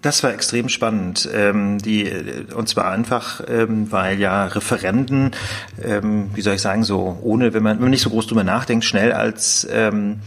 Das 0.03 0.25
war 0.25 0.35
extrem 0.35 0.68
spannend. 0.68 1.29
Ähm, 1.33 1.79
die, 1.79 2.11
und 2.57 2.68
zwar 2.68 2.91
einfach, 2.91 3.41
ähm, 3.49 3.93
weil 3.93 4.18
ja 4.18 4.47
Referenden, 4.47 5.31
ähm, 5.81 6.31
wie 6.35 6.41
soll 6.41 6.55
ich 6.55 6.61
sagen, 6.61 6.83
so 6.83 7.18
ohne, 7.23 7.55
wenn 7.55 7.62
man, 7.62 7.77
wenn 7.77 7.83
man 7.83 7.91
nicht 7.93 8.03
so 8.03 8.11
groß 8.11 8.27
drüber 8.27 8.43
nachdenkt, 8.43 8.85
schnell 8.85 9.12
als 9.12 9.66
ähm, 9.70 10.18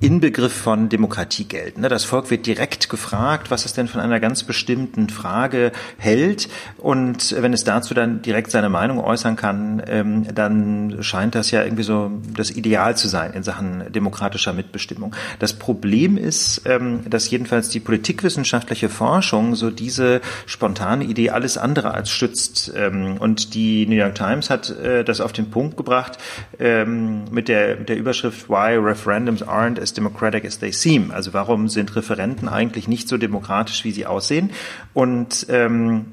Inbegriff 0.00 0.54
von 0.54 0.88
Demokratie 0.88 1.44
gelten. 1.44 1.82
Ne? 1.82 1.90
Das 1.90 2.04
Volk 2.04 2.30
wird 2.30 2.46
direkt 2.46 2.88
gefragt, 2.88 3.50
was 3.50 3.66
es 3.66 3.74
denn 3.74 3.86
von 3.86 4.00
einer 4.00 4.18
ganz 4.18 4.42
bestimmten 4.44 5.10
Frage 5.10 5.72
hält. 5.98 6.48
Und 6.78 7.36
wenn 7.38 7.52
es 7.52 7.64
dazu 7.64 7.92
dann 7.92 8.22
direkt 8.22 8.50
seine 8.50 8.70
Meinung 8.70 8.98
äußern 8.98 9.36
kann, 9.36 9.82
ähm, 9.86 10.26
dann 10.34 10.98
scheint 11.02 11.34
das 11.34 11.50
ja 11.50 11.62
irgendwie 11.62 11.82
so 11.82 12.10
das 12.34 12.50
Ideal 12.50 12.96
zu 12.96 13.08
sein 13.08 13.34
in 13.34 13.42
Sachen 13.42 13.92
demokratischer 13.92 14.54
Mitbestimmung. 14.54 15.14
Das 15.38 15.52
Problem 15.52 16.16
ist, 16.16 16.62
ähm, 16.64 17.00
dass 17.08 17.28
jedenfalls 17.28 17.68
die 17.68 17.80
politikwissenschaftliche 17.80 18.88
Forschung 18.88 19.54
so 19.54 19.70
diese 19.70 20.22
spontane 20.46 21.04
Idee 21.04 21.28
alles 21.28 21.58
andere 21.58 21.92
als 21.92 22.08
stützt. 22.08 22.72
Ähm, 22.74 23.18
und 23.18 23.52
die 23.52 23.86
New 23.86 23.96
York 23.96 24.14
Times 24.14 24.48
hat 24.48 24.70
äh, 24.70 25.04
das 25.04 25.20
auf 25.20 25.32
den 25.32 25.50
Punkt 25.50 25.76
gebracht 25.76 26.18
mit 26.58 27.48
der, 27.48 27.76
mit 27.76 27.88
der 27.88 27.96
Überschrift 27.96 28.48
Why 28.48 28.76
Referendums 28.76 29.42
aren't 29.42 29.78
as 29.90 29.94
democratic 29.94 30.44
as 30.44 30.58
they 30.58 30.72
seem. 30.72 31.10
Also 31.10 31.32
warum 31.32 31.68
sind 31.68 31.94
Referenten 31.96 32.48
eigentlich 32.48 32.88
nicht 32.88 33.08
so 33.08 33.16
demokratisch, 33.16 33.84
wie 33.84 33.92
sie 33.92 34.06
aussehen? 34.06 34.50
Und 34.94 35.46
ähm, 35.48 36.06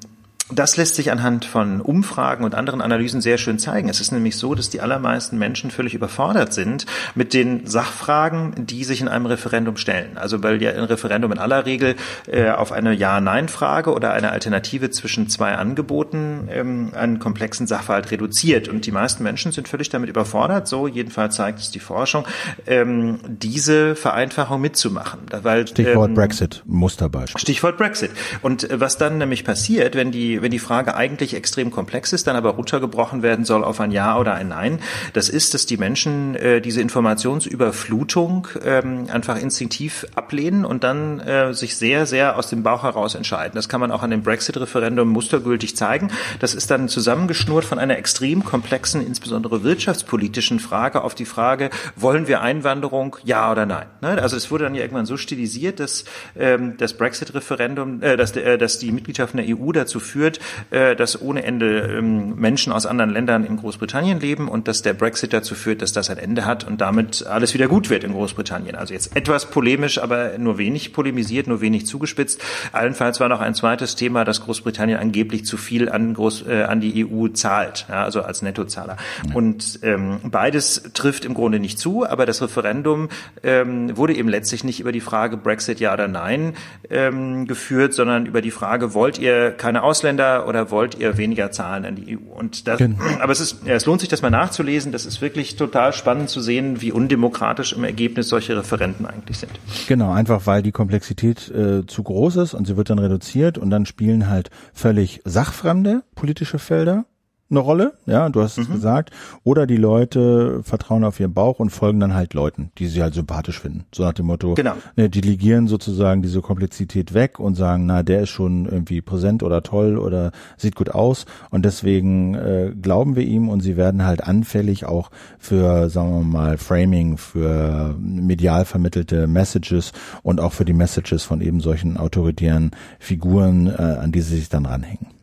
das 0.50 0.78
lässt 0.78 0.96
sich 0.96 1.12
anhand 1.12 1.44
von 1.44 1.82
Umfragen 1.82 2.46
und 2.46 2.56
anderen 2.56 2.82
Analysen 2.82 3.20
sehr 3.20 3.38
schön 3.38 3.60
zeigen. 3.60 3.90
Es 3.90 4.00
ist 4.00 4.12
nämlich 4.12 4.38
so, 4.38 4.56
dass 4.56 4.70
die 4.70 4.80
allermeisten 4.80 5.38
Menschen 5.38 5.72
völlig 5.72 5.94
überfordert 5.94 6.54
sind 6.54 6.86
mit 7.16 7.34
den 7.34 7.68
Sachfragen, 7.68 8.54
die 8.58 8.86
sich 8.86 9.02
in 9.02 9.10
einem 9.10 9.26
Referendum 9.26 9.76
stellen. 9.76 10.18
Also 10.18 10.44
weil 10.44 10.62
ja 10.62 10.72
ein 10.72 10.86
Referendum 10.86 11.34
in 11.34 11.40
aller 11.40 11.66
Regel 11.66 11.96
äh, 12.28 12.50
auf 12.52 12.72
eine 12.72 12.94
Ja-Nein-Frage 12.94 13.92
oder 13.92 14.14
eine 14.14 14.32
Alternative 14.32 14.90
zwischen 14.90 15.28
zwei 15.28 15.54
Angeboten 15.56 16.48
ähm, 16.50 16.92
einen 16.96 17.20
komplexen 17.20 17.68
Sachverhalt 17.68 18.10
reduziert. 18.12 18.70
Und 18.70 18.86
die 18.86 18.92
meisten 18.92 19.24
Menschen 19.24 19.52
sind 19.52 19.68
völlig 19.68 19.90
damit 19.90 20.10
überfordert, 20.10 20.68
so 20.68 20.88
jedenfalls 20.88 21.36
zeigt 21.36 21.60
es 21.60 21.72
die 21.72 21.80
Forschung, 21.80 22.26
ähm, 22.68 23.20
diese 23.28 23.96
Vereinfachung 23.96 24.62
mitzumachen. 24.62 25.20
Weil, 25.42 25.68
Stichwort 25.68 26.10
ähm, 26.10 26.16
Brexit, 26.16 26.64
Musterbeispiel. 26.66 27.42
Stichwort 27.42 27.78
Brexit. 27.78 28.12
Und 28.42 28.70
äh, 28.70 28.80
was 28.80 28.98
dann 28.98 29.18
nämlich 29.18 29.44
passiert, 29.44 29.96
wenn 29.96 30.12
die 30.12 30.37
wenn 30.42 30.52
die 30.52 30.60
Frage 30.60 30.96
eigentlich 30.96 31.36
extrem 31.36 31.72
komplex 31.72 32.14
ist, 32.14 32.28
dann 32.28 32.36
aber 32.36 32.52
runtergebrochen 32.52 33.22
werden 33.22 33.46
soll 33.46 33.64
auf 33.64 33.80
ein 33.80 33.92
Ja 33.92 34.18
oder 34.18 34.34
ein 34.34 34.48
Nein, 34.48 34.80
das 35.14 35.30
ist, 35.30 35.54
dass 35.54 35.66
die 35.66 35.78
Menschen 35.78 36.36
äh, 36.36 36.62
diese 36.62 36.82
Informationsüberflutung 36.82 38.48
ähm, 38.64 39.08
einfach 39.12 39.40
instinktiv 39.40 40.06
ablehnen 40.16 40.66
und 40.66 40.84
dann 40.84 41.20
äh, 41.20 41.54
sich 41.54 41.78
sehr, 41.78 42.06
sehr 42.06 42.38
aus 42.38 42.50
dem 42.50 42.64
Bauch 42.64 42.84
heraus 42.84 43.16
entscheiden. 43.16 43.54
Das 43.56 43.70
kann 43.70 43.82
man 43.82 43.92
auch 43.92 44.04
an 44.04 44.12
dem 44.12 44.24
Brexit-Referendum 44.24 45.08
mustergültig 45.08 45.76
zeigen. 45.76 46.12
Das 46.40 46.54
ist 46.54 46.72
dann 46.72 46.90
zusammengeschnurrt 46.90 47.66
von 47.66 47.80
einer 47.80 47.98
extrem 47.98 48.44
komplexen, 48.44 49.06
insbesondere 49.06 49.64
wirtschaftspolitischen 49.64 50.60
Frage 50.60 51.04
auf 51.04 51.16
die 51.16 51.26
Frage, 51.26 51.70
wollen 51.96 52.28
wir 52.28 52.42
Einwanderung, 52.42 53.18
ja 53.24 53.52
oder 53.52 53.66
nein? 53.66 53.88
Ne? 54.02 54.22
Also 54.22 54.36
es 54.36 54.52
wurde 54.52 54.66
dann 54.66 54.76
ja 54.76 54.82
irgendwann 54.82 55.06
so 55.06 55.18
stilisiert, 55.18 55.80
dass 55.80 56.06
ähm, 56.38 56.76
das 56.78 56.94
Brexit-Referendum, 56.94 58.02
äh, 58.02 58.18
dass, 58.18 58.36
äh, 58.36 58.58
dass 58.58 58.80
die 58.80 58.92
Mitgliedschaft 58.92 59.34
in 59.34 59.46
der 59.46 59.58
EU 59.58 59.72
dazu 59.72 60.00
führt, 60.00 60.27
führt, 60.28 60.40
äh, 60.72 60.96
dass 60.96 61.22
ohne 61.22 61.44
Ende 61.44 61.98
ähm, 61.98 62.36
Menschen 62.36 62.74
aus 62.74 62.86
anderen 62.86 63.12
Ländern 63.12 63.46
in 63.46 63.58
Großbritannien 63.58 64.20
leben 64.20 64.48
und 64.48 64.68
dass 64.68 64.82
der 64.82 64.94
Brexit 64.94 65.34
dazu 65.34 65.56
führt, 65.56 65.82
dass 65.82 65.94
das 65.94 66.10
ein 66.10 66.18
Ende 66.18 66.46
hat 66.46 66.66
und 66.66 66.82
damit 66.82 67.26
alles 67.26 67.54
wieder 67.54 67.68
gut 67.68 67.90
wird 67.90 68.04
in 68.04 68.14
Großbritannien. 68.14 68.76
Also 68.76 68.94
jetzt 68.94 69.16
etwas 69.16 69.50
polemisch, 69.50 70.00
aber 70.00 70.38
nur 70.38 70.58
wenig 70.58 70.94
polemisiert, 70.94 71.48
nur 71.48 71.62
wenig 71.62 71.86
zugespitzt. 71.86 72.42
Allenfalls 72.72 73.20
war 73.20 73.30
noch 73.30 73.42
ein 73.42 73.54
zweites 73.54 73.96
Thema, 73.96 74.26
dass 74.26 74.42
Großbritannien 74.42 75.00
angeblich 75.00 75.46
zu 75.46 75.58
viel 75.58 75.90
an, 75.90 76.14
Groß, 76.14 76.46
äh, 76.48 76.64
an 76.64 76.82
die 76.82 77.06
EU 77.06 77.30
zahlt, 77.30 77.86
ja, 77.90 78.04
also 78.04 78.22
als 78.22 78.42
Nettozahler. 78.42 78.98
Und 79.34 79.80
ähm, 79.84 80.20
beides 80.24 80.84
trifft 80.94 81.26
im 81.26 81.34
Grunde 81.34 81.60
nicht 81.60 81.80
zu, 81.80 82.08
aber 82.08 82.26
das 82.26 82.42
Referendum 82.42 83.10
ähm, 83.44 83.96
wurde 83.96 84.16
eben 84.16 84.30
letztlich 84.30 84.64
nicht 84.64 84.80
über 84.80 84.92
die 84.92 85.02
Frage 85.02 85.38
Brexit 85.38 85.80
ja 85.80 85.94
oder 85.94 86.08
nein 86.08 86.54
ähm, 86.90 87.48
geführt, 87.48 87.94
sondern 87.94 88.26
über 88.26 88.42
die 88.42 88.52
Frage, 88.52 88.94
wollt 88.94 89.18
ihr 89.18 89.52
keine 89.52 89.84
Ausländer 89.84 90.17
Ausländer 90.18 90.48
oder 90.48 90.72
wollt 90.72 91.00
ihr 91.00 91.18
weniger 91.18 91.52
zahlen 91.52 91.86
an 91.86 91.96
die 91.96 92.18
EU? 92.18 92.34
Und 92.34 92.68
das, 92.68 92.78
genau. 92.78 92.98
aber 93.20 93.32
es 93.32 93.40
ist, 93.40 93.66
ja, 93.66 93.76
es 93.76 93.86
lohnt 93.86 94.02
sich, 94.02 94.10
das 94.10 94.22
mal 94.22 94.30
nachzulesen. 94.30 94.92
Das 94.92 95.06
ist 95.06 95.22
wirklich 95.22 95.56
total 95.56 95.94
spannend 95.94 96.30
zu 96.30 96.42
sehen, 96.42 96.82
wie 96.82 96.92
undemokratisch 96.92 97.74
im 97.74 97.84
Ergebnis 97.84 98.30
solche 98.30 98.58
Referenten 98.58 99.06
eigentlich 99.06 99.38
sind. 99.38 99.52
Genau, 99.88 100.12
einfach 100.12 100.46
weil 100.46 100.62
die 100.62 100.72
Komplexität 100.72 101.50
äh, 101.50 101.86
zu 101.86 102.04
groß 102.04 102.38
ist 102.38 102.54
und 102.54 102.66
sie 102.68 102.78
wird 102.78 102.90
dann 102.90 103.00
reduziert 103.00 103.58
und 103.58 103.70
dann 103.70 103.86
spielen 103.86 104.30
halt 104.30 104.50
völlig 104.74 105.22
sachfremde 105.26 106.04
politische 106.16 106.60
Felder 106.60 107.06
eine 107.50 107.60
Rolle, 107.60 107.94
ja, 108.06 108.30
du 108.30 108.42
hast 108.42 108.58
mhm. 108.58 108.64
es 108.64 108.70
gesagt. 108.70 109.12
Oder 109.44 109.68
die 109.68 109.78
Leute 109.78 110.62
vertrauen 110.64 111.04
auf 111.04 111.20
ihren 111.20 111.34
Bauch 111.34 111.60
und 111.60 111.70
folgen 111.70 112.00
dann 112.00 112.14
halt 112.14 112.34
Leuten, 112.34 112.72
die 112.78 112.88
sie 112.88 113.02
halt 113.02 113.14
sympathisch 113.14 113.60
finden. 113.60 113.86
So 113.94 114.04
nach 114.04 114.14
dem 114.14 114.26
Motto, 114.26 114.56
genau. 114.56 114.74
ne, 114.96 115.10
delegieren 115.10 115.68
sozusagen 115.68 116.22
diese 116.22 116.42
Komplexität 116.42 117.14
weg 117.14 117.40
und 117.40 117.56
sagen, 117.56 117.86
na, 117.86 118.04
der 118.04 118.24
ist 118.24 118.30
schon 118.30 118.66
irgendwie 118.66 119.02
präsent 119.02 119.44
oder 119.44 119.64
toll 119.64 119.98
oder 119.98 120.32
sieht 120.58 120.76
gut 120.76 120.90
aus 120.90 121.26
und 121.50 121.64
deswegen 121.64 122.36
äh, 122.36 122.74
glauben 122.82 123.16
wir 123.16 123.24
ihm 123.24 123.50
und 123.50 123.62
sie 123.62 123.78
werden 123.78 124.06
halt 124.06 124.24
anfällig 124.24 124.86
auch 124.86 125.10
für, 125.40 125.90
sagen 125.90 126.12
wir 126.12 126.24
mal, 126.24 126.58
Framing, 126.58 127.18
für 127.18 127.96
medial 128.00 128.66
vermittelte 128.66 129.28
Messages 129.28 129.94
und 130.24 130.42
auch 130.42 130.54
für 130.54 130.66
die 130.66 130.74
Messages 130.74 131.24
von 131.24 131.42
eben 131.42 131.62
solchen 131.62 131.98
autoritären 131.98 132.72
Figuren, 133.00 133.68
äh, 133.68 133.82
an 133.82 134.12
die 134.12 134.22
sie 134.22 134.36
sich 134.36 134.50
dann 134.50 134.66
ranhängen. 134.66 135.17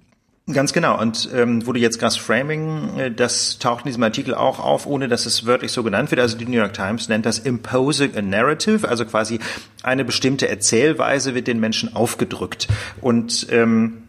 Ganz 0.53 0.75
genau. 0.75 1.01
Und 1.01 1.31
ähm, 1.35 1.65
wurde 1.65 1.79
jetzt 1.79 1.99
Gas 1.99 2.19
Framing, 2.19 2.99
äh, 2.99 3.11
das 3.11 3.59
taucht 3.59 3.87
in 3.87 3.89
diesem 3.89 4.03
Artikel 4.03 4.35
auch 4.35 4.59
auf, 4.61 4.87
ohne 4.87 5.09
dass 5.09 5.25
es 5.25 5.47
wörtlich 5.47 5.73
so 5.73 5.83
genannt 5.83 6.11
wird. 6.11 6.21
Also 6.21 6.37
die 6.37 6.45
New 6.45 6.59
York 6.59 6.75
Times 6.75 7.09
nennt 7.09 7.25
das 7.25 7.39
imposing 7.39 8.15
a 8.15 8.21
narrative, 8.21 8.87
also 8.87 9.07
quasi 9.07 9.41
eine 9.83 10.05
bestimmte 10.05 10.47
Erzählweise 10.47 11.35
wird 11.35 11.47
den 11.47 11.61
Menschen 11.61 11.97
aufgedrückt. 11.97 12.69
Und 13.01 13.47
ähm, 13.51 14.04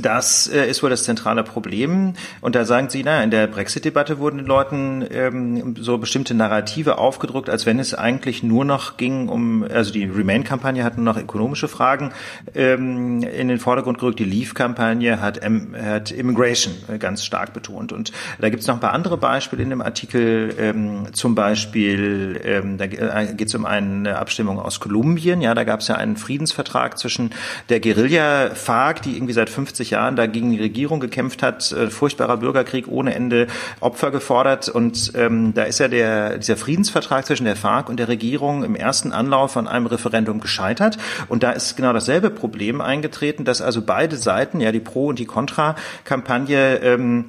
das 0.00 0.48
äh, 0.48 0.68
ist 0.68 0.82
wohl 0.82 0.90
das 0.90 1.04
zentrale 1.04 1.42
Problem. 1.42 2.14
Und 2.40 2.54
da 2.54 2.64
sagen 2.64 2.90
Sie, 2.90 3.02
na, 3.02 3.22
in 3.22 3.30
der 3.30 3.46
Brexit-Debatte 3.46 4.18
wurden 4.18 4.38
den 4.38 4.46
Leuten 4.46 5.04
ähm, 5.10 5.74
so 5.78 5.98
bestimmte 5.98 6.34
Narrative 6.34 6.98
aufgedrückt, 6.98 7.48
als 7.48 7.66
wenn 7.66 7.78
es 7.78 7.94
eigentlich 7.94 8.42
nur 8.42 8.64
noch 8.64 8.96
ging 8.96 9.28
um, 9.28 9.64
also 9.64 9.92
die 9.92 10.04
Remain-Kampagne 10.04 10.84
hat 10.84 10.96
nur 10.96 11.04
noch 11.04 11.20
ökonomische 11.20 11.68
Fragen 11.68 12.12
ähm, 12.54 13.22
in 13.22 13.48
den 13.48 13.58
Vordergrund 13.58 13.98
gerückt. 13.98 14.18
Die 14.18 14.24
Leave-Kampagne 14.24 15.20
hat, 15.20 15.42
ähm, 15.42 15.74
hat 15.80 16.10
Immigration 16.10 16.74
äh, 16.88 16.98
ganz 16.98 17.24
stark 17.24 17.52
betont. 17.52 17.92
Und 17.92 18.12
da 18.40 18.48
gibt 18.48 18.62
es 18.62 18.66
noch 18.66 18.74
ein 18.74 18.80
paar 18.80 18.92
andere 18.92 19.16
Beispiele 19.16 19.62
in 19.62 19.70
dem 19.70 19.82
Artikel. 19.82 20.54
Ähm, 20.58 21.12
zum 21.12 21.34
Beispiel, 21.34 22.40
ähm, 22.44 22.78
da 22.78 22.84
äh, 22.84 23.34
geht 23.34 23.48
es 23.48 23.54
um 23.54 23.66
eine 23.66 24.16
Abstimmung 24.16 24.58
aus 24.58 24.80
Kolumbien. 24.80 25.40
Ja, 25.40 25.54
da 25.54 25.64
gab 25.64 25.80
es 25.80 25.88
ja 25.88 25.96
einen 25.96 26.16
Friedensvertrag 26.16 26.98
zwischen 26.98 27.30
der 27.68 27.80
Guerilla 27.80 28.50
FARC, 28.54 29.02
die 29.02 29.16
irgendwie 29.16 29.32
seit 29.32 29.50
50 29.50 29.85
50 29.86 29.90
Jahren 29.90 30.16
da 30.16 30.26
gegen 30.26 30.50
die 30.50 30.60
Regierung 30.60 31.00
gekämpft 31.00 31.42
hat, 31.42 31.72
äh, 31.72 31.90
furchtbarer 31.90 32.38
Bürgerkrieg 32.38 32.88
ohne 32.88 33.14
Ende 33.14 33.46
Opfer 33.80 34.10
gefordert. 34.10 34.68
Und 34.68 35.12
ähm, 35.14 35.54
da 35.54 35.62
ist 35.64 35.78
ja 35.78 35.88
der 35.88 36.38
dieser 36.38 36.56
Friedensvertrag 36.56 37.26
zwischen 37.26 37.44
der 37.44 37.56
FARC 37.56 37.88
und 37.88 37.98
der 37.98 38.08
Regierung 38.08 38.64
im 38.64 38.74
ersten 38.74 39.12
Anlauf 39.12 39.56
an 39.56 39.68
einem 39.68 39.86
Referendum 39.86 40.40
gescheitert. 40.40 40.98
Und 41.28 41.42
da 41.42 41.52
ist 41.52 41.76
genau 41.76 41.92
dasselbe 41.92 42.30
Problem 42.30 42.80
eingetreten, 42.80 43.44
dass 43.44 43.62
also 43.62 43.82
beide 43.82 44.16
Seiten, 44.16 44.60
ja 44.60 44.72
die 44.72 44.80
Pro- 44.80 45.08
und 45.08 45.18
die 45.18 45.26
Contra-Kampagne 45.26 46.76
ähm, 46.82 47.24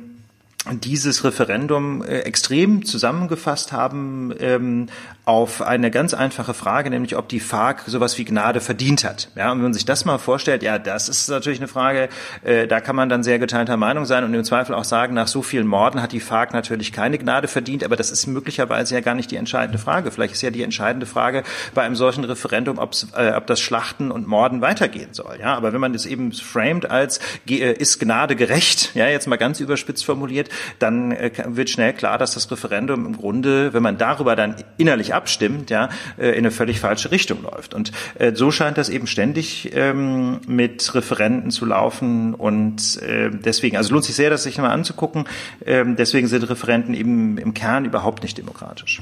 dieses 0.72 1.24
Referendum 1.24 2.04
äh, 2.04 2.20
extrem 2.20 2.84
zusammengefasst 2.84 3.72
haben 3.72 4.34
ähm, 4.40 4.88
auf 5.28 5.62
eine 5.62 5.92
ganz 5.92 6.14
einfache 6.14 6.54
Frage, 6.54 6.90
nämlich 6.90 7.18
ob 7.18 7.28
die 7.28 7.42
FARC 7.42 7.84
sowas 7.86 8.18
wie 8.18 8.24
Gnade 8.24 8.62
verdient 8.62 9.04
hat. 9.04 9.28
Ja, 9.36 9.52
und 9.52 9.58
wenn 9.58 9.64
man 9.64 9.74
sich 9.74 9.84
das 9.84 10.06
mal 10.06 10.20
vorstellt, 10.20 10.64
ja, 10.64 10.80
das 10.80 11.10
ist 11.10 11.28
natürlich 11.28 11.60
eine 11.60 11.68
Frage, 11.68 12.08
äh, 12.46 12.66
da 12.66 12.80
kann 12.80 12.96
man 12.96 13.10
dann 13.10 13.24
sehr 13.24 13.38
geteilter 13.38 13.76
Meinung 13.76 14.06
sein 14.06 14.24
und 14.24 14.34
im 14.34 14.46
Zweifel 14.46 14.74
auch 14.74 14.86
sagen, 14.86 15.14
nach 15.14 15.28
so 15.28 15.42
vielen 15.42 15.68
Morden 15.68 16.02
hat 16.02 16.14
die 16.14 16.22
FARC 16.22 16.54
natürlich 16.54 16.94
keine 16.94 17.18
Gnade 17.18 17.50
verdient, 17.50 17.84
aber 17.84 17.98
das 17.98 18.10
ist 18.10 18.26
möglicherweise 18.26 18.96
ja 18.96 19.02
gar 19.02 19.16
nicht 19.16 19.30
die 19.30 19.36
entscheidende 19.36 19.78
Frage. 19.78 20.12
Vielleicht 20.12 20.34
ist 20.34 20.42
ja 20.44 20.50
die 20.50 20.64
entscheidende 20.64 21.06
Frage 21.06 21.44
bei 21.74 21.82
einem 21.82 21.98
solchen 21.98 22.24
Referendum, 22.24 22.78
äh, 22.78 23.32
ob 23.34 23.48
das 23.48 23.60
Schlachten 23.60 24.12
und 24.12 24.28
Morden 24.28 24.62
weitergehen 24.62 25.14
soll. 25.14 25.40
Ja, 25.42 25.56
aber 25.56 25.74
wenn 25.74 25.82
man 25.82 25.92
das 25.92 26.06
eben 26.06 26.32
framed 26.32 26.90
als 26.90 27.20
äh, 27.50 27.74
ist 27.74 28.00
Gnade 28.00 28.38
gerecht, 28.38 28.96
ja, 28.96 29.10
jetzt 29.10 29.28
mal 29.28 29.36
ganz 29.36 29.60
überspitzt 29.60 30.06
formuliert, 30.06 30.48
dann 30.80 31.12
äh, 31.12 31.32
wird 31.48 31.70
schnell 31.70 31.92
klar, 31.92 32.18
dass 32.18 32.34
das 32.34 32.50
Referendum 32.50 33.06
im 33.06 33.18
Grunde, 33.18 33.74
wenn 33.74 33.84
man 33.84 33.98
darüber 33.98 34.38
dann 34.38 34.56
innerlich 34.78 35.17
abstimmt, 35.18 35.70
ja, 35.70 35.90
äh, 36.18 36.30
in 36.30 36.38
eine 36.38 36.52
völlig 36.52 36.80
falsche 36.80 37.12
Richtung 37.12 37.44
läuft. 37.44 37.74
Und 37.74 37.92
äh, 38.20 38.34
so 38.34 38.52
scheint 38.52 38.78
das 38.78 38.90
eben 38.90 39.08
ständig 39.08 39.72
ähm, 39.74 40.40
mit 40.48 40.94
Referenten 40.96 41.52
zu 41.52 41.66
laufen 41.66 42.34
und 42.34 43.02
äh, 43.02 43.30
deswegen, 43.32 43.76
also 43.78 43.94
lohnt 43.94 44.06
sich 44.06 44.16
sehr, 44.16 44.30
das 44.30 44.44
sich 44.44 44.58
mal 44.58 44.70
anzugucken. 44.70 45.26
Ähm, 45.66 45.96
deswegen 45.96 46.28
sind 46.28 46.50
Referenten 46.50 46.94
eben 46.94 47.38
im 47.38 47.54
Kern 47.54 47.86
überhaupt 47.86 48.24
nicht 48.24 48.38
demokratisch. 48.38 49.02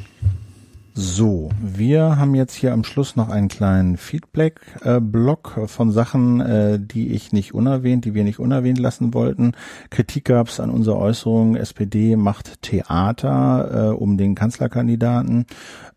So, 0.98 1.50
wir 1.62 2.18
haben 2.18 2.36
jetzt 2.36 2.54
hier 2.54 2.72
am 2.72 2.86
Schluss 2.86 3.18
noch 3.18 3.28
einen 3.28 3.50
kleinen 3.50 3.98
Feedback-Block 3.98 5.64
von 5.66 5.92
Sachen, 5.92 6.40
äh, 6.40 6.80
die 6.80 7.10
ich 7.10 7.34
nicht 7.34 7.54
unerwähnt, 7.54 8.06
die 8.06 8.14
wir 8.14 8.24
nicht 8.24 8.40
unerwähnt 8.40 8.80
lassen 8.80 9.14
wollten. 9.14 9.52
Kritik 9.90 10.24
gab 10.24 10.48
es 10.48 10.62
an 10.62 10.70
unserer 10.70 11.00
Äußerung, 11.00 11.58
SPD 11.58 12.16
macht 12.16 12.62
Theater 12.62 13.90
äh, 13.92 13.94
um 13.94 14.18
den 14.18 14.36
Kanzlerkandidaten. 14.36 15.48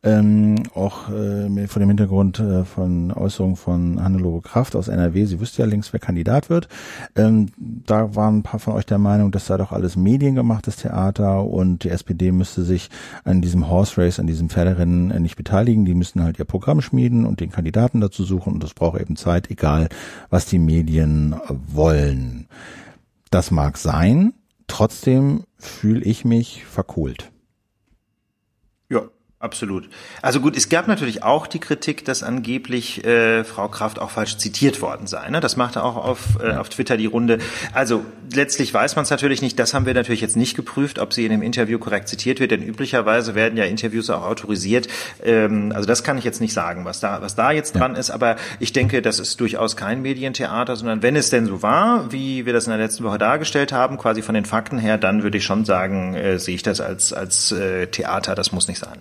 Ähm, 0.02 0.64
auch 0.74 1.10
äh, 1.10 1.66
vor 1.68 1.80
dem 1.80 1.88
Hintergrund 1.88 2.40
äh, 2.40 2.64
von 2.64 3.12
Äußerungen 3.12 3.56
von 3.56 4.02
Hannelore 4.02 4.42
Kraft 4.42 4.74
aus 4.74 4.86
NRW, 4.88 5.24
sie 5.24 5.40
wüsste 5.40 5.62
ja 5.62 5.68
längst, 5.68 5.92
wer 5.92 6.00
Kandidat 6.00 6.50
wird. 6.50 6.68
Ähm, 7.16 7.48
da 7.56 8.14
waren 8.16 8.38
ein 8.38 8.42
paar 8.44 8.60
von 8.60 8.74
euch 8.74 8.86
der 8.86 8.98
Meinung, 8.98 9.30
das 9.32 9.46
sei 9.46 9.56
doch 9.56 9.70
alles 9.72 9.96
mediengemachtes 9.96 10.76
Theater 10.76 11.44
und 11.44 11.82
die 11.82 11.90
SPD 11.90 12.30
müsste 12.30 12.62
sich 12.62 12.90
an 13.24 13.42
diesem 13.42 13.68
Horse 13.68 14.00
Race, 14.00 14.20
an 14.20 14.28
diesem 14.28 14.50
Pferderennen 14.50 14.87
äh, 15.10 15.20
nicht 15.20 15.36
beteiligen. 15.36 15.84
Die 15.84 15.94
müssten 15.94 16.22
halt 16.22 16.38
ihr 16.38 16.44
Programm 16.44 16.80
schmieden 16.80 17.24
und 17.24 17.40
den 17.40 17.50
Kandidaten 17.50 18.00
dazu 18.00 18.24
suchen 18.24 18.54
und 18.54 18.62
das 18.62 18.74
braucht 18.74 19.00
eben 19.00 19.16
Zeit, 19.16 19.50
egal 19.50 19.88
was 20.30 20.46
die 20.46 20.58
Medien 20.58 21.36
wollen. 21.48 22.48
Das 23.30 23.50
mag 23.50 23.76
sein, 23.76 24.32
trotzdem 24.66 25.44
fühle 25.58 26.04
ich 26.04 26.24
mich 26.24 26.64
verkohlt. 26.64 27.30
Absolut. 29.40 29.88
Also 30.20 30.40
gut, 30.40 30.56
es 30.56 30.68
gab 30.68 30.88
natürlich 30.88 31.22
auch 31.22 31.46
die 31.46 31.60
Kritik, 31.60 32.04
dass 32.04 32.24
angeblich 32.24 33.04
äh, 33.04 33.44
Frau 33.44 33.68
Kraft 33.68 34.00
auch 34.00 34.10
falsch 34.10 34.36
zitiert 34.38 34.82
worden 34.82 35.06
sei. 35.06 35.30
Ne? 35.30 35.38
Das 35.38 35.56
machte 35.56 35.84
auch 35.84 35.94
auf, 35.94 36.38
äh, 36.42 36.56
auf 36.56 36.70
Twitter 36.70 36.96
die 36.96 37.06
Runde. 37.06 37.38
Also 37.72 38.04
letztlich 38.34 38.74
weiß 38.74 38.96
man 38.96 39.04
es 39.04 39.10
natürlich 39.10 39.40
nicht. 39.40 39.56
Das 39.56 39.74
haben 39.74 39.86
wir 39.86 39.94
natürlich 39.94 40.22
jetzt 40.22 40.36
nicht 40.36 40.56
geprüft, 40.56 40.98
ob 40.98 41.12
sie 41.12 41.24
in 41.24 41.30
dem 41.30 41.42
Interview 41.42 41.78
korrekt 41.78 42.08
zitiert 42.08 42.40
wird, 42.40 42.50
denn 42.50 42.64
üblicherweise 42.64 43.36
werden 43.36 43.56
ja 43.56 43.64
Interviews 43.64 44.10
auch 44.10 44.24
autorisiert. 44.24 44.88
Ähm, 45.22 45.70
also 45.72 45.86
das 45.86 46.02
kann 46.02 46.18
ich 46.18 46.24
jetzt 46.24 46.40
nicht 46.40 46.52
sagen, 46.52 46.84
was 46.84 46.98
da, 46.98 47.22
was 47.22 47.36
da 47.36 47.52
jetzt 47.52 47.76
ja. 47.76 47.82
dran 47.82 47.94
ist. 47.94 48.10
Aber 48.10 48.34
ich 48.58 48.72
denke, 48.72 49.02
das 49.02 49.20
ist 49.20 49.38
durchaus 49.38 49.76
kein 49.76 50.02
Medientheater, 50.02 50.74
sondern 50.74 51.00
wenn 51.04 51.14
es 51.14 51.30
denn 51.30 51.46
so 51.46 51.62
war, 51.62 52.10
wie 52.10 52.44
wir 52.44 52.52
das 52.52 52.66
in 52.66 52.70
der 52.70 52.80
letzten 52.80 53.04
Woche 53.04 53.18
dargestellt 53.18 53.70
haben, 53.70 53.98
quasi 53.98 54.20
von 54.20 54.34
den 54.34 54.46
Fakten 54.46 54.78
her, 54.78 54.98
dann 54.98 55.22
würde 55.22 55.38
ich 55.38 55.44
schon 55.44 55.64
sagen, 55.64 56.14
äh, 56.14 56.40
sehe 56.40 56.56
ich 56.56 56.64
das 56.64 56.80
als, 56.80 57.12
als 57.12 57.52
äh, 57.52 57.86
Theater. 57.86 58.34
Das 58.34 58.50
muss 58.50 58.66
nicht 58.66 58.80
sein. 58.80 58.98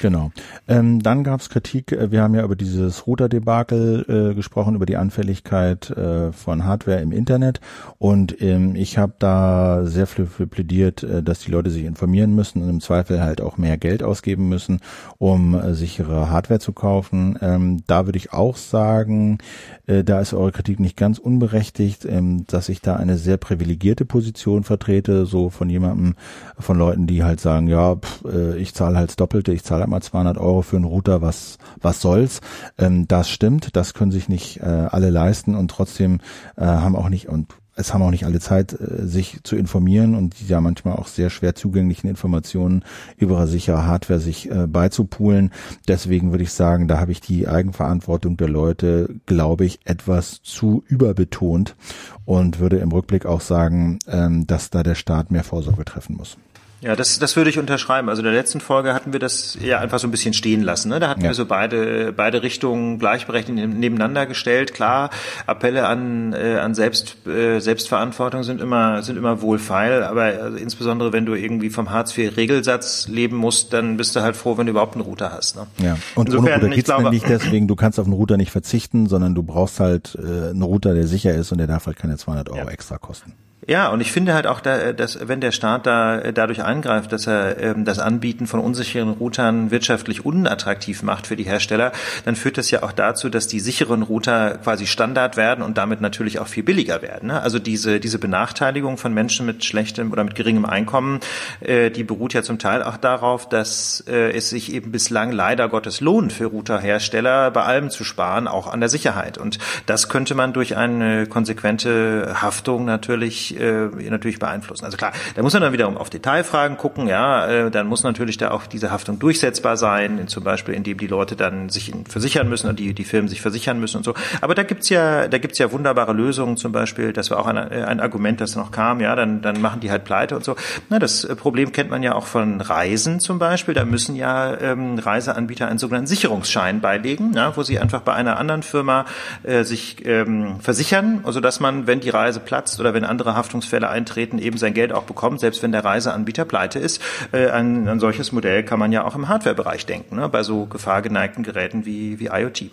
Genau. 0.00 0.30
Ähm, 0.68 1.02
dann 1.02 1.24
gab 1.24 1.40
es 1.40 1.50
Kritik. 1.50 1.92
Äh, 1.92 2.10
wir 2.10 2.22
haben 2.22 2.34
ja 2.34 2.44
über 2.44 2.56
dieses 2.56 3.06
Router-Debakel 3.06 4.30
äh, 4.30 4.34
gesprochen, 4.34 4.74
über 4.74 4.86
die 4.86 4.96
Anfälligkeit 4.96 5.90
äh, 5.90 6.32
von 6.32 6.64
Hardware 6.64 7.00
im 7.00 7.12
Internet. 7.12 7.60
Und 7.98 8.40
ähm, 8.40 8.76
ich 8.76 8.98
habe 8.98 9.14
da 9.18 9.84
sehr 9.86 10.06
viel 10.06 10.26
für 10.26 10.46
plädiert, 10.46 11.02
äh, 11.02 11.22
dass 11.22 11.40
die 11.40 11.50
Leute 11.50 11.70
sich 11.70 11.84
informieren 11.84 12.34
müssen 12.34 12.62
und 12.62 12.68
im 12.68 12.80
Zweifel 12.80 13.20
halt 13.20 13.40
auch 13.40 13.58
mehr 13.58 13.76
Geld 13.76 14.02
ausgeben 14.02 14.48
müssen, 14.48 14.80
um 15.18 15.54
äh, 15.54 15.74
sichere 15.74 16.30
Hardware 16.30 16.60
zu 16.60 16.72
kaufen. 16.72 17.38
Ähm, 17.40 17.82
da 17.86 18.06
würde 18.06 18.18
ich 18.18 18.32
auch 18.32 18.56
sagen, 18.56 19.38
äh, 19.86 20.04
da 20.04 20.20
ist 20.20 20.32
eure 20.32 20.52
Kritik 20.52 20.78
nicht 20.80 20.96
ganz 20.96 21.18
unberechtigt, 21.18 22.04
ähm, 22.04 22.44
dass 22.46 22.68
ich 22.68 22.80
da 22.80 22.96
eine 22.96 23.16
sehr 23.16 23.36
privilegierte 23.36 24.04
Position 24.04 24.62
vertrete, 24.62 25.26
so 25.26 25.50
von 25.50 25.68
jemandem, 25.68 26.14
von 26.58 26.78
Leuten, 26.78 27.06
die 27.06 27.24
halt 27.24 27.40
sagen, 27.40 27.66
ja, 27.66 27.96
pff, 27.96 28.24
äh, 28.24 28.56
ich 28.58 28.74
zahle 28.74 28.96
halt 28.96 29.18
Doppelte, 29.18 29.52
ich 29.58 29.64
zahle 29.64 29.82
halt 29.82 29.90
mal 29.90 30.02
200 30.02 30.38
Euro 30.38 30.62
für 30.62 30.76
einen 30.76 30.84
Router, 30.84 31.22
was 31.22 31.58
was 31.80 32.00
soll's. 32.00 32.40
Ähm, 32.78 33.06
das 33.06 33.28
stimmt, 33.28 33.76
das 33.76 33.94
können 33.94 34.10
sich 34.10 34.28
nicht 34.28 34.60
äh, 34.60 34.64
alle 34.64 35.10
leisten 35.10 35.54
und 35.54 35.70
trotzdem 35.70 36.20
äh, 36.56 36.64
haben 36.64 36.96
auch 36.96 37.08
nicht 37.08 37.28
und 37.28 37.54
es 37.78 37.94
haben 37.94 38.02
auch 38.02 38.10
nicht 38.10 38.26
alle 38.26 38.40
Zeit, 38.40 38.72
äh, 38.72 39.06
sich 39.06 39.38
zu 39.44 39.56
informieren 39.56 40.14
und 40.14 40.40
die 40.40 40.46
ja 40.46 40.60
manchmal 40.60 40.96
auch 40.96 41.06
sehr 41.06 41.30
schwer 41.30 41.54
zugänglichen 41.54 42.08
Informationen 42.08 42.84
über 43.16 43.46
sichere 43.46 43.86
Hardware 43.86 44.18
sich 44.18 44.50
äh, 44.50 44.66
beizupulen. 44.66 45.52
Deswegen 45.86 46.32
würde 46.32 46.44
ich 46.44 46.52
sagen, 46.52 46.88
da 46.88 46.98
habe 46.98 47.12
ich 47.12 47.20
die 47.20 47.46
Eigenverantwortung 47.46 48.36
der 48.36 48.48
Leute, 48.48 49.14
glaube 49.26 49.64
ich, 49.64 49.78
etwas 49.84 50.42
zu 50.42 50.82
überbetont 50.88 51.76
und 52.24 52.58
würde 52.58 52.78
im 52.78 52.90
Rückblick 52.90 53.26
auch 53.26 53.40
sagen, 53.40 54.00
ähm, 54.08 54.46
dass 54.46 54.70
da 54.70 54.82
der 54.82 54.96
Staat 54.96 55.30
mehr 55.30 55.44
Vorsorge 55.44 55.84
treffen 55.84 56.16
muss. 56.16 56.36
Ja, 56.80 56.94
das, 56.94 57.18
das 57.18 57.34
würde 57.34 57.50
ich 57.50 57.58
unterschreiben. 57.58 58.08
Also 58.08 58.20
in 58.20 58.24
der 58.26 58.34
letzten 58.34 58.60
Folge 58.60 58.94
hatten 58.94 59.12
wir 59.12 59.18
das 59.18 59.58
ja 59.60 59.80
einfach 59.80 59.98
so 59.98 60.06
ein 60.06 60.12
bisschen 60.12 60.32
stehen 60.32 60.62
lassen. 60.62 60.90
Ne? 60.90 61.00
Da 61.00 61.08
hatten 61.08 61.22
ja. 61.22 61.28
wir 61.28 61.34
so 61.34 61.44
beide, 61.44 62.12
beide 62.12 62.42
Richtungen 62.42 63.00
gleichberechtigt 63.00 63.58
nebeneinander 63.58 64.26
gestellt. 64.26 64.74
Klar, 64.74 65.10
Appelle 65.46 65.86
an, 65.88 66.32
äh, 66.34 66.58
an 66.58 66.74
Selbst, 66.74 67.26
äh, 67.26 67.58
Selbstverantwortung 67.58 68.44
sind 68.44 68.60
immer, 68.60 69.02
sind 69.02 69.16
immer 69.16 69.42
wohlfeil, 69.42 70.04
aber 70.04 70.22
also 70.22 70.56
insbesondere 70.56 71.12
wenn 71.12 71.26
du 71.26 71.34
irgendwie 71.34 71.70
vom 71.70 71.90
Hartz-IV-Regelsatz 71.90 73.08
leben 73.08 73.36
musst, 73.36 73.72
dann 73.72 73.96
bist 73.96 74.14
du 74.14 74.20
halt 74.20 74.36
froh, 74.36 74.56
wenn 74.56 74.66
du 74.66 74.70
überhaupt 74.70 74.94
einen 74.94 75.04
Router 75.04 75.32
hast. 75.32 75.56
Ne? 75.56 75.66
Ja, 75.78 75.98
und 76.14 76.28
Insofern, 76.28 76.44
ohne 76.44 76.62
Router 76.62 76.74
geht's 76.76 76.86
glaube, 76.86 77.10
nicht 77.10 77.28
deswegen, 77.28 77.66
du 77.66 77.74
kannst 77.74 77.98
auf 77.98 78.06
einen 78.06 78.14
Router 78.14 78.36
nicht 78.36 78.52
verzichten, 78.52 79.08
sondern 79.08 79.34
du 79.34 79.42
brauchst 79.42 79.80
halt 79.80 80.16
äh, 80.16 80.50
einen 80.50 80.62
Router, 80.62 80.94
der 80.94 81.08
sicher 81.08 81.34
ist 81.34 81.50
und 81.50 81.58
der 81.58 81.66
darf 81.66 81.86
halt 81.86 81.96
keine 81.96 82.16
200 82.16 82.50
Euro 82.50 82.58
ja. 82.58 82.68
extra 82.68 82.98
kosten. 82.98 83.34
Ja, 83.68 83.88
und 83.88 84.00
ich 84.00 84.12
finde 84.12 84.32
halt 84.32 84.46
auch, 84.46 84.60
da, 84.60 84.94
dass 84.94 85.28
wenn 85.28 85.42
der 85.42 85.52
Staat 85.52 85.84
da 85.84 86.18
äh, 86.18 86.32
dadurch 86.32 86.64
eingreift, 86.64 87.12
dass 87.12 87.26
er 87.26 87.60
ähm, 87.62 87.84
das 87.84 87.98
Anbieten 87.98 88.46
von 88.46 88.60
unsicheren 88.60 89.10
Routern 89.10 89.70
wirtschaftlich 89.70 90.24
unattraktiv 90.24 91.02
macht 91.02 91.26
für 91.26 91.36
die 91.36 91.42
Hersteller, 91.42 91.92
dann 92.24 92.34
führt 92.34 92.56
das 92.56 92.70
ja 92.70 92.82
auch 92.82 92.92
dazu, 92.92 93.28
dass 93.28 93.46
die 93.46 93.60
sicheren 93.60 94.00
Router 94.00 94.56
quasi 94.64 94.86
Standard 94.86 95.36
werden 95.36 95.62
und 95.62 95.76
damit 95.76 96.00
natürlich 96.00 96.38
auch 96.38 96.46
viel 96.46 96.62
billiger 96.62 97.02
werden. 97.02 97.28
Ne? 97.28 97.42
Also 97.42 97.58
diese 97.58 98.00
diese 98.00 98.18
Benachteiligung 98.18 98.96
von 98.96 99.12
Menschen 99.12 99.44
mit 99.44 99.62
schlechtem 99.66 100.12
oder 100.12 100.24
mit 100.24 100.34
geringem 100.34 100.64
Einkommen, 100.64 101.20
äh, 101.60 101.90
die 101.90 102.04
beruht 102.04 102.32
ja 102.32 102.42
zum 102.42 102.58
Teil 102.58 102.82
auch 102.82 102.96
darauf, 102.96 103.50
dass 103.50 104.02
äh, 104.08 104.32
es 104.32 104.48
sich 104.48 104.72
eben 104.72 104.92
bislang 104.92 105.30
leider 105.30 105.68
Gottes 105.68 106.00
lohnt 106.00 106.32
für 106.32 106.46
Routerhersteller 106.46 107.50
bei 107.50 107.64
allem 107.64 107.90
zu 107.90 108.02
sparen, 108.02 108.48
auch 108.48 108.66
an 108.66 108.80
der 108.80 108.88
Sicherheit. 108.88 109.36
Und 109.36 109.58
das 109.84 110.08
könnte 110.08 110.34
man 110.34 110.54
durch 110.54 110.74
eine 110.74 111.26
konsequente 111.26 112.36
Haftung 112.40 112.86
natürlich 112.86 113.57
äh, 113.58 113.88
natürlich 114.10 114.38
beeinflussen. 114.38 114.84
Also 114.84 114.96
klar, 114.96 115.12
da 115.34 115.42
muss 115.42 115.52
man 115.52 115.62
dann 115.62 115.72
wiederum 115.72 115.96
auf 115.96 116.10
Detailfragen 116.10 116.76
gucken, 116.76 117.08
ja, 117.08 117.46
äh, 117.46 117.70
dann 117.70 117.86
muss 117.86 118.02
natürlich 118.02 118.36
da 118.36 118.50
auch 118.50 118.66
diese 118.66 118.90
Haftung 118.90 119.18
durchsetzbar 119.18 119.76
sein, 119.76 120.28
zum 120.28 120.44
Beispiel 120.44 120.74
indem 120.74 120.98
die 120.98 121.06
Leute 121.06 121.36
dann 121.36 121.68
sich 121.68 121.92
versichern 122.08 122.48
müssen 122.48 122.68
und 122.68 122.78
die, 122.78 122.94
die 122.94 123.04
Firmen 123.04 123.28
sich 123.28 123.40
versichern 123.40 123.80
müssen 123.80 123.98
und 123.98 124.04
so. 124.04 124.14
Aber 124.40 124.54
da 124.54 124.62
gibt's 124.62 124.88
ja, 124.88 125.28
da 125.28 125.38
gibt's 125.38 125.58
ja 125.58 125.72
wunderbare 125.72 126.12
Lösungen, 126.12 126.56
zum 126.56 126.72
Beispiel, 126.72 127.12
das 127.12 127.30
war 127.30 127.38
auch 127.38 127.46
ein, 127.46 127.56
äh, 127.56 127.84
ein 127.84 128.00
Argument, 128.00 128.40
das 128.40 128.56
noch 128.56 128.70
kam, 128.70 129.00
ja, 129.00 129.14
dann, 129.14 129.42
dann 129.42 129.60
machen 129.60 129.80
die 129.80 129.90
halt 129.90 130.04
pleite 130.04 130.36
und 130.36 130.44
so. 130.44 130.56
Na, 130.88 130.98
das 130.98 131.26
Problem 131.36 131.72
kennt 131.72 131.90
man 131.90 132.02
ja 132.02 132.14
auch 132.14 132.26
von 132.26 132.60
Reisen 132.60 133.20
zum 133.20 133.38
Beispiel. 133.38 133.74
Da 133.74 133.84
müssen 133.84 134.16
ja 134.16 134.58
ähm, 134.60 134.98
Reiseanbieter 134.98 135.68
einen 135.68 135.78
sogenannten 135.78 136.06
Sicherungsschein 136.06 136.80
beilegen, 136.80 137.32
ja, 137.34 137.56
wo 137.56 137.62
sie 137.62 137.78
einfach 137.78 138.02
bei 138.02 138.14
einer 138.14 138.38
anderen 138.38 138.62
Firma 138.62 139.04
äh, 139.42 139.64
sich 139.64 140.04
ähm, 140.06 140.60
versichern, 140.60 141.20
also 141.24 141.40
dass 141.40 141.60
man, 141.60 141.86
wenn 141.86 142.00
die 142.00 142.10
Reise 142.10 142.40
platzt 142.40 142.80
oder 142.80 142.94
wenn 142.94 143.04
andere 143.04 143.34
Haft 143.34 143.47
Haftungsfälle 143.48 143.88
eintreten, 143.88 144.38
eben 144.38 144.58
sein 144.58 144.74
Geld 144.74 144.92
auch 144.92 145.04
bekommt, 145.04 145.40
selbst 145.40 145.62
wenn 145.62 145.72
der 145.72 145.84
Reiseanbieter 145.84 146.44
pleite 146.44 146.78
ist. 146.78 147.00
Ein, 147.32 147.88
ein 147.88 147.98
solches 147.98 148.30
Modell 148.30 148.62
kann 148.62 148.78
man 148.78 148.92
ja 148.92 149.04
auch 149.04 149.14
im 149.14 149.28
Hardwarebereich 149.28 149.86
denken, 149.86 150.16
ne? 150.16 150.28
bei 150.28 150.42
so 150.42 150.66
gefahrgeneigten 150.66 151.42
Geräten 151.42 151.86
wie, 151.86 152.20
wie 152.20 152.26
IoT. 152.26 152.70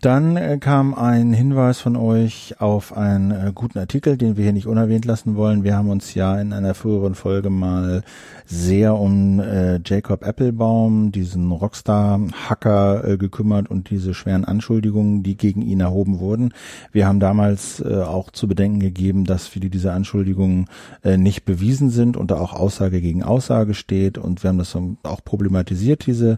Dann 0.00 0.36
äh, 0.36 0.58
kam 0.58 0.92
ein 0.92 1.32
Hinweis 1.32 1.80
von 1.80 1.96
euch 1.96 2.56
auf 2.58 2.94
einen 2.94 3.30
äh, 3.30 3.52
guten 3.54 3.78
Artikel, 3.78 4.18
den 4.18 4.36
wir 4.36 4.44
hier 4.44 4.52
nicht 4.52 4.66
unerwähnt 4.66 5.06
lassen 5.06 5.34
wollen. 5.34 5.64
Wir 5.64 5.76
haben 5.76 5.88
uns 5.88 6.12
ja 6.12 6.38
in 6.38 6.52
einer 6.52 6.74
früheren 6.74 7.14
Folge 7.14 7.48
mal 7.48 8.02
sehr 8.44 8.96
um 8.96 9.40
äh, 9.40 9.80
Jacob 9.82 10.22
Applebaum, 10.22 11.10
diesen 11.10 11.50
Rockstar-Hacker, 11.50 13.08
äh, 13.08 13.16
gekümmert 13.16 13.70
und 13.70 13.88
diese 13.88 14.12
schweren 14.12 14.44
Anschuldigungen, 14.44 15.22
die 15.22 15.36
gegen 15.36 15.62
ihn 15.62 15.80
erhoben 15.80 16.18
wurden. 16.18 16.52
Wir 16.92 17.06
haben 17.06 17.20
damals 17.20 17.80
äh, 17.80 18.02
auch 18.02 18.30
zu 18.30 18.46
bedenken 18.46 18.80
gegeben, 18.80 19.24
dass 19.24 19.46
viele 19.46 19.70
dieser 19.70 19.94
Anschuldigungen 19.94 20.66
äh, 21.02 21.16
nicht 21.16 21.46
bewiesen 21.46 21.88
sind 21.88 22.18
und 22.18 22.30
da 22.30 22.36
auch 22.36 22.52
Aussage 22.52 23.00
gegen 23.00 23.22
Aussage 23.22 23.72
steht 23.72 24.18
und 24.18 24.42
wir 24.42 24.48
haben 24.48 24.58
das 24.58 24.76
auch 24.76 25.24
problematisiert, 25.24 26.06
diese, 26.06 26.36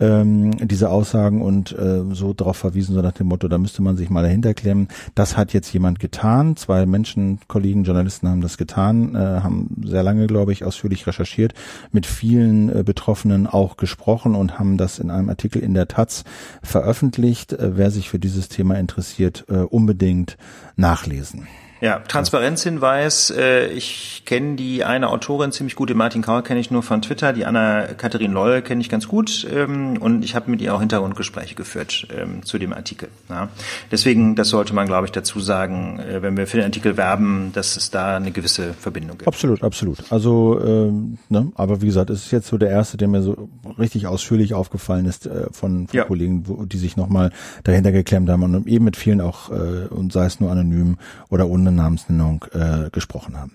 ähm, 0.00 0.52
diese 0.66 0.88
Aussagen 0.88 1.42
und 1.42 1.74
so 2.12 2.32
darauf 2.32 2.56
verwiesen, 2.56 2.83
so 2.92 3.00
nach 3.00 3.12
dem 3.12 3.28
Motto, 3.28 3.48
da 3.48 3.58
müsste 3.58 3.82
man 3.82 3.96
sich 3.96 4.10
mal 4.10 4.22
dahinter 4.22 4.52
klemmen. 4.54 4.88
Das 5.14 5.36
hat 5.36 5.52
jetzt 5.52 5.72
jemand 5.72 6.00
getan. 6.00 6.56
Zwei 6.56 6.84
Menschen, 6.84 7.38
Kollegen, 7.48 7.84
Journalisten 7.84 8.28
haben 8.28 8.40
das 8.40 8.58
getan, 8.58 9.14
äh, 9.14 9.18
haben 9.18 9.70
sehr 9.84 10.02
lange, 10.02 10.26
glaube 10.26 10.52
ich, 10.52 10.64
ausführlich 10.64 11.06
recherchiert, 11.06 11.54
mit 11.92 12.06
vielen 12.06 12.68
äh, 12.68 12.82
Betroffenen 12.82 13.46
auch 13.46 13.76
gesprochen 13.76 14.34
und 14.34 14.58
haben 14.58 14.76
das 14.76 14.98
in 14.98 15.10
einem 15.10 15.28
Artikel 15.28 15.62
in 15.62 15.74
der 15.74 15.88
Taz 15.88 16.24
veröffentlicht. 16.62 17.52
Äh, 17.52 17.76
wer 17.76 17.90
sich 17.90 18.10
für 18.10 18.18
dieses 18.18 18.48
Thema 18.48 18.78
interessiert, 18.78 19.44
äh, 19.48 19.58
unbedingt 19.58 20.36
nachlesen. 20.76 21.46
Ja, 21.80 21.98
Transparenzhinweis. 21.98 23.30
Äh, 23.30 23.66
ich 23.68 24.22
kenne 24.24 24.56
die 24.56 24.84
eine 24.84 25.08
Autorin 25.08 25.52
ziemlich 25.52 25.76
gut, 25.76 25.90
den 25.90 25.96
Martin 25.96 26.22
Kaur 26.22 26.42
kenne 26.42 26.60
ich 26.60 26.70
nur 26.70 26.82
von 26.82 27.02
Twitter, 27.02 27.32
die 27.32 27.44
Anna 27.44 27.86
Katharin 27.86 28.32
Loll 28.32 28.62
kenne 28.62 28.80
ich 28.80 28.88
ganz 28.88 29.08
gut 29.08 29.46
ähm, 29.52 29.98
und 30.00 30.24
ich 30.24 30.34
habe 30.34 30.50
mit 30.50 30.60
ihr 30.60 30.74
auch 30.74 30.80
Hintergrundgespräche 30.80 31.54
geführt 31.54 32.06
ähm, 32.16 32.44
zu 32.44 32.58
dem 32.58 32.72
Artikel. 32.72 33.08
Ja. 33.28 33.48
Deswegen, 33.90 34.34
das 34.34 34.48
sollte 34.48 34.74
man, 34.74 34.86
glaube 34.86 35.06
ich, 35.06 35.12
dazu 35.12 35.40
sagen, 35.40 35.98
äh, 35.98 36.22
wenn 36.22 36.36
wir 36.36 36.46
für 36.46 36.56
den 36.56 36.66
Artikel 36.66 36.96
werben, 36.96 37.50
dass 37.52 37.76
es 37.76 37.90
da 37.90 38.16
eine 38.16 38.30
gewisse 38.30 38.72
Verbindung 38.72 39.18
gibt. 39.18 39.28
Absolut, 39.28 39.62
absolut. 39.62 39.98
Also, 40.10 40.60
ähm, 40.64 41.18
ne, 41.28 41.52
aber 41.54 41.82
wie 41.82 41.86
gesagt, 41.86 42.10
es 42.10 42.26
ist 42.26 42.30
jetzt 42.30 42.48
so 42.48 42.56
der 42.56 42.70
erste, 42.70 42.96
der 42.96 43.08
mir 43.08 43.22
so 43.22 43.48
richtig 43.78 44.06
ausführlich 44.06 44.54
aufgefallen 44.54 45.06
ist 45.06 45.26
äh, 45.26 45.46
von, 45.52 45.88
von 45.88 45.88
ja. 45.92 46.04
Kollegen, 46.04 46.46
wo, 46.46 46.64
die 46.64 46.78
sich 46.78 46.96
nochmal 46.96 47.30
dahinter 47.64 47.92
geklemmt 47.92 48.30
haben 48.30 48.42
und 48.42 48.66
eben 48.66 48.84
mit 48.84 48.96
vielen 48.96 49.20
auch, 49.20 49.50
äh, 49.50 49.86
und 49.90 50.12
sei 50.12 50.26
es 50.26 50.40
nur 50.40 50.50
anonym 50.50 50.96
oder 51.30 51.48
ohne 51.64 51.72
Namensnennung 51.72 52.44
äh, 52.52 52.90
gesprochen 52.90 53.38
haben. 53.38 53.52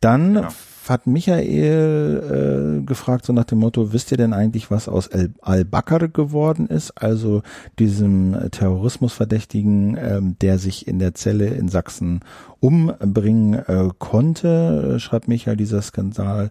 Dann 0.00 0.34
ja. 0.34 0.48
hat 0.88 1.06
Michael 1.06 2.80
äh, 2.80 2.84
gefragt, 2.84 3.24
so 3.24 3.32
nach 3.32 3.44
dem 3.44 3.60
Motto, 3.60 3.92
wisst 3.92 4.10
ihr 4.10 4.16
denn 4.16 4.32
eigentlich, 4.32 4.70
was 4.70 4.88
aus 4.88 5.10
Al-Bakr 5.40 6.08
geworden 6.08 6.66
ist? 6.66 6.90
Also 7.00 7.42
diesem 7.78 8.36
Terrorismusverdächtigen, 8.50 9.96
ähm, 9.96 10.36
der 10.40 10.58
sich 10.58 10.88
in 10.88 10.98
der 10.98 11.14
Zelle 11.14 11.46
in 11.46 11.68
Sachsen 11.68 12.20
umbringen 12.58 13.54
äh, 13.54 13.88
konnte, 13.98 14.98
schreibt 14.98 15.28
Michael, 15.28 15.56
dieser 15.56 15.82
Skandal 15.82 16.50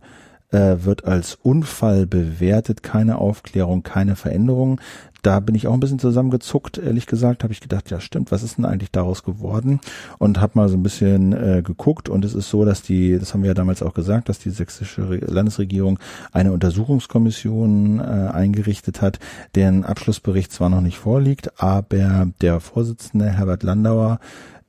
äh, 0.51 0.77
wird 0.83 1.05
als 1.05 1.35
Unfall 1.41 2.05
bewertet, 2.05 2.83
keine 2.83 3.17
Aufklärung, 3.17 3.83
keine 3.83 4.15
Veränderung. 4.15 4.79
Da 5.21 5.39
bin 5.39 5.53
ich 5.53 5.67
auch 5.67 5.73
ein 5.73 5.79
bisschen 5.79 5.99
zusammengezuckt, 5.99 6.79
ehrlich 6.79 7.05
gesagt, 7.05 7.43
habe 7.43 7.53
ich 7.53 7.61
gedacht, 7.61 7.91
ja 7.91 7.99
stimmt, 7.99 8.31
was 8.31 8.41
ist 8.41 8.57
denn 8.57 8.65
eigentlich 8.65 8.91
daraus 8.91 9.23
geworden? 9.23 9.79
Und 10.17 10.41
habe 10.41 10.53
mal 10.55 10.67
so 10.67 10.75
ein 10.75 10.83
bisschen 10.83 11.31
äh, 11.33 11.61
geguckt. 11.61 12.09
Und 12.09 12.25
es 12.25 12.33
ist 12.33 12.49
so, 12.49 12.65
dass 12.65 12.81
die, 12.81 13.19
das 13.19 13.33
haben 13.33 13.43
wir 13.43 13.49
ja 13.49 13.53
damals 13.53 13.83
auch 13.83 13.93
gesagt, 13.93 14.29
dass 14.29 14.39
die 14.39 14.49
sächsische 14.49 15.03
Landesregierung 15.03 15.99
eine 16.31 16.51
Untersuchungskommission 16.51 17.99
äh, 17.99 18.03
eingerichtet 18.33 19.01
hat, 19.01 19.19
deren 19.53 19.85
Abschlussbericht 19.85 20.51
zwar 20.51 20.69
noch 20.69 20.81
nicht 20.81 20.97
vorliegt, 20.97 21.61
aber 21.61 22.27
der 22.41 22.59
Vorsitzende 22.59 23.29
Herbert 23.29 23.61
Landauer 23.61 24.19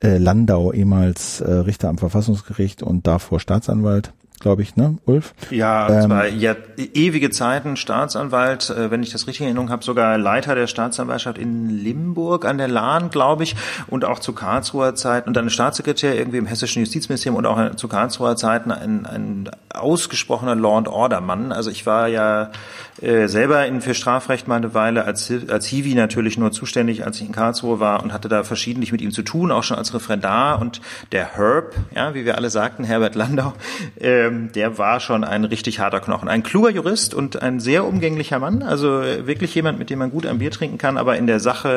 äh, 0.03 0.17
Landau, 0.17 0.71
ehemals 0.71 1.41
äh, 1.41 1.51
Richter 1.51 1.89
am 1.89 1.97
Verfassungsgericht 1.97 2.83
und 2.83 3.07
davor 3.07 3.39
Staatsanwalt, 3.39 4.13
glaube 4.43 4.61
ich, 4.61 4.75
ne, 4.75 4.97
Ulf? 5.05 5.33
Ja, 5.49 6.03
ähm, 6.03 6.09
war 6.11 6.27
ja 6.27 6.55
ewige 6.77 7.31
Zeiten 7.31 7.75
Staatsanwalt, 7.75 8.69
äh, 8.69 8.91
wenn 8.91 9.01
ich 9.01 9.11
das 9.11 9.25
richtig 9.25 9.41
in 9.41 9.47
Erinnerung 9.47 9.71
habe, 9.71 9.83
sogar 9.83 10.17
Leiter 10.19 10.53
der 10.53 10.67
Staatsanwaltschaft 10.67 11.39
in 11.39 11.69
Limburg 11.69 12.45
an 12.45 12.59
der 12.59 12.67
Lahn, 12.67 13.09
glaube 13.09 13.43
ich, 13.43 13.55
und 13.87 14.05
auch 14.05 14.19
zu 14.19 14.33
Karlsruher 14.33 14.93
Zeiten 14.93 15.27
und 15.29 15.35
dann 15.35 15.49
Staatssekretär 15.49 16.15
irgendwie 16.15 16.37
im 16.37 16.45
hessischen 16.45 16.81
Justizministerium 16.81 17.37
und 17.37 17.45
auch 17.45 17.75
zu 17.75 17.87
Karlsruher 17.87 18.35
Zeiten 18.35 18.71
ein, 18.71 19.05
ein 19.05 19.49
ausgesprochener 19.73 20.55
Law 20.55 20.77
and 20.77 20.87
Order 20.87 21.21
Mann. 21.21 21.51
Also 21.51 21.71
ich 21.71 21.85
war 21.85 22.07
ja 22.07 22.51
äh, 23.01 23.27
selber 23.27 23.65
in, 23.65 23.81
für 23.81 23.93
Strafrecht 23.93 24.47
mal 24.47 24.55
eine 24.55 24.73
Weile 24.73 25.05
als, 25.05 25.31
als 25.49 25.67
Hiwi 25.67 25.95
natürlich 25.95 26.37
nur 26.37 26.51
zuständig, 26.51 27.05
als 27.05 27.19
ich 27.19 27.27
in 27.27 27.33
Karlsruhe 27.33 27.79
war 27.79 28.03
und 28.03 28.13
hatte 28.13 28.29
da 28.29 28.43
verschiedentlich 28.43 28.91
mit 28.91 29.01
ihm 29.01 29.11
zu 29.11 29.21
tun, 29.21 29.51
auch 29.51 29.63
schon 29.63 29.77
als 29.77 29.93
Referendar 29.93 30.61
und 30.61 30.81
der 31.11 31.35
Herb, 31.35 31.75
ja, 31.95 32.13
wie 32.13 32.25
wir 32.25 32.37
alle 32.37 32.49
sagten, 32.49 32.83
Herbert 32.83 33.15
Landau, 33.15 33.53
äh, 33.99 34.13
ähm, 34.13 34.51
der 34.53 34.77
war 34.77 34.99
schon 34.99 35.23
ein 35.23 35.43
richtig 35.43 35.79
harter 35.79 35.99
Knochen. 35.99 36.29
Ein 36.29 36.43
kluger 36.43 36.69
Jurist 36.69 37.13
und 37.13 37.41
ein 37.41 37.59
sehr 37.59 37.85
umgänglicher 37.85 38.39
Mann. 38.39 38.63
Also 38.63 39.01
äh, 39.01 39.27
wirklich 39.27 39.53
jemand, 39.55 39.79
mit 39.79 39.89
dem 39.89 39.99
man 39.99 40.11
gut 40.11 40.25
ein 40.25 40.39
Bier 40.39 40.51
trinken 40.51 40.77
kann, 40.77 40.97
aber 40.97 41.17
in 41.17 41.27
der 41.27 41.39
Sache, 41.39 41.69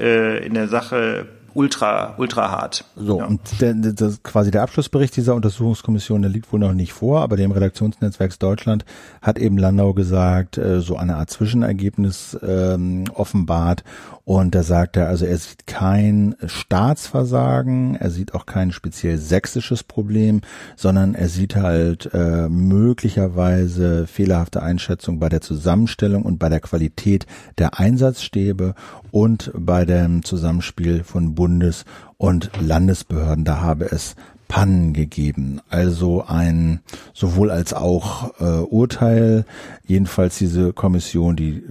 äh, 0.00 0.46
in 0.46 0.54
der 0.54 0.68
Sache 0.68 1.26
ultra, 1.58 2.14
ultra 2.18 2.52
hart. 2.52 2.84
So, 2.94 3.18
ja. 3.18 3.26
und 3.26 3.40
der, 3.60 3.74
das, 3.74 4.22
quasi 4.22 4.52
der 4.52 4.62
Abschlussbericht 4.62 5.16
dieser 5.16 5.34
Untersuchungskommission, 5.34 6.22
der 6.22 6.30
liegt 6.30 6.52
wohl 6.52 6.60
noch 6.60 6.72
nicht 6.72 6.92
vor, 6.92 7.20
aber 7.20 7.36
dem 7.36 7.50
Redaktionsnetzwerks 7.50 8.38
Deutschland 8.38 8.84
hat 9.20 9.38
eben 9.38 9.58
Landau 9.58 9.92
gesagt, 9.92 10.56
äh, 10.56 10.80
so 10.80 10.96
eine 10.96 11.16
Art 11.16 11.30
Zwischenergebnis 11.30 12.38
ähm, 12.46 13.06
offenbart 13.12 13.82
und 14.28 14.54
da 14.54 14.62
sagt 14.62 14.98
er, 14.98 15.08
also 15.08 15.24
er 15.24 15.38
sieht 15.38 15.66
kein 15.66 16.34
Staatsversagen, 16.44 17.94
er 17.94 18.10
sieht 18.10 18.34
auch 18.34 18.44
kein 18.44 18.72
speziell 18.72 19.16
sächsisches 19.16 19.82
Problem, 19.82 20.42
sondern 20.76 21.14
er 21.14 21.30
sieht 21.30 21.56
halt 21.56 22.10
äh, 22.12 22.46
möglicherweise 22.50 24.06
fehlerhafte 24.06 24.62
Einschätzung 24.62 25.18
bei 25.18 25.30
der 25.30 25.40
Zusammenstellung 25.40 26.24
und 26.24 26.38
bei 26.38 26.50
der 26.50 26.60
Qualität 26.60 27.24
der 27.56 27.78
Einsatzstäbe 27.80 28.74
und 29.12 29.50
bei 29.54 29.86
dem 29.86 30.22
Zusammenspiel 30.22 31.04
von 31.04 31.34
Bundes- 31.34 31.86
und 32.18 32.50
Landesbehörden. 32.60 33.46
Da 33.46 33.62
habe 33.62 33.86
es 33.86 34.14
Pannen 34.48 34.94
gegeben. 34.94 35.60
Also 35.68 36.24
ein 36.26 36.80
sowohl 37.12 37.50
als 37.50 37.74
auch 37.74 38.40
äh, 38.40 38.62
Urteil. 38.62 39.44
Jedenfalls 39.86 40.38
diese 40.38 40.72
Kommission, 40.72 41.36
die 41.36 41.62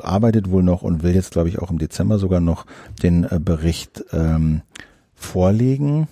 arbeitet 0.00 0.50
wohl 0.50 0.62
noch 0.62 0.82
und 0.82 1.02
will 1.02 1.14
jetzt, 1.14 1.32
glaube 1.32 1.50
ich, 1.50 1.60
auch 1.60 1.70
im 1.70 1.78
Dezember 1.78 2.18
sogar 2.18 2.40
noch 2.40 2.66
den 3.02 3.24
äh, 3.24 3.38
Bericht 3.38 4.04
ähm, 4.12 4.62
vorlegen. 5.14 6.08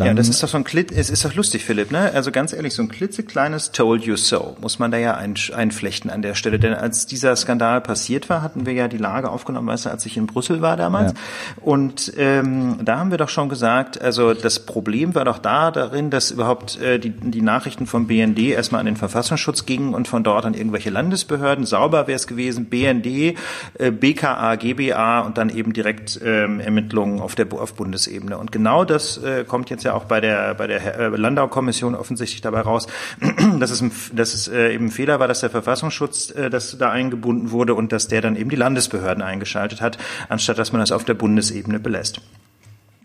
Dann 0.00 0.08
ja, 0.08 0.14
das 0.14 0.30
ist 0.30 0.42
doch 0.42 0.48
so 0.48 0.56
ein 0.56 0.64
Klit, 0.64 0.92
es 0.92 1.10
ist 1.10 1.26
doch 1.26 1.34
lustig, 1.34 1.62
Philipp, 1.62 1.90
ne? 1.90 2.10
Also 2.14 2.32
ganz 2.32 2.54
ehrlich, 2.54 2.72
so 2.72 2.82
ein 2.82 2.88
klitzekleines 2.88 3.72
Told 3.72 4.02
You 4.04 4.16
So 4.16 4.56
muss 4.58 4.78
man 4.78 4.90
da 4.90 4.96
ja 4.96 5.14
ein, 5.14 5.34
einflechten 5.54 6.10
an 6.10 6.22
der 6.22 6.34
Stelle. 6.34 6.58
Denn 6.58 6.72
als 6.72 7.06
dieser 7.06 7.36
Skandal 7.36 7.82
passiert 7.82 8.30
war, 8.30 8.40
hatten 8.40 8.64
wir 8.64 8.72
ja 8.72 8.88
die 8.88 8.96
Lage 8.96 9.28
aufgenommen, 9.28 9.68
weißt 9.68 9.84
du, 9.84 9.90
als 9.90 10.06
ich 10.06 10.16
in 10.16 10.26
Brüssel 10.26 10.62
war 10.62 10.78
damals. 10.78 11.12
Ja. 11.12 11.18
Und 11.60 12.14
ähm, 12.16 12.78
da 12.82 12.98
haben 12.98 13.10
wir 13.10 13.18
doch 13.18 13.28
schon 13.28 13.50
gesagt, 13.50 14.00
also 14.00 14.32
das 14.32 14.60
Problem 14.60 15.14
war 15.14 15.26
doch 15.26 15.36
da 15.36 15.70
darin, 15.70 16.08
dass 16.08 16.30
überhaupt 16.30 16.80
äh, 16.80 16.98
die, 16.98 17.10
die 17.10 17.42
Nachrichten 17.42 17.86
vom 17.86 18.06
BND 18.06 18.38
erstmal 18.38 18.80
an 18.80 18.86
den 18.86 18.96
Verfassungsschutz 18.96 19.66
gingen 19.66 19.92
und 19.92 20.08
von 20.08 20.24
dort 20.24 20.46
an 20.46 20.54
irgendwelche 20.54 20.88
Landesbehörden. 20.88 21.66
Sauber 21.66 22.06
wäre 22.06 22.16
es 22.16 22.26
gewesen, 22.26 22.70
BND, 22.70 23.36
äh, 23.74 23.90
BKA, 23.90 24.56
GBA 24.56 25.20
und 25.20 25.36
dann 25.36 25.50
eben 25.50 25.74
direkt 25.74 26.18
ähm, 26.24 26.58
Ermittlungen 26.60 27.20
auf 27.20 27.34
der 27.34 27.50
auf 27.52 27.74
Bundesebene. 27.74 28.38
Und 28.38 28.52
genau 28.52 28.84
das 28.84 29.18
äh, 29.18 29.44
kommt 29.44 29.68
jetzt 29.68 29.84
ja 29.84 29.89
ja 29.90 29.96
auch 29.96 30.04
bei 30.04 30.20
der, 30.20 30.54
bei 30.54 30.66
der 30.66 30.98
äh, 30.98 31.08
Landau-Kommission 31.08 31.94
offensichtlich 31.94 32.40
dabei 32.40 32.60
raus, 32.60 32.86
dass 33.58 33.70
es, 33.70 33.84
dass 34.12 34.34
es 34.34 34.48
äh, 34.48 34.74
eben 34.74 34.86
ein 34.86 34.90
Fehler 34.90 35.20
war, 35.20 35.28
dass 35.28 35.40
der 35.40 35.50
Verfassungsschutz 35.50 36.30
äh, 36.30 36.50
dass 36.50 36.78
da 36.78 36.90
eingebunden 36.90 37.50
wurde 37.50 37.74
und 37.74 37.92
dass 37.92 38.08
der 38.08 38.22
dann 38.22 38.36
eben 38.36 38.50
die 38.50 38.56
Landesbehörden 38.56 39.22
eingeschaltet 39.22 39.80
hat, 39.80 39.98
anstatt 40.28 40.58
dass 40.58 40.72
man 40.72 40.80
das 40.80 40.92
auf 40.92 41.04
der 41.04 41.14
Bundesebene 41.14 41.80
belässt. 41.80 42.20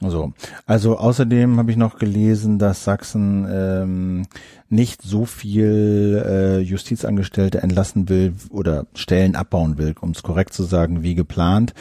So. 0.02 0.34
Also 0.66 0.98
außerdem 0.98 1.58
habe 1.58 1.72
ich 1.72 1.78
noch 1.78 1.98
gelesen, 1.98 2.60
dass 2.60 2.84
Sachsen 2.84 3.48
ähm, 3.50 4.28
nicht 4.70 5.02
so 5.02 5.26
viel 5.26 6.22
äh, 6.26 6.60
Justizangestellte 6.60 7.64
entlassen 7.64 8.10
will 8.10 8.34
oder 8.50 8.86
Stellen 8.94 9.36
abbauen 9.36 9.78
will, 9.78 9.96
um 10.02 10.12
es 10.12 10.22
korrekt 10.22 10.54
zu 10.54 10.64
sagen, 10.64 11.02
wie 11.02 11.16
geplant 11.16 11.74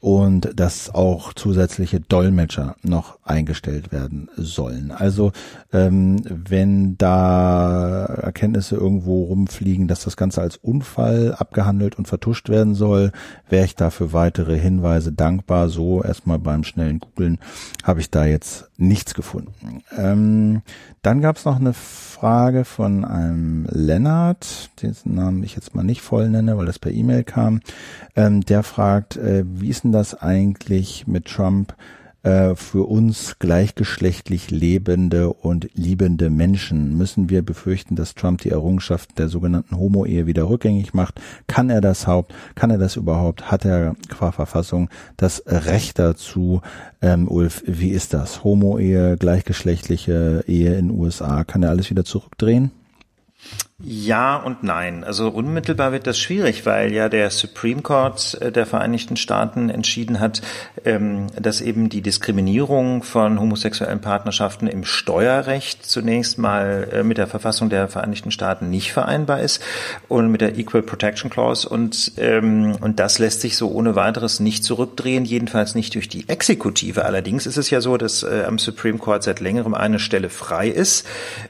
und 0.00 0.58
dass 0.58 0.94
auch 0.94 1.32
zusätzliche 1.32 2.00
Dolmetscher 2.00 2.76
noch 2.82 3.18
eingestellt 3.24 3.90
werden 3.90 4.28
sollen. 4.36 4.92
Also 4.92 5.32
ähm, 5.72 6.22
wenn 6.28 6.96
da 6.98 8.04
Erkenntnisse 8.04 8.76
irgendwo 8.76 9.24
rumfliegen, 9.24 9.88
dass 9.88 10.04
das 10.04 10.16
Ganze 10.16 10.40
als 10.40 10.56
Unfall 10.56 11.34
abgehandelt 11.36 11.98
und 11.98 12.06
vertuscht 12.06 12.48
werden 12.48 12.74
soll, 12.74 13.12
wäre 13.48 13.64
ich 13.64 13.74
dafür 13.74 14.12
weitere 14.12 14.58
Hinweise 14.58 15.12
dankbar. 15.12 15.68
So 15.68 16.02
erstmal 16.02 16.38
beim 16.38 16.62
schnellen 16.62 17.00
Googlen 17.00 17.38
habe 17.82 18.00
ich 18.00 18.10
da 18.10 18.24
jetzt 18.24 18.67
nichts 18.78 19.12
gefunden. 19.12 19.82
Ähm, 19.96 20.62
dann 21.02 21.20
gab 21.20 21.36
es 21.36 21.44
noch 21.44 21.56
eine 21.56 21.74
Frage 21.74 22.64
von 22.64 23.04
einem 23.04 23.66
Lennart, 23.70 24.70
dessen 24.80 25.16
Namen 25.16 25.42
ich 25.42 25.56
jetzt 25.56 25.74
mal 25.74 25.82
nicht 25.82 26.00
voll 26.00 26.28
nenne, 26.28 26.56
weil 26.56 26.66
das 26.66 26.78
per 26.78 26.92
E-Mail 26.92 27.24
kam. 27.24 27.60
Ähm, 28.14 28.40
der 28.42 28.62
fragt, 28.62 29.16
äh, 29.16 29.44
wie 29.46 29.68
ist 29.68 29.82
denn 29.82 29.92
das 29.92 30.14
eigentlich 30.14 31.08
mit 31.08 31.26
Trump 31.26 31.74
äh, 32.22 32.54
für 32.54 32.88
uns 32.88 33.36
gleichgeschlechtlich 33.38 34.50
lebende 34.50 35.32
und 35.32 35.68
liebende 35.74 36.30
Menschen? 36.30 36.96
Müssen 36.96 37.30
wir 37.30 37.42
befürchten, 37.42 37.96
dass 37.96 38.14
Trump 38.14 38.40
die 38.40 38.50
Errungenschaften 38.50 39.14
der 39.16 39.28
sogenannten 39.28 39.76
Homo-Ehe 39.76 40.26
wieder 40.26 40.48
rückgängig 40.48 40.94
macht? 40.94 41.20
Kann 41.46 41.70
er 41.70 41.80
das 41.80 42.06
Haupt? 42.06 42.34
Kann 42.54 42.70
er 42.70 42.78
das 42.78 42.96
überhaupt? 42.96 43.50
Hat 43.50 43.64
er 43.64 43.94
qua 44.08 44.32
Verfassung 44.32 44.88
das 45.16 45.42
Recht 45.46 45.98
dazu? 45.98 46.60
Ähm, 47.00 47.28
Ulf, 47.28 47.62
wie 47.66 47.90
ist 47.90 48.14
das? 48.14 48.44
Homo-Ehe, 48.44 49.16
gleichgeschlechtliche 49.16 50.44
Ehe 50.46 50.74
in 50.76 50.90
USA, 50.90 51.44
kann 51.44 51.62
er 51.62 51.70
alles 51.70 51.90
wieder 51.90 52.04
zurückdrehen? 52.04 52.72
Ja 53.80 54.34
und 54.34 54.64
nein. 54.64 55.04
Also 55.04 55.28
unmittelbar 55.28 55.92
wird 55.92 56.08
das 56.08 56.18
schwierig, 56.18 56.66
weil 56.66 56.92
ja 56.92 57.08
der 57.08 57.30
Supreme 57.30 57.80
Court 57.80 58.36
äh, 58.40 58.50
der 58.50 58.66
Vereinigten 58.66 59.16
Staaten 59.16 59.70
entschieden 59.70 60.18
hat, 60.18 60.42
ähm, 60.84 61.28
dass 61.40 61.60
eben 61.60 61.88
die 61.88 62.02
Diskriminierung 62.02 63.04
von 63.04 63.38
homosexuellen 63.38 64.00
Partnerschaften 64.00 64.66
im 64.66 64.84
Steuerrecht 64.84 65.86
zunächst 65.86 66.38
mal 66.38 66.88
äh, 66.92 67.02
mit 67.04 67.18
der 67.18 67.28
Verfassung 67.28 67.68
der 67.68 67.86
Vereinigten 67.86 68.32
Staaten 68.32 68.68
nicht 68.68 68.92
vereinbar 68.92 69.42
ist 69.42 69.62
und 70.08 70.32
mit 70.32 70.40
der 70.40 70.58
Equal 70.58 70.82
Protection 70.82 71.30
Clause 71.30 71.68
und 71.68 72.14
ähm, 72.16 72.74
und 72.80 72.98
das 72.98 73.20
lässt 73.20 73.42
sich 73.42 73.56
so 73.56 73.70
ohne 73.70 73.94
weiteres 73.94 74.40
nicht 74.40 74.64
zurückdrehen, 74.64 75.24
jedenfalls 75.24 75.76
nicht 75.76 75.94
durch 75.94 76.08
die 76.08 76.28
Exekutive. 76.28 77.04
Allerdings 77.04 77.46
ist 77.46 77.58
es 77.58 77.70
ja 77.70 77.80
so, 77.80 77.96
dass 77.96 78.24
äh, 78.24 78.42
am 78.44 78.58
Supreme 78.58 78.98
Court 78.98 79.22
seit 79.22 79.38
längerem 79.38 79.74
eine 79.74 80.00
Stelle 80.00 80.30
frei 80.30 80.66
ist 80.66 81.06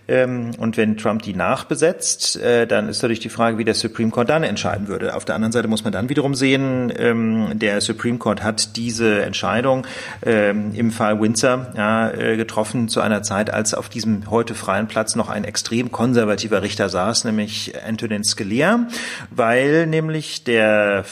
ähm, 0.08 0.50
und 0.58 0.76
wenn 0.76 0.98
Trump 0.98 1.22
die 1.22 1.32
nachbesetzt 1.32 2.17
ist, 2.18 2.36
äh, 2.36 2.66
dann 2.66 2.88
ist 2.88 3.02
natürlich 3.02 3.20
die 3.20 3.28
Frage, 3.28 3.58
wie 3.58 3.64
der 3.64 3.74
Supreme 3.74 4.10
Court 4.10 4.28
dann 4.28 4.42
entscheiden 4.42 4.88
würde. 4.88 5.14
Auf 5.14 5.24
der 5.24 5.34
anderen 5.34 5.52
Seite 5.52 5.68
muss 5.68 5.84
man 5.84 5.92
dann 5.92 6.08
wiederum 6.08 6.34
sehen, 6.34 6.92
ähm, 6.96 7.58
der 7.58 7.80
Supreme 7.80 8.18
Court 8.18 8.42
hat 8.42 8.76
diese 8.76 9.22
Entscheidung 9.22 9.86
ähm, 10.24 10.72
im 10.74 10.90
Fall 10.90 11.20
Windsor 11.20 11.66
äh, 11.76 12.36
getroffen 12.36 12.88
zu 12.88 13.00
einer 13.00 13.22
Zeit, 13.22 13.50
als 13.50 13.74
auf 13.74 13.88
diesem 13.88 14.30
heute 14.30 14.54
freien 14.54 14.88
Platz 14.88 15.14
noch 15.14 15.28
ein 15.28 15.44
extrem 15.44 15.92
konservativer 15.92 16.62
Richter 16.62 16.88
saß, 16.88 17.24
nämlich 17.24 17.74
Antonin 17.86 18.24
Scalia, 18.24 18.88
weil 19.30 19.86
nämlich 19.86 20.44
der 20.44 21.04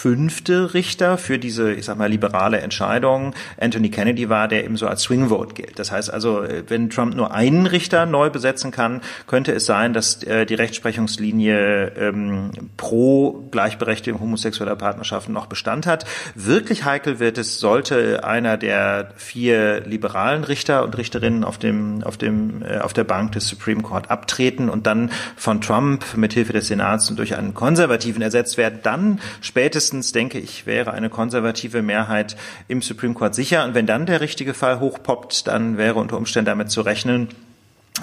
fünfte 0.00 0.74
Richter 0.74 1.18
für 1.18 1.40
diese, 1.40 1.72
ich 1.72 1.86
sag 1.86 1.98
mal, 1.98 2.08
liberale 2.08 2.58
Entscheidung 2.60 3.34
Anthony 3.60 3.90
Kennedy 3.90 4.28
war, 4.28 4.46
der 4.46 4.64
eben 4.64 4.76
so 4.76 4.86
als 4.86 5.02
Swing 5.02 5.28
Vote 5.28 5.54
gilt. 5.54 5.76
Das 5.80 5.90
heißt 5.90 6.12
also, 6.12 6.44
wenn 6.68 6.88
Trump 6.88 7.16
nur 7.16 7.34
einen 7.34 7.66
Richter 7.66 8.06
neu 8.06 8.30
besetzen 8.30 8.70
kann, 8.70 9.00
könnte 9.26 9.50
es 9.52 9.66
sein, 9.66 9.94
dass 9.94 10.22
äh, 10.22 10.46
die 10.46 10.54
Rechtsprechungslinie 10.54 11.94
ähm, 11.96 12.52
pro 12.76 13.48
Gleichberechtigung 13.50 14.20
homosexueller 14.20 14.76
Partnerschaften 14.76 15.32
noch 15.32 15.46
Bestand 15.46 15.84
hat. 15.88 16.04
Wirklich 16.36 16.84
heikel 16.84 17.18
wird 17.18 17.36
es, 17.36 17.58
sollte 17.58 18.22
einer 18.22 18.56
der 18.56 19.10
vier 19.16 19.80
liberalen 19.80 20.44
Richter 20.44 20.84
und 20.84 20.96
Richterinnen 20.96 21.42
auf 21.42 21.58
dem 21.58 22.04
auf 22.04 22.16
dem 22.16 22.62
äh, 22.62 22.78
auf 22.78 22.92
der 22.92 23.04
Bank 23.04 23.32
des 23.32 23.48
Supreme 23.48 23.82
Court 23.82 24.12
abtreten 24.12 24.68
und 24.68 24.86
dann 24.86 25.10
von 25.34 25.60
Trump 25.60 26.04
mit 26.14 26.34
Hilfe 26.34 26.52
des 26.52 26.68
Senats 26.68 27.10
und 27.10 27.18
durch 27.18 27.36
einen 27.36 27.52
Konservativen 27.52 28.22
ersetzt 28.22 28.58
werden, 28.58 28.78
dann 28.84 29.18
spätestens 29.40 29.87
denke 29.90 30.38
ich 30.38 30.66
wäre 30.66 30.92
eine 30.92 31.10
konservative 31.10 31.82
Mehrheit 31.82 32.36
im 32.68 32.82
Supreme 32.82 33.14
Court 33.14 33.34
sicher. 33.34 33.64
Und 33.64 33.74
wenn 33.74 33.86
dann 33.86 34.06
der 34.06 34.20
richtige 34.20 34.54
Fall 34.54 34.80
hochpoppt, 34.80 35.46
dann 35.46 35.76
wäre 35.76 35.98
unter 35.98 36.16
Umständen 36.16 36.46
damit 36.46 36.70
zu 36.70 36.80
rechnen, 36.80 37.28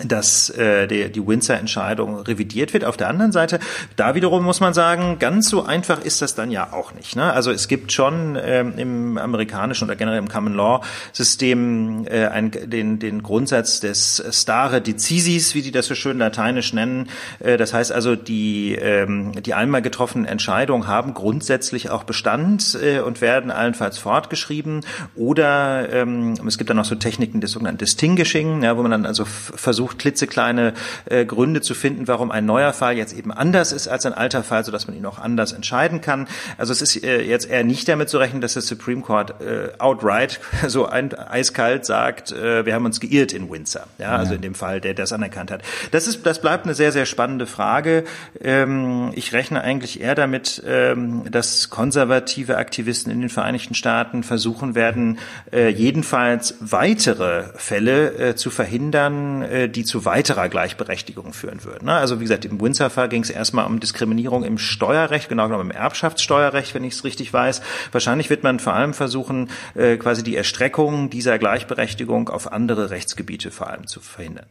dass 0.04 0.50
äh, 0.50 0.88
die, 0.88 1.12
die 1.12 1.26
Windsor-Entscheidung 1.26 2.20
revidiert 2.20 2.74
wird. 2.74 2.86
Auf 2.86 2.98
der 2.98 3.10
anderen 3.10 3.32
Seite, 3.32 3.60
da 3.96 4.16
wiederum 4.16 4.44
muss 4.44 4.60
man 4.60 4.74
sagen, 4.74 5.18
ganz 5.20 5.50
so 5.50 5.64
einfach 5.64 6.04
ist 6.04 6.22
das 6.22 6.36
dann 6.36 6.52
ja 6.52 6.74
auch 6.74 6.94
nicht. 6.94 7.16
Ne? 7.16 7.32
Also 7.32 7.52
es 7.52 7.68
gibt 7.68 7.92
schon 7.92 8.38
ähm, 8.42 8.74
im 8.78 9.18
amerikanischen 9.18 9.86
oder 9.86 9.96
generell 9.96 10.20
im 10.20 10.28
Common 10.28 10.54
Law 10.54 10.82
System 11.14 12.06
äh, 12.08 12.28
ein, 12.28 12.52
den, 12.52 13.00
den 13.00 13.24
Grundsatz 13.24 13.80
des 13.80 14.24
stare 14.32 14.82
decisis, 14.82 15.56
wie 15.56 15.62
die 15.62 15.72
das 15.72 15.88
so 15.88 15.96
schön 15.96 16.18
lateinisch 16.18 16.74
nennen. 16.74 17.10
Äh, 17.40 17.58
das 17.58 17.74
heißt 17.74 17.92
also, 17.92 18.16
die, 18.16 18.76
ähm, 18.76 19.32
die 19.42 19.54
einmal 19.54 19.82
getroffenen 19.82 20.26
Entscheidungen 20.26 20.88
haben 20.88 21.14
grundsätzlich 21.14 21.90
auch 21.90 22.04
Bestand 22.04 22.78
äh, 22.82 23.00
und 23.00 23.22
werden 23.22 23.52
allenfalls 23.52 23.98
fortgeschrieben. 23.98 24.82
Oder 25.16 25.92
ähm, 25.92 26.34
es 26.48 26.58
gibt 26.58 26.70
dann 26.70 26.78
noch 26.78 26.86
so 26.86 26.96
Techniken 26.96 27.42
des 27.42 27.52
sogenannten 27.52 27.80
Distinguishing, 27.80 28.64
ja, 28.64 28.78
wo 28.78 28.82
man 28.82 28.92
dann 28.92 29.06
also 29.06 29.26
versucht, 29.26 29.85
versucht, 29.86 30.00
klitzekleine 30.00 30.74
äh, 31.06 31.26
Gründe 31.26 31.62
zu 31.62 31.74
finden, 31.74 32.08
warum 32.08 32.32
ein 32.32 32.46
neuer 32.46 32.74
Fall 32.74 32.98
jetzt 32.98 33.14
eben 33.14 33.32
anders 33.32 33.72
ist 33.72 33.88
als 33.88 34.06
ein 34.06 34.14
alter 34.14 34.44
Fall, 34.44 34.64
sodass 34.64 34.88
man 34.88 34.98
ihn 34.98 35.06
auch 35.06 35.20
anders 35.20 35.54
entscheiden 35.54 36.02
kann. 36.02 36.28
Also 36.58 36.74
es 36.74 36.82
ist 36.82 37.04
äh, 37.04 37.22
jetzt 37.22 37.50
eher 37.50 37.64
nicht 37.64 37.88
damit 37.88 38.10
zu 38.10 38.18
rechnen, 38.18 38.42
dass 38.42 38.54
der 38.54 38.62
Supreme 38.62 39.02
Court 39.02 39.42
äh, 39.42 39.70
outright 39.78 40.40
so 40.68 40.88
ein, 40.88 41.14
eiskalt 41.14 41.86
sagt, 41.86 42.32
äh, 42.32 42.66
wir 42.66 42.74
haben 42.74 42.86
uns 42.86 43.00
geirrt 43.00 43.34
in 43.34 43.50
Windsor. 43.50 43.84
Ja, 43.98 44.06
ja, 44.06 44.18
also 44.18 44.34
in 44.34 44.42
dem 44.42 44.56
Fall, 44.56 44.82
der 44.82 44.94
das 44.94 45.14
anerkannt 45.14 45.52
hat. 45.52 45.62
Das 45.92 46.08
ist, 46.08 46.26
das 46.26 46.42
bleibt 46.42 46.66
eine 46.66 46.74
sehr, 46.74 46.92
sehr 46.92 47.06
spannende 47.06 47.46
Frage. 47.46 48.06
Ähm, 48.42 49.12
ich 49.14 49.34
rechne 49.34 49.62
eigentlich 49.62 50.02
eher 50.02 50.16
damit, 50.16 50.64
ähm, 50.66 51.24
dass 51.30 51.70
konservative 51.70 52.58
Aktivisten 52.58 53.12
in 53.12 53.22
den 53.22 53.30
Vereinigten 53.30 53.76
Staaten 53.76 54.24
versuchen 54.24 54.74
werden, 54.76 55.20
äh, 55.52 55.70
jedenfalls 55.70 56.56
weitere 56.60 57.44
Fälle 57.56 58.14
äh, 58.14 58.36
zu 58.36 58.50
verhindern, 58.50 59.42
äh, 59.44 59.70
die 59.76 59.84
zu 59.84 60.06
weiterer 60.06 60.50
Gleichberechtigung 60.50 61.34
führen 61.34 61.64
würden. 61.64 61.86
Ne? 61.86 61.94
Also 61.94 62.20
wie 62.20 62.24
gesagt, 62.24 62.46
im 62.46 62.60
Windsor-Fall 62.60 63.10
ging 63.10 63.22
es 63.22 63.30
erstmal 63.30 63.66
um 63.66 63.80
Diskriminierung 63.80 64.44
im 64.44 64.58
Steuerrecht, 64.58 65.30
genau 65.30 65.46
genommen 65.46 65.70
im 65.70 65.76
Erbschaftssteuerrecht, 65.76 66.74
wenn 66.74 66.84
ich 66.84 66.94
es 66.94 67.04
richtig 67.04 67.32
weiß. 67.34 67.62
Wahrscheinlich 67.92 68.30
wird 68.30 68.44
man 68.44 68.60
vor 68.60 68.74
allem 68.74 68.94
versuchen, 68.94 69.50
äh, 69.76 69.98
quasi 69.98 70.24
die 70.24 70.36
Erstreckung 70.36 71.10
dieser 71.10 71.38
Gleichberechtigung 71.38 72.30
auf 72.30 72.52
andere 72.52 72.90
Rechtsgebiete 72.90 73.52
vor 73.52 73.70
allem 73.70 73.88
zu 73.88 74.00
verhindern. 74.00 74.48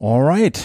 Alright. 0.00 0.64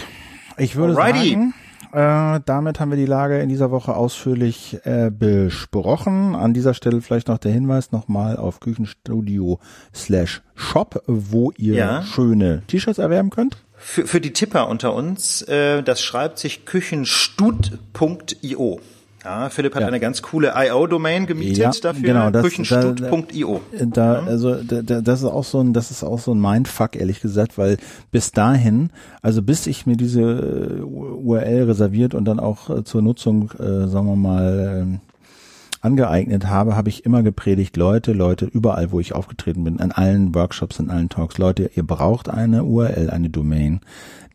Ich 0.57 0.75
würde 0.75 0.99
Alrighty. 0.99 1.29
sagen, 1.29 1.53
äh, 1.93 2.39
damit 2.45 2.79
haben 2.79 2.91
wir 2.91 2.97
die 2.97 3.05
Lage 3.05 3.39
in 3.39 3.49
dieser 3.49 3.71
Woche 3.71 3.95
ausführlich 3.95 4.79
äh, 4.83 5.11
besprochen. 5.11 6.35
An 6.35 6.53
dieser 6.53 6.73
Stelle 6.73 7.01
vielleicht 7.01 7.27
noch 7.27 7.37
der 7.37 7.51
Hinweis 7.51 7.91
nochmal 7.91 8.37
auf 8.37 8.59
Küchenstudio 8.59 9.59
slash 9.93 10.41
Shop, 10.55 11.03
wo 11.07 11.51
ihr 11.57 11.75
ja. 11.75 12.01
schöne 12.03 12.63
T-Shirts 12.67 12.99
erwerben 12.99 13.29
könnt. 13.29 13.57
Für, 13.75 14.07
für 14.07 14.19
die 14.19 14.33
Tipper 14.33 14.69
unter 14.69 14.93
uns, 14.93 15.43
äh, 15.43 15.83
das 15.83 16.01
schreibt 16.01 16.39
sich 16.39 16.65
küchenstud.io. 16.65 18.79
Ja, 19.27 19.49
Philipp 19.49 19.75
hat 19.75 19.81
ja. 19.81 19.89
eine 19.89 19.99
ganz 19.99 20.21
coole 20.21 20.53
IO-Domain 20.55 21.25
gemietet 21.25 21.57
ja, 21.57 21.71
dafür. 21.81 22.01
Genau, 22.01 22.29
das, 22.29 22.43
Küchenstut.io. 22.43 23.59
Da, 23.77 23.85
da, 23.85 24.25
also 24.25 24.55
da, 24.55 25.01
das 25.01 25.19
ist 25.19 25.25
auch 25.25 25.43
so 25.43 25.59
ein, 25.59 25.73
das 25.73 25.91
ist 25.91 26.05
auch 26.05 26.19
so 26.19 26.33
ein 26.33 26.39
Mindfuck 26.39 26.95
ehrlich 26.95 27.19
gesagt, 27.19 27.57
weil 27.57 27.75
bis 28.09 28.31
dahin, 28.31 28.89
also 29.21 29.41
bis 29.41 29.67
ich 29.67 29.85
mir 29.85 29.97
diese 29.97 30.21
äh, 30.21 30.81
URL 30.81 31.63
reserviert 31.63 32.13
und 32.13 32.23
dann 32.23 32.39
auch 32.39 32.69
äh, 32.69 32.83
zur 32.85 33.01
Nutzung, 33.01 33.51
äh, 33.59 33.87
sagen 33.89 34.07
wir 34.07 34.15
mal, 34.15 34.87
äh, 34.95 35.85
angeeignet 35.85 36.47
habe, 36.47 36.77
habe 36.77 36.87
ich 36.87 37.03
immer 37.03 37.21
gepredigt, 37.21 37.75
Leute, 37.75 38.13
Leute, 38.13 38.45
überall, 38.45 38.93
wo 38.93 39.01
ich 39.01 39.11
aufgetreten 39.11 39.65
bin, 39.65 39.79
in 39.79 39.91
allen 39.91 40.33
Workshops, 40.35 40.79
in 40.79 40.89
allen 40.89 41.09
Talks, 41.09 41.37
Leute, 41.37 41.69
ihr 41.75 41.83
braucht 41.83 42.29
eine 42.29 42.63
URL, 42.63 43.09
eine 43.09 43.29
Domain, 43.29 43.81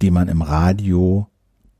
die 0.02 0.10
man 0.10 0.28
im 0.28 0.42
Radio 0.42 1.28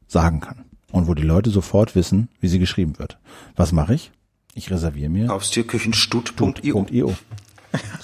sagen 0.09 0.41
kann 0.41 0.65
und 0.93 1.09
wo 1.09 1.15
die 1.15 1.23
Leute 1.23 1.51
sofort 1.51 1.97
wissen, 1.97 2.29
wie 2.41 2.49
sie 2.49 2.59
geschrieben 2.59 2.99
wird. 2.99 3.19
Was 3.57 3.73
mache 3.73 3.95
ich? 3.95 4.13
Ich 4.55 4.71
reserviere 4.71 5.11
mir. 5.11 5.29
Haustürküchenstut.io. 5.29 7.17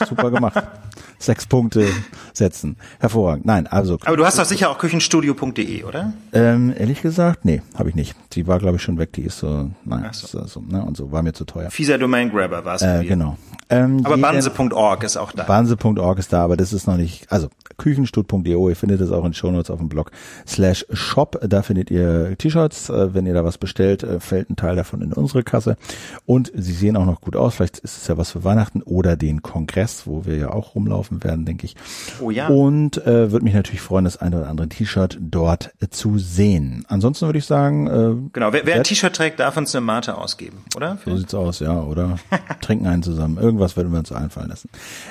Super 0.07 0.31
gemacht. 0.31 0.63
Sechs 1.19 1.47
Punkte 1.47 1.87
setzen. 2.33 2.77
Hervorragend. 3.01 3.47
Nein, 3.47 3.67
also. 3.67 3.99
Aber 4.05 4.17
du 4.17 4.25
hast 4.25 4.39
doch 4.39 4.45
sicher 4.45 4.71
auch 4.71 4.79
küchenstudio.de, 4.79 5.85
oder? 5.85 6.13
Ähm, 6.33 6.73
ehrlich 6.77 7.03
gesagt, 7.03 7.45
nee, 7.45 7.63
habe 7.77 7.89
ich 7.89 7.95
nicht. 7.95 8.15
Die 8.33 8.47
war, 8.47 8.59
glaube 8.59 8.77
ich, 8.77 8.83
schon 8.83 8.99
weg. 8.99 9.13
Die 9.15 9.23
ist 9.23 9.39
so, 9.39 9.71
nein, 9.85 10.09
so. 10.13 10.45
so 10.47 10.61
ne, 10.61 10.85
und 10.85 10.97
so 10.97 11.13
war 11.13 11.23
mir 11.23 11.33
zu 11.33 11.45
teuer. 11.45 11.71
Fieser 11.71 11.99
Domain 11.99 12.31
Grabber 12.31 12.65
war 12.65 12.77
es. 12.77 12.83
Äh, 12.83 13.05
genau. 13.05 13.37
Ähm, 13.71 14.01
aber 14.05 14.17
banse.org 14.17 15.05
ist 15.05 15.17
auch 15.17 15.33
da. 15.33 15.45
Banse.org 15.45 16.19
ist 16.19 16.33
da, 16.33 16.43
aber 16.43 16.57
das 16.57 16.73
ist 16.73 16.87
noch 16.87 16.97
nicht, 16.97 17.31
also 17.31 17.49
küchenstut.de, 17.77 18.69
ihr 18.69 18.77
findet 18.77 19.01
es 19.01 19.11
auch 19.11 19.25
in 19.25 19.35
Shownotes 19.35 19.71
auf 19.71 19.79
dem 19.79 19.89
Blog, 19.89 20.11
slash 20.47 20.87
shop, 20.93 21.39
da 21.47 21.63
findet 21.63 21.91
ihr 21.91 22.37
T-Shirts, 22.39 22.89
äh, 22.89 23.13
wenn 23.15 23.27
ihr 23.27 23.35
da 23.35 23.45
was 23.45 23.59
bestellt, 23.59 24.03
äh, 24.03 24.21
fällt 24.21 24.49
ein 24.49 24.57
Teil 24.57 24.77
davon 24.77 25.03
in 25.03 25.13
unsere 25.13 25.43
Kasse 25.43 25.77
und 26.25 26.51
sie 26.55 26.73
sehen 26.73 26.97
auch 26.97 27.05
noch 27.05 27.21
gut 27.21 27.37
aus, 27.37 27.57
vielleicht 27.57 27.79
ist 27.79 27.99
es 27.99 28.07
ja 28.07 28.17
was 28.17 28.31
für 28.31 28.43
Weihnachten 28.43 28.83
oder 28.83 29.17
den 29.17 29.43
Kongress, 29.43 30.07
wo 30.07 30.25
wir 30.25 30.37
ja 30.37 30.51
auch 30.51 30.75
rumlaufen 30.75 31.08
werden, 31.11 31.45
denke 31.45 31.67
ich. 31.67 31.77
Oh 32.21 32.31
ja. 32.31 32.49
Und 32.49 32.99
äh, 33.07 33.31
würde 33.33 33.45
mich 33.45 33.55
natürlich 33.55 33.81
freuen, 33.81 34.05
das 34.05 34.17
eine 34.17 34.39
oder 34.39 34.49
andere 34.49 34.69
T-Shirt 34.69 35.19
dort 35.21 35.73
äh, 35.81 35.89
zu 35.89 36.19
sehen. 36.19 36.85
Ansonsten 36.89 37.27
würde 37.27 37.39
ich 37.39 37.47
sagen, 37.47 37.87
äh, 37.87 38.31
genau, 38.33 38.53
wer, 38.53 38.67
wer 38.67 38.77
ein 38.77 38.85
T-Shirt 38.85 39.15
trägt, 39.15 39.41
darf 39.41 39.57
uns 39.57 39.75
eine 39.75 39.85
Mate 39.85 40.17
ausgeben, 40.17 40.65
oder? 40.77 40.99
So 41.05 41.17
sieht's 41.17 41.35
aus, 41.35 41.61
ja, 41.61 41.81
oder 41.81 42.19
trinken 42.61 42.87
einen 42.87 43.03
zusammen. 43.03 43.39
Irgendwas 43.39 43.77
werden 43.77 43.93
wir 43.93 43.99
uns 43.99 44.13
einfallen 44.13 44.49
lassen. 44.49 44.69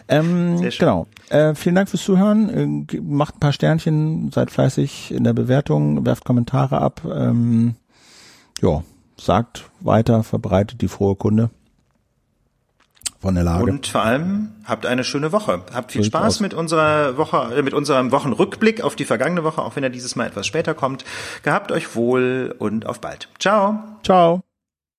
Ähm, 0.08 0.58
Sehr 0.58 0.72
schön. 0.72 0.88
Genau. 0.88 1.08
Äh, 1.30 1.56
vielen 1.56 1.76
Dank 1.76 1.90
fürs 1.90 2.04
Zuhören. 2.04 2.88
Äh, 2.92 2.98
macht 3.02 3.38
ein 3.38 3.40
paar 3.40 3.54
Sternchen, 3.54 4.32
seid 4.32 4.52
fleißig 4.52 5.12
in 5.14 5.24
der 5.24 5.34
Bewertung, 5.34 6.06
werft 6.06 6.26
Kommentare 6.26 6.80
ab. 6.80 7.02
Ähm, 7.06 7.76
ja, 8.62 8.84
sagt 9.20 9.70
weiter, 9.80 10.24
verbreitet 10.24 10.82
die 10.82 10.88
frohe 10.88 11.16
Kunde 11.16 11.50
von 13.20 13.36
der 13.36 13.44
Lage. 13.44 13.64
Und 13.64 13.88
vor 13.88 14.04
allem 14.04 14.50
habt 14.66 14.86
eine 14.86 15.04
schöne 15.04 15.32
Woche. 15.32 15.62
Habt 15.74 15.92
viel 15.92 16.04
Spaß 16.04 16.40
mit 16.40 16.54
unserer 16.54 17.18
Woche, 17.18 17.56
äh, 17.56 17.62
mit 17.62 17.74
unserem 17.74 18.12
Wochenrückblick 18.12 18.82
auf 18.82 18.96
die 18.96 19.06
vergangene 19.06 19.44
Woche, 19.44 19.62
auch 19.62 19.76
wenn 19.76 19.84
er 19.84 19.90
dieses 19.90 20.16
Mal 20.16 20.28
etwas 20.28 20.48
später 20.48 20.74
kommt. 20.74 21.06
Gehabt 21.44 21.72
euch 21.72 21.96
wohl 21.96 22.56
und 22.60 22.86
auf 22.86 23.02
bald. 23.02 23.30
Ciao. 23.40 23.80
Ciao. 24.04 24.47